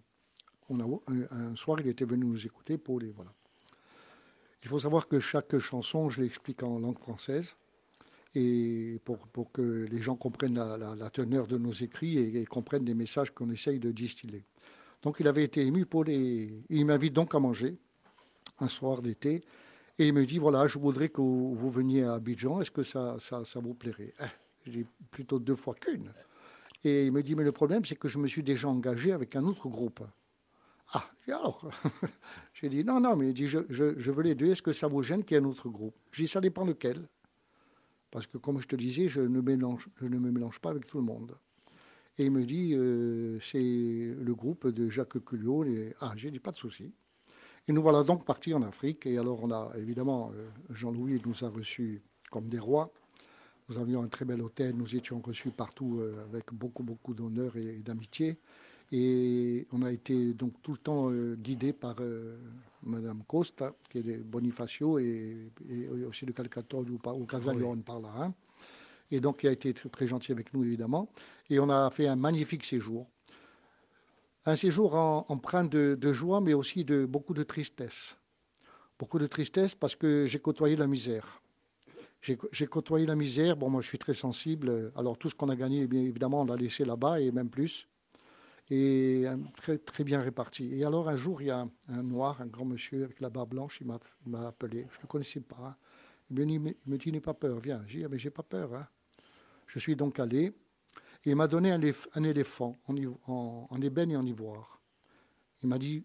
On 0.70 0.80
un 0.80 1.56
soir, 1.56 1.80
il 1.82 1.88
était 1.88 2.06
venu 2.06 2.26
nous 2.26 2.45
écouter 2.45 2.78
pour 2.78 2.99
les... 2.99 3.10
Voilà. 3.11 3.34
Il 4.64 4.70
faut 4.70 4.80
savoir 4.80 5.07
que 5.07 5.20
chaque 5.20 5.57
chanson, 5.60 6.10
je 6.10 6.22
l'explique 6.22 6.64
en 6.64 6.80
langue 6.80 6.99
française, 6.99 7.56
et 8.35 8.99
pour, 9.05 9.51
que 9.51 9.88
les 9.89 9.99
gens 9.99 10.15
comprennent 10.15 10.55
la, 10.55 11.10
teneur 11.11 11.47
de 11.47 11.57
nos 11.57 11.72
écrits 11.72 12.18
et, 12.18 12.45
comprennent 12.45 12.85
les 12.85 12.93
messages 12.93 13.31
qu'on 13.31 13.49
essaye 13.51 13.80
de 13.80 13.91
distiller. 13.91 14.43
Donc 15.01 15.18
il 15.19 15.27
avait 15.27 15.43
été 15.43 15.65
ému 15.65 15.85
pour 15.85 16.03
les... 16.03 16.64
Il 16.69 16.85
m'invite 16.85 17.14
donc 17.14 17.35
à 17.35 17.39
manger 17.39 17.77
un 18.60 18.68
soir 18.68 19.01
d'été, 19.01 19.43
et 19.99 20.07
il 20.07 20.14
me 20.14 20.26
dit, 20.26 20.39
voilà, 20.39 20.65
je 20.68 20.80
voudrais 20.80 21.10
que 21.10 21.22
vous, 21.22 21.69
veniez 21.69 22.03
à 22.03 22.15
Abidjan, 22.15 22.61
est-ce 22.61 22.72
que 22.72 22.84
ça, 22.84 23.18
ça, 23.19 23.45
ça 23.45 23.60
vous 23.60 23.73
plairait? 23.73 24.14
Eh, 24.19 24.69
dis 24.69 24.85
plutôt 25.11 25.39
deux 25.39 25.55
fois 25.55 25.76
qu'une. 25.76 26.11
Et 26.84 27.05
il 27.05 27.11
me 27.11 27.22
dit, 27.22 27.35
mais 27.35 27.43
le 27.43 27.51
problème, 27.51 27.85
c'est 27.85 27.95
que 27.95 28.07
je 28.07 28.18
me 28.18 28.27
suis 28.27 28.43
déjà 28.43 28.68
engagé 28.68 29.11
avec 29.11 29.35
un 29.35 29.43
autre 29.43 29.69
groupe. 29.69 30.03
Ah, 30.93 31.10
alors? 31.27 31.69
J'ai 32.53 32.69
dit, 32.69 32.84
non, 32.84 32.99
non, 32.99 33.15
mais 33.15 33.30
il 33.30 33.34
dit, 33.34 33.47
je, 33.47 33.60
je, 33.69 33.97
je 33.97 34.11
veux 34.11 34.23
les 34.23 34.35
deux, 34.35 34.47
est-ce 34.47 34.61
que 34.61 34.73
ça 34.73 34.88
vous 34.88 35.03
gêne 35.03 35.23
qu'il 35.23 35.35
y 35.35 35.39
ait 35.39 35.43
un 35.43 35.47
autre 35.47 35.69
groupe? 35.69 35.95
J'ai 36.11 36.23
dit, 36.23 36.30
ça 36.30 36.41
dépend 36.41 36.65
lequel. 36.65 37.07
Parce 38.14 38.27
que, 38.27 38.38
comme 38.38 38.60
je 38.60 38.68
te 38.68 38.76
disais, 38.76 39.07
je 39.07 39.22
ne, 39.22 39.41
me 39.41 40.31
mélange 40.31 40.60
pas 40.60 40.69
avec 40.69 40.85
tout 40.85 40.99
le 40.99 41.03
monde. 41.03 41.35
Et 42.19 42.26
il 42.26 42.31
me 42.31 42.45
dit, 42.45 42.76
euh, 42.76 43.40
c'est 43.40 43.57
le 43.57 44.35
groupe 44.35 44.68
de 44.68 44.88
Jacques 44.88 45.18
Culliot. 45.26 45.65
Et... 45.65 45.95
Ah, 45.99 46.14
j'ai 46.15 46.30
dit, 46.30 46.38
pas 46.38 46.52
de 46.52 46.56
souci. 46.56 46.94
Et 47.68 47.73
nous 47.73 47.81
voilà 47.81 48.03
donc 48.03 48.23
partis 48.23 48.53
en 48.53 48.61
Afrique. 48.61 49.07
Et 49.07 49.18
alors, 49.18 49.44
on 49.44 49.49
a 49.49 49.72
évidemment, 49.80 50.31
euh, 50.35 50.48
Jean-Louis 50.69 51.23
nous 51.26 51.44
a 51.44 51.49
reçus 51.49 52.03
comme 52.30 52.45
des 52.45 52.60
rois. 52.60 52.94
Nous 53.68 53.80
avions 53.80 54.03
un 54.03 54.10
très 54.10 54.26
bel 54.26 54.44
hôtel. 54.44 54.76
Nous 54.76 54.95
étions 54.95 55.19
reçus 55.19 55.49
partout 55.49 55.98
euh, 55.99 56.23
avec 56.30 56.53
beaucoup, 56.53 56.84
beaucoup 56.84 57.15
d'honneur 57.15 57.57
et, 57.57 57.77
d'amitié. 57.80 58.38
Et 58.91 59.65
on 59.72 59.81
a 59.81 59.91
été 59.91 60.35
donc 60.35 60.53
tout 60.61 60.73
le 60.73 60.77
temps 60.77 61.11
guidés 61.11 61.73
par 61.73 61.95
Madame 62.85 63.23
Costa, 63.27 63.73
qui 63.89 63.99
est 63.99 64.03
de 64.03 64.18
Bonifacio 64.23 64.99
et, 64.99 65.51
et 65.69 65.88
aussi 66.05 66.26
de 66.26 66.31
Calcutta 66.31 66.77
ou, 66.77 66.99
ou 67.15 67.26
Casalion 67.26 67.77
par 67.77 67.99
là. 67.99 68.10
hein. 68.18 68.34
Et 69.11 69.19
donc, 69.19 69.43
il 69.43 69.47
a 69.49 69.51
été 69.51 69.73
très, 69.73 69.89
très 69.89 70.07
gentil 70.07 70.31
avec 70.31 70.53
nous, 70.53 70.64
évidemment. 70.64 71.10
Et 71.49 71.60
on 71.60 71.69
a 71.69 71.89
fait 71.91 72.07
un 72.07 72.15
magnifique 72.15 72.65
séjour. 72.65 73.07
Un 74.45 74.55
séjour 74.55 74.95
en- 74.95 75.26
empreint 75.30 75.64
de, 75.64 75.95
de 75.99 76.14
joie, 76.14 76.41
mais 76.41 76.53
aussi 76.53 76.84
de 76.84 77.05
beaucoup 77.05 77.34
de 77.34 77.43
tristesse. 77.43 78.18
Beaucoup 78.99 79.19
de 79.19 79.27
tristesse 79.27 79.76
parce 79.76 79.95
que 79.95 80.26
j'ai 80.26 80.39
côtoyé 80.39 80.76
la 80.76 80.88
misère. 80.88 81.41
J'ai 82.22 82.68
côtoyé 82.68 83.05
la 83.05 83.15
misère. 83.15 83.57
Bon, 83.57 83.69
moi, 83.69 83.81
je 83.81 83.88
suis 83.88 83.97
très 83.97 84.14
sensible. 84.14 84.91
Alors, 84.95 85.18
tout 85.18 85.30
ce 85.30 85.35
qu'on 85.35 85.49
a 85.49 85.55
gagné, 85.57 85.88
bien 85.88 86.01
évidemment, 86.01 86.41
on 86.41 86.45
l'a 86.45 86.55
laissé 86.55 86.85
là-bas 86.85 87.19
et 87.19 87.31
même 87.31 87.49
plus. 87.49 87.88
Et 88.73 89.23
euh, 89.27 89.37
très, 89.55 89.77
très 89.77 90.03
bien 90.03 90.19
réparti. 90.21 90.73
Et 90.73 90.83
alors, 90.83 91.07
un 91.07 91.15
jour, 91.15 91.41
il 91.41 91.47
y 91.47 91.51
a 91.51 91.59
un, 91.59 91.69
un 91.89 92.01
noir, 92.01 92.41
un 92.41 92.47
grand 92.47 92.65
monsieur 92.65 93.03
avec 93.03 93.19
la 93.19 93.29
barbe 93.29 93.49
blanche, 93.51 93.79
il 93.81 93.87
m'a 93.87 94.47
appelé. 94.47 94.87
Je 94.91 94.97
ne 94.97 95.01
le 95.03 95.07
connaissais 95.07 95.41
pas. 95.41 95.57
hein. 95.63 95.75
Il 96.31 96.37
me 96.39 96.45
dit, 96.45 96.53
il 96.55 96.91
me 96.91 96.97
dit, 96.97 97.11
n'aie 97.11 97.19
pas 97.21 97.35
peur, 97.35 97.59
viens. 97.59 97.83
J'ai 97.85 97.99
dit, 97.99 98.05
Ah, 98.05 98.09
mais 98.09 98.17
j'ai 98.17 98.31
pas 98.31 98.41
peur. 98.41 98.73
hein. 98.73 98.87
Je 99.67 99.77
suis 99.77 99.95
donc 99.95 100.19
allé. 100.19 100.45
Et 101.25 101.31
il 101.31 101.35
m'a 101.35 101.47
donné 101.47 101.71
un, 101.71 101.79
éléph- 101.79 102.07
un 102.15 102.23
éléphant 102.23 102.79
en, 102.87 102.95
iv- 102.95 103.15
en- 103.27 103.67
en 103.69 103.81
ébène 103.81 104.11
et 104.11 104.17
en 104.17 104.25
ivoire. 104.25 104.81
Il 105.61 105.69
m'a 105.69 105.77
dit, 105.77 106.03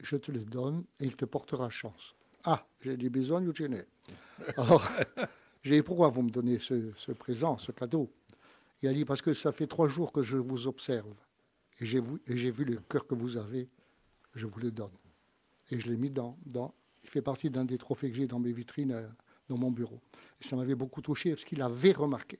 je 0.00 0.16
te 0.16 0.30
le 0.32 0.40
donne 0.44 0.84
et 1.00 1.06
il 1.06 1.16
te 1.16 1.24
portera 1.24 1.68
chance. 1.70 2.14
Ah, 2.44 2.66
j'ai 2.80 2.96
dit, 2.96 3.10
tu 3.54 3.68
n'es 3.68 3.86
Alors, 4.56 4.86
j'ai 5.62 5.76
dit, 5.76 5.82
pourquoi 5.82 6.08
vous 6.10 6.22
me 6.22 6.30
donnez 6.30 6.58
ce, 6.60 6.92
ce 6.96 7.12
présent, 7.12 7.58
ce 7.58 7.72
cadeau? 7.72 8.10
Il 8.82 8.88
a 8.88 8.94
dit, 8.94 9.04
parce 9.04 9.22
que 9.22 9.34
ça 9.34 9.52
fait 9.52 9.66
trois 9.66 9.88
jours 9.88 10.12
que 10.12 10.22
je 10.22 10.36
vous 10.36 10.66
observe 10.68 11.14
et 11.80 11.86
j'ai 11.86 12.00
vu, 12.00 12.20
et 12.26 12.36
j'ai 12.36 12.50
vu 12.50 12.64
le 12.64 12.76
cœur 12.76 13.06
que 13.06 13.14
vous 13.14 13.36
avez, 13.36 13.68
je 14.34 14.46
vous 14.46 14.60
le 14.60 14.70
donne. 14.70 14.92
Et 15.70 15.80
je 15.80 15.88
l'ai 15.90 15.96
mis 15.96 16.10
dans, 16.10 16.36
dans. 16.46 16.74
Il 17.02 17.08
fait 17.10 17.22
partie 17.22 17.50
d'un 17.50 17.64
des 17.64 17.78
trophées 17.78 18.10
que 18.10 18.16
j'ai 18.16 18.26
dans 18.26 18.38
mes 18.38 18.52
vitrines, 18.52 18.92
euh, 18.92 19.06
dans 19.48 19.58
mon 19.58 19.70
bureau. 19.70 20.00
Et 20.40 20.44
ça 20.44 20.56
m'avait 20.56 20.74
beaucoup 20.74 21.02
touché 21.02 21.30
parce 21.30 21.44
qu'il 21.44 21.60
avait 21.62 21.92
remarqué. 21.92 22.38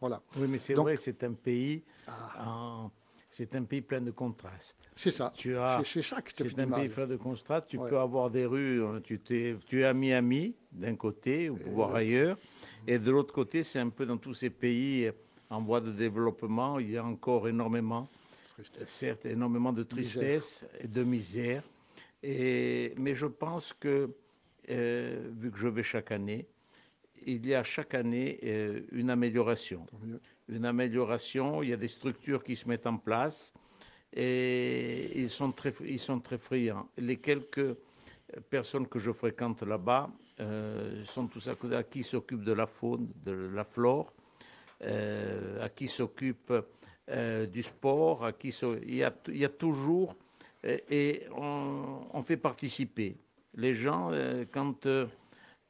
Voilà. 0.00 0.22
Oui, 0.36 0.46
mais 0.48 0.58
c'est 0.58 0.74
Donc- 0.74 0.84
vrai, 0.86 0.96
c'est 0.96 1.22
un 1.24 1.32
pays, 1.34 1.82
en- 2.38 2.90
c'est 3.28 3.54
un 3.54 3.64
pays 3.64 3.82
plein 3.82 4.00
de 4.00 4.10
contrastes. 4.10 4.90
C'est 4.96 5.10
ça. 5.10 5.32
Tu 5.36 5.56
as, 5.56 5.82
C'est- 5.84 6.02
ça 6.02 6.16
fait 6.22 6.32
c'est 6.48 6.58
un 6.58 6.66
mal. 6.66 6.80
pays 6.80 6.88
plein 6.88 7.06
de 7.06 7.16
contrastes. 7.16 7.68
Tu 7.68 7.76
Ouais. 7.78 7.88
peux 7.88 7.98
avoir 7.98 8.30
des 8.30 8.46
rues, 8.46 8.82
euh, 8.82 9.00
tu, 9.00 9.20
t'es- 9.20 9.56
tu 9.66 9.82
es 9.82 9.84
à 9.84 9.92
Miami 9.92 10.54
d'un 10.72 10.96
côté, 10.96 11.50
ou 11.50 11.56
voir 11.72 11.94
ailleurs, 11.94 12.38
et 12.86 12.98
de 12.98 13.10
l'autre 13.10 13.32
côté, 13.34 13.62
c'est 13.62 13.78
un 13.78 13.90
peu 13.90 14.06
dans 14.06 14.16
tous 14.16 14.34
ces 14.34 14.50
pays 14.50 15.10
en 15.50 15.60
voie 15.60 15.80
de 15.80 15.90
développement, 15.90 16.78
il 16.78 16.90
y 16.90 16.96
a 16.96 17.04
encore 17.04 17.48
énormément, 17.48 18.08
certes, 18.86 19.26
énormément 19.26 19.72
de 19.72 19.82
tristesse 19.82 20.64
et 20.80 20.88
de 20.88 21.02
misère. 21.02 21.62
Et, 22.22 22.94
mais 22.96 23.14
je 23.14 23.26
pense 23.26 23.72
que, 23.72 24.10
euh, 24.70 25.28
vu 25.38 25.50
que 25.50 25.58
je 25.58 25.68
vais 25.68 25.82
chaque 25.82 26.12
année, 26.12 26.46
il 27.26 27.44
y 27.46 27.54
a 27.54 27.64
chaque 27.64 27.94
année 27.94 28.38
euh, 28.44 28.82
une 28.92 29.10
amélioration. 29.10 29.86
Une 30.48 30.64
amélioration, 30.64 31.62
il 31.62 31.70
y 31.70 31.72
a 31.72 31.76
des 31.76 31.88
structures 31.88 32.42
qui 32.42 32.56
se 32.56 32.68
mettent 32.68 32.86
en 32.86 32.96
place 32.96 33.52
et 34.12 35.18
ils 35.18 35.28
sont 35.28 35.52
très, 35.52 35.72
ils 35.84 35.98
sont 35.98 36.20
très 36.20 36.38
friands. 36.38 36.88
Les 36.96 37.16
quelques 37.16 37.76
personnes 38.48 38.86
que 38.86 38.98
je 38.98 39.12
fréquente 39.12 39.62
là-bas 39.62 40.10
euh, 40.40 41.04
sont 41.04 41.26
tous 41.26 41.48
à 41.48 41.54
côté, 41.54 41.74
à 41.74 41.82
qui 41.82 42.02
s'occupent 42.02 42.44
de 42.44 42.52
la 42.52 42.66
faune, 42.66 43.08
de 43.24 43.32
la 43.32 43.64
flore, 43.64 44.12
à 44.82 45.68
qui 45.68 45.88
s'occupe 45.88 46.52
euh, 47.10 47.46
du 47.46 47.62
sport, 47.62 48.24
à 48.24 48.32
qui 48.32 48.48
il, 48.86 48.94
y 48.94 49.02
a, 49.02 49.12
il 49.28 49.36
y 49.36 49.44
a 49.44 49.48
toujours 49.48 50.14
euh, 50.64 50.78
et 50.88 51.24
on, 51.34 52.06
on 52.12 52.22
fait 52.22 52.36
participer 52.36 53.16
les 53.54 53.74
gens 53.74 54.10
euh, 54.12 54.44
quand 54.50 54.86
euh, 54.86 55.06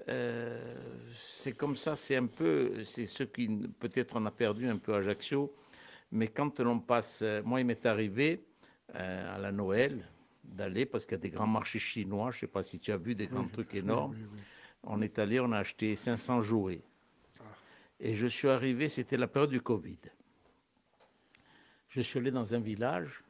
euh, 0.09 0.75
c'est 1.15 1.53
comme 1.53 1.77
ça, 1.77 1.97
c'est 1.97 2.17
un 2.17 2.27
peu, 2.27 2.85
c'est 2.85 3.07
ce 3.07 3.23
qui 3.23 3.49
peut-être 3.79 4.17
on 4.17 4.27
a 4.27 4.31
perdu 4.31 4.69
un 4.69 4.79
peu 4.79 4.95
à 4.95 4.99
Ajaccio, 4.99 5.55
mais 6.11 6.29
quand 6.29 6.61
l'on 6.61 6.81
passe, 6.81 7.21
euh, 7.23 7.43
moi 7.45 7.61
il 7.61 7.67
m'est 7.67 7.87
arrivé 7.87 8.45
euh, 8.97 9.37
à 9.37 9.39
la 9.39 9.53
Noël 9.53 10.07
d'aller 10.45 10.85
parce 10.85 11.07
qu'il 11.07 11.13
y 11.13 11.21
a 11.21 11.23
des 11.23 11.31
grands 11.31 11.47
marchés 11.47 11.79
chinois, 11.79 12.31
je 12.33 12.37
ne 12.37 12.41
sais 12.41 12.47
pas 12.49 12.63
si 12.63 12.81
tu 12.81 12.93
as 12.93 12.97
vu 12.97 13.15
des 13.15 13.29
grands 13.29 13.47
trucs 13.47 13.75
énormes. 13.75 14.17
On 14.83 15.01
est 15.01 15.19
allé, 15.19 15.39
on 15.39 15.53
a 15.53 15.59
acheté 15.59 15.95
500 15.95 16.41
jouets. 16.41 16.83
Et 18.01 18.15
je 18.15 18.27
suis 18.27 18.49
arrivé, 18.49 18.89
c'était 18.89 19.19
la 19.19 19.29
période 19.29 19.51
du 19.51 19.61
Covid. 19.61 19.99
Je 21.91 22.01
suis 22.01 22.19
allé 22.19 22.31
dans 22.31 22.55
un 22.55 22.61
village 22.61 23.23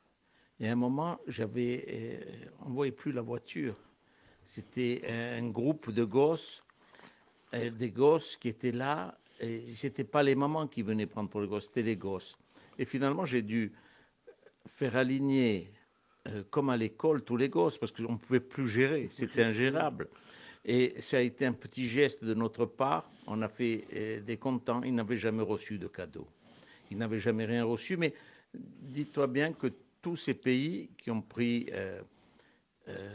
et 0.61 0.69
à 0.69 0.73
un 0.73 0.77
moment, 0.77 1.19
j'avais, 1.27 1.85
euh, 1.89 2.47
on 2.61 2.69
ne 2.69 2.75
voyait 2.75 2.93
plus 2.93 3.11
la 3.11 3.23
voiture. 3.23 3.75
C'était 4.45 5.03
un 5.09 5.49
groupe 5.49 5.91
de 5.91 6.05
gosses, 6.05 6.63
euh, 7.55 7.71
des 7.71 7.91
gosses 7.91 8.37
qui 8.37 8.49
étaient 8.49 8.71
là. 8.71 9.19
Et 9.41 9.67
ce 9.67 9.87
n'étaient 9.87 10.05
pas 10.05 10.23
les 10.23 10.35
mamans 10.35 10.69
qui 10.69 10.83
venaient 10.83 11.07
prendre 11.07 11.31
pour 11.31 11.41
les 11.41 11.49
gosses, 11.49 11.67
c'était 11.67 11.83
les 11.83 11.97
gosses. 11.97 12.39
Et 12.79 12.85
finalement, 12.85 13.27
j'ai 13.27 13.43
dû 13.43 13.73
faire 14.69 14.97
aligner, 14.97 15.73
euh, 16.29 16.45
comme 16.51 16.71
à 16.71 16.77
l'école, 16.77 17.25
tous 17.25 17.37
les 17.39 17.49
gosses, 17.49 17.79
parce 17.79 17.91
qu'on 17.91 18.13
ne 18.13 18.19
pouvait 18.19 18.41
plus 18.41 18.69
gérer, 18.69 19.09
c'était 19.09 19.43
ingérable. 19.43 20.09
Et 20.65 21.01
ça 21.01 21.19
a 21.19 21.21
été 21.21 21.47
un 21.47 21.53
petit 21.53 21.89
geste 21.89 22.25
de 22.25 22.35
notre 22.35 22.67
part. 22.67 23.11
On 23.27 23.41
a 23.43 23.49
fait 23.49 23.87
euh, 23.95 24.21
des 24.21 24.37
contents. 24.37 24.83
Ils 24.83 24.95
n'avaient 24.95 25.17
jamais 25.17 25.43
reçu 25.43 25.79
de 25.79 25.87
cadeau. 25.87 26.27
Ils 26.91 26.99
n'avaient 26.99 27.21
jamais 27.21 27.47
rien 27.47 27.65
reçu. 27.65 27.97
Mais 27.97 28.15
dis-toi 28.55 29.27
bien 29.27 29.53
que 29.53 29.69
tous 30.03 30.17
ces 30.17 30.35
pays 30.35 30.91
qui 30.99 31.11
ont 31.11 31.23
pris 31.23 31.69
euh, 31.73 32.03
euh, 32.89 33.09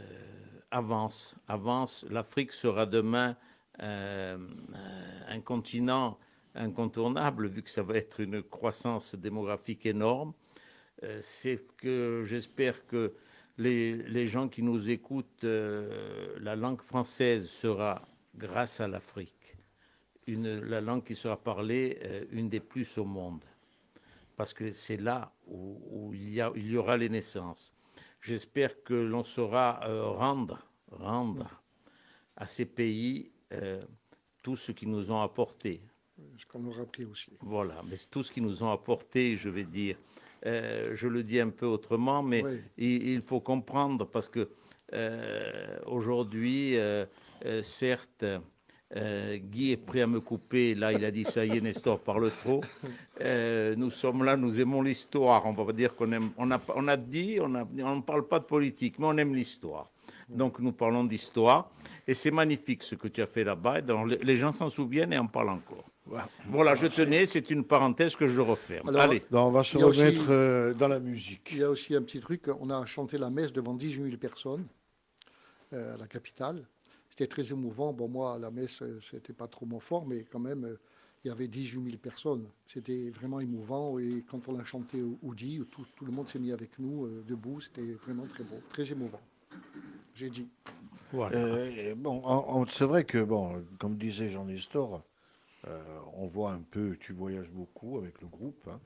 avance, 0.70 1.36
avance. 1.46 2.04
L'Afrique 2.10 2.52
sera 2.52 2.86
demain 2.86 3.36
un 3.78 5.40
continent 5.44 6.18
incontournable, 6.54 7.46
vu 7.48 7.62
que 7.62 7.68
ça 7.68 7.82
va 7.82 7.96
être 7.96 8.20
une 8.20 8.42
croissance 8.42 9.14
démographique 9.14 9.84
énorme. 9.84 10.32
C'est 11.20 11.62
que 11.76 12.24
j'espère 12.24 12.86
que 12.86 13.12
les, 13.58 13.96
les 13.96 14.26
gens 14.26 14.48
qui 14.48 14.62
nous 14.62 14.90
écoutent, 14.90 15.44
euh, 15.44 16.36
la 16.40 16.56
langue 16.56 16.80
française 16.82 17.48
sera, 17.48 18.06
grâce 18.34 18.80
à 18.80 18.88
l'Afrique, 18.88 19.56
la 20.26 20.80
langue 20.80 21.04
qui 21.04 21.14
sera 21.14 21.36
parlée, 21.36 21.98
euh, 22.04 22.24
une 22.32 22.48
des 22.48 22.60
plus 22.60 22.98
au 22.98 23.04
monde. 23.04 23.44
Parce 24.36 24.52
que 24.52 24.70
c'est 24.70 24.98
là 24.98 25.32
où, 25.46 25.80
où 25.90 26.14
il, 26.14 26.34
y 26.34 26.40
a, 26.40 26.52
il 26.54 26.66
y 26.66 26.76
aura 26.76 26.96
les 26.96 27.08
naissances. 27.08 27.74
J'espère 28.20 28.82
que 28.82 28.94
l'on 28.94 29.24
saura 29.24 29.80
euh, 29.84 30.04
rendre, 30.10 30.66
rendre 30.90 31.62
à 32.36 32.46
ces 32.46 32.66
pays 32.66 33.30
tout 34.42 34.56
ce 34.56 34.72
qu'ils 34.72 34.90
nous 34.90 35.10
ont 35.12 35.22
apporté. 35.22 35.80
Ce 36.36 36.44
qu'on 36.44 36.64
aura 36.66 36.82
appris 36.82 37.04
aussi. 37.04 37.30
Voilà, 37.40 37.82
mais 37.88 37.96
c'est 37.96 38.10
tout 38.10 38.22
ce 38.22 38.32
qu'ils 38.32 38.42
nous 38.42 38.62
ont 38.62 38.70
apporté, 38.70 39.36
je 39.36 39.48
vais 39.48 39.64
dire. 39.64 39.96
Euh, 40.46 40.92
je 40.94 41.08
le 41.08 41.22
dis 41.22 41.40
un 41.40 41.50
peu 41.50 41.66
autrement, 41.66 42.22
mais 42.22 42.42
Oui. 42.44 42.60
il, 42.78 43.08
il 43.14 43.20
faut 43.20 43.40
comprendre 43.40 44.06
parce 44.06 44.28
que 44.28 44.48
euh, 44.94 45.76
aujourd'hui, 45.86 46.76
euh, 46.76 47.04
certes, 47.62 48.24
Guy 48.94 49.72
est 49.72 49.76
prêt 49.76 50.02
à 50.02 50.06
me 50.06 50.20
couper. 50.20 50.76
Là, 50.76 50.92
il 50.92 51.04
a 51.04 51.10
dit 51.10 51.24
ça 51.24 51.44
y 51.44 51.56
est, 51.56 51.60
Nestor 51.60 51.98
parle 51.98 52.30
trop. 52.30 52.60
Nous 53.76 53.90
sommes 53.90 54.22
là, 54.22 54.36
nous 54.36 54.60
aimons 54.60 54.82
l'histoire. 54.82 55.44
On 55.46 55.52
va 55.52 55.64
pas 55.64 55.72
dire 55.72 55.96
qu'on 55.96 56.12
aime. 56.12 56.30
On 56.38 56.50
a, 56.52 56.60
on 56.74 56.86
a 56.86 56.96
dit, 56.96 57.38
on 57.40 57.48
ne 57.48 58.00
parle 58.02 58.28
pas 58.28 58.38
de 58.38 58.44
politique, 58.44 58.98
mais 59.00 59.06
on 59.06 59.16
aime 59.18 59.34
l'histoire. 59.34 59.90
Donc 60.28 60.60
nous 60.60 60.72
parlons 60.72 61.02
d'histoire. 61.04 61.70
Et 62.06 62.14
c'est 62.14 62.30
magnifique 62.30 62.84
ce 62.84 62.94
que 62.94 63.08
tu 63.08 63.20
as 63.22 63.26
fait 63.26 63.42
là-bas. 63.42 63.78
Les 64.22 64.36
gens 64.36 64.52
s'en 64.52 64.70
souviennent 64.70 65.12
et 65.12 65.18
en 65.18 65.26
parlent 65.26 65.48
encore. 65.50 65.90
Voilà, 66.48 66.74
je 66.76 66.86
tenais, 66.86 67.26
c'est 67.26 67.50
une 67.50 67.64
parenthèse 67.64 68.14
que 68.14 68.28
je 68.28 68.40
referme. 68.40 68.88
Alors, 68.88 69.02
Allez. 69.02 69.22
Non, 69.30 69.46
on 69.46 69.50
va 69.50 69.64
se 69.64 69.76
aussi- 69.78 70.00
remettre 70.00 70.26
euh, 70.30 70.72
dans 70.74 70.88
la 70.88 71.00
musique. 71.00 71.48
Il 71.52 71.58
y 71.58 71.62
a 71.64 71.70
aussi 71.70 71.94
un 71.96 72.02
petit 72.02 72.20
truc, 72.20 72.44
on 72.60 72.70
a 72.70 72.84
chanté 72.86 73.18
la 73.18 73.28
messe 73.30 73.52
devant 73.52 73.74
18 73.74 74.04
000 74.04 74.16
personnes 74.16 74.66
euh, 75.72 75.94
à 75.94 75.98
la 75.98 76.06
capitale. 76.06 76.64
C'était 77.10 77.26
très 77.26 77.50
émouvant. 77.50 77.92
Bon, 77.92 78.08
moi, 78.08 78.38
la 78.38 78.50
messe, 78.50 78.82
euh, 78.82 79.00
c'était 79.10 79.32
pas 79.32 79.48
trop 79.48 79.66
mon 79.66 79.80
fort, 79.80 80.06
mais 80.06 80.24
quand 80.30 80.38
même, 80.38 80.64
euh, 80.64 80.78
il 81.24 81.28
y 81.28 81.30
avait 81.30 81.48
18 81.48 81.82
000 81.82 81.96
personnes. 81.96 82.44
C'était 82.66 83.10
vraiment 83.10 83.40
émouvant. 83.40 83.98
Et 83.98 84.22
quand 84.30 84.46
on 84.48 84.58
a 84.60 84.64
chanté 84.64 85.02
Oudi, 85.22 85.60
tout, 85.72 85.84
tout 85.96 86.04
le 86.04 86.12
monde 86.12 86.28
s'est 86.28 86.38
mis 86.38 86.52
avec 86.52 86.78
nous, 86.78 87.06
euh, 87.06 87.24
debout. 87.26 87.60
C'était 87.60 87.94
vraiment 88.04 88.26
très 88.26 88.44
beau, 88.44 88.60
très 88.68 88.88
émouvant. 88.92 89.20
J'ai 90.14 90.30
dit. 90.30 90.46
Euh, 91.14 91.70
et 91.90 91.94
bon, 91.94 92.22
on- 92.24 92.60
on- 92.60 92.66
c'est 92.66 92.84
vrai 92.84 93.04
que, 93.04 93.22
bon, 93.24 93.64
comme 93.80 93.96
disait 93.96 94.28
Jean 94.28 94.44
Nestor, 94.44 94.94
euh, 94.94 94.98
on 96.14 96.26
voit 96.26 96.52
un 96.52 96.60
peu, 96.62 96.96
tu 96.98 97.12
voyages 97.12 97.50
beaucoup 97.50 97.98
avec 97.98 98.20
le 98.20 98.28
groupe. 98.28 98.68
hein. 98.68 98.80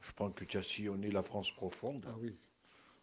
Je 0.00 0.12
pense 0.12 0.34
que 0.34 0.44
tu 0.44 0.58
as 0.58 0.62
sillonné 0.62 1.10
la 1.10 1.22
France 1.22 1.50
profonde. 1.52 2.04
Ah 2.08 2.14
oui, 2.20 2.36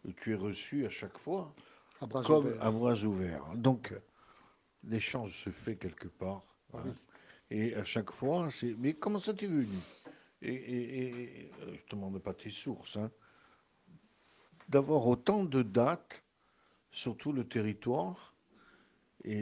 Et 0.08 0.12
tu 0.14 0.32
es 0.32 0.34
reçu 0.34 0.84
à 0.86 0.90
chaque 0.90 1.18
fois 1.18 1.54
à 2.00 2.06
bras 2.06 2.22
comme 2.22 2.46
ouverts. 2.46 2.62
à 2.62 2.70
bras 2.70 3.02
ouverts. 3.04 3.44
Donc, 3.56 3.94
l'échange 4.84 5.34
se 5.36 5.50
fait 5.50 5.76
quelque 5.76 6.08
part. 6.08 6.44
Ah 6.74 6.78
hein. 6.86 6.94
Et 7.50 7.74
à 7.74 7.84
chaque 7.84 8.12
fois, 8.12 8.50
c'est. 8.50 8.74
Mais 8.78 8.94
comment 8.94 9.18
ça 9.18 9.34
t'est 9.34 9.46
venu? 9.46 9.66
Et, 10.42 10.54
et- 10.54 11.00
et- 11.46 11.52
euh, 11.62 11.66
je 11.66 11.70
ne 11.72 11.76
te 11.76 11.90
demande 11.96 12.18
pas 12.20 12.34
tes 12.34 12.50
sources. 12.50 12.96
hein, 12.96 13.10
D'avoir 14.68 15.06
autant 15.06 15.44
de 15.44 15.62
dates 15.62 16.22
sur 16.92 17.16
tout 17.16 17.32
le 17.32 17.46
territoire 17.46 18.34
et, 19.24 19.34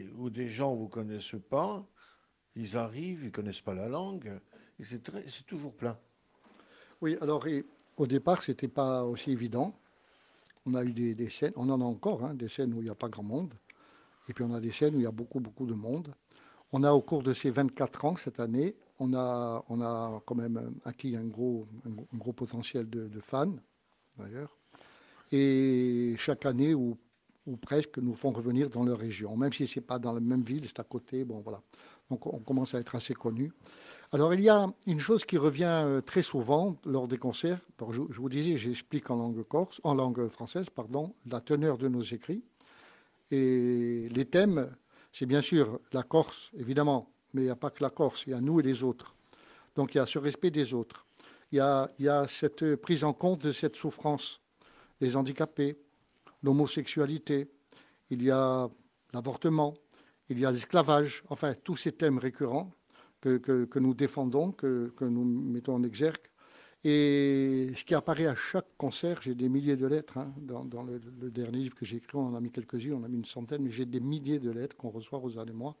et 0.00 0.08
où 0.16 0.30
des 0.30 0.48
gens 0.48 0.72
ne 0.74 0.78
vous 0.78 0.88
connaissent 0.88 1.36
pas, 1.48 1.86
ils 2.56 2.76
arrivent, 2.76 3.22
ils 3.22 3.26
ne 3.26 3.30
connaissent 3.30 3.60
pas 3.60 3.74
la 3.74 3.88
langue, 3.88 4.40
et 4.78 4.84
c'est 4.84 5.46
toujours 5.46 5.74
plein. 5.74 5.98
Oui, 7.00 7.16
alors 7.20 7.44
au 7.96 8.06
départ, 8.06 8.42
c'était 8.42 8.68
pas 8.68 9.04
aussi 9.04 9.30
évident. 9.30 9.74
On 10.66 10.74
a 10.74 10.84
eu 10.84 10.92
des, 10.92 11.30
scènes, 11.30 11.52
on 11.56 11.68
en 11.68 11.80
a 11.80 11.84
encore, 11.84 12.24
hein, 12.24 12.34
des 12.34 12.48
scènes 12.48 12.72
où 12.74 12.80
il 12.80 12.84
n'y 12.84 12.90
a 12.90 12.94
pas 12.94 13.08
grand 13.08 13.24
monde. 13.24 13.54
Et 14.28 14.32
puis 14.32 14.44
on 14.44 14.54
a 14.54 14.60
des 14.60 14.72
scènes 14.72 14.94
où 14.94 14.98
il 14.98 15.04
y 15.04 15.06
a 15.06 15.12
beaucoup, 15.12 15.40
beaucoup 15.40 15.66
de 15.66 15.74
monde. 15.74 16.14
On 16.72 16.84
a 16.84 16.92
au 16.92 17.02
cours 17.02 17.22
de 17.22 17.34
ces 17.34 17.50
24 17.50 18.04
ans, 18.04 18.16
cette 18.16 18.40
année, 18.40 18.76
on 18.98 19.12
a, 19.14 20.22
quand 20.24 20.34
même 20.34 20.74
acquis 20.84 21.16
un 21.16 21.24
gros, 21.24 21.66
potentiel 22.34 22.88
de, 22.88 23.08
de 23.08 23.20
fans, 23.20 23.56
d'ailleurs. 24.16 24.56
Et 25.32 26.14
chaque 26.18 26.46
année, 26.46 26.74
ou, 26.74 26.96
ou 27.46 27.56
presque, 27.56 27.98
nous 27.98 28.14
font 28.14 28.30
revenir 28.30 28.70
dans 28.70 28.84
leur 28.84 28.98
région. 28.98 29.36
Même 29.36 29.52
si 29.52 29.66
ce 29.66 29.80
n'est 29.80 29.84
pas 29.84 29.98
dans 29.98 30.12
la 30.12 30.20
même 30.20 30.42
ville, 30.42 30.64
c'est 30.66 30.78
à 30.78 30.84
côté. 30.84 31.24
Bon, 31.24 31.40
voilà. 31.40 31.60
On 32.12 32.38
commence 32.40 32.74
à 32.74 32.78
être 32.78 32.94
assez 32.94 33.14
connus. 33.14 33.52
Alors, 34.12 34.34
il 34.34 34.40
y 34.40 34.50
a 34.50 34.70
une 34.86 35.00
chose 35.00 35.24
qui 35.24 35.38
revient 35.38 35.64
euh, 35.64 36.00
très 36.02 36.22
souvent 36.22 36.76
lors 36.84 37.08
des 37.08 37.16
concerts. 37.16 37.60
Je 37.90 38.20
vous 38.20 38.28
disais, 38.28 38.58
j'explique 38.58 39.10
en 39.10 39.16
langue 39.16 39.42
corse, 39.42 39.80
en 39.84 39.94
langue 39.94 40.28
française, 40.28 40.68
pardon, 40.68 41.14
la 41.26 41.40
teneur 41.40 41.78
de 41.78 41.88
nos 41.88 42.02
écrits. 42.02 42.42
Et 43.30 44.10
les 44.10 44.26
thèmes, 44.26 44.70
c'est 45.10 45.24
bien 45.24 45.40
sûr 45.40 45.80
la 45.92 46.02
Corse, 46.02 46.50
évidemment, 46.58 47.10
mais 47.32 47.42
il 47.42 47.44
n'y 47.44 47.50
a 47.50 47.56
pas 47.56 47.70
que 47.70 47.82
la 47.82 47.88
Corse, 47.88 48.24
il 48.26 48.30
y 48.30 48.34
a 48.34 48.40
nous 48.40 48.60
et 48.60 48.62
les 48.62 48.84
autres. 48.84 49.14
Donc, 49.74 49.94
il 49.94 49.98
y 49.98 50.00
a 50.00 50.06
ce 50.06 50.18
respect 50.18 50.50
des 50.50 50.74
autres. 50.74 51.06
Il 51.50 51.56
y 51.56 51.60
a, 51.60 51.90
il 51.98 52.04
y 52.04 52.08
a 52.10 52.28
cette 52.28 52.76
prise 52.76 53.04
en 53.04 53.14
compte 53.14 53.40
de 53.40 53.52
cette 53.52 53.76
souffrance, 53.76 54.40
les 55.00 55.16
handicapés, 55.16 55.78
l'homosexualité, 56.42 57.48
il 58.10 58.22
y 58.22 58.30
a 58.30 58.68
l'avortement, 59.14 59.74
il 60.32 60.40
y 60.40 60.46
a 60.46 60.50
l'esclavage, 60.50 61.22
enfin, 61.28 61.54
tous 61.62 61.76
ces 61.76 61.92
thèmes 61.92 62.18
récurrents 62.18 62.72
que, 63.20 63.78
nous 63.78 63.94
défendons, 63.94 64.52
que, 64.52 64.92
nous 65.00 65.24
mettons 65.24 65.74
en 65.74 65.82
exergue. 65.82 66.18
Et 66.84 67.70
ce 67.76 67.84
qui 67.84 67.94
apparaît 67.94 68.26
à 68.26 68.34
chaque 68.34 68.66
concert, 68.76 69.22
j'ai 69.22 69.36
des 69.36 69.48
milliers 69.48 69.76
de 69.76 69.86
lettres. 69.86 70.18
hein, 70.18 70.32
dans 70.40 70.82
le, 70.82 70.98
dernier 71.30 71.58
livre 71.58 71.76
que 71.76 71.84
j'ai 71.84 71.98
écrit, 71.98 72.16
on 72.16 72.26
en 72.26 72.34
a 72.34 72.40
mis 72.40 72.50
quelques-unes, 72.50 72.94
on 72.94 72.98
en 72.98 73.04
a 73.04 73.08
mis 73.08 73.18
une 73.18 73.24
centaine, 73.24 73.62
mais 73.62 73.70
j'ai 73.70 73.86
des 73.86 74.00
milliers 74.00 74.40
de 74.40 74.50
lettres 74.50 74.76
qu'on 74.76 74.90
reçoit, 74.90 75.18
Rosanne 75.18 75.50
et 75.50 75.52
moi. 75.52 75.76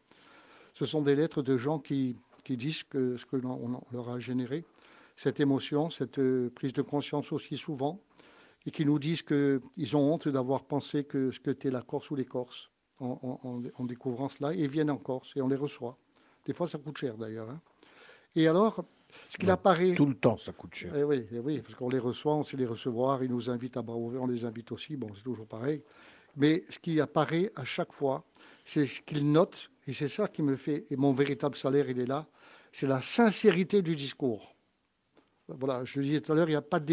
Ce 0.74 0.84
sont 0.84 1.02
des 1.02 1.16
lettres 1.16 1.42
de 1.42 1.56
gens 1.56 1.80
qui, 1.80 2.16
disent 2.48 2.84
que 2.84 3.16
ce 3.16 3.26
que 3.26 3.36
l'on 3.36 3.52
on 3.52 3.82
leur 3.92 4.10
a 4.10 4.20
généré, 4.20 4.64
cette 5.16 5.40
émotion, 5.40 5.90
cette 5.90 6.18
euh, 6.18 6.50
prise 6.54 6.72
de 6.72 6.82
conscience 6.82 7.32
aussi 7.32 7.56
souvent, 7.56 8.00
et 8.66 8.70
qui 8.70 8.84
nous 8.84 8.98
disent 8.98 9.22
qu'ils 9.22 9.96
ont 9.96 10.12
honte 10.12 10.28
d'avoir 10.28 10.64
pensé 10.64 11.04
que 11.04 11.30
ce 11.32 11.40
que 11.40 11.50
était 11.50 11.70
la 11.70 11.82
Corse 11.82 12.10
ou 12.10 12.14
les 12.14 12.24
Corses 12.24 12.71
en, 13.02 13.18
en- 13.22 13.48
en- 13.48 13.62
en 13.74 13.84
découvrant 13.84 14.28
cela, 14.28 14.54
et 14.54 14.66
viennent 14.66 14.90
en 14.90 14.96
Corse, 14.98 15.32
et 15.36 15.42
on 15.42 15.48
les 15.48 15.56
reçoit. 15.56 15.96
Des 16.46 16.52
fois, 16.54 16.66
ça 16.66 16.78
coûte 16.78 16.98
cher 16.98 17.16
d'ailleurs. 17.16 17.50
hein. 17.50 17.60
Et 18.34 18.48
alors, 18.48 18.84
ce 19.28 19.36
qu'il 19.36 19.50
apparaît. 19.50 19.94
Tout 19.94 20.06
le 20.06 20.14
temps, 20.14 20.36
ça 20.38 20.52
coûte 20.52 20.74
cher. 20.74 20.92
Eh 20.96 21.04
oui, 21.04 21.26
eh 21.32 21.38
oui, 21.38 21.60
parce 21.60 21.74
qu'on 21.74 21.90
les 21.90 21.98
reçoit, 21.98 22.34
on 22.34 22.44
sait 22.44 22.56
les 22.56 22.66
recevoir, 22.66 23.22
ils 23.22 23.30
nous 23.30 23.50
invitent 23.50 23.76
à 23.76 23.82
bras 23.82 23.96
ouverts, 23.96 24.22
on 24.22 24.26
les 24.26 24.44
invite 24.44 24.72
aussi, 24.72 24.96
bon, 24.96 25.08
c'est 25.14 25.22
toujours 25.22 25.46
pareil. 25.46 25.82
Mais 26.36 26.64
ce 26.70 26.78
qui 26.78 26.98
apparaît 27.00 27.52
à 27.56 27.64
chaque 27.64 27.92
fois, 27.92 28.24
c'est 28.64 28.86
ce 28.86 29.02
qu'ils 29.02 29.30
notent, 29.30 29.70
et 29.86 29.92
c'est 29.92 30.08
ça 30.08 30.28
qui 30.28 30.40
me 30.42 30.56
fait, 30.56 30.86
et 30.90 30.96
mon 30.96 31.12
véritable 31.12 31.56
salaire, 31.56 31.90
il 31.90 31.98
est 32.00 32.06
là, 32.06 32.26
c'est 32.72 32.86
la 32.86 33.00
sincérité 33.02 33.82
du 33.82 33.94
discours. 33.96 34.54
Voilà, 35.48 35.84
je 35.84 35.98
le 35.98 36.06
disais 36.06 36.20
tout 36.22 36.32
à 36.32 36.34
l'heure, 36.36 36.48
il 36.48 36.52
n'y 36.52 36.56
a 36.56 36.62
pas 36.62 36.80
de 36.80 36.86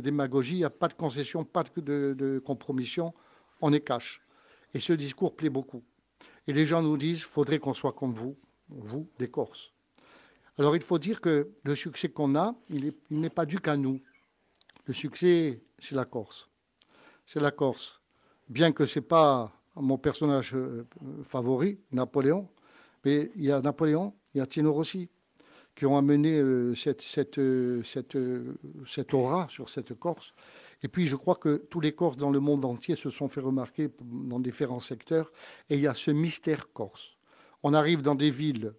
démagogie, 0.00 0.54
il 0.56 0.58
n'y 0.58 0.64
a 0.64 0.70
pas 0.70 0.88
de 0.88 0.94
concession, 0.94 1.44
pas 1.44 1.62
de, 1.62 1.80
de- 1.80 2.14
de 2.14 2.38
compromission, 2.40 3.14
on 3.62 3.72
est 3.72 3.80
cash. 3.80 4.20
Et 4.74 4.80
ce 4.80 4.92
discours 4.92 5.34
plaît 5.34 5.50
beaucoup. 5.50 5.82
Et 6.46 6.52
les 6.52 6.66
gens 6.66 6.82
nous 6.82 6.96
disent, 6.96 7.22
faudrait 7.22 7.58
qu'on 7.58 7.74
soit 7.74 7.92
comme 7.92 8.12
vous, 8.14 8.36
vous, 8.68 9.08
des 9.18 9.28
Corses. 9.28 9.72
Alors 10.58 10.74
il 10.76 10.82
faut 10.82 10.98
dire 10.98 11.20
que 11.20 11.50
le 11.64 11.74
succès 11.74 12.08
qu'on 12.08 12.34
a, 12.34 12.54
il 12.70 12.86
est- 12.86 12.96
il 13.10 13.20
n'est 13.20 13.30
pas 13.30 13.46
dû 13.46 13.58
qu'à 13.60 13.76
nous. 13.76 14.00
Le 14.86 14.94
succès, 14.94 15.60
c'est 15.78 15.94
la 15.94 16.04
Corse. 16.04 16.48
C'est 17.26 17.40
la 17.40 17.50
Corse. 17.50 18.00
Bien 18.48 18.72
que 18.72 18.86
ce 18.86 18.98
n'est 18.98 19.04
pas 19.04 19.52
mon 19.74 19.98
personnage 19.98 20.54
euh, 20.54 20.86
favori, 21.24 21.78
Napoléon, 21.92 22.48
mais 23.04 23.30
il 23.36 23.44
y 23.44 23.52
a 23.52 23.60
Napoléon, 23.60 24.14
il 24.34 24.38
y 24.38 24.40
a 24.40 24.46
Tino 24.46 24.72
Rossi, 24.72 25.08
qui 25.74 25.84
ont 25.84 25.98
amené 25.98 26.38
euh, 26.38 26.74
cette, 26.74 27.38
euh, 27.38 27.82
cette 27.84 29.14
aura 29.14 29.48
sur 29.50 29.68
cette 29.68 29.92
Corse. 29.94 30.32
Et 30.82 30.88
puis 30.88 31.06
je 31.06 31.16
crois 31.16 31.36
que 31.36 31.56
tous 31.56 31.80
les 31.80 31.92
Corses 31.92 32.16
dans 32.16 32.30
le 32.30 32.40
monde 32.40 32.64
entier 32.64 32.94
se 32.94 33.10
sont 33.10 33.28
fait 33.28 33.40
remarquer 33.40 33.90
dans 34.00 34.40
différents 34.40 34.80
secteurs, 34.80 35.32
et 35.70 35.76
il 35.76 35.80
y 35.80 35.86
a 35.86 35.94
ce 35.94 36.10
mystère 36.10 36.72
corse. 36.72 37.16
On 37.62 37.74
arrive 37.74 38.02
dans 38.02 38.14
des 38.14 38.30
villes 38.30 38.74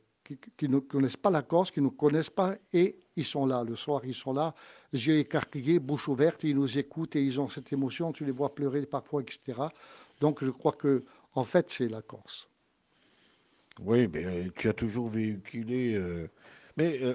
qui, 0.57 0.69
ne 0.69 0.79
connaissent 0.79 1.17
pas 1.17 1.29
la 1.29 1.41
Corse, 1.41 1.71
qui 1.71 1.79
ne 1.79 1.85
nous 1.85 1.91
connaissent 1.91 2.29
pas, 2.29 2.55
et 2.73 2.99
ils 3.15 3.25
sont 3.25 3.45
là. 3.45 3.63
Le 3.63 3.75
soir, 3.75 4.01
ils 4.05 4.13
sont 4.13 4.33
là, 4.33 4.53
yeux 4.93 5.17
écarquillés, 5.17 5.79
bouche 5.79 6.07
ouverte, 6.07 6.43
ils 6.43 6.55
nous 6.55 6.77
écoutent, 6.77 7.15
et 7.15 7.23
ils 7.23 7.39
ont 7.39 7.49
cette 7.49 7.71
émotion, 7.73 8.11
tu 8.11 8.25
les 8.25 8.31
vois 8.31 8.53
pleurer 8.53 8.85
parfois, 8.85 9.21
etc. 9.21 9.61
Donc 10.19 10.43
je 10.43 10.51
crois 10.51 10.73
que, 10.73 11.03
en 11.33 11.43
fait, 11.43 11.69
c'est 11.69 11.87
la 11.87 12.01
Corse. 12.01 12.49
Oui, 13.79 14.07
mais 14.07 14.25
euh, 14.25 14.49
tu 14.55 14.69
as 14.69 14.73
toujours 14.73 15.09
véhiculé. 15.09 15.93
euh, 15.93 16.29
mais 16.77 16.99
euh, 17.01 17.13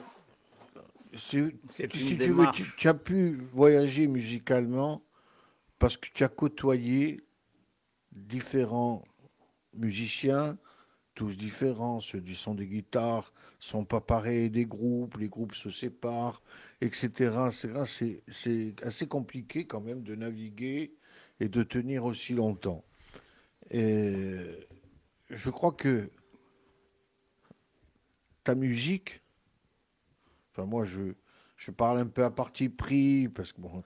si, 1.15 1.53
tu, 1.89 1.99
veux, 1.99 2.17
démarche. 2.17 2.57
tu, 2.57 2.77
tu 2.77 2.89
as 2.89 2.95
pu 2.95 3.39
voyager 3.53 4.07
musicalement 4.07 5.03
parce 5.79 5.97
que 5.97 6.09
tu 6.13 6.25
as 6.25 6.29
côtoyé 6.29 7.23
différents 8.13 9.05
musiciens, 9.75 10.59
tous 11.15 11.37
différents. 11.37 12.01
Ceux 12.01 12.21
du 12.21 12.35
son 12.35 12.55
des 12.55 12.67
guitares 12.67 13.33
sont 13.59 13.85
pas 13.85 14.01
pareils 14.01 14.51
des 14.51 14.65
groupes, 14.65 15.17
les 15.19 15.29
groupes 15.29 15.55
se 15.55 15.71
séparent, 15.71 16.43
etc. 16.81 17.49
C'est- 17.87 18.83
assez 18.83 19.07
compliqué 19.07 19.67
quand 19.67 19.81
même 19.81 20.03
de 20.03 20.15
naviguer 20.15 20.95
et 21.41 21.49
de 21.49 21.63
tenir 21.63 22.05
aussi 22.05 22.35
longtemps. 22.35 22.85
Et 23.71 24.69
je 25.31 25.51
crois 25.51 25.73
que 25.73 26.11
ta 28.45 28.55
musique, 28.55 29.22
enfin 30.53 30.67
moi 30.67 30.85
je, 30.85 31.15
je 31.57 31.71
parle 31.71 31.99
un 31.99 32.07
peu 32.07 32.25
à 32.25 32.31
parti 32.31 32.69
pris, 32.69 33.29
parce 33.29 33.53
que 33.53 33.61
bon, 33.61 33.77
le 33.77 33.83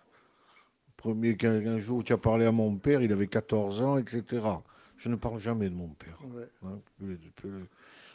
premier 0.97 1.37
qu'un 1.37 1.79
jour 1.79 2.05
tu 2.05 2.13
as 2.13 2.19
parlé 2.19 2.45
à 2.47 2.53
mon 2.53 2.77
père, 2.77 3.03
il 3.03 3.13
avait 3.13 3.29
14 3.29 3.83
ans, 3.83 3.99
etc. 3.99 4.63
Je 4.97 5.09
ne 5.09 5.17
parle 5.17 5.39
jamais 5.39 5.69
de 5.69 5.75
mon 5.75 5.89
père. 5.89 6.19
Ouais. 6.25 6.49
hein, 6.65 6.81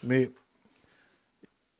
Mais 0.03 0.31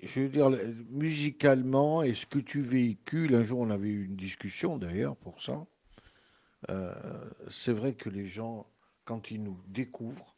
je 0.04 0.22
veux 0.22 0.30
dire, 0.30 0.50
le- 0.50 0.74
musicalement, 0.90 2.02
et 2.04 2.14
ce 2.14 2.26
que 2.26 2.40
tu 2.40 2.62
véhicules, 2.62 3.36
un 3.36 3.44
jour 3.44 3.60
on 3.60 3.70
avait 3.70 3.90
eu 3.90 4.06
une 4.06 4.16
discussion 4.16 4.78
d'ailleurs 4.78 5.16
pour 5.16 5.42
ça, 5.42 5.66
euh, 6.70 6.94
c'est 7.50 7.74
vrai 7.74 7.94
que 7.94 8.10
les 8.10 8.28
gens 8.28 8.68
quand 9.06 9.32
ils 9.32 9.42
nous 9.42 9.58
découvrent 9.68 10.36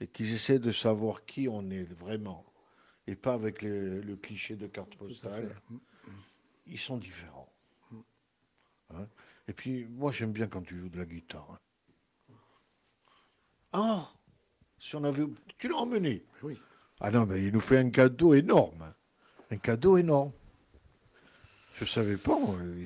et 0.00 0.06
qu'ils 0.06 0.32
essaient 0.32 0.58
de 0.60 0.70
savoir 0.72 1.24
qui 1.24 1.48
on 1.48 1.68
est 1.70 1.82
vraiment, 1.84 2.44
et 3.06 3.14
pas 3.16 3.34
avec 3.34 3.62
le, 3.62 4.00
le 4.00 4.16
cliché 4.16 4.56
de 4.56 4.66
carte 4.66 4.94
postale, 4.96 5.54
ils 6.66 6.78
sont 6.78 6.96
différents. 6.98 7.48
Hein 8.94 9.06
et 9.48 9.52
puis, 9.52 9.86
moi, 9.90 10.12
j'aime 10.12 10.32
bien 10.32 10.46
quand 10.46 10.62
tu 10.62 10.76
joues 10.78 10.88
de 10.88 10.98
la 10.98 11.04
guitare. 11.04 11.48
hein. 12.30 12.34
Ah 13.72 14.08
Si 14.78 14.94
on 14.96 15.04
avait. 15.04 15.24
Tu 15.58 15.68
l'as 15.68 15.76
emmené 15.76 16.22
Oui. 16.42 16.58
Ah 17.00 17.10
non, 17.10 17.26
mais 17.26 17.42
il 17.42 17.52
nous 17.52 17.60
fait 17.60 17.78
un 17.78 17.90
cadeau 17.90 18.34
énorme. 18.34 18.82
hein. 18.82 18.94
Un 19.50 19.56
cadeau 19.56 19.96
énorme. 19.96 20.32
Je 21.74 21.84
savais 21.86 22.18
pas, 22.18 22.38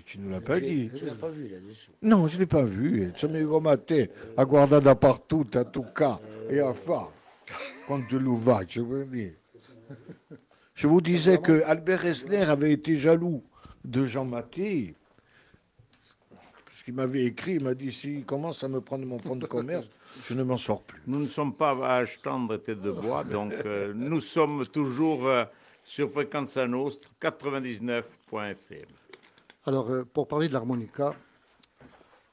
tu 0.06 0.18
nous 0.18 0.30
l'as 0.30 0.40
pas 0.40 0.60
dit. 0.60 0.88
Je 0.94 1.04
ne 1.04 1.10
l'ai 1.10 1.16
pas 1.16 1.28
vu 1.28 1.48
là-dessous. 1.48 1.90
Non, 2.02 2.28
je 2.28 2.36
ne 2.36 2.40
l'ai 2.40 2.46
pas 2.46 2.64
vu. 2.64 3.12
Ci 3.16 3.26
mi 3.26 3.42
matin 3.60 4.06
a 4.36 4.44
guardato 4.44 4.84
dappertutto, 4.84 5.58
a 5.58 5.64
toccato 5.64 6.22
et 6.48 6.60
à 6.60 6.72
faire. 6.72 7.10
Quand 7.86 8.08
de 8.08 8.16
l'ouva, 8.16 8.60
je 8.66 8.80
veux 8.80 9.04
dire. 9.04 9.34
Je 10.74 10.86
vous 10.86 11.00
disais 11.00 11.38
que 11.38 11.62
Albert 11.64 12.04
Esner 12.04 12.44
avait 12.44 12.72
été 12.72 12.96
jaloux 12.96 13.42
de 13.84 14.04
Jean 14.04 14.24
Maté. 14.24 14.94
Parce 16.66 16.82
qu'il 16.84 16.94
m'avait 16.94 17.24
écrit, 17.24 17.54
il 17.54 17.64
m'a 17.64 17.74
dit 17.74 17.90
s'il 17.90 18.24
commence 18.24 18.62
à 18.62 18.68
me 18.68 18.80
prendre 18.80 19.06
mon 19.06 19.18
fonds 19.18 19.36
de 19.36 19.46
commerce, 19.46 19.88
je 20.24 20.34
ne 20.34 20.42
m'en 20.42 20.56
sors 20.56 20.82
plus. 20.82 21.00
Nous 21.06 21.20
ne 21.20 21.26
sommes 21.26 21.54
pas 21.54 21.70
à 21.82 21.96
Astendre 22.00 22.56
tête 22.62 22.82
de 22.82 22.90
bois, 22.90 23.24
donc 23.24 23.52
euh, 23.52 23.92
nous 23.94 24.20
sommes 24.20 24.66
toujours 24.66 25.26
euh, 25.26 25.44
sur 25.82 26.10
Fréquence 26.10 26.56
Nostre 26.56 27.10
99.fm. 27.22 28.86
Alors, 29.64 29.90
euh, 29.90 30.04
pour 30.04 30.28
parler 30.28 30.48
de 30.48 30.52
l'harmonica, 30.52 31.14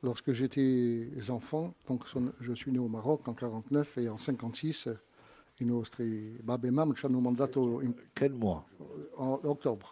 lorsque 0.03 0.33
j'étais 0.33 1.07
enfant, 1.29 1.73
donc 1.87 2.03
je 2.41 2.53
suis 2.53 2.71
né 2.71 2.77
au 2.79 2.87
Maroc 2.87 3.27
en 3.27 3.33
49 3.33 3.97
et 3.97 4.09
en 4.09 4.17
56, 4.17 4.87
euh, 4.87 4.99
i 5.63 5.65
nostri 5.65 6.37
babbe 6.41 6.67
e 6.67 6.71
mamme 6.71 6.93
ci 6.93 7.05
hanno 7.05 7.19
mandato 7.19 7.81
in, 7.81 7.93
Quel 8.13 8.33
mois? 8.33 8.63
En 9.17 9.39
octobre. 9.43 9.87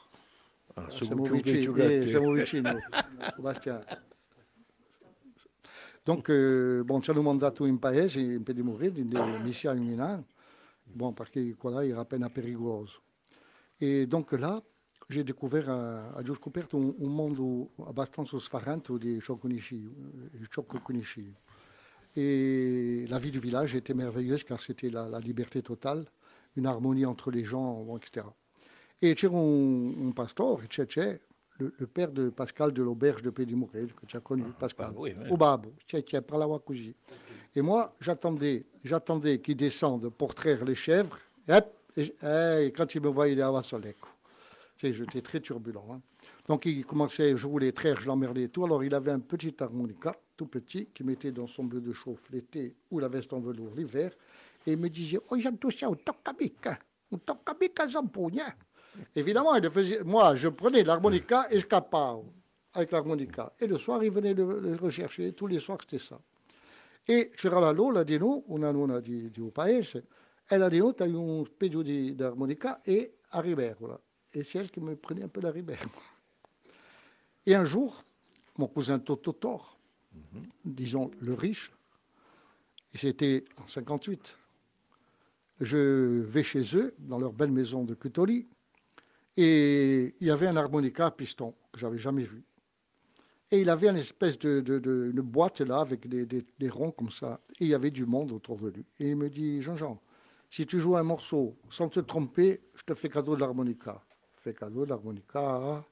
Ah, 0.76 0.89
siamo 0.89 1.23
vicini, 1.23 1.65
eh, 1.65 1.99
che 1.99 2.10
siamo 2.10 2.31
vicini. 2.31 2.69
Donc, 6.03 6.30
euh, 6.30 6.81
bon, 6.84 7.02
ci 7.02 7.11
hanno 7.11 7.22
mandato 7.22 7.65
in 7.65 7.77
paese, 7.77 8.19
in 8.19 8.43
Pedimore, 8.43 8.88
in 8.88 9.10
delle 9.10 9.38
missioni 9.39 9.81
in 9.81 9.88
Milan, 9.88 10.26
bon, 10.84 11.14
perché 11.14 11.53
qua 11.56 11.72
là 11.72 11.85
era 11.85 11.99
appena 11.99 12.30
pericoloso. 12.30 13.02
E 13.77 14.07
donc 14.07 14.31
là, 14.31 14.61
j'ai 15.10 15.23
découvert, 15.23 15.68
uh, 15.68 16.30
ho 16.30 16.35
scoperto 16.35 16.77
un, 16.77 16.93
un 16.98 17.14
mondo 17.14 17.72
abbastanza 17.85 18.39
sfarrante 18.39 18.98
di 18.98 19.19
ciò 19.22 19.38
che 19.38 19.48
Et 22.16 23.06
la 23.10 23.20
vie 23.20 23.32
du 23.32 23.40
village 23.40 23.76
était 23.76 23.94
merveilleuse 23.94 24.44
car 24.44 24.62
c'était 24.62 24.90
la, 24.90 25.08
la 25.08 25.20
liberté 25.20 25.62
totale, 25.62 26.06
une 26.58 26.66
harmonie 26.66 27.06
entre 27.06 27.32
les 27.32 27.46
gens, 27.46 27.86
etc. 27.98 28.26
Et 29.02 29.16
c'era 29.16 29.38
un, 29.38 30.12
c'è, 30.90 31.22
le, 31.60 31.74
le 31.78 31.88
père 31.88 32.12
de 32.12 32.30
Pascal 32.30 32.72
de 32.74 32.84
l'auberge 32.84 33.22
de 33.22 33.30
Pédimouret, 33.30 33.88
que 33.96 34.06
tu 34.06 34.18
as 34.18 34.20
connu, 34.20 34.44
Pascal. 34.60 34.92
bah. 35.14 35.22
Au 35.30 35.38
babbo, 35.38 35.74
c'è, 35.88 36.04
c'è, 36.04 36.22
parlava 36.22 36.60
così. 36.60 36.94
Et 37.56 37.62
moi, 37.62 37.96
j'attendais, 38.00 38.66
j'attendais 38.84 39.40
qu'il 39.40 39.56
descende 39.56 40.10
pour 40.10 40.34
traire 40.36 40.64
les 40.66 40.76
chèvres. 40.76 41.18
Et, 41.98 42.14
et 42.66 42.72
quand 42.72 42.94
il 42.96 43.02
me 43.02 43.10
voyait, 43.10 43.34
il 43.34 43.42
l'écho. 43.78 44.08
Tu 44.78 44.88
sais, 44.88 44.94
j'étais 44.94 45.22
très 45.22 45.40
turbulent. 45.40 45.86
hein. 45.92 46.02
Donc, 46.48 46.66
il 46.66 46.86
commençait, 46.86 47.36
je 47.38 47.48
voulais 47.48 47.72
traire, 47.72 48.00
je 48.00 48.08
l'emmerdais 48.08 48.44
et 48.44 48.50
tout. 48.50 48.66
Alors, 48.66 48.84
il 48.84 48.94
avait 48.94 49.12
un 49.12 49.20
petit 49.20 49.56
harmonica, 49.60 50.16
tout 50.36 50.48
petit, 50.48 50.88
qu'il 50.88 51.06
mettait 51.06 51.32
dans 51.32 51.48
son 51.48 51.64
bleu 51.64 51.82
de 51.82 51.94
chauffe 51.94 52.30
l'été 52.32 52.76
ou 52.90 53.00
la 53.00 53.08
veste 53.08 53.32
en 53.34 53.40
velours 53.40 53.76
l'hiver. 53.76 54.12
Et 54.66 54.74
il 54.74 54.78
me 54.78 54.90
disait, 54.90 55.20
oh, 55.30 55.38
j'ai 55.38 55.56
touché 55.58 55.86
un 55.86 55.94
tocabica, 55.94 56.78
un 57.12 57.18
tocabica 57.18 57.88
zampugna. 57.88 58.56
Évidemment, 59.16 59.56
il 59.56 59.70
faisait, 59.70 60.04
moi, 60.04 60.36
je 60.36 60.50
prenais 60.50 60.84
l'harmonica 60.84 61.48
et 61.50 61.60
je 61.60 61.66
capavo 61.66 62.26
avec 62.74 62.92
l'harmonica. 62.92 63.54
Et 63.60 63.68
le 63.68 63.78
soir, 63.78 64.04
il 64.04 64.12
venait 64.12 64.34
le, 64.34 64.60
le 64.60 64.76
rechercher. 64.76 65.34
Tous 65.34 65.48
les 65.48 65.60
soirs, 65.60 65.80
c'était 65.82 66.00
ça. 66.00 66.20
E 67.08 67.32
c'era 67.36 67.60
la 67.60 67.72
Lola 67.72 68.04
di 68.04 68.18
noi, 68.18 68.44
una 68.48 68.72
nonna 68.72 69.00
di, 69.00 69.32
di 69.32 69.40
un 69.40 69.52
paese, 69.52 70.06
e 70.48 70.58
la 70.58 70.70
di 70.70 70.78
noi 70.78 70.94
aveva 71.00 71.20
un 71.20 71.46
peggio 71.58 71.82
di, 71.82 72.14
di 72.14 72.24
armonica 72.24 72.82
e 72.84 73.18
a. 73.30 73.44
Et 74.34 74.44
c'est 74.44 74.60
elle 74.60 74.70
qui 74.70 74.82
me 74.82 74.96
prenait 74.96 75.24
un 75.24 75.28
peu 75.28 75.42
la 75.42 75.52
Riberola. 75.52 75.90
Et 77.46 77.56
un 77.56 77.66
jour, 77.66 78.04
mon 78.58 78.68
cousin 78.68 79.00
Toto 79.00 79.34
Thor, 79.34 79.80
disons 80.66 81.12
le 81.20 81.34
riche, 81.34 81.72
et 82.94 82.98
c'était 82.98 83.44
en 83.62 83.68
58, 83.68 84.38
je 85.62 85.78
vais 86.22 86.44
chez 86.44 86.62
eux, 86.76 86.94
dans 87.00 87.20
leur 87.20 87.34
belle 87.34 87.52
maison 87.52 87.84
de 87.84 87.94
Cutoli, 87.94 88.48
et 89.38 90.16
il 90.20 90.28
y 90.28 90.32
avait 90.32 90.48
un 90.48 90.58
harmonica 90.58 91.06
à 91.08 91.12
piston 91.12 91.54
que 91.72 91.80
j'avais 91.80 91.98
jamais 91.98 92.24
vu. 92.24 92.44
Et 93.50 93.62
il 93.62 93.70
avait 93.70 93.90
une 93.90 93.98
espèce 93.98 94.40
de, 94.40 95.22
boîte 95.22 95.62
là 95.62 95.80
avec 95.82 96.08
des, 96.08 96.26
des- 96.26 96.70
ronds 96.70 96.92
comme 96.92 97.12
ça. 97.12 97.42
Et 97.60 97.66
il 97.66 97.68
y 97.68 97.74
avait 97.74 97.92
du 97.92 98.06
monde 98.06 98.32
autour 98.32 98.58
de 98.58 98.70
lui. 98.70 98.86
Et 99.00 99.10
il 99.10 99.16
me 99.18 99.30
dit, 99.30 99.62
Jean-Jean, 99.62 100.02
si 100.50 100.66
tu 100.66 100.80
joues 100.80 100.96
un 100.96 101.04
morceau 101.04 101.58
sans 101.70 101.90
te 101.90 102.00
tromper, 102.00 102.62
je 102.76 102.84
te 102.84 102.94
fais 102.94 103.10
cadeau 103.10 103.36
de 103.36 103.42
l'harmonica. 103.42 104.02
Fais 104.38 104.54
cadeau 104.54 104.86
de 104.86 104.90
l'harmonica. 104.90 105.84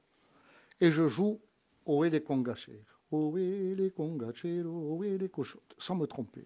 Et 0.81 0.91
je 0.91 1.07
joue 1.07 1.39
Oe 1.85 2.06
les 2.10 2.22
congacero, 2.22 2.77
Oe 3.11 3.76
les 3.76 3.91
congacero, 3.91 4.97
Oe 4.97 5.18
les 5.18 5.30
cochotes, 5.30 5.76
sans 5.77 5.95
me 5.95 6.06
tromper. 6.06 6.45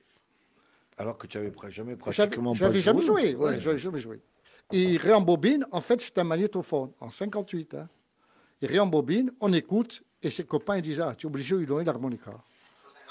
Alors 0.98 1.18
que 1.18 1.28
tu 1.28 1.38
n'avais 1.38 1.52
jamais 1.72 1.96
pratiquement 1.96 2.52
pas 2.54 2.58
j'avais 2.60 2.80
jamais 2.82 3.02
joué. 3.02 3.36
ouais, 3.36 3.46
Ouais. 3.54 3.60
j'avais 3.60 3.78
jamais 3.80 4.00
joué. 4.00 4.22
Il 4.72 4.98
réembobine, 4.98 5.66
en 5.72 5.82
fait, 5.82 6.02
c'est 6.02 6.18
un 6.18 6.24
magnétophone, 6.24 6.92
en 7.00 7.10
58. 7.10 7.74
Hein. 7.76 7.90
Il 8.62 8.68
réembobine, 8.70 9.32
on 9.42 9.52
écoute, 9.54 10.04
et 10.22 10.30
ses 10.30 10.46
copains 10.46 10.78
ils 10.78 10.82
disent 10.82 11.02
Ah, 11.02 11.16
tu 11.18 11.26
es 11.26 11.30
obligé 11.30 11.56
de 11.56 11.60
lui 11.62 11.68
donner 11.68 11.84
l'harmonica. 11.84 12.32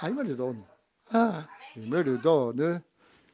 Ah, 0.01 0.09
il 0.09 0.15
me 0.15 0.23
le 0.23 0.35
donne. 0.35 0.63
Ah, 1.11 1.45
il 1.77 1.89
me 1.91 2.03
le 2.03 2.19
donne. 2.19 2.81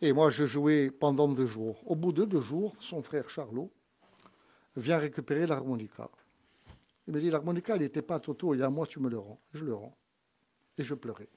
Et 0.03 0.13
moi, 0.13 0.31
je 0.31 0.47
jouais 0.47 0.91
pendant 0.91 1.29
deux 1.29 1.47
jours. 1.47 1.81
Au 1.87 1.95
bout 1.95 2.13
de 2.13 2.25
deux 2.25 2.41
jours, 2.41 2.75
son 2.81 3.03
frère 3.03 3.29
Charlot 3.31 3.71
vient 4.77 4.99
récupérer 4.99 5.47
l'harmonica. 5.47 6.09
Il 7.09 7.15
me 7.15 7.21
dit 7.21 7.31
L'harmonica, 7.31 7.75
il 7.75 7.81
n'était 7.83 8.03
pas 8.03 8.17
à 8.17 8.21
Toto, 8.21 8.55
il 8.55 8.61
y 8.61 8.63
a 8.63 8.69
moi, 8.69 8.87
tu 8.87 9.01
me 9.01 9.09
le 9.09 9.19
rends. 9.19 9.41
Je 9.55 9.65
le 9.65 9.75
rends. 9.75 9.97
Et 10.77 10.85
je 10.85 10.95
pleurais. 10.95 11.29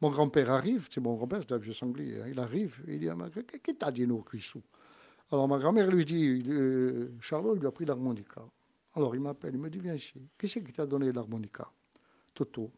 Mon 0.00 0.10
grand-père 0.10 0.50
arrive, 0.50 0.88
c'est 0.90 1.00
mon 1.00 1.14
grand-père, 1.14 1.40
c'est 1.42 1.54
un 1.54 1.58
vieux 1.58 1.72
sanglier, 1.72 2.20
hein, 2.20 2.26
il 2.28 2.38
arrive, 2.38 2.82
il 2.86 2.98
dit, 2.98 3.08
Ah, 3.08 3.14
mais 3.14 3.30
qu'est-ce 3.30 3.62
que 3.62 3.72
t'as 3.72 3.92
dit, 3.92 4.06
nous, 4.06 4.22
Christou 4.22 4.60
Alors 5.30 5.46
ma 5.46 5.58
grand-mère 5.58 5.90
lui 5.90 6.04
dit, 6.04 6.42
euh, 6.48 7.12
Charlot 7.20 7.54
lui 7.54 7.66
a 7.66 7.70
pris 7.70 7.84
l'harmonica. 7.84 8.44
Alors 8.94 9.14
il 9.14 9.20
m'appelle, 9.20 9.54
il 9.54 9.60
me 9.60 9.70
dit, 9.70 9.78
viens 9.78 9.94
ici, 9.94 10.20
qui 10.36 10.48
c'est 10.48 10.62
qui 10.62 10.72
t'a 10.72 10.84
donné 10.84 11.12
l'harmonica? 11.12 11.70
Toto. 12.34 12.72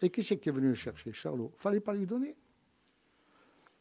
Et 0.00 0.08
qui 0.08 0.22
c'est 0.22 0.38
qui 0.38 0.48
est 0.48 0.52
venu 0.52 0.68
le 0.68 0.74
chercher? 0.74 1.12
Charlot. 1.12 1.52
Fallait 1.56 1.80
pas 1.80 1.92
lui 1.92 2.06
donner. 2.06 2.34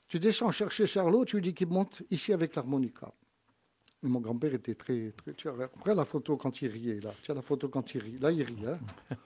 Tu 0.09 0.19
descends 0.19 0.51
chercher 0.51 0.87
Charlot, 0.87 1.23
tu 1.23 1.37
lui 1.37 1.43
dis 1.43 1.53
qu'il 1.53 1.67
monte 1.67 2.03
ici 2.09 2.33
avec 2.33 2.55
l'harmonica. 2.55 3.13
Et 4.07 4.09
mon 4.09 4.21
grand-père 4.21 4.53
était 4.53 4.73
très, 4.75 5.11
très. 5.11 5.33
Tu 5.33 5.49
vois, 5.49 5.65
après 5.65 5.93
la 5.93 6.05
photo 6.05 6.37
quand 6.37 6.61
il 6.61 6.69
riait, 6.69 7.01
là. 7.01 7.13
Tu 7.21 7.29
as 7.29 7.33
la 7.33 7.41
photo 7.41 7.67
quand 7.67 7.93
il 7.93 8.01
rit. 8.01 8.17
Là, 8.19 8.31
il 8.31 8.41
rit, 8.41 8.65
hein. 8.65 8.79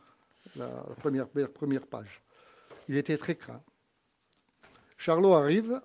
La, 0.55 0.65
la 0.65 0.95
première, 0.95 1.27
la 1.35 1.47
première 1.47 1.85
page. 1.85 2.19
Il 2.89 2.97
était 2.97 3.15
très 3.15 3.35
craint. 3.35 3.61
Charlot 4.97 5.33
arrive. 5.33 5.79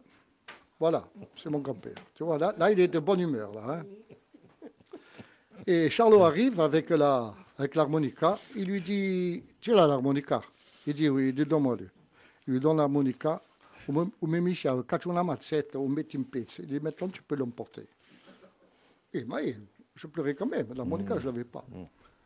Voilà, 0.81 1.09
c'est 1.37 1.51
mon 1.51 1.61
grand-père. 1.61 1.95
Tu 2.15 2.25
vois, 2.25 2.39
là, 2.39 2.55
là, 2.59 2.73
il 2.73 2.81
est 2.81 2.89
de 2.89 2.99
bonne 2.99 3.21
humeur, 3.21 3.53
là. 3.53 3.81
hein. 3.81 3.85
Et 5.67 5.89
Charlot 5.91 6.23
arrive 6.25 6.59
avec 6.61 6.91
la 6.91 7.35
avec 7.59 7.75
l'harmonica. 7.75 8.39
Il 8.57 8.65
lui 8.67 8.81
dit 8.81 9.45
Tu 9.61 9.73
as 9.75 9.87
l'harmonica? 9.87 10.43
Il 10.87 10.95
dit 10.95 11.09
Oui, 11.11 11.29
il 11.29 11.35
dit 11.35 11.45
donne-moi-le. 11.45 11.89
Il 12.47 12.55
lui 12.55 12.61
donne 12.61 12.79
l'harmonica. 12.79 13.43
Ou 13.89 14.27
même 14.27 14.43
Michel, 14.45 14.83
quand 14.89 15.07
on 15.07 15.17
a 15.17 15.23
mazzetta, 15.23 15.79
on 15.79 15.89
met 15.89 16.03
une 16.13 16.25
pizza. 16.25 16.63
Il 16.63 16.69
dit 16.69 16.81
Maintenant, 16.81 17.09
tu 17.09 17.23
peux 17.23 17.37
l'emporter. 17.37 17.87
Et 19.21 19.57
je 19.95 20.07
pleurais 20.07 20.35
quand 20.35 20.47
même. 20.47 20.73
L'harmonica, 20.75 21.17
je 21.19 21.27
ne 21.27 21.33
l'avais 21.33 21.45
pas. 21.45 21.65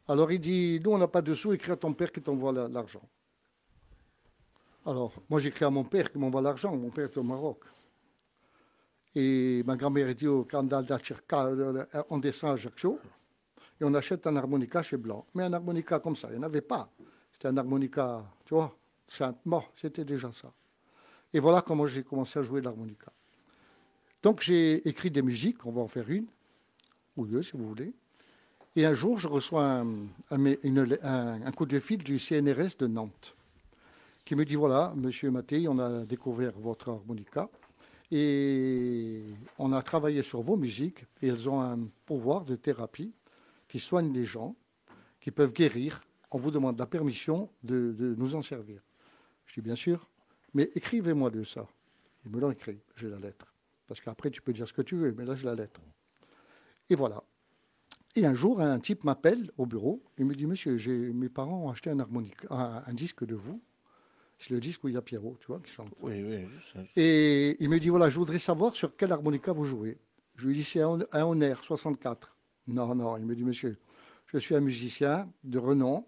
Alors 0.09 0.31
il 0.33 0.41
dit 0.41 0.81
Nous, 0.83 0.91
on 0.91 0.99
n'a 0.99 1.09
pas 1.09 1.23
de 1.23 1.35
sous, 1.35 1.53
écris 1.53 1.73
à 1.73 1.77
ton 1.77 1.93
père 1.95 2.11
qui 2.13 2.21
t'envoie 2.23 2.53
la- 2.53 2.69
l'argent. 2.69 3.03
Alors, 4.87 5.13
moi, 5.29 5.39
j'écris 5.41 5.65
à 5.65 5.71
mon 5.71 5.85
père 5.85 6.11
qui 6.11 6.19
m'envoie 6.19 6.41
l'argent. 6.41 6.75
Mon 6.75 6.91
père 6.91 7.05
est 7.05 7.17
au 7.17 7.23
Maroc. 7.23 7.63
Et 9.15 9.63
ma 9.67 9.77
grand-mère 9.77 10.15
dit 10.15 10.27
au 10.27 10.45
Candal 10.45 10.85
d'Acherka, 10.87 11.47
euh, 11.47 11.85
on 12.09 12.19
descend 12.19 12.51
à 12.51 12.53
Ajaccio 12.55 12.99
et 13.81 13.85
on 13.85 13.93
achète 13.95 14.27
un 14.27 14.37
harmonica 14.37 14.83
chez 14.83 14.97
Blanc. 14.97 15.27
Mais 15.35 15.43
un 15.43 15.53
harmonica 15.53 15.99
comme 15.99 16.17
ça, 16.17 16.29
il 16.31 16.39
n'y 16.39 16.39
en 16.39 16.45
avait 16.45 16.61
pas. 16.61 16.89
C'était 17.33 17.49
un 17.49 17.57
harmonica, 17.57 18.25
tu 18.45 18.55
vois. 18.55 18.75
Bon, 19.45 19.63
c'était 19.75 20.05
déjà 20.05 20.31
ça. 20.31 20.53
Et 21.33 21.41
voilà 21.41 21.61
comment 21.63 21.87
j'ai 21.87 22.05
commencé 22.05 22.39
à 22.39 22.43
jouer 22.43 22.61
l'harmonica. 22.61 23.13
Donc 24.23 24.41
j'ai 24.43 24.87
écrit 24.89 25.11
des 25.11 25.23
musiques, 25.23 25.65
on 25.67 25.73
va 25.73 25.81
en 25.83 25.89
faire 25.89 26.09
une, 26.09 26.27
ou 27.17 27.27
deux 27.27 27.43
si 27.43 27.53
vous 27.57 27.69
voulez. 27.69 27.93
Et 28.77 28.87
un 28.87 28.95
jour, 28.95 29.19
je 29.19 29.27
reçois 29.27 29.85
un, 30.31 31.53
coup 31.53 31.67
de 31.67 31.81
fil 31.81 31.99
du 31.99 32.19
CNRS 32.19 32.77
de 32.79 32.87
Nantes 32.87 33.35
qui 34.25 34.37
me 34.37 34.45
dit 34.45 34.55
voilà, 34.55 34.93
monsieur 34.97 35.31
Mattei, 35.31 35.67
on 35.67 35.79
a 35.81 36.05
découvert 36.05 36.53
votre 36.59 36.91
harmonica 36.91 37.49
et 38.13 39.23
on 39.59 39.73
a 39.73 39.83
travaillé 39.83 40.23
sur 40.23 40.43
vos 40.43 40.57
musiques 40.57 41.05
et 41.21 41.29
elles 41.29 41.49
ont 41.49 41.61
un 41.61 41.81
pouvoir 42.07 42.45
de 42.45 42.55
thérapie 42.55 43.13
qui 43.67 43.81
soigne 43.81 44.13
les 44.13 44.25
gens, 44.25 44.55
qui 45.21 45.33
peuvent 45.33 45.53
guérir. 45.53 46.05
On 46.31 46.39
vous 46.39 46.53
demande 46.53 46.79
la 46.79 46.87
permission 46.87 47.51
de, 47.65 47.93
de 47.99 48.15
nous 48.17 48.37
en 48.37 48.43
servir. 48.43 48.81
Je 49.47 49.55
dis 49.55 49.63
bien 49.63 49.75
sûr, 49.75 50.09
mais 50.55 50.71
écrivez-moi 50.77 51.31
de 51.31 51.43
ça. 51.43 51.67
Ils 52.25 52.31
me 52.31 52.41
l'ont 52.41 52.51
écrit, 52.53 52.79
j'ai 52.97 53.09
la 53.09 53.19
lettre. 53.19 53.53
Parce 53.89 54.01
qu'après, 54.01 54.31
tu 54.31 54.41
peux 54.43 54.53
dire 54.53 54.69
ce 54.69 54.73
que 54.73 54.83
tu 54.83 54.95
veux, 54.95 55.13
mais 55.13 55.25
là, 55.25 55.35
j'ai 55.35 55.47
la 55.47 55.57
lettre. 55.57 55.81
Et 56.91 56.97
voilà. 56.97 57.23
Et 58.17 58.27
un 58.27 58.35
jour, 58.35 58.61
un 58.61 58.81
type 58.81 59.05
m'appelle 59.05 59.51
au 59.57 59.67
bureau. 59.67 60.03
Il 60.19 60.27
me 60.27 60.35
dit 60.35 60.47
Monsieur, 60.47 60.77
mes 61.13 61.29
parents 61.29 61.65
ont 61.65 61.71
acheté 61.71 61.91
un, 61.91 62.01
harmonica, 62.01 62.49
un, 62.51 62.83
un 62.85 62.93
disque 62.93 63.25
de 63.25 63.37
vous. 63.37 63.63
C'est 64.39 64.51
le 64.51 64.61
disque 64.61 64.83
où 64.85 64.89
il 64.89 64.95
y 64.95 64.97
a 64.97 65.03
Pierrot, 65.03 65.37
tu 65.41 65.47
vois, 65.49 65.61
qui 65.61 65.71
chante. 65.71 65.93
Oui, 66.01 66.25
oui. 66.25 66.49
Et 66.97 67.57
il 67.63 67.69
me 67.69 67.79
dit 67.79 67.91
voilà, 67.91 68.09
je 68.11 68.19
voudrais 68.19 68.39
savoir 68.39 68.75
sur 68.75 68.97
quel 68.97 69.13
harmonica 69.13 69.53
vous 69.53 69.65
jouez. 69.65 69.99
Je 70.37 70.49
lui 70.49 70.55
dis 70.57 70.65
c'est 70.65 70.81
un, 70.81 70.99
un 71.13 71.25
Honor 71.25 71.63
64. 71.63 72.37
Non, 72.69 72.95
non, 72.95 73.17
il 73.19 73.27
me 73.27 73.35
dit 73.35 73.45
monsieur, 73.45 73.79
je 74.27 74.39
suis 74.39 74.55
un 74.55 74.61
musicien 74.61 75.31
de 75.45 75.59
renom, 75.59 76.07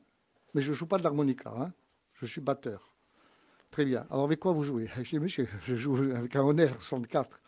mais 0.54 0.62
je 0.62 0.70
ne 0.70 0.74
joue 0.74 0.86
pas 0.86 0.96
de 0.96 1.02
l'harmonica, 1.02 1.52
hein. 1.54 1.72
je 2.14 2.26
suis 2.26 2.40
batteur. 2.40 2.94
Très 3.70 3.84
bien. 3.84 4.06
Alors 4.10 4.24
avec 4.24 4.40
quoi 4.40 4.52
vous 4.52 4.64
jouez? 4.64 4.88
Je 5.02 5.10
dis 5.10 5.18
monsieur, 5.18 5.48
je 5.66 5.76
joue 5.76 5.96
avec 5.96 6.34
un 6.36 6.42
Honor 6.42 6.80
64. 6.80 7.40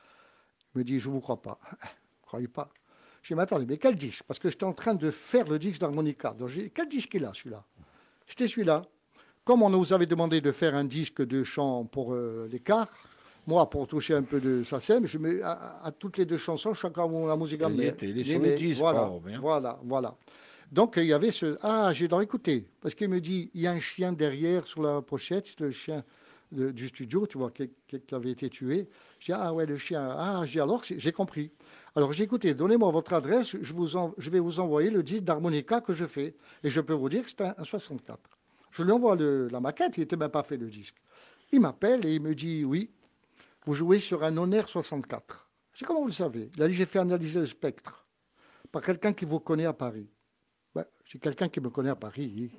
Il 0.74 0.78
me 0.78 0.84
dit 0.84 0.98
je 0.98 1.08
ne 1.08 1.14
vous 1.14 1.20
crois 1.20 1.40
pas. 1.40 1.58
Croyez 2.22 2.48
pas 2.48 2.70
Je 3.24 3.28
dis 3.28 3.34
mais 3.36 3.42
attendez, 3.44 3.64
mais 3.66 3.78
quel 3.78 3.94
disque? 3.94 4.22
Parce 4.28 4.38
que 4.38 4.50
j'étais 4.50 4.64
en 4.64 4.74
train 4.74 4.94
de 4.94 5.10
faire 5.10 5.48
le 5.48 5.58
disque 5.58 5.80
d'harmonica. 5.80 6.34
Donc 6.34 6.48
j'ai 6.48 6.64
dit, 6.64 6.70
quel 6.74 6.88
disque 6.90 7.14
il 7.14 7.24
a 7.24 7.32
celui-là? 7.32 7.64
C'était 8.26 8.46
celui-là. 8.46 8.82
Comme 9.44 9.62
on 9.62 9.70
nous 9.70 9.94
avait 9.94 10.04
demandé 10.04 10.42
de 10.42 10.52
faire 10.52 10.74
un 10.74 10.84
disque 10.84 11.22
de 11.26 11.42
chant 11.42 11.86
pour 11.86 12.12
euh, 12.12 12.46
l'écart, 12.52 12.86
moi, 13.46 13.68
pour 13.70 13.86
toucher 13.86 14.12
un 14.14 14.22
peu 14.22 14.40
de 14.40 14.62
SACEM, 14.62 15.06
je 15.06 15.16
mets 15.16 15.40
à, 15.40 15.80
à 15.82 15.90
toutes 15.90 16.18
les 16.18 16.26
deux 16.26 16.36
chansons, 16.36 16.74
chacun 16.74 17.06
la 17.26 17.36
musique 17.36 17.60
était- 17.70 17.82
il 18.10 18.18
est 18.20 18.24
sur 18.24 18.38
le 18.40 18.56
disque, 18.56 18.80
Voilà, 18.80 19.00
voilà, 19.40 19.80
voilà. 19.84 20.14
Donc, 20.70 20.94
il 20.98 21.04
y 21.06 21.12
avait 21.14 21.30
ce. 21.32 21.56
Ah, 21.62 21.92
j'ai 21.94 22.08
dans 22.08 22.20
écouté. 22.20 22.66
Parce 22.82 22.94
qu'il 22.94 23.08
me 23.08 23.20
dit 23.22 23.50
il 23.54 23.62
y 23.62 23.66
a 23.66 23.72
un 23.72 23.78
chien 23.78 24.12
derrière 24.12 24.66
sur 24.66 24.82
la 24.82 25.00
pochette, 25.00 25.46
c'est 25.46 25.60
le 25.60 25.70
chien 25.70 26.04
de- 26.52 26.70
du 26.70 26.88
studio, 26.88 27.26
tu 27.26 27.38
vois, 27.38 27.50
qui, 27.50 27.70
qui- 27.86 28.14
avait 28.14 28.30
été 28.30 28.48
tué. 28.50 28.88
J'ai 29.18 29.32
dit, 29.32 29.38
ah 29.40 29.52
ouais, 29.52 29.64
le 29.66 29.76
chien. 29.76 30.08
Ah, 30.10 30.42
j'ai 30.46 30.60
alors, 30.60 30.82
j'ai 30.84 31.12
compris. 31.12 31.50
Alors, 31.96 32.12
j'ai 32.12 32.24
écouté, 32.24 32.54
donnez-moi 32.54 32.90
votre 32.90 33.12
adresse, 33.12 33.56
je, 33.60 34.30
vais 34.30 34.40
vous 34.40 34.60
envoyer 34.60 34.90
le 34.90 35.02
disque 35.04 35.22
d'harmonica 35.22 35.80
que 35.80 35.92
je 35.92 36.06
fais. 36.06 36.34
Et 36.64 36.70
je 36.70 36.80
peux 36.80 36.92
vous 36.92 37.08
dire 37.08 37.22
que 37.22 37.30
c'est 37.30 37.42
un, 37.42 37.54
un 37.56 37.64
64. 37.64 38.18
Je 38.72 38.82
lui 38.82 38.90
envoie 38.90 39.14
la 39.16 39.60
maquette, 39.60 39.96
il 39.96 40.00
n'était 40.00 40.16
même 40.16 40.30
pas 40.30 40.42
fait 40.42 40.56
le 40.56 40.68
disque. 40.68 40.96
Il 41.52 41.60
m'appelle 41.60 42.04
et 42.04 42.16
il 42.16 42.20
me 42.20 42.34
dit 42.34 42.64
oui, 42.64 42.90
vous 43.64 43.74
jouez 43.74 44.00
sur 44.00 44.24
un 44.24 44.36
Honor 44.36 44.68
64. 44.68 45.48
Je 45.72 45.78
dis 45.78 45.84
comment 45.84 46.00
vous 46.00 46.08
le 46.08 46.12
savez? 46.12 46.50
Il 46.56 46.62
a 46.62 46.66
dit 46.66 46.74
j'ai 46.74 46.86
fait 46.86 46.98
analyser 46.98 47.38
le 47.38 47.46
spectre 47.46 48.04
par 48.72 48.82
quelqu'un 48.82 49.12
qui 49.12 49.24
vous 49.24 49.38
connaît 49.38 49.66
à 49.66 49.72
Paris. 49.72 50.10
Ben, 50.74 50.84
j'ai 51.04 51.20
quelqu'un 51.20 51.48
qui 51.48 51.60
me 51.60 51.70
connaît 51.70 51.90
à 51.90 51.96
Paris. 51.96 52.50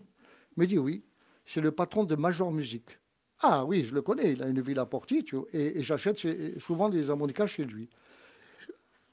Il 0.55 0.61
me 0.61 0.65
dit 0.65 0.77
oui, 0.77 1.03
c'est 1.43 1.59
le 1.59 1.71
patron 1.71 2.05
de 2.05 2.15
Major 2.15 2.49
Music. 2.53 2.85
Ah 3.41 3.65
oui, 3.65 3.83
je 3.83 3.93
le 3.93 4.01
connais, 4.01 4.31
il 4.31 4.41
a 4.41 4.47
une 4.47 4.61
ville 4.61 4.79
à 4.79 4.87
et, 5.51 5.79
et 5.79 5.83
j'achète 5.83 6.17
souvent 6.57 6.87
des 6.87 7.09
harmonicas 7.09 7.47
chez 7.47 7.65
lui. 7.65 7.89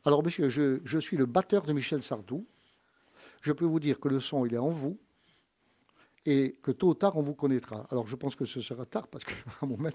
Alors 0.05 0.23
monsieur, 0.25 0.49
je, 0.49 0.79
je 0.85 0.99
suis 0.99 1.17
le 1.17 1.27
batteur 1.27 1.63
de 1.63 1.73
Michel 1.73 2.03
Sardou. 2.03 2.45
Je 3.41 3.53
peux 3.53 3.65
vous 3.65 3.81
dire 3.81 3.99
que 4.01 4.09
le 4.09 4.21
son, 4.21 4.45
il 4.47 4.55
est 4.55 4.59
en 4.59 4.69
vous 4.69 4.97
et 6.25 6.57
que 6.63 6.71
tôt 6.71 6.89
ou 6.91 6.95
tard, 6.95 7.17
on 7.17 7.23
vous 7.23 7.35
connaîtra. 7.35 7.87
Alors 7.91 8.07
je 8.07 8.15
pense 8.17 8.37
que 8.37 8.45
ce 8.45 8.61
sera 8.61 8.85
tard 8.85 9.07
parce 9.09 9.25
qu'à 9.25 9.35
un 9.63 9.67
moment... 9.67 9.89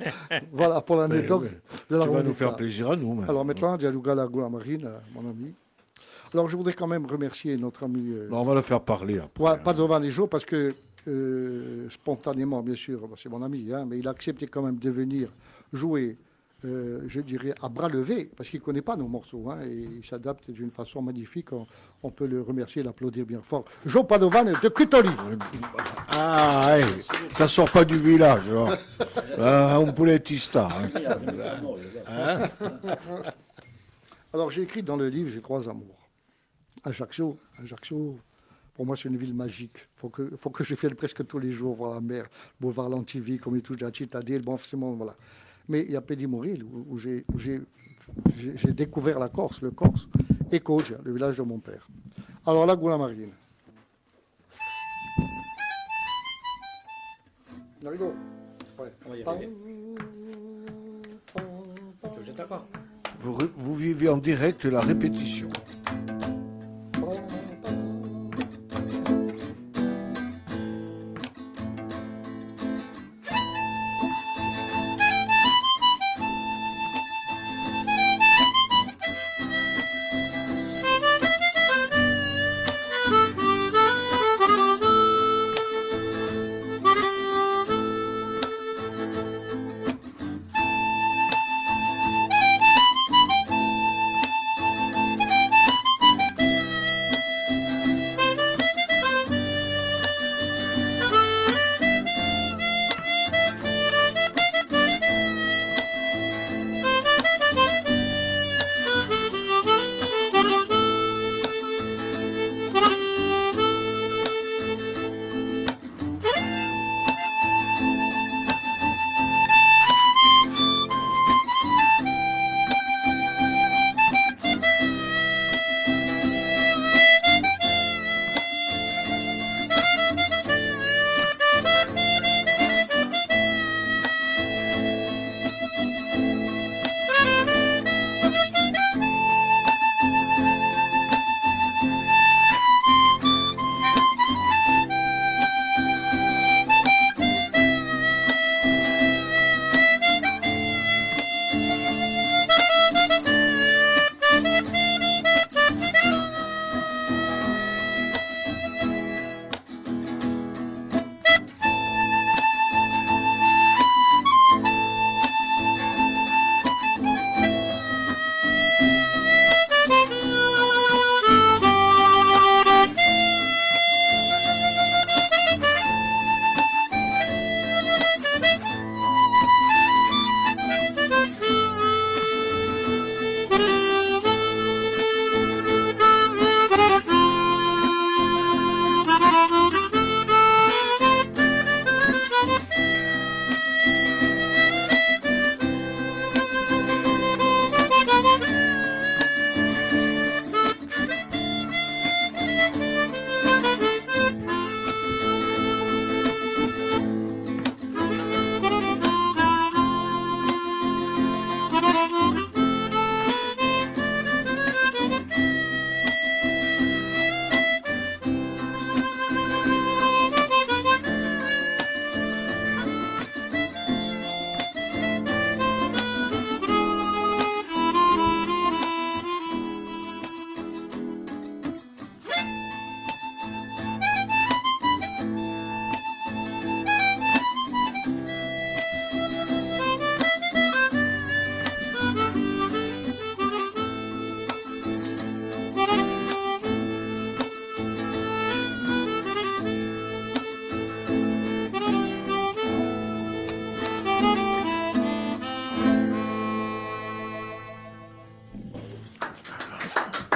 voilà 0.52 0.80
pour 0.80 0.96
l'anecdote 0.96 1.42
de 1.44 1.48
Tu 1.48 1.54
vas 1.90 1.98
l'harmonica. 1.98 2.28
nous 2.28 2.34
faire 2.34 2.56
plaisir 2.56 2.90
à 2.90 2.96
nous. 2.96 3.14
maintenant. 3.14 3.28
Alors 3.28 3.44
maintenant, 3.44 3.76
Dialouga 3.76 4.14
Lagoula 4.14 4.48
Marine, 4.48 4.90
mon 5.14 5.28
ami. 5.30 5.54
Alors 6.32 6.48
je 6.48 6.56
voudrais 6.56 6.72
quand 6.72 6.88
même 6.88 7.06
remercier 7.06 7.56
notre 7.56 7.84
ami 7.84 8.10
euh, 8.12 8.28
Bon, 8.28 8.38
on 8.40 8.44
va 8.44 8.54
le 8.54 8.62
faire 8.62 8.80
parler 8.80 9.18
après. 9.18 9.42
Pas- 9.44 9.56
Padovan 9.56 10.00
Lejo 10.00 10.26
parce 10.26 10.44
que 10.44 10.74
euh, 11.06 11.88
spontanément, 11.90 12.60
bien 12.62 12.74
sûr, 12.74 13.06
bon, 13.06 13.14
c'est 13.16 13.28
mon 13.28 13.40
ami, 13.42 13.72
hein, 13.72 13.84
mais 13.88 13.98
il 14.00 14.08
a 14.08 14.10
accepté 14.10 14.46
quand 14.46 14.62
même 14.62 14.76
de 14.78 14.90
venir 14.90 15.28
jouer, 15.72 16.16
euh, 16.64 17.02
je 17.08 17.20
dirais, 17.20 17.54
à 17.62 17.68
bras 17.68 17.88
levés, 17.88 18.30
parce 18.36 18.48
qu'il 18.48 18.60
ne 18.60 18.64
connaît 18.64 18.80
pas 18.82 18.96
nos 18.96 19.06
morceaux, 19.08 19.50
hein, 19.50 19.60
et 19.66 19.88
il 19.98 20.04
s'adapte 20.04 20.50
d'une 20.50 20.70
façon 20.70 21.02
magnifique. 21.02 21.52
On, 21.52 21.66
on 22.02 22.10
peut 22.10 22.26
le 22.26 22.40
remercier 22.42 22.80
et 22.80 22.84
l'applaudir 22.84 23.26
bien 23.26 23.40
fort. 23.42 23.64
Jo 23.84 24.04
Padovan 24.04 24.44
de 24.44 24.68
Cutoli. 24.68 25.10
Ah, 26.08 26.78
hey, 26.78 26.84
ça 27.34 27.46
sort 27.48 27.70
pas 27.70 27.84
du 27.84 27.98
village. 27.98 28.50
là. 28.52 28.78
Ah, 29.36 29.76
un 29.78 29.90
pouletista. 29.92 30.68
hein. 32.06 32.48
Alors 34.32 34.50
j'ai 34.50 34.62
écrit 34.62 34.82
dans 34.82 34.96
le 34.96 35.08
livre 35.08 35.28
J'ai 35.30 35.40
trois 35.40 35.68
amours. 35.68 36.08
Ajaccio, 36.84 37.36
Ajaccio, 37.60 38.18
pour 38.74 38.86
moi 38.86 38.96
c'est 38.96 39.08
une 39.08 39.16
ville 39.16 39.34
magique. 39.34 39.76
Il 39.96 40.00
faut 40.00 40.08
que, 40.10 40.30
faut 40.36 40.50
que 40.50 40.62
je 40.64 40.74
vienne 40.74 40.94
presque 40.94 41.26
tous 41.26 41.38
les 41.38 41.50
jours 41.52 41.74
voir 41.74 41.94
la 41.94 42.00
mer, 42.00 42.26
boulevard 42.60 42.88
Lantivy, 42.90 43.38
comme 43.38 43.56
il 43.56 43.62
touche 43.62 43.82
à 43.82 43.92
Cittadelle, 43.92 44.42
bon 44.42 44.56
forcément 44.56 44.92
voilà. 44.92 45.16
Mais 45.68 45.82
il 45.82 45.92
y 45.92 45.96
a 45.96 46.00
Pédimoril 46.00 46.62
où, 46.64 46.86
où 46.90 46.98
j'ai 46.98 47.24
découvert 48.72 49.18
la 49.18 49.28
Corse, 49.28 49.62
le 49.62 49.70
Corse, 49.70 50.08
et 50.52 50.60
Coggia, 50.60 50.98
le 51.04 51.12
village 51.12 51.38
de 51.38 51.42
mon 51.42 51.58
père. 51.58 51.88
Alors 52.46 52.66
là, 52.66 52.76
Goula 52.76 52.98
Marine. 52.98 53.32
On 57.82 57.86
arrive 57.86 58.02
Ouais. 58.78 58.92
On 59.06 59.10
va 59.10 59.16
y 59.16 59.22
arriver. 59.22 59.48
Je 62.18 62.24
jette 62.24 62.46
pas. 62.46 62.66
Vous, 63.20 63.38
vous 63.56 63.74
vivez 63.74 64.08
en 64.08 64.18
direct 64.18 64.64
la 64.64 64.80
répétition. 64.80 65.48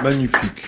Magnifique. 0.09 0.67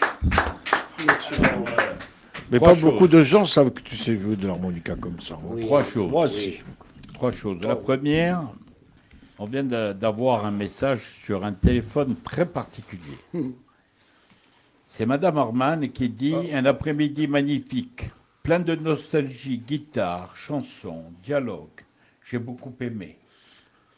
Mais 2.52 2.60
Trois 2.60 2.76
pas 2.76 2.80
beaucoup 2.80 3.08
de 3.08 3.24
gens 3.24 3.44
savent 3.46 3.72
que 3.72 3.82
tu 3.82 3.96
sais 3.98 4.16
jouer 4.16 4.36
de 4.36 4.46
l'harmonica 4.46 4.96
comme 4.96 5.20
ça. 5.20 5.34
hein. 5.34 5.40
Oui. 5.50 5.66
Trois 5.66 5.84
choses. 5.84 6.12
Moi 6.12 6.26
aussi. 6.26 6.60
Trois 7.16 7.32
choses. 7.32 7.60
La 7.64 7.76
première, 7.76 8.44
on 9.40 9.46
vient 9.48 9.64
d'avoir 9.64 10.46
un 10.46 10.52
message 10.52 11.02
sur 11.24 11.44
un 11.44 11.54
téléphone 11.54 12.16
très 12.24 12.46
particulier. 12.46 13.18
C'est 14.86 15.08
Madame 15.08 15.38
Orman 15.38 15.90
qui 15.90 16.10
dit 16.10 16.36
un 16.54 16.66
après-midi 16.66 17.26
magnifique, 17.26 18.12
plein 18.44 18.60
de 18.60 18.76
nostalgie, 18.76 19.58
guitare, 19.58 20.36
chansons, 20.36 21.06
dialogue. 21.24 21.70
J'ai 22.30 22.38
beaucoup 22.38 22.76
aimé. 22.80 23.18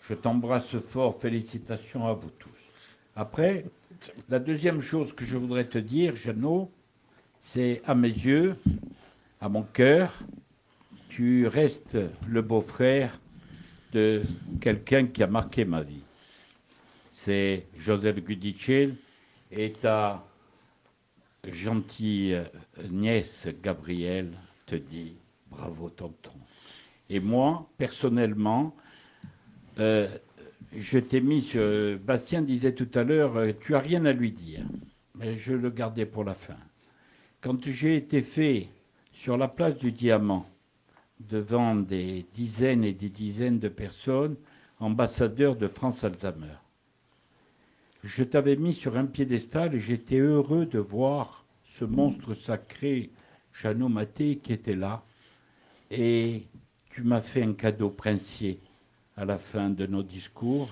Je 0.07 0.13
t'embrasse 0.13 0.77
fort. 0.89 1.19
Félicitations 1.19 2.07
à 2.07 2.13
vous 2.13 2.29
tous. 2.39 2.49
Après, 3.15 3.65
la 4.29 4.39
deuxième 4.39 4.81
chose 4.81 5.13
que 5.13 5.25
je 5.25 5.37
voudrais 5.37 5.65
te 5.65 5.77
dire, 5.77 6.15
Jeannot, 6.15 6.71
c'est 7.41 7.81
à 7.85 7.95
mes 7.95 8.09
yeux, 8.09 8.55
à 9.41 9.49
mon 9.49 9.63
cœur, 9.63 10.17
tu 11.09 11.47
restes 11.47 11.97
le 12.27 12.41
beau-frère 12.41 13.19
de 13.91 14.23
quelqu'un 14.59 15.07
qui 15.07 15.21
a 15.21 15.27
marqué 15.27 15.65
ma 15.65 15.81
vie. 15.81 16.03
C'est 17.11 17.67
Joseph 17.77 18.23
Gudicel 18.23 18.95
et 19.51 19.73
ta 19.73 20.25
gentille 21.45 22.33
euh, 22.33 22.45
nièce 22.89 23.47
Gabrielle 23.61 24.31
te 24.65 24.75
dit 24.75 25.13
bravo 25.51 25.89
tonton. 25.89 26.31
Et 27.09 27.19
moi, 27.19 27.69
personnellement, 27.77 28.75
euh, 29.79 30.07
je 30.77 30.99
t'ai 30.99 31.21
mis 31.21 31.41
sur... 31.41 31.99
Bastien 31.99 32.41
disait 32.41 32.73
tout 32.73 32.89
à 32.93 33.03
l'heure, 33.03 33.37
euh, 33.37 33.51
tu 33.59 33.75
as 33.75 33.79
rien 33.79 34.05
à 34.05 34.13
lui 34.13 34.31
dire. 34.31 34.65
Mais 35.15 35.35
je 35.35 35.53
le 35.53 35.69
gardais 35.69 36.05
pour 36.05 36.23
la 36.23 36.33
fin. 36.33 36.57
Quand 37.41 37.69
j'ai 37.69 37.95
été 37.97 38.21
fait 38.21 38.69
sur 39.11 39.37
la 39.37 39.47
place 39.47 39.77
du 39.77 39.91
Diamant, 39.91 40.47
devant 41.19 41.75
des 41.75 42.25
dizaines 42.33 42.83
et 42.83 42.93
des 42.93 43.09
dizaines 43.09 43.59
de 43.59 43.69
personnes, 43.69 44.35
ambassadeur 44.79 45.55
de 45.55 45.67
France 45.67 46.03
Alzheimer. 46.03 46.57
Je 48.03 48.23
t'avais 48.23 48.57
mis 48.57 48.73
sur 48.73 48.97
un 48.97 49.05
piédestal 49.05 49.75
et 49.75 49.79
j'étais 49.79 50.17
heureux 50.17 50.65
de 50.65 50.79
voir 50.79 51.45
ce 51.63 51.85
monstre 51.85 52.33
sacré, 52.33 53.11
Jeannot 53.53 53.87
Maté, 53.87 54.37
qui 54.37 54.51
était 54.51 54.75
là. 54.75 55.03
Et 55.89 56.47
tu 56.89 57.03
m'as 57.03 57.21
fait 57.21 57.43
un 57.43 57.53
cadeau 57.53 57.89
princier 57.89 58.59
à 59.17 59.25
la 59.25 59.37
fin 59.37 59.69
de 59.69 59.85
nos 59.85 60.03
discours 60.03 60.69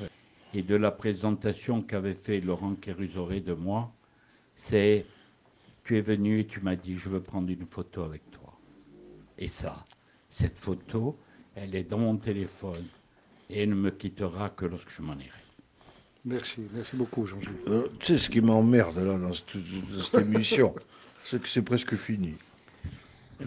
et 0.54 0.64
de 0.64 0.76
la 0.76 0.92
présentation 0.92 1.82
qu'avait 1.82 2.16
fait 2.16 2.42
Laurent 2.42 2.76
Kérusoré 2.76 3.40
de 3.40 3.54
moi. 3.54 3.92
C'est, 4.56 5.06
tu 5.84 5.98
es 5.98 6.02
venu 6.02 6.40
et 6.40 6.46
tu 6.46 6.60
m'as 6.62 6.76
dit, 6.76 6.98
je 6.98 7.10
veux 7.10 7.22
prendre 7.22 7.50
une 7.50 7.66
photo 7.66 8.04
avec 8.04 8.30
toi. 8.32 8.54
Et 9.38 9.48
ça, 9.48 9.86
cette 10.30 10.60
photo, 10.60 11.18
elle 11.56 11.76
est 11.76 11.84
dans 11.84 12.00
mon 12.00 12.18
téléphone 12.18 12.86
et 13.50 13.64
elle 13.64 13.70
ne 13.70 13.76
me 13.76 13.92
quittera 13.92 14.50
que 14.50 14.66
lorsque 14.66 14.90
je 14.90 15.02
m'en 15.02 15.14
irai. 15.14 15.30
Merci, 16.24 16.62
merci 16.72 16.96
beaucoup, 16.96 17.26
Jean-Jules. 17.26 17.56
Euh, 17.68 17.88
tu 18.00 18.06
sais 18.06 18.18
ce 18.20 18.30
qui 18.30 18.42
m'emmerde 18.42 19.00
là 19.00 19.18
dans 19.18 19.34
cette, 19.34 19.58
dans 19.58 20.02
cette 20.02 20.22
émission, 20.22 20.76
c'est 21.24 21.42
que 21.42 21.50
c'est 21.50 21.64
presque 21.64 21.96
fini. 21.96 22.36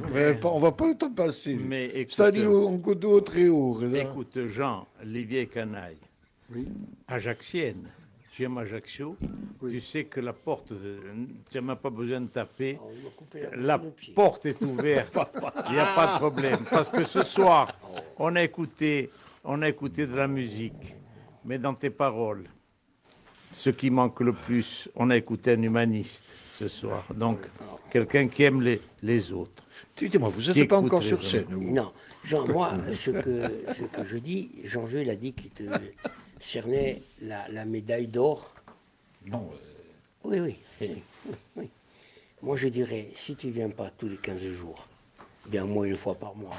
On 0.03 0.09
va 0.09 0.35
pas, 0.35 0.49
on 0.51 0.59
va 0.59 0.73
pas 0.73 0.89
le 0.89 0.95
temps 0.97 1.11
passer. 1.13 1.55
Mais 1.55 1.87
écoute, 1.87 2.15
C'est-à-dire 2.17 2.51
on 2.51 2.77
godo 2.77 3.21
très 3.21 3.49
haut. 3.49 3.79
là. 3.81 4.03
écoute, 4.03 4.39
Jean, 4.49 4.87
les 5.05 5.23
vieilles 5.25 5.49
canailles, 5.49 5.97
Oui. 6.55 6.67
Ajaxienne, 7.09 7.89
tu 8.33 8.43
aimes 8.43 8.59
Ajaccio, 8.59 9.17
Oui. 9.63 9.73
tu 9.73 9.81
sais 9.81 10.05
que 10.05 10.21
la 10.21 10.33
porte, 10.33 10.73
euh, 10.73 10.99
tu 11.51 11.57
n'as 11.57 11.61
même 11.63 11.77
pas 11.77 11.91
besoin 11.91 12.21
de 12.21 12.27
taper. 12.27 12.79
Oh, 12.83 12.91
coupé 13.17 13.43
la 13.57 13.81
porte 14.15 14.47
est 14.47 14.61
ouverte, 14.63 15.17
il 15.69 15.73
n'y 15.75 15.79
a 15.79 15.95
pas 15.95 16.15
de 16.15 16.19
problème. 16.19 16.59
Parce 16.69 16.91
que 16.91 17.05
ce 17.05 17.23
soir, 17.23 17.79
on 18.19 18.35
a 18.37 18.43
écouté, 18.43 19.11
on 19.45 19.63
a 19.63 19.69
écouté 19.69 20.07
de 20.07 20.17
la 20.17 20.27
musique, 20.27 20.97
mais 21.45 21.59
dans 21.59 21.75
tes 21.75 21.91
paroles, 21.91 22.45
ce 23.53 23.71
qui 23.71 23.91
manque 23.91 24.21
le 24.21 24.33
plus, 24.33 24.89
on 24.97 25.11
a 25.11 25.17
écouté 25.17 25.53
un 25.53 25.63
humaniste 25.63 26.25
ce 26.53 26.67
soir. 26.67 27.05
Donc, 27.15 27.39
quelqu'un 27.91 28.27
qui 28.27 28.43
aime 28.43 28.61
les, 28.63 28.81
les 29.03 29.33
autres. 29.33 29.64
Dites-moi, 29.97 30.29
vous 30.29 30.51
n'êtes 30.53 30.69
pas 30.69 30.79
encore 30.79 31.03
sur 31.03 31.23
scène 31.23 31.45
vous? 31.49 31.73
Non, 31.73 31.93
Jean, 32.25 32.47
moi, 32.49 32.73
ce 33.01 33.11
que, 33.11 33.43
ce 33.75 33.83
que 33.85 34.05
je 34.05 34.17
dis, 34.19 34.51
Jean-Jules 34.65 35.09
a 35.09 35.15
dit 35.17 35.33
qu'il 35.33 35.51
te 35.51 35.63
cernait 36.41 37.03
la, 37.23 37.47
la 37.49 37.65
médaille 37.65 38.09
d'or. 38.09 38.55
Non, 39.27 39.49
Oui, 40.25 40.41
oui, 40.41 40.57
oui, 40.81 41.03
oui. 41.57 41.71
Moi, 42.43 42.57
je 42.57 42.69
dirais, 42.69 43.09
si 43.15 43.37
tu 43.37 43.51
viens 43.51 43.71
pas 43.71 43.91
tous 43.97 44.09
les 44.09 44.17
15 44.17 44.43
jours, 44.43 44.87
viens 45.51 45.65
au 45.65 45.69
moins 45.69 45.85
une 45.85 45.97
fois 45.97 46.15
par 46.15 46.35
mois. 46.35 46.57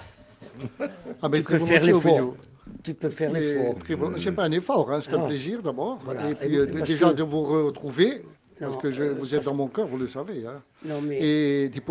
Ah, 1.21 1.29
mais 1.29 1.39
Tu 1.41 1.45
peux 1.45 1.59
faire 1.59 1.83
l'effort. 1.83 2.35
Tu 2.83 2.93
peux 2.93 3.09
faire 3.09 3.31
l'effort. 3.31 3.75
C'est 4.17 4.31
pas 4.31 4.45
un 4.45 4.51
effort, 4.51 4.91
hein, 4.91 4.99
c'est 5.03 5.13
un 5.13 5.17
Non. 5.19 5.27
plaisir 5.27 5.61
d'abord. 5.61 5.99
Voilà. 6.03 6.29
Et 6.31 6.35
puis 6.35 6.55
Et 6.55 6.57
euh, 6.57 6.65
déjà 6.65 7.09
que- 7.11 7.15
de 7.15 7.23
vous 7.23 7.41
retrouver, 7.43 8.21
parce 8.59 8.77
que 8.81 8.91
je, 8.91 9.03
euh, 9.03 9.13
vous 9.13 9.35
êtes 9.35 9.43
dans 9.43 9.53
mon 9.53 9.67
cœur, 9.67 9.87
vous 9.87 9.97
le 9.97 10.07
savez. 10.07 10.45
Hein. 10.45 10.61
Non, 10.85 11.01
mais 11.01 11.19
Et 11.21 11.69
des 11.69 11.81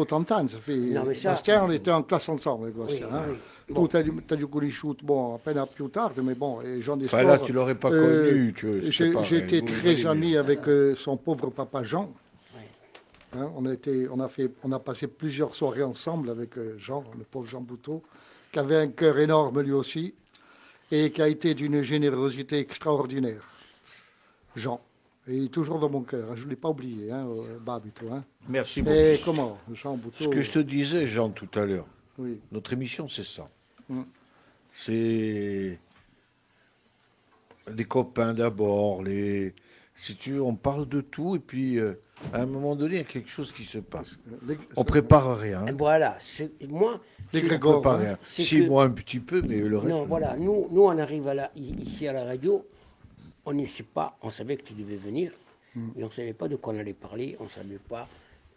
ça 0.48 0.58
fait. 0.58 0.76
Non, 0.76 1.04
mais 1.06 1.14
ça- 1.14 1.30
Bastien, 1.30 1.64
on 1.64 1.70
était 1.70 1.90
en 1.90 2.02
classe 2.02 2.28
ensemble 2.28 2.64
avec 2.64 2.76
Bastien. 2.76 3.06
Oui, 3.10 3.16
hein. 3.16 3.22
oui. 3.28 3.36
Tout, 3.66 3.74
Bon. 3.74 3.86
t'as 3.86 4.02
du, 4.02 4.70
Shoot, 4.70 5.02
bon, 5.02 5.34
à 5.34 5.38
peine 5.38 5.56
à 5.58 5.64
plus 5.66 5.88
tard, 5.88 6.12
mais 6.22 6.34
bon, 6.34 6.60
et 6.60 6.82
Jean 6.82 6.98
Enfin 7.02 7.22
là, 7.22 7.30
Destor, 7.32 7.46
tu 7.46 7.52
l'aurais 7.52 7.74
pas 7.74 7.90
euh, 7.90 8.28
connu. 8.28 8.54
vous 8.54 9.62
très 9.62 10.04
ami 10.06 10.36
avec 10.36 10.68
euh, 10.68 10.94
son 10.94 11.16
pauvre 11.16 11.48
papa 11.50 11.82
Jean. 11.82 12.12
Hein, 13.36 13.50
on, 13.56 13.66
a 13.66 13.72
été, 13.72 14.06
on, 14.10 14.20
a 14.20 14.28
fait, 14.28 14.50
on 14.62 14.70
a 14.70 14.78
passé 14.78 15.08
plusieurs 15.08 15.54
soirées 15.54 15.82
ensemble 15.82 16.30
avec 16.30 16.56
euh, 16.56 16.76
Jean, 16.78 17.02
le 17.18 17.24
pauvre 17.24 17.48
Jean 17.48 17.60
Bouteau, 17.62 18.02
qui 18.52 18.58
avait 18.58 18.76
un 18.76 18.88
cœur 18.88 19.18
énorme 19.18 19.60
lui 19.60 19.72
aussi, 19.72 20.14
et 20.92 21.10
qui 21.10 21.20
a 21.20 21.28
été 21.28 21.54
d'une 21.54 21.82
générosité 21.82 22.58
extraordinaire. 22.58 23.48
Jean. 24.54 24.80
Et 25.26 25.36
il 25.36 25.44
est 25.46 25.48
toujours 25.48 25.78
dans 25.78 25.88
mon 25.88 26.02
cœur, 26.02 26.30
hein, 26.30 26.34
je 26.36 26.44
ne 26.44 26.50
l'ai 26.50 26.56
pas 26.56 26.68
oublié, 26.68 27.10
hein, 27.10 27.26
euh, 27.26 27.58
Bab 27.58 27.86
et 27.86 27.90
tout. 27.90 28.06
Hein. 28.12 28.24
Merci 28.48 28.80
Et 28.80 28.82
beaucoup. 28.82 29.24
comment 29.24 29.58
Jean 29.72 29.96
Bouteau. 29.96 30.24
Ce 30.24 30.28
que 30.28 30.42
je 30.42 30.52
te 30.52 30.58
disais, 30.58 31.06
Jean, 31.08 31.30
tout 31.30 31.48
à 31.58 31.64
l'heure, 31.64 31.86
Oui. 32.18 32.40
notre 32.52 32.74
émission, 32.74 33.08
c'est 33.08 33.24
ça. 33.24 33.48
Mm. 33.88 34.02
C'est 34.72 35.78
des 37.70 37.84
copains 37.84 38.34
d'abord, 38.34 39.02
les... 39.02 39.54
si 39.94 40.14
tu 40.16 40.32
veux, 40.32 40.42
on 40.42 40.54
parle 40.56 40.86
de 40.88 41.00
tout, 41.00 41.36
et 41.36 41.38
puis 41.38 41.78
euh, 41.78 41.94
à 42.34 42.42
un 42.42 42.46
moment 42.46 42.76
donné, 42.76 42.96
il 42.96 42.98
y 42.98 43.00
a 43.00 43.04
quelque 43.04 43.30
chose 43.30 43.50
qui 43.52 43.64
se 43.64 43.78
passe. 43.78 44.18
Les- 44.46 44.58
On 44.76 44.84
prépare 44.84 45.38
rien. 45.38 45.64
voilà, 45.78 46.16
c'est- 46.20 46.52
moi, 46.68 47.00
Les 47.32 47.40
c'est- 47.40 47.46
On 47.46 47.48
Grégor, 47.48 47.80
prépare 47.80 47.98
rien. 48.00 48.18
c'est 48.20 48.42
Si, 48.42 48.60
que- 48.60 48.66
moi 48.68 48.84
un 48.84 48.90
petit 48.90 49.20
peu, 49.20 49.40
mais 49.40 49.60
le 49.60 49.78
reste. 49.78 49.90
Non, 49.90 50.04
voilà, 50.04 50.36
nous, 50.36 50.68
nous 50.70 50.82
on 50.82 50.98
arrive 50.98 51.26
à 51.28 51.34
la- 51.34 51.50
i- 51.56 51.82
ici 51.82 52.06
à 52.06 52.12
la 52.12 52.24
radio, 52.24 52.66
on 53.46 53.52
ne 53.52 53.66
sait 53.66 53.82
pas, 53.82 54.16
on 54.22 54.30
savait 54.30 54.56
que 54.56 54.62
tu 54.64 54.74
devais 54.74 54.96
venir, 54.96 55.32
mais 55.74 56.02
on 56.04 56.06
ne 56.06 56.12
savait 56.12 56.34
pas 56.34 56.48
de 56.48 56.56
quoi 56.56 56.72
on 56.72 56.78
allait 56.78 56.92
parler, 56.94 57.36
on 57.40 57.44
ne 57.44 57.48
savait 57.48 57.78
pas 57.78 58.08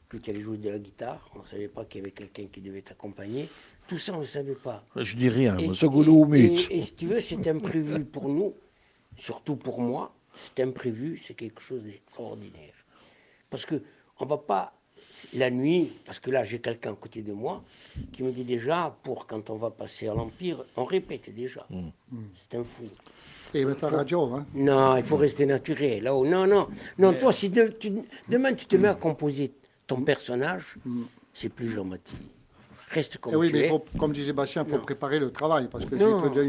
que 0.07 0.17
tu 0.17 0.29
allais 0.29 0.41
jouer 0.41 0.57
de 0.57 0.69
la 0.69 0.79
guitare, 0.79 1.29
on 1.35 1.39
ne 1.39 1.43
savait 1.45 1.67
pas 1.67 1.83
qu'il 1.85 1.99
y 1.99 2.03
avait 2.03 2.11
quelqu'un 2.11 2.45
qui 2.51 2.61
devait 2.61 2.81
t'accompagner, 2.81 3.49
tout 3.87 3.97
ça 3.97 4.13
on 4.15 4.21
ne 4.21 4.25
savait 4.25 4.55
pas. 4.55 4.83
Je 4.95 5.15
dis 5.15 5.29
rien, 5.29 5.57
Et- 5.57 5.65
moi, 5.65 5.75
et, 6.37 6.49
mythe. 6.49 6.67
et- 6.71 6.77
et 6.77 6.81
si 6.81 6.93
tu 6.93 7.07
veux, 7.07 7.19
c'est 7.19 7.45
imprévu 7.47 8.05
pour 8.05 8.29
nous, 8.29 8.53
surtout 9.17 9.55
pour 9.55 9.81
moi, 9.81 10.13
c'est 10.35 10.59
imprévu, 10.61 11.17
c'est 11.17 11.33
quelque 11.33 11.61
chose 11.61 11.83
d'extraordinaire. 11.83 12.73
Parce 13.49 13.65
que 13.65 13.81
on 14.19 14.25
va 14.25 14.37
pas 14.37 14.73
la 15.33 15.49
nuit, 15.49 15.93
parce 16.05 16.19
que 16.19 16.29
là 16.29 16.43
j'ai 16.43 16.59
quelqu'un 16.59 16.91
à 16.91 16.95
côté 16.95 17.23
de 17.23 17.33
moi 17.33 17.63
qui 18.13 18.21
me 18.23 18.31
dit 18.31 18.43
déjà, 18.43 18.95
pour 19.03 19.25
quand 19.25 19.49
on 19.49 19.55
va 19.55 19.71
passer 19.71 20.07
à 20.07 20.13
l'Empire, 20.13 20.63
on 20.75 20.83
répète 20.83 21.33
déjà. 21.33 21.65
Mm. 21.71 21.87
C'est 22.35 22.55
un 22.57 22.63
fou. 22.63 22.85
Et 23.57 23.65
mettre 23.65 23.89
la 23.89 23.97
radio, 23.97 24.21
hein. 24.35 24.45
Non, 24.53 24.97
il 24.97 25.03
faut 25.03 25.17
rester 25.17 25.45
naturel. 25.45 26.03
Là-haut. 26.03 26.25
Non, 26.25 26.45
non. 26.45 26.67
Non, 26.99 27.13
toi, 27.13 27.31
si 27.31 27.49
de- 27.49 27.67
tu- 27.79 27.91
demain 28.29 28.53
tu 28.53 28.65
te 28.67 28.75
mets 28.75 28.87
à 28.89 28.93
composer 28.93 29.51
ton 29.87 30.01
personnage, 30.01 30.75
c'est 31.33 31.49
plus 31.49 31.69
Jean-Mathilde. 31.69 32.21
Reste 32.89 33.17
comme 33.17 33.33
Eh 33.33 33.35
oui, 33.35 33.47
tu 33.47 33.53
mais 33.53 33.59
es. 33.65 33.69
faut- 33.69 33.83
comme 33.97 34.13
disait 34.13 34.31
Bastien, 34.33 34.63
il 34.63 34.69
faut 34.69 34.77
Non. 34.77 34.81
préparer 34.83 35.19
le 35.19 35.31
travail, 35.31 35.67
parce 35.71 35.85
que 35.85 35.95
Non. 35.95 36.17
si 36.23 36.29
tu 36.29 36.35
deviens 36.35 36.43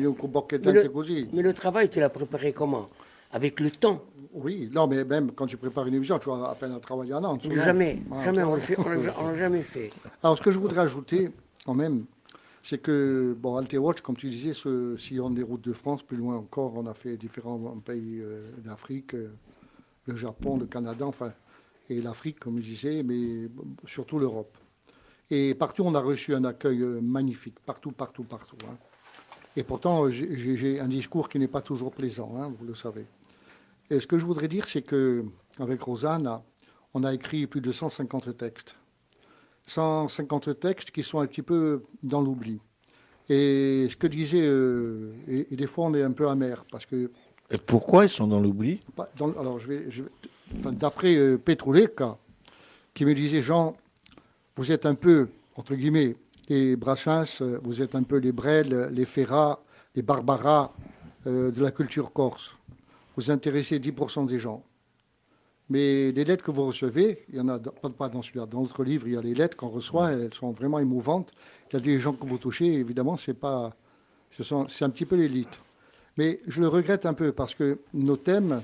mais, 0.65 0.73
le, 0.73 1.27
mais 1.33 1.43
le 1.43 1.53
travail, 1.55 1.89
tu 1.89 1.99
l'as 1.99 2.11
préparé 2.11 2.53
comment? 2.53 2.89
Avec 3.33 3.59
le 3.61 3.71
temps. 3.71 4.05
Oui, 4.35 4.71
non, 4.73 4.87
mais 4.87 5.05
même 5.05 5.33
quand 5.33 5.47
tu 5.47 5.57
prépares 5.57 5.87
une 5.87 5.95
émission, 5.95 6.19
tu 6.19 6.31
as 6.31 6.35
à 6.51 6.55
peine 6.55 6.73
à 6.73 6.79
travailler 6.79 7.15
en 7.15 7.25
souvent. 7.41 7.55
Jamais, 7.65 7.99
jamais, 8.23 8.43
on 8.45 8.57
on 8.79 9.29
l'a 9.29 9.35
jamais 9.35 9.63
fait. 9.63 9.91
Alors, 10.23 10.37
ce 10.39 10.43
que 10.43 10.51
je 10.51 10.59
voudrais 10.59 10.81
ajouter, 10.83 11.31
quand 11.65 11.75
même, 11.75 12.05
c'est 12.63 12.79
que, 12.79 13.35
bon, 13.39 13.57
Altewatch, 13.57 14.01
comme 14.01 14.17
tu 14.17 14.29
disais, 14.29 14.53
ce 14.53 14.97
sillonne 14.97 15.35
les 15.35 15.43
routes 15.43 15.63
de 15.63 15.73
France, 15.73 16.03
plus 16.03 16.17
loin 16.17 16.37
encore, 16.37 16.75
on 16.77 16.87
a 16.87 16.95
fait 16.95 17.17
différents 17.17 17.59
pays 17.85 18.21
euh, 18.21 18.51
d'Afrique, 18.59 19.15
euh, 19.15 19.29
le 20.07 20.17
Japon, 20.17 20.59
le 20.59 20.67
Canada, 20.67 21.07
enfin, 21.07 21.33
et 21.89 22.01
l'Afrique, 22.01 22.41
comme 22.41 22.59
je 22.59 22.65
disais, 22.65 23.03
mais 23.03 23.49
surtout 23.87 24.19
l'Europe. 24.19 24.57
Et 25.31 25.55
partout, 25.55 25.83
on 25.85 25.95
a 25.95 26.01
reçu 26.01 26.35
un 26.35 26.45
accueil 26.45 26.83
euh, 26.83 27.01
magnifique, 27.01 27.59
partout, 27.65 27.93
partout, 27.93 28.25
partout. 28.25 28.57
hein. 28.69 28.77
Et 29.57 29.63
pourtant, 29.63 30.09
j'ai- 30.11 30.79
un 30.81 30.89
discours 30.89 31.29
qui 31.29 31.39
n'est 31.39 31.49
pas 31.49 31.63
toujours 31.63 31.91
plaisant, 31.93 32.33
hein, 32.39 32.53
vous 32.59 32.67
le 32.67 32.75
savez. 32.75 33.07
Et 33.91 33.99
ce 34.01 34.07
que 34.07 34.19
je 34.19 34.25
voudrais 34.25 34.49
dire, 34.49 34.67
c'est 34.67 34.83
que 34.83 35.25
avec 35.59 35.83
Rosanne, 35.83 36.41
on 36.95 37.03
a 37.05 37.13
écrit 37.15 37.47
plus 37.47 37.61
de 37.61 37.73
150 37.73 38.37
textes. 38.37 38.77
150 39.69 40.59
textes 40.61 40.91
qui 40.91 41.03
sont 41.03 41.21
un 41.21 41.27
petit 41.27 41.43
peu 41.43 41.83
dans 42.03 42.21
l'oubli. 42.21 42.61
Et 43.29 43.87
ce 43.91 43.97
que 43.97 44.07
disait, 44.07 44.43
euh, 44.43 45.13
et, 45.29 45.49
et 45.53 45.57
des 45.57 45.67
fois 45.67 45.87
on 45.87 45.95
est 45.95 46.03
un 46.03 46.13
peu 46.13 46.29
amer, 46.29 46.65
parce 46.71 46.87
que 46.87 47.11
Et 47.51 47.59
pourquoi 47.59 48.05
ils 48.07 48.11
sont 48.11 48.27
dans 48.27 48.41
l'oubli? 48.41 48.81
Dans- 49.17 49.33
alors, 49.39 49.59
je 49.59 49.67
vais, 49.69 49.85
je 49.91 50.03
vais- 50.05 50.11
enfin, 50.57 50.73
d'après 50.73 51.15
euh, 51.17 51.39
qui 52.95 53.05
me 53.05 53.15
disait 53.15 53.43
Jean, 53.43 53.75
vous 54.57 54.73
êtes 54.73 54.87
un 54.87 54.95
peu, 54.95 55.29
entre 55.57 55.75
guillemets, 55.75 56.17
les 56.49 56.77
Brassens, 56.77 57.43
euh, 57.43 57.59
vous 57.63 57.81
êtes 57.83 57.95
un 57.95 58.03
peu 58.03 58.17
les 58.17 58.33
Brel, 58.33 58.89
les 58.93 59.05
Ferrat, 59.05 59.63
les 59.95 60.03
Barbara 60.03 60.75
euh, 61.27 61.51
de 61.51 61.63
la 61.63 61.71
culture 61.71 62.13
corse. 62.13 62.57
Vous 63.17 63.31
intéressez 63.31 63.79
10% 63.79 64.27
des 64.27 64.39
gens. 64.39 64.63
Mais 65.71 66.13
les 66.13 66.25
lettres 66.25 66.45
que 66.45 66.51
vous 66.51 66.67
recevez, 66.67 67.25
il 67.29 67.37
y 67.37 67.41
en 67.41 67.49
a 67.49 67.59
dans- 67.59 67.73
pas, 67.91 68.09
dans 68.09 68.23
celui-là, 68.23 68.47
dans 68.47 68.63
notre 68.63 68.83
livre, 68.85 69.07
il 69.07 69.15
y 69.15 69.17
a 69.17 69.21
les 69.21 69.35
lettres 69.35 69.57
qu'on 69.57 69.69
reçoit, 69.69 70.13
elles 70.13 70.33
sont 70.33 70.51
vraiment 70.53 70.79
émouvantes. 70.79 71.33
Il 71.71 71.75
y 71.75 71.77
a 71.77 71.81
des 71.81 71.99
gens 71.99 72.15
que 72.15 72.27
vous 72.27 72.39
touchez, 72.39 72.73
évidemment, 72.73 73.17
c'est 73.19 73.35
pas, 73.35 73.75
ce 74.31 74.43
c'est 74.69 74.85
un 74.85 74.91
petit 74.91 75.05
peu 75.05 75.17
l'élite. 75.17 75.61
Mais 76.17 76.41
je 76.49 76.61
le 76.63 76.69
regrette 76.69 77.05
un 77.07 77.15
peu 77.15 77.33
parce 77.33 77.55
que 77.55 77.79
nos 77.93 78.17
thèmes, 78.17 78.63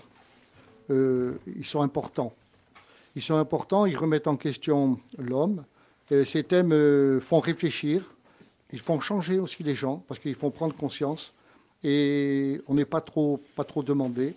euh, 0.90 1.34
ils 1.56 1.66
sont 1.66 1.82
importants. 1.82 2.32
Ils 3.16 3.22
sont 3.22 3.36
importants, 3.36 3.86
ils 3.86 3.96
remettent 3.96 4.26
en 4.26 4.36
question 4.36 4.98
l'homme. 5.18 5.64
Ces 6.24 6.42
thèmes 6.42 6.72
euh, 6.72 7.20
font 7.20 7.40
réfléchir, 7.40 8.12
ils 8.72 8.80
font 8.80 8.98
changer 9.00 9.38
aussi 9.38 9.62
les 9.62 9.74
gens 9.74 10.02
parce 10.08 10.18
qu'ils 10.20 10.34
font 10.34 10.50
prendre 10.50 10.74
conscience. 10.74 11.32
Et 11.84 12.60
on 12.66 12.74
n'est 12.74 12.84
pas 12.86 13.00
trop, 13.02 13.40
pas 13.56 13.64
trop 13.64 13.82
demandé. 13.82 14.34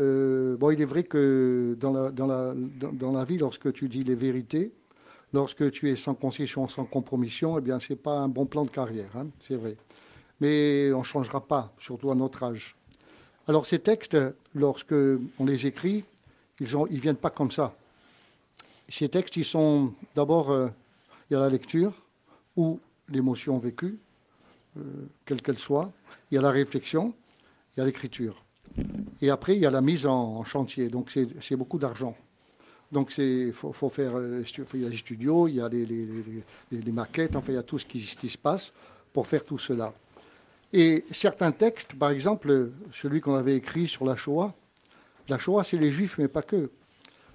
Euh, 0.00 0.56
bon, 0.56 0.70
il 0.70 0.80
est 0.80 0.86
vrai 0.86 1.04
que 1.04 1.76
dans 1.78 1.92
la, 1.92 2.10
dans, 2.10 2.26
la, 2.26 2.54
dans, 2.54 3.12
la 3.12 3.24
vie, 3.24 3.38
lorsque 3.38 3.72
tu 3.72 3.88
dis 3.88 4.02
les 4.02 4.14
vérités, 4.14 4.72
lorsque 5.32 5.70
tu 5.70 5.90
es 5.90 5.96
sans 5.96 6.14
concession, 6.14 6.66
sans 6.68 6.84
compromission, 6.84 7.58
eh 7.58 7.60
bien, 7.60 7.78
c'est 7.78 7.96
pas 7.96 8.18
un 8.18 8.28
bon 8.28 8.46
plan 8.46 8.64
de 8.64 8.70
carrière, 8.70 9.10
hein, 9.16 9.26
c'est 9.40 9.56
vrai. 9.56 9.76
Mais 10.40 10.92
on 10.92 11.00
ne 11.00 11.04
changera 11.04 11.46
pas, 11.46 11.72
surtout 11.78 12.10
à 12.10 12.14
notre 12.14 12.42
âge. 12.42 12.74
Alors 13.48 13.66
ces 13.66 13.80
textes, 13.80 14.16
lorsque 14.54 14.94
on 15.38 15.44
les 15.44 15.66
écrit, 15.66 16.04
ils 16.60 16.66
ne 16.66 16.86
ils 16.90 17.00
viennent 17.00 17.16
pas 17.16 17.30
comme 17.30 17.50
ça. 17.50 17.74
Ces 18.88 19.08
textes, 19.08 19.36
ils 19.36 19.44
sont 19.44 19.92
d'abord, 20.14 20.50
euh, 20.50 20.68
il 21.30 21.34
y 21.34 21.36
a 21.36 21.40
la 21.40 21.48
lecture 21.48 21.92
ou 22.56 22.78
l'émotion 23.08 23.58
vécue, 23.58 23.98
euh, 24.76 24.82
quelle 25.24 25.42
qu'elle 25.42 25.58
soit. 25.58 25.90
Il 26.30 26.36
y 26.36 26.38
a 26.38 26.42
la 26.42 26.50
réflexion, 26.50 27.14
il 27.74 27.80
y 27.80 27.82
a 27.82 27.86
l'écriture. 27.86 28.41
Et 29.20 29.30
après, 29.30 29.54
il 29.56 29.62
y 29.62 29.66
a 29.66 29.70
la 29.70 29.80
mise 29.80 30.06
en, 30.06 30.42
chantier. 30.44 30.88
Donc 30.88 31.10
c'est 31.40 31.56
beaucoup 31.56 31.78
d'argent. 31.78 32.16
Donc 32.90 33.16
il 33.16 33.52
faut, 33.52 33.88
faire, 33.88 34.12
euh, 34.16 34.44
y 34.74 34.84
a 34.84 34.88
les 34.88 34.96
studios, 34.96 35.48
il 35.48 35.54
y 35.54 35.60
a 35.60 35.68
les, 35.68 35.86
les- 35.86 36.06
les- 36.72 36.92
maquettes, 36.92 37.36
enfin 37.36 37.52
il 37.52 37.54
y 37.54 37.58
a 37.58 37.62
tout 37.62 37.78
ce 37.78 37.86
qui, 37.86 38.02
ce 38.02 38.16
qui 38.16 38.28
se 38.28 38.36
passe 38.36 38.72
pour 39.12 39.26
faire 39.26 39.44
tout 39.44 39.58
cela. 39.58 39.94
Et 40.74 41.04
certains 41.10 41.52
textes, 41.52 41.94
par 41.94 42.10
exemple, 42.10 42.70
celui 42.92 43.20
qu'on 43.20 43.34
avait 43.34 43.56
écrit 43.56 43.88
sur 43.88 44.04
la 44.04 44.16
Shoah, 44.16 44.54
la 45.28 45.38
Shoah 45.38 45.64
c'est 45.64 45.78
les 45.78 45.90
juifs, 45.90 46.18
mais 46.18 46.28
pas 46.28 46.42
que. 46.42 46.70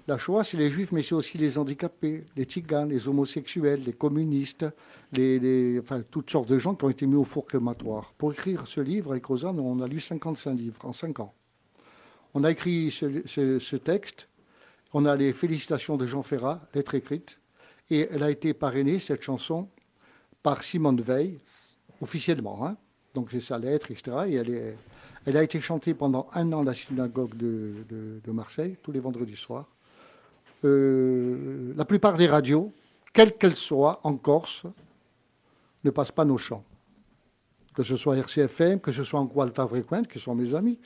La 0.08 0.16
Shoah 0.16 0.42
c'est 0.42 0.56
les 0.56 0.70
juifs, 0.70 0.90
mais 0.90 1.02
c'est 1.02 1.14
aussi 1.14 1.36
les 1.36 1.58
handicapés, 1.58 2.24
les 2.34 2.44
tziganes, 2.44 2.88
les 2.88 3.08
homosexuels, 3.08 3.82
les 3.84 3.92
communistes, 3.92 4.64
enfin, 5.12 6.00
toutes 6.10 6.30
sortes 6.30 6.48
de 6.48 6.58
gens 6.58 6.74
qui 6.74 6.86
ont 6.86 6.88
été 6.88 7.04
mis 7.06 7.14
au 7.14 7.24
four 7.24 7.44
crématoire. 7.46 8.14
Pour 8.16 8.32
écrire 8.32 8.66
ce 8.66 8.80
livre 8.80 9.10
avec 9.10 9.26
Rosanne, 9.26 9.60
on 9.60 9.82
a 9.82 9.86
lu 9.86 10.00
55 10.00 10.54
livres 10.54 10.82
en 10.86 10.94
5 10.94 11.20
ans. 11.20 11.34
On 12.32 12.42
a 12.42 12.50
écrit 12.50 12.90
ce, 12.90 13.76
texte, 13.76 14.28
on 14.94 15.04
a 15.04 15.14
les 15.14 15.34
félicitations 15.34 15.98
de 15.98 16.06
Jean 16.06 16.22
Ferrat, 16.22 16.66
lettre 16.74 16.94
écrite, 16.94 17.38
et 17.90 18.08
elle 18.10 18.22
a 18.22 18.30
été 18.30 18.54
parrainée, 18.54 19.00
cette 19.00 19.20
chanson, 19.22 19.68
par 20.42 20.62
Simone 20.62 21.02
Veil, 21.02 21.36
officiellement. 22.00 22.66
hein. 22.66 22.78
Donc 23.14 23.28
j'ai 23.28 23.40
sa 23.40 23.58
lettre, 23.58 23.90
etc. 23.90 24.16
Et 24.26 24.34
elle, 25.26 25.36
a 25.36 25.42
été 25.42 25.60
chantée 25.60 25.92
pendant 25.92 26.28
un 26.32 26.50
an 26.54 26.62
à 26.62 26.64
la 26.64 26.74
synagogue 26.74 27.36
de- 27.36 27.74
de 28.24 28.32
Marseille, 28.32 28.78
tous 28.82 28.92
les 28.92 29.00
vendredis 29.00 29.36
soirs. 29.36 29.68
Euh, 30.64 31.72
la 31.76 31.84
plupart 31.84 32.16
des 32.16 32.26
radios, 32.26 32.72
quelles 33.12 33.36
qu'elles 33.36 33.56
soient, 33.56 34.00
en 34.04 34.16
Corse, 34.16 34.64
ne 35.84 35.90
passent 35.90 36.12
pas 36.12 36.24
nos 36.24 36.38
chants. 36.38 36.64
Que 37.74 37.82
ce 37.82 37.96
soit 37.96 38.16
RCFM, 38.16 38.80
que 38.80 38.90
ce 38.90 39.04
soit 39.04 39.20
en 39.20 39.24
Gualta 39.24 39.66
Frequent, 39.66 40.06
qui 40.06 40.18
sont 40.18 40.34
mes 40.34 40.54
amis, 40.54 40.78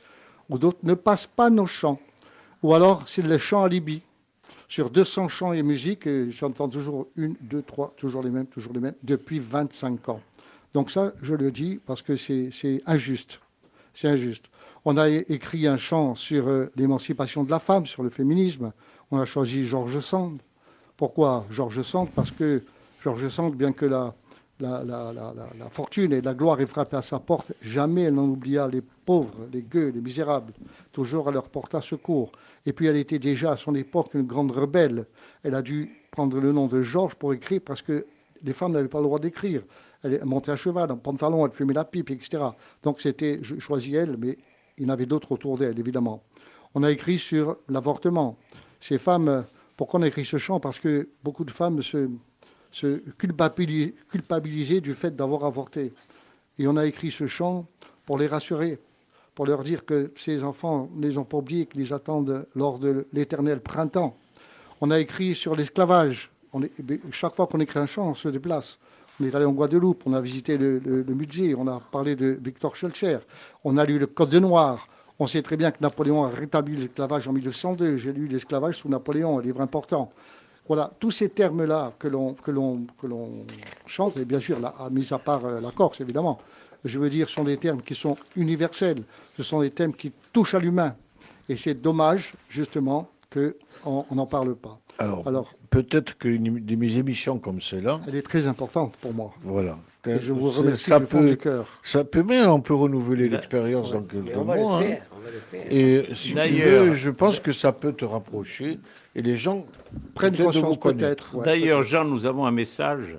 ou 0.49 0.57
d'autres, 0.57 0.79
ne 0.83 0.93
passent 0.93 1.27
pas 1.27 1.49
nos 1.49 1.65
chants. 1.65 1.99
Ou 2.61 2.73
alors, 2.73 3.07
c'est 3.07 3.21
le 3.21 3.37
chant 3.37 3.63
à 3.63 3.69
Libye. 3.69 4.03
Sur 4.67 4.89
200 4.89 5.27
chants 5.27 5.53
et 5.53 5.61
musiques, 5.61 6.07
euh, 6.07 6.31
j'entends 6.31 6.69
toujours 6.69 7.07
une, 7.15 7.35
deux, 7.41 7.61
trois, 7.61 7.93
toujours 7.97 8.23
les 8.23 8.29
mêmes, 8.29 8.47
toujours 8.47 8.73
les 8.73 8.79
mêmes, 8.79 8.95
depuis 9.03 9.39
25 9.39 10.09
ans. 10.09 10.21
Donc 10.73 10.89
ça, 10.89 11.13
je 11.21 11.35
le 11.35 11.51
dis 11.51 11.79
parce 11.85 12.01
que 12.01 12.15
c'est 12.15 12.81
injuste. 12.85 13.39
C'est 13.93 14.07
injuste. 14.07 14.49
On 14.85 14.97
a 14.97 15.09
écrit 15.09 15.67
un 15.67 15.77
chant 15.77 16.15
sur 16.15 16.47
euh, 16.47 16.71
l'émancipation 16.75 17.43
de 17.43 17.51
la 17.51 17.59
femme, 17.59 17.85
sur 17.85 18.01
le 18.03 18.09
féminisme. 18.09 18.73
On 19.13 19.19
a 19.19 19.25
choisi 19.25 19.63
Georges 19.63 19.99
Sand. 19.99 20.39
Pourquoi 20.97 21.45
Georges 21.51 21.83
Sand? 21.83 22.09
Parce 22.15 22.31
que 22.31 22.63
Georges 23.03 23.29
Sand, 23.29 23.53
bien 23.53 23.71
que 23.71 23.85
la, 23.85 24.15
fortune 25.69 26.13
et 26.13 26.21
la 26.21 26.33
gloire 26.33 26.59
aient 26.59 26.65
frappé 26.65 26.97
à 26.97 27.03
sa 27.03 27.19
porte, 27.19 27.53
jamais 27.61 28.01
elle 28.01 28.15
n'en 28.15 28.27
oublia 28.27 28.67
les 28.67 28.81
pauvres, 28.81 29.47
les 29.53 29.61
gueux, 29.61 29.89
les 29.93 30.01
misérables. 30.01 30.51
Toujours 30.91 31.27
elle 31.27 31.35
leur 31.35 31.47
porta 31.49 31.79
secours. 31.79 32.31
Et 32.65 32.73
puis 32.73 32.87
elle 32.87 32.97
était 32.97 33.19
déjà 33.19 33.51
à 33.51 33.55
son 33.55 33.75
époque 33.75 34.15
une 34.15 34.23
grande 34.23 34.49
rebelle. 34.49 35.05
Elle 35.43 35.53
a 35.53 35.61
dû 35.61 35.91
prendre 36.09 36.39
le 36.39 36.51
nom 36.51 36.65
de 36.65 36.81
Georges 36.81 37.13
pour 37.13 37.35
écrire 37.35 37.61
parce 37.63 37.83
que 37.83 38.07
les 38.41 38.53
femmes 38.53 38.71
n'avaient 38.71 38.87
pas 38.87 38.97
le 38.97 39.05
droit 39.05 39.19
d'écrire. 39.19 39.61
Elle 40.01 40.25
montée 40.25 40.49
à 40.49 40.55
cheval, 40.55 40.91
en 40.91 40.97
pantalon, 40.97 41.45
elle 41.45 41.51
fumait 41.51 41.75
la 41.75 41.85
pipe, 41.85 42.09
etc. 42.09 42.43
Donc 42.81 42.99
c'était, 42.99 43.37
je 43.43 43.59
choisis 43.59 43.93
elle, 43.93 44.17
mais 44.17 44.39
il 44.79 44.87
y 44.87 44.89
en 44.89 44.89
avait 44.89 45.05
d'autres 45.05 45.33
autour 45.33 45.59
d'elle, 45.59 45.77
évidemment. 45.77 46.23
On 46.73 46.81
a 46.81 46.89
écrit 46.89 47.19
sur 47.19 47.57
l'avortement. 47.69 48.39
Ces 48.83 48.99
femmes, 48.99 49.45
pourquoi 49.77 50.01
on 50.01 50.03
a 50.03 50.07
écrit 50.07 50.25
ce 50.25 50.35
chant 50.37 50.59
Parce 50.59 50.77
que 50.77 51.07
beaucoup 51.23 51.45
de 51.45 51.51
femmes 51.51 51.81
se, 51.81 52.09
se 52.69 52.97
culpabili- 53.17 53.93
culpabilisaient 54.11 54.81
du 54.81 54.93
fait 54.93 55.15
d'avoir 55.15 55.45
avorté. 55.45 55.93
Et 56.59 56.67
on 56.67 56.75
a 56.75 56.85
écrit 56.85 57.09
ce 57.09 57.25
chant 57.25 57.65
pour 58.05 58.17
les 58.17 58.27
rassurer, 58.27 58.79
pour 59.35 59.45
leur 59.45 59.63
dire 59.63 59.85
que 59.85 60.11
ces 60.17 60.43
enfants 60.43 60.89
ne 60.95 61.07
les 61.07 61.17
ont 61.17 61.23
pas 61.23 61.37
oubliés, 61.37 61.65
qu'ils 61.65 61.93
attendent 61.93 62.45
lors 62.55 62.77
de 62.77 63.07
l'éternel 63.13 63.61
printemps. 63.61 64.17
On 64.81 64.91
a 64.91 64.99
écrit 64.99 65.33
sur 65.33 65.55
l'esclavage. 65.55 66.29
Eh 66.89 66.99
Chaque 67.11 67.35
fois 67.35 67.47
qu'on 67.47 67.61
écrit 67.61 67.79
un 67.79 67.85
chant, 67.85 68.09
on 68.09 68.13
se 68.13 68.27
déplace. 68.27 68.79
On 69.21 69.25
est 69.25 69.33
allé 69.33 69.45
en 69.45 69.53
Guadeloupe, 69.53 70.03
on 70.05 70.11
a 70.13 70.19
visité 70.19 70.57
le, 70.57 70.79
le- 70.79 71.03
le 71.03 71.13
musée, 71.15 71.55
on 71.55 71.67
a 71.67 71.79
parlé 71.79 72.17
de 72.17 72.37
Victor 72.43 72.75
Schulcher, 72.75 73.19
on 73.63 73.77
a 73.77 73.85
lu 73.85 73.97
le 73.97 74.07
Code 74.07 74.29
de 74.31 74.39
Noir. 74.39 74.89
On 75.19 75.27
sait 75.27 75.41
très 75.41 75.57
bien 75.57 75.71
que 75.71 75.77
Napoléon 75.81 76.23
a 76.25 76.29
rétabli 76.29 76.75
l'esclavage 76.75 77.27
en 77.27 77.33
1902. 77.33 77.97
J'ai 77.97 78.11
lu 78.13 78.27
l'esclavage 78.27 78.77
sous 78.77 78.89
Napoléon, 78.89 79.39
un 79.39 79.41
livre 79.41 79.61
important. 79.61 80.11
Voilà, 80.67 80.91
tous 80.99 81.11
ces 81.11 81.29
termes-là 81.29 81.93
que 81.99 82.07
l'on, 82.07 82.33
que, 82.33 82.49
l'on, 82.51 82.85
que 82.99 83.05
l'on 83.07 83.45
chante, 83.85 84.17
et 84.17 84.25
bien 84.25 84.39
sûr, 84.39 84.59
là, 84.59 84.73
à- 84.79 84.89
mis 84.89 85.11
à 85.13 85.19
part 85.19 85.43
euh, 85.45 85.59
la 85.59 85.71
Corse, 85.71 85.99
évidemment, 86.01 86.39
je 86.85 86.97
veux 86.99 87.09
dire, 87.09 87.29
sont 87.29 87.43
des 87.43 87.57
termes 87.57 87.81
qui 87.81 87.95
sont 87.95 88.15
universels. 88.35 89.03
Ce 89.37 89.43
sont 89.43 89.61
des 89.61 89.71
thèmes 89.71 89.93
qui 89.93 90.11
touchent 90.31 90.55
à 90.55 90.59
l'humain. 90.59 90.95
Et 91.49 91.57
c'est 91.57 91.73
dommage, 91.75 92.33
justement, 92.49 93.09
qu'on 93.31 94.05
n'en 94.15 94.25
parle 94.25 94.55
pas. 94.55 94.79
Alors, 94.99 95.27
Alors, 95.27 95.53
peut-être 95.69 96.17
que 96.17 96.29
des 96.29 96.75
mes 96.77 96.95
émissions 96.97 97.39
comme 97.39 97.59
celle-là, 97.61 97.99
elle 98.07 98.15
est 98.15 98.21
très 98.21 98.47
importante 98.47 98.95
pour 99.01 99.13
moi. 99.13 99.33
voilà. 99.41 99.77
Et 100.05 100.21
je 100.21 100.33
vous 100.33 100.49
remercie 100.49 100.83
ça 100.89 100.99
du 100.99 101.05
fond 101.05 101.19
peut, 101.21 101.29
du 101.29 101.37
cœur. 101.37 101.67
Ça 101.81 102.03
peut 102.03 102.23
bien, 102.23 102.51
on 102.51 102.59
peut 102.59 102.73
renouveler 102.73 103.29
l'expérience 103.29 103.91
dans 103.93 104.01
quelques 104.03 104.25
Mais 104.35 104.43
mois. 104.43 104.77
hein. 104.77 104.81
faire, 104.81 105.05
on 105.15 105.19
va 105.21 105.31
le 105.31 105.39
faire. 105.39 105.65
Et 105.71 106.07
si 106.13 106.29
tu 106.29 106.33
D'ailleurs- 106.35 106.85
veux, 106.85 106.93
je 106.93 107.09
pense 107.09 107.39
que 107.39 107.53
ça 107.53 107.71
peut 107.71 107.93
te 107.93 108.03
rapprocher. 108.03 108.79
Et 109.15 109.21
les 109.21 109.37
gens 109.37 109.65
Prennent 110.13 110.31
peut-être 110.31 110.37
de 110.53 110.59
vous 110.59 110.61
conscience 110.61 110.77
connaître. 110.77 111.01
peut-être. 111.31 111.35
ouais. 111.35 111.45
D'ailleurs, 111.45 111.83
Jean, 111.83 112.03
nous 112.03 112.25
avons 112.25 112.45
un 112.45 112.51
message 112.51 113.15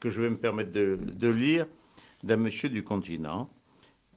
que 0.00 0.10
je 0.10 0.20
vais 0.20 0.28
me 0.28 0.36
permettre 0.36 0.72
de, 0.72 0.98
de 1.00 1.28
lire 1.28 1.66
d'un 2.22 2.36
monsieur 2.36 2.68
du 2.68 2.82
continent 2.82 3.48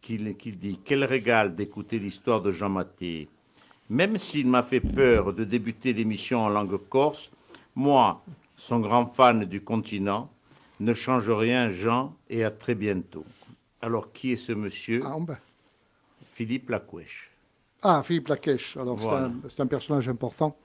qui, 0.01 0.17
qui 0.35 0.51
dit 0.51 0.79
Quel 0.83 1.03
régal 1.05 1.55
d'écouter 1.55 1.97
l'histoire 1.99 2.41
de 2.41 2.51
Jean 2.51 2.69
Maté. 2.69 3.29
Même 3.89 4.17
s'il 4.17 4.47
m'a 4.47 4.63
fait 4.63 4.79
peur 4.81 5.31
de 5.33 5.43
débuter 5.43 5.93
l'émission 5.93 6.41
en 6.41 6.49
langue 6.49 6.77
corse, 6.89 7.29
moi, 7.75 8.21
son 8.57 8.79
grand 8.79 9.05
fan 9.05 9.45
du 9.45 9.61
continent, 9.61 10.29
ne 10.81 10.93
change 10.93 11.29
rien, 11.29 11.69
Jean, 11.69 12.15
et 12.29 12.43
à 12.43 12.51
très 12.51 12.75
bientôt. 12.75 13.25
Alors, 13.81 14.11
qui 14.11 14.33
est 14.33 14.37
ce 14.37 14.51
monsieur 14.51 15.01
Ah, 15.05 15.15
ben. 15.19 15.37
Philippe 16.33 16.69
Lacouèche. 16.69 17.29
Ah, 17.83 18.01
Philippe 18.03 18.27
Laquèche. 18.27 18.77
Alors, 18.77 18.99
c'est 19.01 19.07
Voilà. 19.07 19.25
un- 19.27 19.33
c'est 19.49 19.59
un, 19.61 19.67
personnage 19.67 20.07
important. 20.07 20.55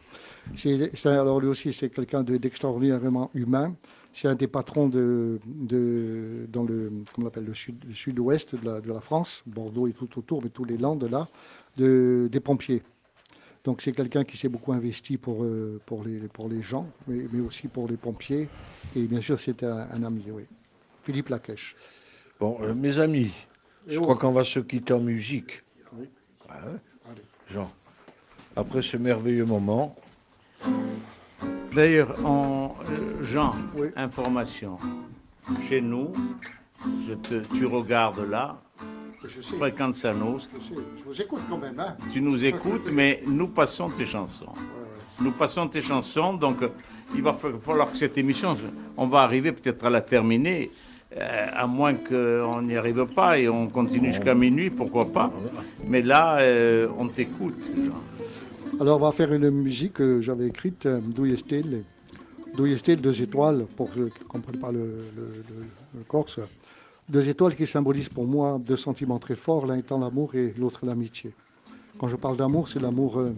C'est, 0.54 0.94
c'est- 0.94 1.08
alors, 1.08 1.40
lui 1.40 1.48
aussi, 1.48 1.72
c'est 1.72 1.88
quelqu'un 1.88 2.22
de- 2.22 2.36
d'extraordinairement 2.36 3.30
humain. 3.34 3.74
C'est 4.12 4.28
un 4.28 4.34
des 4.34 4.46
patrons 4.48 4.88
de, 4.88 5.38
de- 5.46 6.46
dans 6.48 6.62
le, 6.64 6.90
comment 7.14 7.26
on 7.26 7.28
appelle, 7.28 7.44
le, 7.44 7.54
sud, 7.54 7.76
le 7.86 7.94
sud-ouest 7.94 8.54
de 8.54 8.64
la, 8.66 8.80
de 8.80 8.88
la 8.92 9.00
France, 9.00 9.42
Bordeaux 9.46 9.86
et 9.86 9.92
tout 9.92 10.18
autour, 10.18 10.42
mais 10.42 10.50
tous 10.50 10.64
les 10.64 10.76
Landes 10.78 11.04
là, 11.10 11.28
de, 11.76 12.28
des 12.30 12.40
pompiers. 12.40 12.82
Donc 13.66 13.82
c'est 13.82 13.90
quelqu'un 13.90 14.22
qui 14.22 14.36
s'est 14.36 14.48
beaucoup 14.48 14.72
investi 14.72 15.16
pour, 15.18 15.42
euh, 15.42 15.80
pour, 15.84 16.04
les, 16.04 16.20
pour 16.28 16.48
les 16.48 16.62
gens, 16.62 16.86
mais, 17.08 17.26
mais 17.32 17.40
aussi 17.40 17.66
pour 17.66 17.88
les 17.88 17.96
pompiers. 17.96 18.48
Et 18.94 19.02
bien 19.08 19.20
sûr, 19.20 19.40
c'était 19.40 19.66
un, 19.66 19.88
un 19.92 20.02
ami, 20.04 20.24
oui. 20.30 20.44
Philippe 21.02 21.28
Laquèche. 21.30 21.74
Bon, 22.38 22.58
euh, 22.62 22.74
mes 22.74 22.96
amis, 23.00 23.32
je 23.88 23.98
crois 23.98 24.14
qu'on 24.14 24.30
va 24.30 24.44
se 24.44 24.60
quitter 24.60 24.92
en 24.94 25.00
musique. 25.00 25.64
Oui. 25.98 26.08
Ah 26.48 26.60
Jean, 27.48 27.68
après 28.54 28.82
ce 28.82 28.96
merveilleux 28.96 29.44
moment, 29.44 29.96
D'ailleurs, 31.74 32.16
on- 32.24 32.70
euh, 32.88 33.22
Jean, 33.24 33.50
Oui. 33.74 33.88
information. 33.96 34.78
Chez 35.68 35.80
nous, 35.80 36.12
je 37.06 37.14
te, 37.14 37.34
tu 37.56 37.66
regardes 37.66 38.20
là, 38.20 38.62
Je 39.28 39.40
sais, 39.42 39.56
fréquente 39.56 39.94
Sanos, 39.94 40.48
je 40.54 40.74
sais. 40.74 40.80
Je 40.98 41.04
vous 41.04 41.20
écoute 41.20 41.40
quand 41.48 41.58
même. 41.58 41.78
Hein. 41.78 41.96
tu 42.12 42.20
nous 42.20 42.44
écoutes, 42.44 42.90
mais 42.92 43.22
nous 43.26 43.48
passons 43.48 43.88
tes 43.90 44.04
chansons. 44.06 44.46
Nous 45.20 45.32
passons 45.32 45.66
tes 45.68 45.80
chansons, 45.82 46.34
donc 46.34 46.62
euh, 46.62 46.68
il 47.14 47.22
va 47.22 47.32
fa- 47.32 47.48
falloir 47.60 47.90
que 47.90 47.96
cette 47.96 48.18
émission, 48.18 48.54
on 48.96 49.06
va 49.06 49.20
arriver 49.20 49.52
peut-être 49.52 49.84
à 49.86 49.90
la 49.90 50.00
terminer, 50.02 50.70
euh, 51.16 51.46
à 51.54 51.66
moins 51.66 51.94
qu'on 51.94 52.62
n'y 52.62 52.76
arrive 52.76 53.06
pas 53.06 53.38
et 53.38 53.48
on 53.48 53.68
continue 53.68 54.08
jusqu'à 54.08 54.34
minuit, 54.34 54.68
pourquoi 54.70 55.10
pas. 55.12 55.32
Mais 55.84 56.02
là, 56.02 56.38
euh, 56.40 56.88
on 56.98 57.08
t'écoute. 57.08 57.54
Alors, 58.78 58.98
on 58.98 59.04
va 59.06 59.12
faire 59.12 59.32
une 59.32 59.50
musique 59.50 59.94
que 59.94 60.20
j'avais 60.20 60.48
écrite, 60.48 60.86
D'où 60.86 61.24
est-il 61.24 61.82
D'où 62.54 62.66
est-il 62.66 63.00
Deux 63.00 63.22
étoiles, 63.22 63.66
pour 63.76 63.88
ceux 63.94 64.08
qui 64.08 64.20
ne 64.22 64.28
comprennent 64.28 64.60
pas 64.60 64.72
le, 64.72 64.80
le- 65.16 65.22
le- 65.48 65.66
le 65.98 66.04
corse. 66.06 66.38
Deux 67.08 67.28
étoiles 67.28 67.54
qui 67.54 67.66
symbolisent 67.68 68.08
pour 68.08 68.26
moi 68.26 68.58
deux 68.58 68.76
sentiments 68.76 69.20
très 69.20 69.36
forts, 69.36 69.64
l'un 69.66 69.76
étant 69.76 69.98
l'amour 69.98 70.34
et 70.34 70.52
l'autre 70.58 70.84
l'amitié. 70.84 71.32
Quand 71.98 72.08
je 72.08 72.16
parle 72.16 72.36
d'amour, 72.36 72.68
c'est 72.68 72.80
l'amour. 72.80 73.18
euh, 73.20 73.32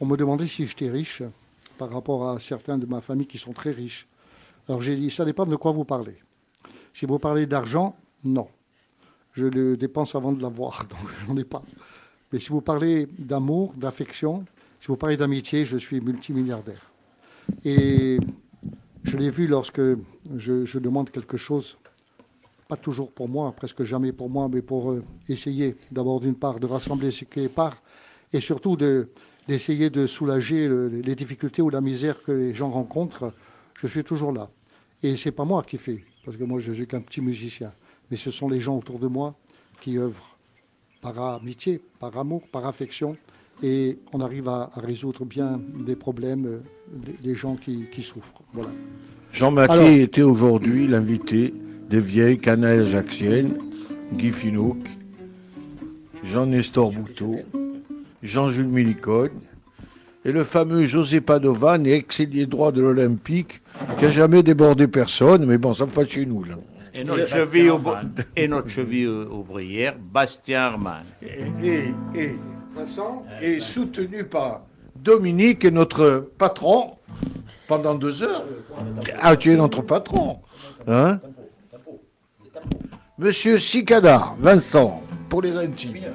on 0.00 0.06
me 0.06 0.16
demandait 0.16 0.46
si 0.46 0.66
j'étais 0.66 0.88
riche 0.88 1.22
par 1.78 1.90
rapport 1.90 2.28
à 2.28 2.38
certains 2.38 2.78
de 2.78 2.86
ma 2.86 3.00
famille 3.00 3.26
qui 3.26 3.38
sont 3.38 3.52
très 3.52 3.70
riches. 3.70 4.06
Alors 4.68 4.80
j'ai 4.82 4.94
dit, 4.94 5.10
ça 5.10 5.24
dépend 5.24 5.46
de 5.46 5.56
quoi 5.56 5.72
vous 5.72 5.84
parlez. 5.84 6.16
Si 6.92 7.06
vous 7.06 7.18
parlez 7.18 7.46
d'argent, 7.46 7.96
non. 8.24 8.48
Je 9.32 9.46
le 9.46 9.76
dépense 9.76 10.14
avant 10.14 10.32
de 10.32 10.40
l'avoir, 10.40 10.86
donc 10.90 11.10
j'en 11.26 11.36
ai 11.36 11.44
pas. 11.44 11.62
Mais 12.32 12.38
si 12.38 12.50
vous 12.50 12.60
parlez 12.60 13.08
d'amour, 13.18 13.74
d'affection, 13.76 14.44
si 14.80 14.88
vous 14.88 14.96
parlez 14.96 15.16
d'amitié, 15.16 15.64
je 15.64 15.76
suis 15.76 16.00
multimilliardaire. 16.00 16.90
Et 17.64 18.18
je 19.02 19.16
l'ai 19.16 19.30
vu 19.30 19.48
lorsque 19.48 19.80
je, 20.36 20.64
je 20.64 20.78
demande 20.78 21.10
quelque 21.10 21.36
chose, 21.36 21.78
pas 22.68 22.76
toujours 22.76 23.12
pour 23.12 23.28
moi, 23.28 23.52
presque 23.52 23.82
jamais 23.84 24.12
pour 24.12 24.28
moi, 24.28 24.48
mais 24.52 24.62
pour 24.62 24.90
euh, 24.92 25.02
essayer 25.28 25.76
d'abord 25.90 26.20
d'une 26.20 26.34
part 26.34 26.58
de 26.58 26.66
rassembler 26.66 27.10
ce 27.10 27.24
qui 27.24 27.40
est 27.40 27.48
part, 27.48 27.76
et 28.32 28.40
surtout 28.40 28.76
de- 28.76 29.08
d'essayer 29.48 29.88
de 29.90 30.06
soulager 30.06 30.66
le- 30.66 30.88
les 30.88 31.14
difficultés 31.14 31.62
ou 31.62 31.70
la 31.70 31.80
misère 31.80 32.22
que 32.22 32.32
les 32.32 32.52
gens 32.54 32.70
rencontrent. 32.70 33.32
Je 33.80 33.86
suis 33.86 34.02
toujours 34.02 34.32
là. 34.32 34.50
Et 35.02 35.16
c'est 35.16 35.30
pas 35.32 35.44
moi 35.44 35.62
qui 35.62 35.78
fais, 35.78 36.04
parce 36.24 36.36
que 36.36 36.44
moi 36.44 36.58
je 36.58 36.72
suis 36.72 36.86
qu'un 36.86 37.00
petit 37.02 37.20
musicien, 37.20 37.72
mais 38.10 38.16
ce 38.16 38.30
sont 38.30 38.48
les 38.48 38.58
gens 38.60 38.76
autour 38.78 38.98
de 38.98 39.06
moi 39.06 39.34
qui 39.80 39.98
œuvrent 39.98 40.36
par 41.00 41.16
amitié, 41.36 41.80
par 42.00 42.16
amour, 42.18 42.42
par 42.50 42.66
affection, 42.66 43.16
et 43.62 43.98
on 44.12 44.20
arrive 44.20 44.48
à, 44.48 44.70
à 44.74 44.80
résoudre 44.80 45.24
bien 45.24 45.60
des 45.86 45.94
problèmes 45.96 46.46
euh, 46.46 46.58
des, 46.92 47.12
des 47.28 47.34
gens 47.36 47.54
qui, 47.54 47.86
qui 47.92 48.02
souffrent. 48.02 48.42
Voilà. 48.52 48.70
Jean 49.32 49.50
Maquet 49.52 50.02
était 50.02 50.22
aujourd'hui 50.22 50.88
l'invité 50.88 51.54
des 51.88 52.00
vieilles 52.00 52.38
canailles 52.38 52.80
ajaxiennes, 52.80 53.54
Guy 54.12 54.30
Finoc, 54.30 54.76
Jean-Nestor 56.24 56.90
Bouteau, 56.92 57.36
Jean-Jules 58.22 58.66
Millicogne, 58.66 59.30
et 60.24 60.32
le 60.32 60.42
fameux 60.42 60.84
José 60.84 61.20
Padovan, 61.20 61.84
ex-ailier 61.84 62.46
droit 62.46 62.72
de 62.72 62.80
l'Olympique, 62.80 63.62
qui 63.98 64.06
a 64.06 64.10
jamais 64.10 64.42
débordé 64.42 64.88
personne, 64.88 65.46
mais 65.46 65.58
bon, 65.58 65.72
ça 65.72 65.84
me 65.86 65.90
fait 65.90 66.08
chez 66.08 66.26
nous, 66.26 66.42
là. 66.42 66.54
Et 66.92 67.04
notre, 67.04 67.26
cheville, 67.28 67.70
au- 67.70 67.80
et 68.36 68.48
notre 68.48 68.68
cheville 68.68 69.06
ouvrière, 69.08 69.94
Bastien 70.12 70.60
Arman. 70.62 71.04
Et, 71.62 71.90
et, 72.14 72.34
et 73.42 73.60
soutenu 73.60 74.24
par 74.24 74.62
Dominique, 74.96 75.64
et 75.64 75.70
notre 75.70 76.30
patron, 76.38 76.92
pendant 77.68 77.94
deux 77.94 78.22
heures. 78.22 78.44
Ah, 79.20 79.36
tu 79.36 79.52
es 79.52 79.56
notre 79.56 79.82
patron. 79.82 80.38
Hein? 80.88 81.20
Monsieur 83.18 83.58
Sicada, 83.58 84.34
Vincent, 84.38 85.02
pour 85.28 85.42
les 85.42 85.56
intimes. 85.56 86.12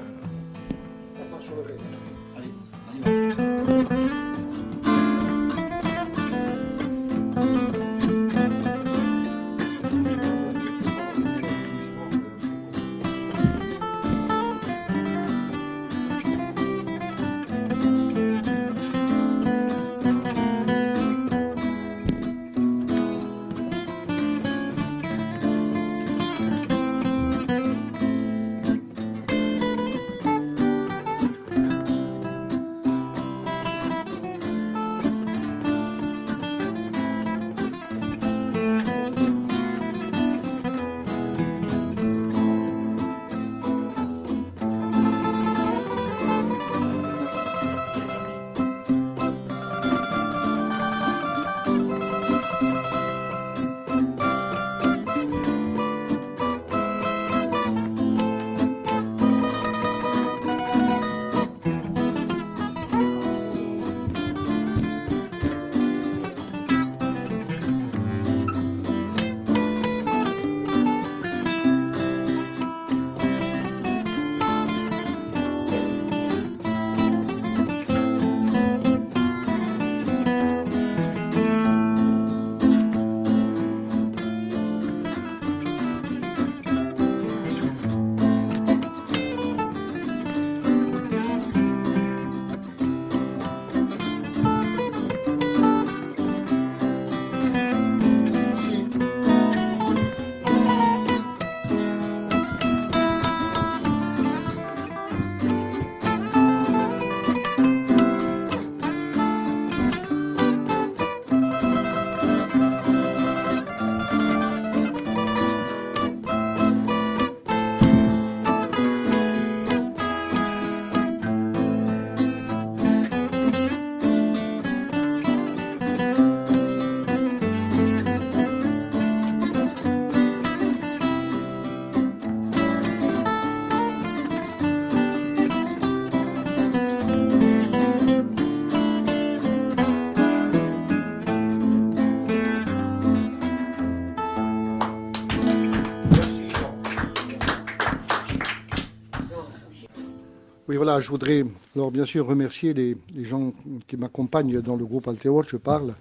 Oui, 150.72 150.77
voilà, 150.77 151.02
je 151.02 151.10
voudrais 151.10 151.43
alors 151.76 151.91
bien 151.91 152.06
sûr 152.06 152.26
remercier 152.26 152.73
les, 152.73 152.95
gens 153.26 153.52
qui 153.88 153.98
m'accompagnent 153.98 154.61
dans 154.61 154.77
le 154.77 154.85
groupe 154.85 155.06
Alteor, 155.06 155.43
je 155.43 155.57
parle. 155.57 155.93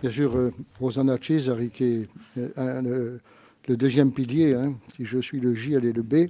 Bien 0.00 0.10
sûr, 0.12 0.36
euh, 0.36 0.52
Rosanna 0.78 1.16
Cesari, 1.20 1.70
qui 1.70 1.82
est 1.82 2.08
euh, 2.38 2.48
euh, 2.56 3.18
le 3.66 3.76
deuxième 3.76 4.12
pilier, 4.12 4.54
hein, 4.54 4.74
si 4.94 5.04
je 5.04 5.18
suis 5.18 5.40
le 5.40 5.56
J, 5.56 5.72
elle 5.72 5.86
est 5.86 5.92
le 5.92 6.02
B. 6.02 6.28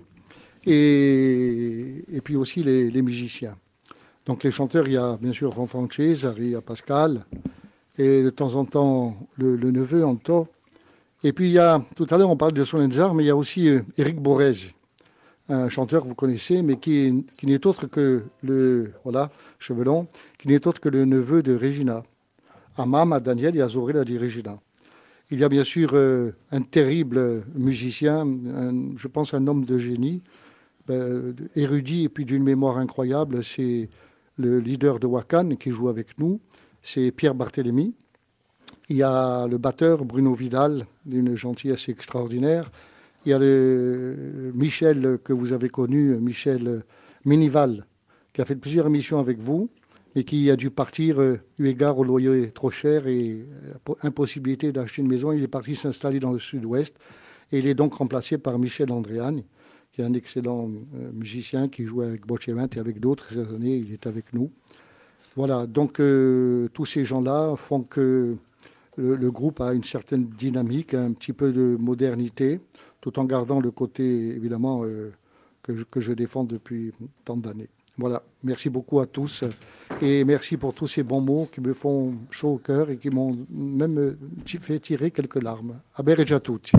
Et, 0.64 2.22
puis 2.24 2.36
aussi 2.36 2.62
les, 2.62 3.02
musiciens. 3.02 3.54
Donc 4.24 4.44
les 4.44 4.50
chanteurs, 4.50 4.86
il 4.86 4.94
y 4.94 4.96
a 4.96 5.18
bien 5.20 5.34
sûr 5.34 5.52
Fanfan 5.52 5.86
Cesari, 5.90 6.42
il 6.42 6.50
y 6.52 6.56
a 6.56 6.62
Pascal, 6.62 7.26
et 7.98 8.22
de 8.22 8.30
temps 8.30 8.54
en 8.54 8.64
temps 8.64 9.14
le, 9.36 9.56
neveu 9.58 10.06
Anto. 10.06 10.48
Et 11.22 11.34
puis 11.34 11.48
il 11.48 11.52
y 11.52 11.58
a, 11.58 11.84
tout 11.96 12.06
à 12.08 12.16
l'heure 12.16 12.30
on 12.30 12.38
parle 12.38 12.54
de 12.54 12.64
Solenzar, 12.64 13.12
mais 13.12 13.24
il 13.24 13.26
y 13.26 13.30
a 13.30 13.36
aussi 13.36 13.68
euh, 13.68 13.82
Eric 13.98 14.16
Borez, 14.16 14.74
un 15.48 15.68
chanteur 15.68 16.02
que 16.02 16.08
vous 16.08 16.14
connaissez, 16.14 16.62
mais 16.62 16.76
qui, 16.76 17.26
qui 17.36 17.46
n'est 17.46 17.66
autre 17.66 17.86
que 17.86 18.24
le, 18.42 18.92
voilà, 19.04 19.30
Chevelon, 19.58 20.06
qui 20.38 20.48
n'est 20.48 20.66
autre 20.66 20.80
que 20.80 20.88
le 20.88 21.04
neveu 21.04 21.42
de 21.42 21.54
Regina. 21.54 22.02
À 22.76 22.86
Mam, 22.86 23.12
à 23.12 23.20
Daniel 23.20 23.56
et 23.56 23.60
à 23.60 23.68
Zorel, 23.68 23.98
a 23.98 24.04
dit 24.04 24.18
Regina. 24.18 24.58
Il 25.30 25.38
y 25.38 25.44
a 25.44 25.48
bien 25.48 25.64
sûr 25.64 25.90
euh, 25.92 26.32
un 26.52 26.62
terrible 26.62 27.44
musicien, 27.54 28.26
je 28.96 29.08
pense 29.08 29.34
un 29.34 29.46
homme 29.46 29.64
de 29.64 29.78
génie, 29.78 30.22
ben, 30.86 31.34
érudit 31.56 32.04
et 32.04 32.08
puis 32.08 32.24
d'une 32.24 32.42
mémoire 32.42 32.76
incroyable, 32.76 33.42
c'est 33.42 33.88
le 34.36 34.58
leader 34.58 34.98
de 34.98 35.06
Wakan 35.06 35.56
qui 35.56 35.70
joue 35.70 35.88
avec 35.88 36.18
nous, 36.18 36.40
c'est 36.82 37.10
Pierre 37.10 37.34
Barthélemy. 37.34 37.94
Il 38.90 38.96
y 38.96 39.02
a 39.02 39.46
le 39.46 39.56
batteur 39.56 40.04
Bruno 40.04 40.34
Vidal, 40.34 40.86
d'une 41.06 41.36
gentillesse 41.36 41.88
extraordinaire. 41.88 42.70
Il 43.26 43.30
y 43.30 43.32
a 43.32 43.38
le 43.38 44.52
Michel 44.54 45.18
que 45.24 45.32
vous 45.32 45.52
avez 45.52 45.70
connu, 45.70 46.14
Michel 46.16 46.82
Minival, 47.24 47.86
qui 48.34 48.42
a 48.42 48.44
fait 48.44 48.54
plusieurs 48.54 48.86
émissions 48.86 49.18
avec 49.18 49.38
vous 49.38 49.70
et 50.14 50.24
qui 50.24 50.50
a 50.50 50.56
dû 50.56 50.70
partir 50.70 51.20
euh, 51.20 51.38
eu 51.58 51.66
égard 51.68 51.98
au 51.98 52.04
loyer 52.04 52.50
trop 52.50 52.70
cher 52.70 53.06
et 53.06 53.30
euh, 53.30 53.74
po- 53.82 53.96
impossibilité 54.02 54.72
d'acheter 54.72 55.00
une 55.02 55.08
maison. 55.08 55.32
Il 55.32 55.42
est 55.42 55.48
parti 55.48 55.74
s'installer 55.74 56.20
dans 56.20 56.32
le 56.32 56.38
sud-ouest 56.38 56.94
et 57.50 57.58
il 57.60 57.66
est 57.66 57.74
donc 57.74 57.94
remplacé 57.94 58.36
par 58.36 58.58
Michel 58.58 58.92
Andréani, 58.92 59.44
qui 59.92 60.02
est 60.02 60.04
un 60.04 60.12
excellent 60.12 60.68
euh, 60.68 61.10
musicien 61.12 61.68
qui 61.68 61.86
joue 61.86 62.02
avec 62.02 62.26
Bocevent 62.26 62.68
et 62.76 62.78
avec 62.78 63.00
d'autres 63.00 63.30
ces 63.30 63.38
années. 63.38 63.76
Il 63.76 63.92
est 63.92 64.06
avec 64.06 64.34
nous. 64.34 64.50
Voilà, 65.34 65.66
donc 65.66 65.94
tous 65.94 66.86
ces 66.86 67.04
gens-là 67.04 67.56
font 67.56 67.82
que 67.82 68.36
le, 68.96 69.16
le 69.16 69.30
groupe 69.32 69.60
a 69.60 69.72
une 69.72 69.82
certaine 69.82 70.26
dynamique, 70.26 70.94
un 70.94 71.12
petit 71.12 71.32
peu 71.32 71.50
de 71.50 71.76
modernité, 71.80 72.60
tout 73.04 73.18
en 73.18 73.24
gardant 73.24 73.60
le 73.60 73.70
côté, 73.70 74.02
évidemment, 74.34 74.80
euh, 74.84 75.12
que, 75.62 76.00
je, 76.00 76.12
défends 76.14 76.44
depuis 76.44 76.94
tant 77.26 77.36
d'années. 77.36 77.68
Voilà, 77.98 78.22
merci 78.42 78.70
beaucoup 78.70 78.98
à 79.00 79.06
tous 79.06 79.44
et 80.00 80.24
merci 80.24 80.56
pour 80.56 80.72
tous 80.72 80.86
ces 80.86 81.02
bons 81.02 81.20
mots 81.20 81.46
qui 81.52 81.60
me 81.60 81.74
font 81.74 82.14
chaud 82.30 82.54
au 82.54 82.56
cœur 82.56 82.88
et 82.88 82.96
qui 82.96 83.10
m'ont 83.10 83.36
même 83.50 83.98
euh, 83.98 84.16
fait 84.46 84.80
tirer 84.80 85.10
quelques 85.10 85.42
larmes. 85.42 85.80
Aberegia 85.96 86.40
tutti. 86.40 86.72